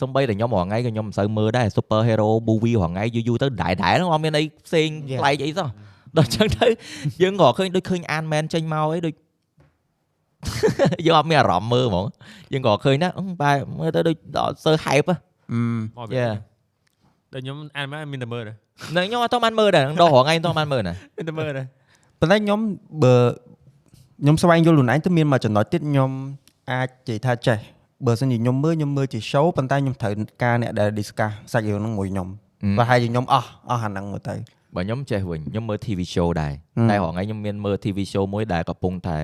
[0.00, 5.20] សំបីតែខ្ញុំរាល់ថ្ងៃក៏ខ្ញុំមិនសូវមើលដែរ super hero movie រាល់ថ្ងៃយូរយូរទៅដែរដែរហ្នឹងអត់មានអីផ្សេង Yeah.
[5.20, 5.68] ប្លែកអីសោះ
[6.16, 6.66] ដល់អញ្ចឹងទៅ
[7.22, 9.14] យើងក៏ឃើញដូចឃើញ Ant Man ចេញមកអីដូច
[11.06, 12.06] យើងអត់មានអារម្មណ៍មើលហ្មង
[12.52, 15.16] យើងក៏ឃើញណាអឺបែរមើលទៅដូចដល់សើ hype ហ៎
[15.52, 15.60] អឺ
[15.98, 16.34] មក Yeah.
[17.32, 18.56] ដល់ខ្ញុំអានមកមានតែមើលដែរ
[18.96, 21.66] នឹងខ្ញុំអត់តបានមើលដែរដល់រាល់ថ្ងៃអត់តបានមើលណាមានតែមើលដែរ
[22.20, 22.58] ប៉ុន្តែខ្ញុំ
[23.02, 23.14] បើ
[24.22, 26.10] ខ្ញុំស្វែងយល់ខ្លួនឯងទៅមានមួយចំណុចទៀតខ្ញុំ
[26.70, 27.58] អាចនិយាយថាចេះ
[28.06, 30.12] បើសិនជាខ្ញុំមើលខ្ញុំមើលជា show ប៉ុន្តែខ្ញុំត្រូវ
[30.42, 32.28] ការអ្នកដែល discuss សាច់រឿងហ្នឹងមួយខ្ញុំ
[32.78, 34.34] ប្រហែលជាខ្ញុំអស់អស់អាហ្នឹងមើលទៅ
[34.74, 39.16] បើខ្ញុំចេះវិញខ្ញុំមើល TV show ដែរហឹមតែរាល់ថ្ងៃខ្ញុំមានមើល TV show មួយដែលកំពុងតែ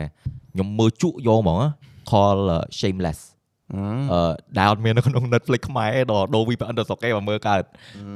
[0.53, 1.69] ខ្ញុំមើលជក់យកហ្មងណា
[2.11, 3.21] call uh, shameless
[3.75, 4.21] អឺ
[4.59, 7.63] ដែលអត់មាននៅក្នុង Netflix ខ្មែរទេដល់ដូរ VPN ទៅស្រុកគេមកមើលកើត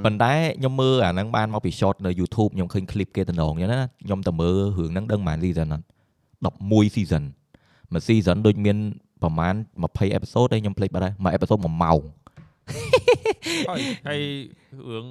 [0.04, 5.84] ប៉ុន្តែខ្ញុំមើលអាហ្នឹងបានមកពី short នៅ YouTube ខ្ញុំឃើញ clip គេតំណងអញ្ចឹងណាខ្ញុំទៅមើលរឿងហ្នឹងដឹងប៉ុន្មាន season អត់
[6.74, 7.22] 11 season
[7.92, 8.76] មួយ season ដូចមាន
[9.22, 9.54] ប្រហែល
[9.86, 12.00] 20 episode ទេខ្ញុំភ្លេចបាត់ហើយមួយ episode 1ម៉ោង
[13.68, 14.20] ហើយហើយ
[14.90, 15.06] រឿង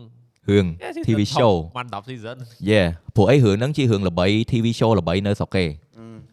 [0.49, 0.65] រឿង
[1.07, 2.37] TV show បាន10 season
[2.69, 2.81] យេ
[3.15, 5.65] ព្រោះអីរឿងហ្នឹងជារឿងល្បី TV show ល្បីនៅស្រុកគេ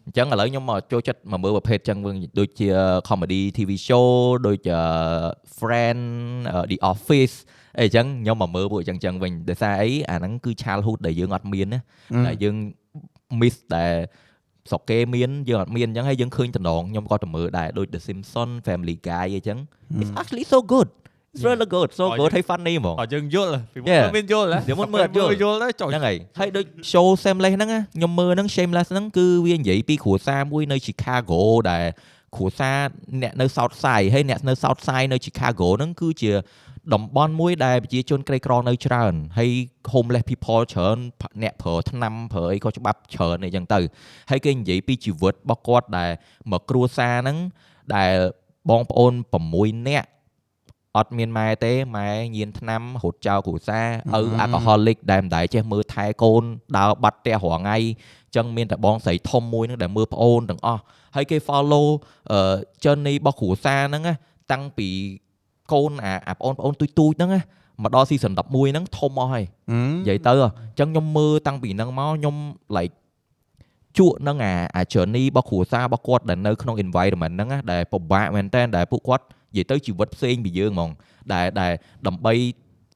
[0.07, 2.69] អញ្ចឹងឥឡូវខ្ញុំមកចូលចិត្តមកមើលប្រភេទអញ្ចឹងវិញដូចជា
[3.09, 4.07] comedy TV show
[4.47, 4.79] ដូចជា
[5.59, 6.03] Friend
[6.51, 7.35] អឺ The Office
[7.79, 11.81] អីអញ្ចឹងខ្ញុំមកមើលពួកអញ្ចឹងអញ្ចឹងវិញដោយសារអីអាហ្នឹងគឺ childhood ដែលយើងអត់មានណា
[12.27, 12.55] ដែលយើង
[13.39, 13.93] miss ដែល
[14.69, 19.57] ស្រុកគេមានយើងអត់មានអញ្ចឹងហើយយើងឃើញតំណងខ្ញុំក៏ទៅមើលដែរដូច The Simpsons Family Guy អីចឹង
[20.01, 20.89] It's actually so good
[21.45, 24.03] really good so អរ good យើងហើយ funny ហ្មងអត់យើងយល់ពីមុន Yeah.
[24.03, 31.41] អត់មានយល់ហ៎ពីមុនមើលអត់យល់យល់ទៅចុះហ្នឹងហើយហើយដូច show shameless ហ្នឹងណាខ្ញុំមើលហ្នឹង shameless ហ្នឹងគឺវានិយាយពីគ្រួសារមួយនៅ Chicago
[31.71, 31.85] ដែល
[32.35, 32.77] គ្រួសារ
[33.21, 36.31] អ្នកនៅ South Side ហើយអ្នកនៅ South Side នៅ Chicago ហ្នឹងគឺជា
[36.93, 39.51] តំបន់មួយដែលប្រជាជនក្រីក្រនៅច្រើនហើយ
[39.93, 40.97] homeless people ច្រើន
[41.43, 43.79] អ្នកប្រើថ្នាំប្រើអីក៏ច្បាប់ច្រើនអីចឹងទៅ
[44.29, 46.11] ហើយគេនិយាយពីជីវិតរបស់គាត់ដែល
[46.51, 47.37] មកគ្រួសារហ្នឹង
[47.95, 48.13] ដែល
[48.69, 49.13] បងប្អូន
[49.49, 50.07] 6នាក់
[50.97, 53.87] អត់មានម៉ែទេម៉ែញៀនថ្នាំរត់ចោលគ្រួសារ
[54.17, 56.43] ឪ alcoholic ដែលមិនដែលចេះមើលថែកូន
[56.77, 57.77] ដើរបាត់ផ្ទះរាល់ថ្ងៃ
[58.35, 60.81] ចឹងមានតែបងស្រីធំមួយហ្នឹងដែលមើលប្អូនទាំងអស់
[61.15, 61.87] ហើយគេ follow
[62.31, 64.13] អឺ journey របស់គ្រួសារហ្នឹងណា
[64.51, 64.89] តាំងពី
[65.73, 67.41] កូនអាអាប្អូនប្អូនទូចទូចៗហ្នឹងណា
[67.83, 69.45] មកដល់ season 11ហ្នឹងធំអស់ហើយ
[70.01, 72.35] និយាយទៅអញ្ចឹងខ្ញុំមើលតាំងពីហ្នឹងមកខ្ញុំ
[72.77, 72.95] like
[73.97, 79.25] ជក់នឹងអាអា journey របស់គ្រួសាររបស់គាត់ដែលនៅក្នុង environment ហ្នឹងណាដែលពិបាកមែនតើដែលពួកគាត់
[79.55, 80.91] និយាយទៅជីវិតផ្សេងពីយើងហ្មង
[81.33, 81.73] ដែលដែល
[82.07, 82.33] ដើម្បី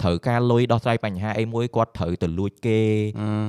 [0.04, 2.80] ត្រូវការលុយដោះស្រាយបញ្ហាអីមួយគាត់ត្រូវទៅលួចគេ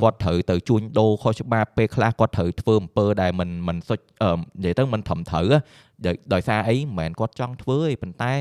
[0.03, 5.59] គាត់ត្រូវទៅជួញដូរខុសច្បាប់ពេលខ្លះគាត់ត្រូវធ្វើអំពើដែលមិនមិនសុចអឺនិយាយទៅមិនត្រឹមត្រូវហ៎
[6.07, 8.33] ដោយដោយសារអីមិនមែនគាត់ចង់ធ្វើទេប៉ុន្តែ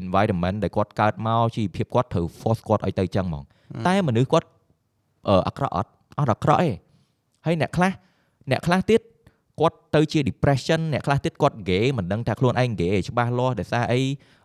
[0.00, 3.44] environment ដែលគាត់កើតមកជីវភាពគាត់ត្រូវ force គាត់ឲ្យទៅចឹងហ្មង
[3.86, 4.48] តែមនុស្សគាត់
[5.28, 6.70] អឺអាក្រក់អត់អត់អាក្រក់ទេ
[7.46, 7.92] ហើយអ្នកខ្លះ
[8.50, 9.00] អ្នកខ្លះទៀត
[9.60, 14.00] គាត់ទៅជា depression អ្នកខ្លះទៀតគាត់ gay មិនដឹងថាខ្លួនឯង gay ច្បាស់លាស់ដោយសារអី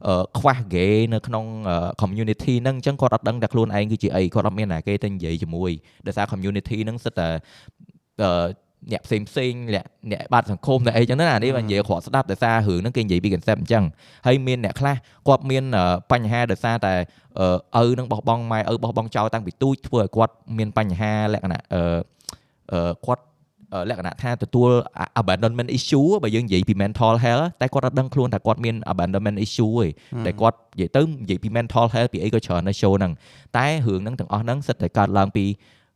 [0.08, 5.72] អឺខ្វះ gay នៅក្នុងអឺ community ហ្នឹងអញ្ចឹងគាត់អត់ដឹងថាខ្លួនឯងគឺជាអីគាត់អត់មានណាគេទៅនិយាយជាមួយ
[6.08, 7.30] ដោយសារ community ហ្នឹងសិតតែ
[8.24, 8.48] អឺ
[8.92, 13.84] អ្នកផ្សេងផ្សេងៗអ្នកអ្នកបាត់សង្គមអ្នកអីចឹងណាអានេះនិយាយគ្រាន់ស្ដាប់ដោយសាររឿងហ្នឹងគេនិយាយពី concept អញ្ចឹង
[14.26, 14.96] ហើយមានអ្នកខ្លះ
[15.28, 16.94] គាត់មានអឺបញ្ហាដោយសារតែ
[17.78, 21.82] អឺឪនឹងបោះបង់ម៉ែឪបោះបង់ចោលតាំងពីទូចធ្វើឲ្យគាត់មានបញ្ហាលក្ខណៈអឺ
[22.72, 23.35] អឺគាត់អឺ
[23.90, 24.70] លក្ខណៈថាទទួល
[25.22, 29.88] abandonment issue បើយើងនិយាយពី mental health តែគាត់អត់ដឹងខ្លួនថាគាត់មាន abandonment issue ទេ
[30.26, 33.12] តែគាត់និយាយទៅនិយាយពី mental health ពីអីក៏ច្រើននៅ show ហ្នឹង
[33.58, 35.46] តែរឿងហ្នឹងទាំងអស់ហ្នឹងសិតតែកើតឡើងពី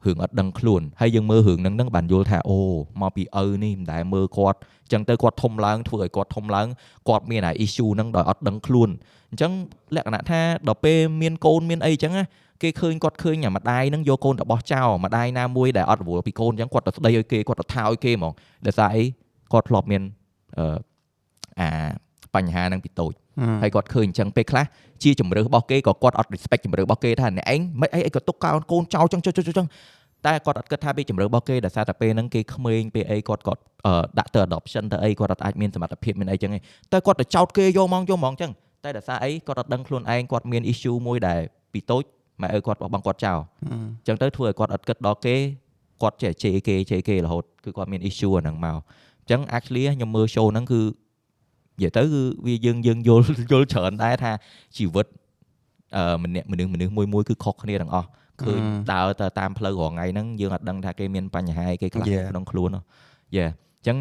[0.05, 2.59] រឿងអត់ដឹងខ្លួនហើយយើងមើលរឿងហ្នឹងហ្នឹងបានយល់ថាអូ
[3.01, 6.67] មកពីឪនេះមិនដែលមើលគាត់អញ្ចឹងទៅគាត់ធំឡើងធ្វើឲ្យគាត់ធំឡើង
[7.09, 8.89] គាត់មានអា issue ហ្នឹងដោយអត់ដឹងខ្លួន
[9.29, 9.51] អញ្ចឹង
[9.95, 12.25] លក្ខណៈថាដល់ពេលមានកូនមានអីអញ្ចឹងណា
[12.61, 18.33] គេឃើញគាត់ឃើញអាម្ដាយហ្នឹងយកកូនទៅបោះចោលម្ដាយណាមួយដែលអត់រវល់ពីកូនអញ្ចឹងគាត់ទៅស្ដីឲ្យគេគាត់ទៅថាឲ្យគេហ្មង
[18.65, 19.03] ដោយសារអី
[19.53, 20.01] គាត់ធ្លាប់មាន
[20.57, 20.77] អឺ
[21.59, 21.69] អា
[22.35, 23.11] បញ្ហាហ្នឹងពីតូច
[23.61, 24.65] ហើយគាត់ឃើញអញ្ចឹងពេលខ្លះ
[25.03, 29.67] ជាជំរឿរបស់គេក៏គាត់អត់ respect ជំរឿរបស់គេថាអ្នកឯងមិនអីអីក៏ទុកកោនកូនចោលអញ្ចឹងចុចចុចចុច
[30.25, 36.59] តែគាត់អត់គិតថាពីជំរឿរបស់គេដោយសារតែពេលហ្នឹងគេក្មេងពេលអីគាត់គាត់អឺដាក់ទៅ adoption ទៅអីគាត់អត់អាចមានសមត្ថភាពមានអីចឹងទេ
[36.93, 38.51] តែគាត់ទៅចោតគេយកមកយកមកអញ្ចឹង
[38.83, 41.39] តែដោយសារអីគាត់អត់ដឹងខ្លួនឯងគាត់មាន issue មួយដែល
[41.73, 42.03] ពីតូច
[42.41, 45.35] ម៉ែឪគាត់បោះបង់គាត់ចោលអញ្ចឹងទៅធ្វើឲ្យគាត់អត់គិតដល់គេ
[46.01, 50.81] គាត់ចេះជេរគេជេរគេរហូតគឺគាត់មាន issue អាហ្នឹងមកអញ្ចឹង actually ខ្ញុំមើល show ហ្នឹងគឺ
[51.79, 54.31] និយាយទៅគឺវាយើងយើងយល់យល់ច្រើនដែរថា
[54.77, 55.07] ជីវិត
[55.95, 58.07] អឺម្នាក់មនុស្សមនុស្សមួយមួយគឺខុសគ្នាទាំងអស់
[58.41, 58.59] ឃើញ
[58.91, 62.25] ដើរទៅតាមផ្លូវរងថ្ងៃហ្នឹងយើងអត់ដឹងថាគេមានបញ្ហាអីគេខ្លះ Yeah.
[62.31, 62.69] ក្នុងខ្លួន
[63.35, 63.97] យេអញ្ចឹង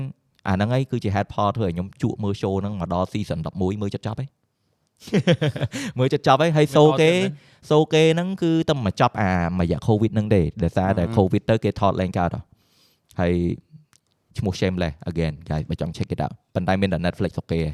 [0.48, 4.28] អាហ្នឹងឯងគឺជា head part ធ្វើឲ្យខ្ញុំជក់មើល show ហ្នឹងមកដល់ season 11មើលចិត្តចប់ឯង
[5.98, 7.10] មើលចិត្តចប់ហើយហើយសូគេ
[7.70, 12.40] សូគេហ្នឹងគឺតែមកចប់អាមួយរយៈ covid ហ្នឹងទេដោយសារតែ covid ទៅគេថតឡើងកើតហ៎
[13.20, 13.34] ហើយ
[14.38, 17.70] ឈ្មោះ shameless again guys បើចង់ check it out ប៉ុន្តែមានតែ Netflix ស្រុកគេឯង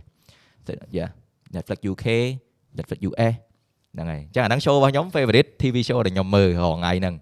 [0.99, 1.11] yeah
[1.55, 2.07] Netflix UK
[2.79, 3.35] Netflix US
[3.95, 7.15] ហ្នឹងហើយអញ្ចឹងអាហ្នឹង show របស់ខ្ញុំ favorite TV show ដែលខ្ញុំមើលរាល់ថ្ងៃហ្នឹង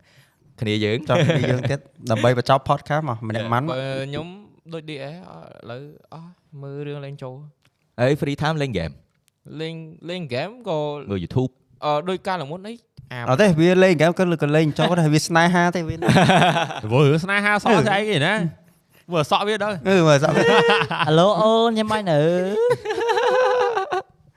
[0.60, 1.78] គ្នាយើងចង់និយាយយើងទៀត
[2.10, 4.27] ដើម្បីបញ្ចប់ podcast មកម្នាក់ម៉ាន់បើខ្ញុំ
[4.73, 5.82] ដូច DS អត់ឥឡូវ
[6.12, 6.31] អស់
[6.62, 7.36] មើលរឿងលេងចូល
[8.01, 8.94] ហើយ free time លេង game
[9.60, 9.74] លេង
[10.10, 10.78] លេងហ្គេមក៏
[11.10, 11.51] មើល YouTube
[11.85, 12.74] អឺដូចកាលមុនអី
[13.12, 15.94] អាអត់ទេវាលេងហ្គេមក៏ក៏លេងចូលតែវាស្នេហាទេវា
[16.90, 18.35] ព្រោះរឿងស្នេហាសក់ស្អីគេណា
[19.14, 20.43] មើលសក់វាដល់អឺមើលសក់វា
[21.09, 22.18] អាឡូអូនញ៉ាំហើយនៅ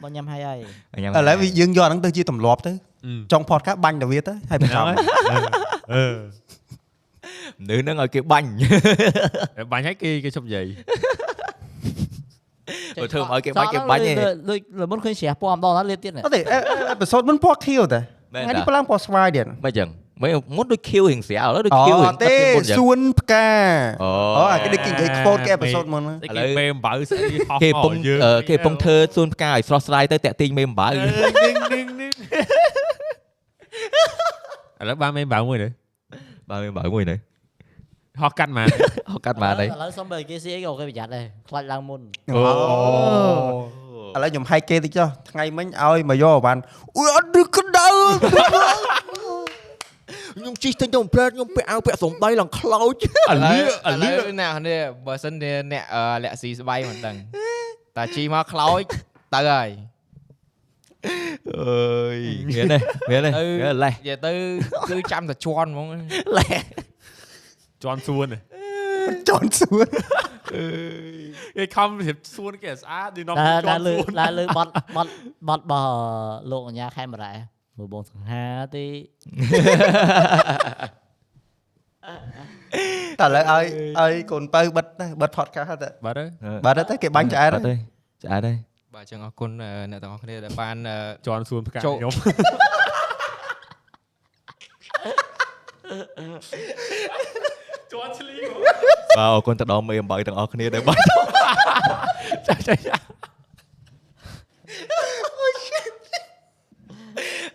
[0.04, 0.58] បងញ៉ាំហើយហើយ
[1.04, 2.72] ញ៉ាំឥឡូវវាយើងយកហ្នឹងទៅជាទម្លាប់ទៅ
[3.32, 4.86] ចុង podcast បាញ់ទៅវាទៅហើយបញ្ចប់
[5.94, 6.06] អឺ
[7.60, 8.48] មនុស្សហ្នឹងឲ្យគេបាញ់
[9.72, 10.66] បាញ់ឲ្យគេគេជប់និយាយ
[13.02, 14.16] បើធ្វើមកឲ្យគេបាញ់គេបាញ់ឯង
[14.50, 16.42] ដូចលើមុនឃើញស្រះពណ៌ម្ដងណាលេបទៀតណាអត់ទេ
[16.90, 18.00] អេពីសូតមុនពណ៌ខៀវតែ
[18.34, 19.90] មែនថ្ងៃតានេះប្រឡងពណ៌ស្វាយទៀតមិនចឹង
[20.22, 22.36] មិនមុនដូចខៀវរៀងស្រាលឥឡូវដូចអូខៀវអត់ទេ
[22.78, 23.50] សួនផ្កា
[24.04, 31.14] អូអូអាគេនិយាយខ្ពតគេអេពីសូតមុនហ្នឹងតែគេមេអំបៅស្អីហោះគេពងយើងអឺគេពងធ្វើសួនផ្កាឲ្យស្រស់ស្រាយទៅតាក់ទាញមេអំបៅនឹង
[31.74, 32.14] នឹងនឹង
[34.82, 35.68] ឥឡូវបានមេអំបៅមួយទៅ
[36.50, 37.20] បើមេអំបៅមួយនេះ
[38.22, 38.68] ហោះកាត់មក
[39.12, 42.02] ហៅកាត់បានហើយឥឡូវសុំបើគេស៊ីអីក៏គេប្រយ័ត្នដែរខ្លាចឡើងមុន
[42.36, 42.40] អូ
[44.16, 46.62] ឥឡូវខ្ញុំហែកគេតិចចុះថ្ងៃមិញឲ្យមកយកអវ៉ាន់
[46.98, 47.88] អ៊ុយអត់ឬក្តៅ
[50.36, 52.96] ខ្ញុំជិះទៅខ្ញុំប្រែតខ្ញុំពាក់អាវពាក់សំដីឡើងខ្លោច
[53.30, 57.16] អលឺអឥលឺឡូវអ្នកនេះបើសិនជាអ្នកអឺលាក់ស៊ីស្បៃមិនដឹង
[57.98, 58.82] តែជីមកខ្លោច
[59.34, 59.70] ទៅហើយ
[61.54, 62.78] អើយមានទេ
[63.10, 64.32] មានទេទៅមានលេះនិយាយទៅ
[64.90, 65.88] គឺចាំតែជន់ហ្មង
[66.38, 66.48] ឡែ
[67.84, 68.38] ជន់សួនទេ
[69.30, 69.88] ចន់សួន
[71.58, 75.12] គេខំរៀបសួនគេឲ្យស្អាតឌីណុំដើរជដើរន់លើសួនដើរលើបត់បត់
[75.48, 75.90] បត់របស់
[76.52, 77.34] លោកអញ្ញាខេមរ៉ា
[77.78, 78.46] មើលបងសង្ហា
[78.76, 78.86] ទេ
[83.20, 83.66] តែឥឡូវឲ្យ
[84.00, 86.30] ឲ្យកូនបើបិទទៅបិទ podcast ទៅបាត់ហើយ
[86.66, 87.76] បាត់ទៅគេបាញ់ឆ្អែតបាត់ទេ
[88.24, 88.54] ឆ្អែតទេ
[88.96, 90.98] បាទអញ្ចឹងអរគុណអឺអ្នកទាំងអស់គ្នាដែលបានអឺ
[91.28, 92.14] ជន់សួនផ្កាចូលខ្ញុំ
[97.92, 101.00] ជន់ឆ្លីហ៎បាទអរគុណទៅដល់មេអំបើទាំងអស់គ្នាដែលបាន
[102.48, 102.96] ចាចាចា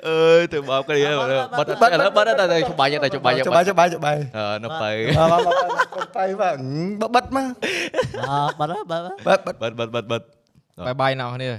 [0.08, 1.00] អើយទៅបោកគ្នា
[1.58, 7.46] បាត់ឥឡូវបាត់តែច្បាច់តែច្បាច់ច្បាស់ច្បាស់ច្បាស់អឺនៅបើមកមកមកកូនបើបាទបិទមក
[8.28, 10.24] អឺបាត់ហើយបាត់ហើយបិទបិទបាត់បាត់បាត់បាត់
[10.86, 11.50] បាយបាយអ្នកនរគ្នា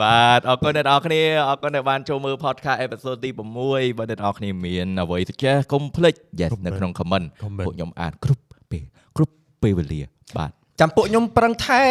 [0.00, 3.30] បាទអរគុណអ្នកនរគ្នាអរគុណដែលបានចូលមើល podcast episode ទី
[3.64, 7.26] 6បើអ្នកនរគ្នាមានអ្វីទៅចេះកុំភ្លេច yes នៅក្នុង comment
[7.66, 8.84] ពួកខ្ញុំអានគ្រប់ពេល
[9.16, 9.32] គ្រប់
[9.62, 10.00] ពេលវេលា
[10.36, 10.50] បាទ
[10.80, 11.82] ចាំពួកខ្ញុំប្រឹងថែ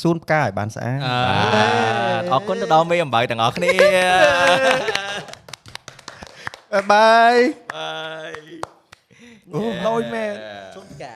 [0.00, 1.36] សួនផ្កាឲ្យបានស្អាតបា
[2.20, 3.70] ទអរគុណទៅដល់មេអំបើទាំងអស់គ្នា
[6.72, 7.34] បាយបាយ
[7.74, 7.92] បា
[8.30, 8.32] យ
[9.54, 10.32] អូលយមែន
[10.76, 11.14] ជុំកា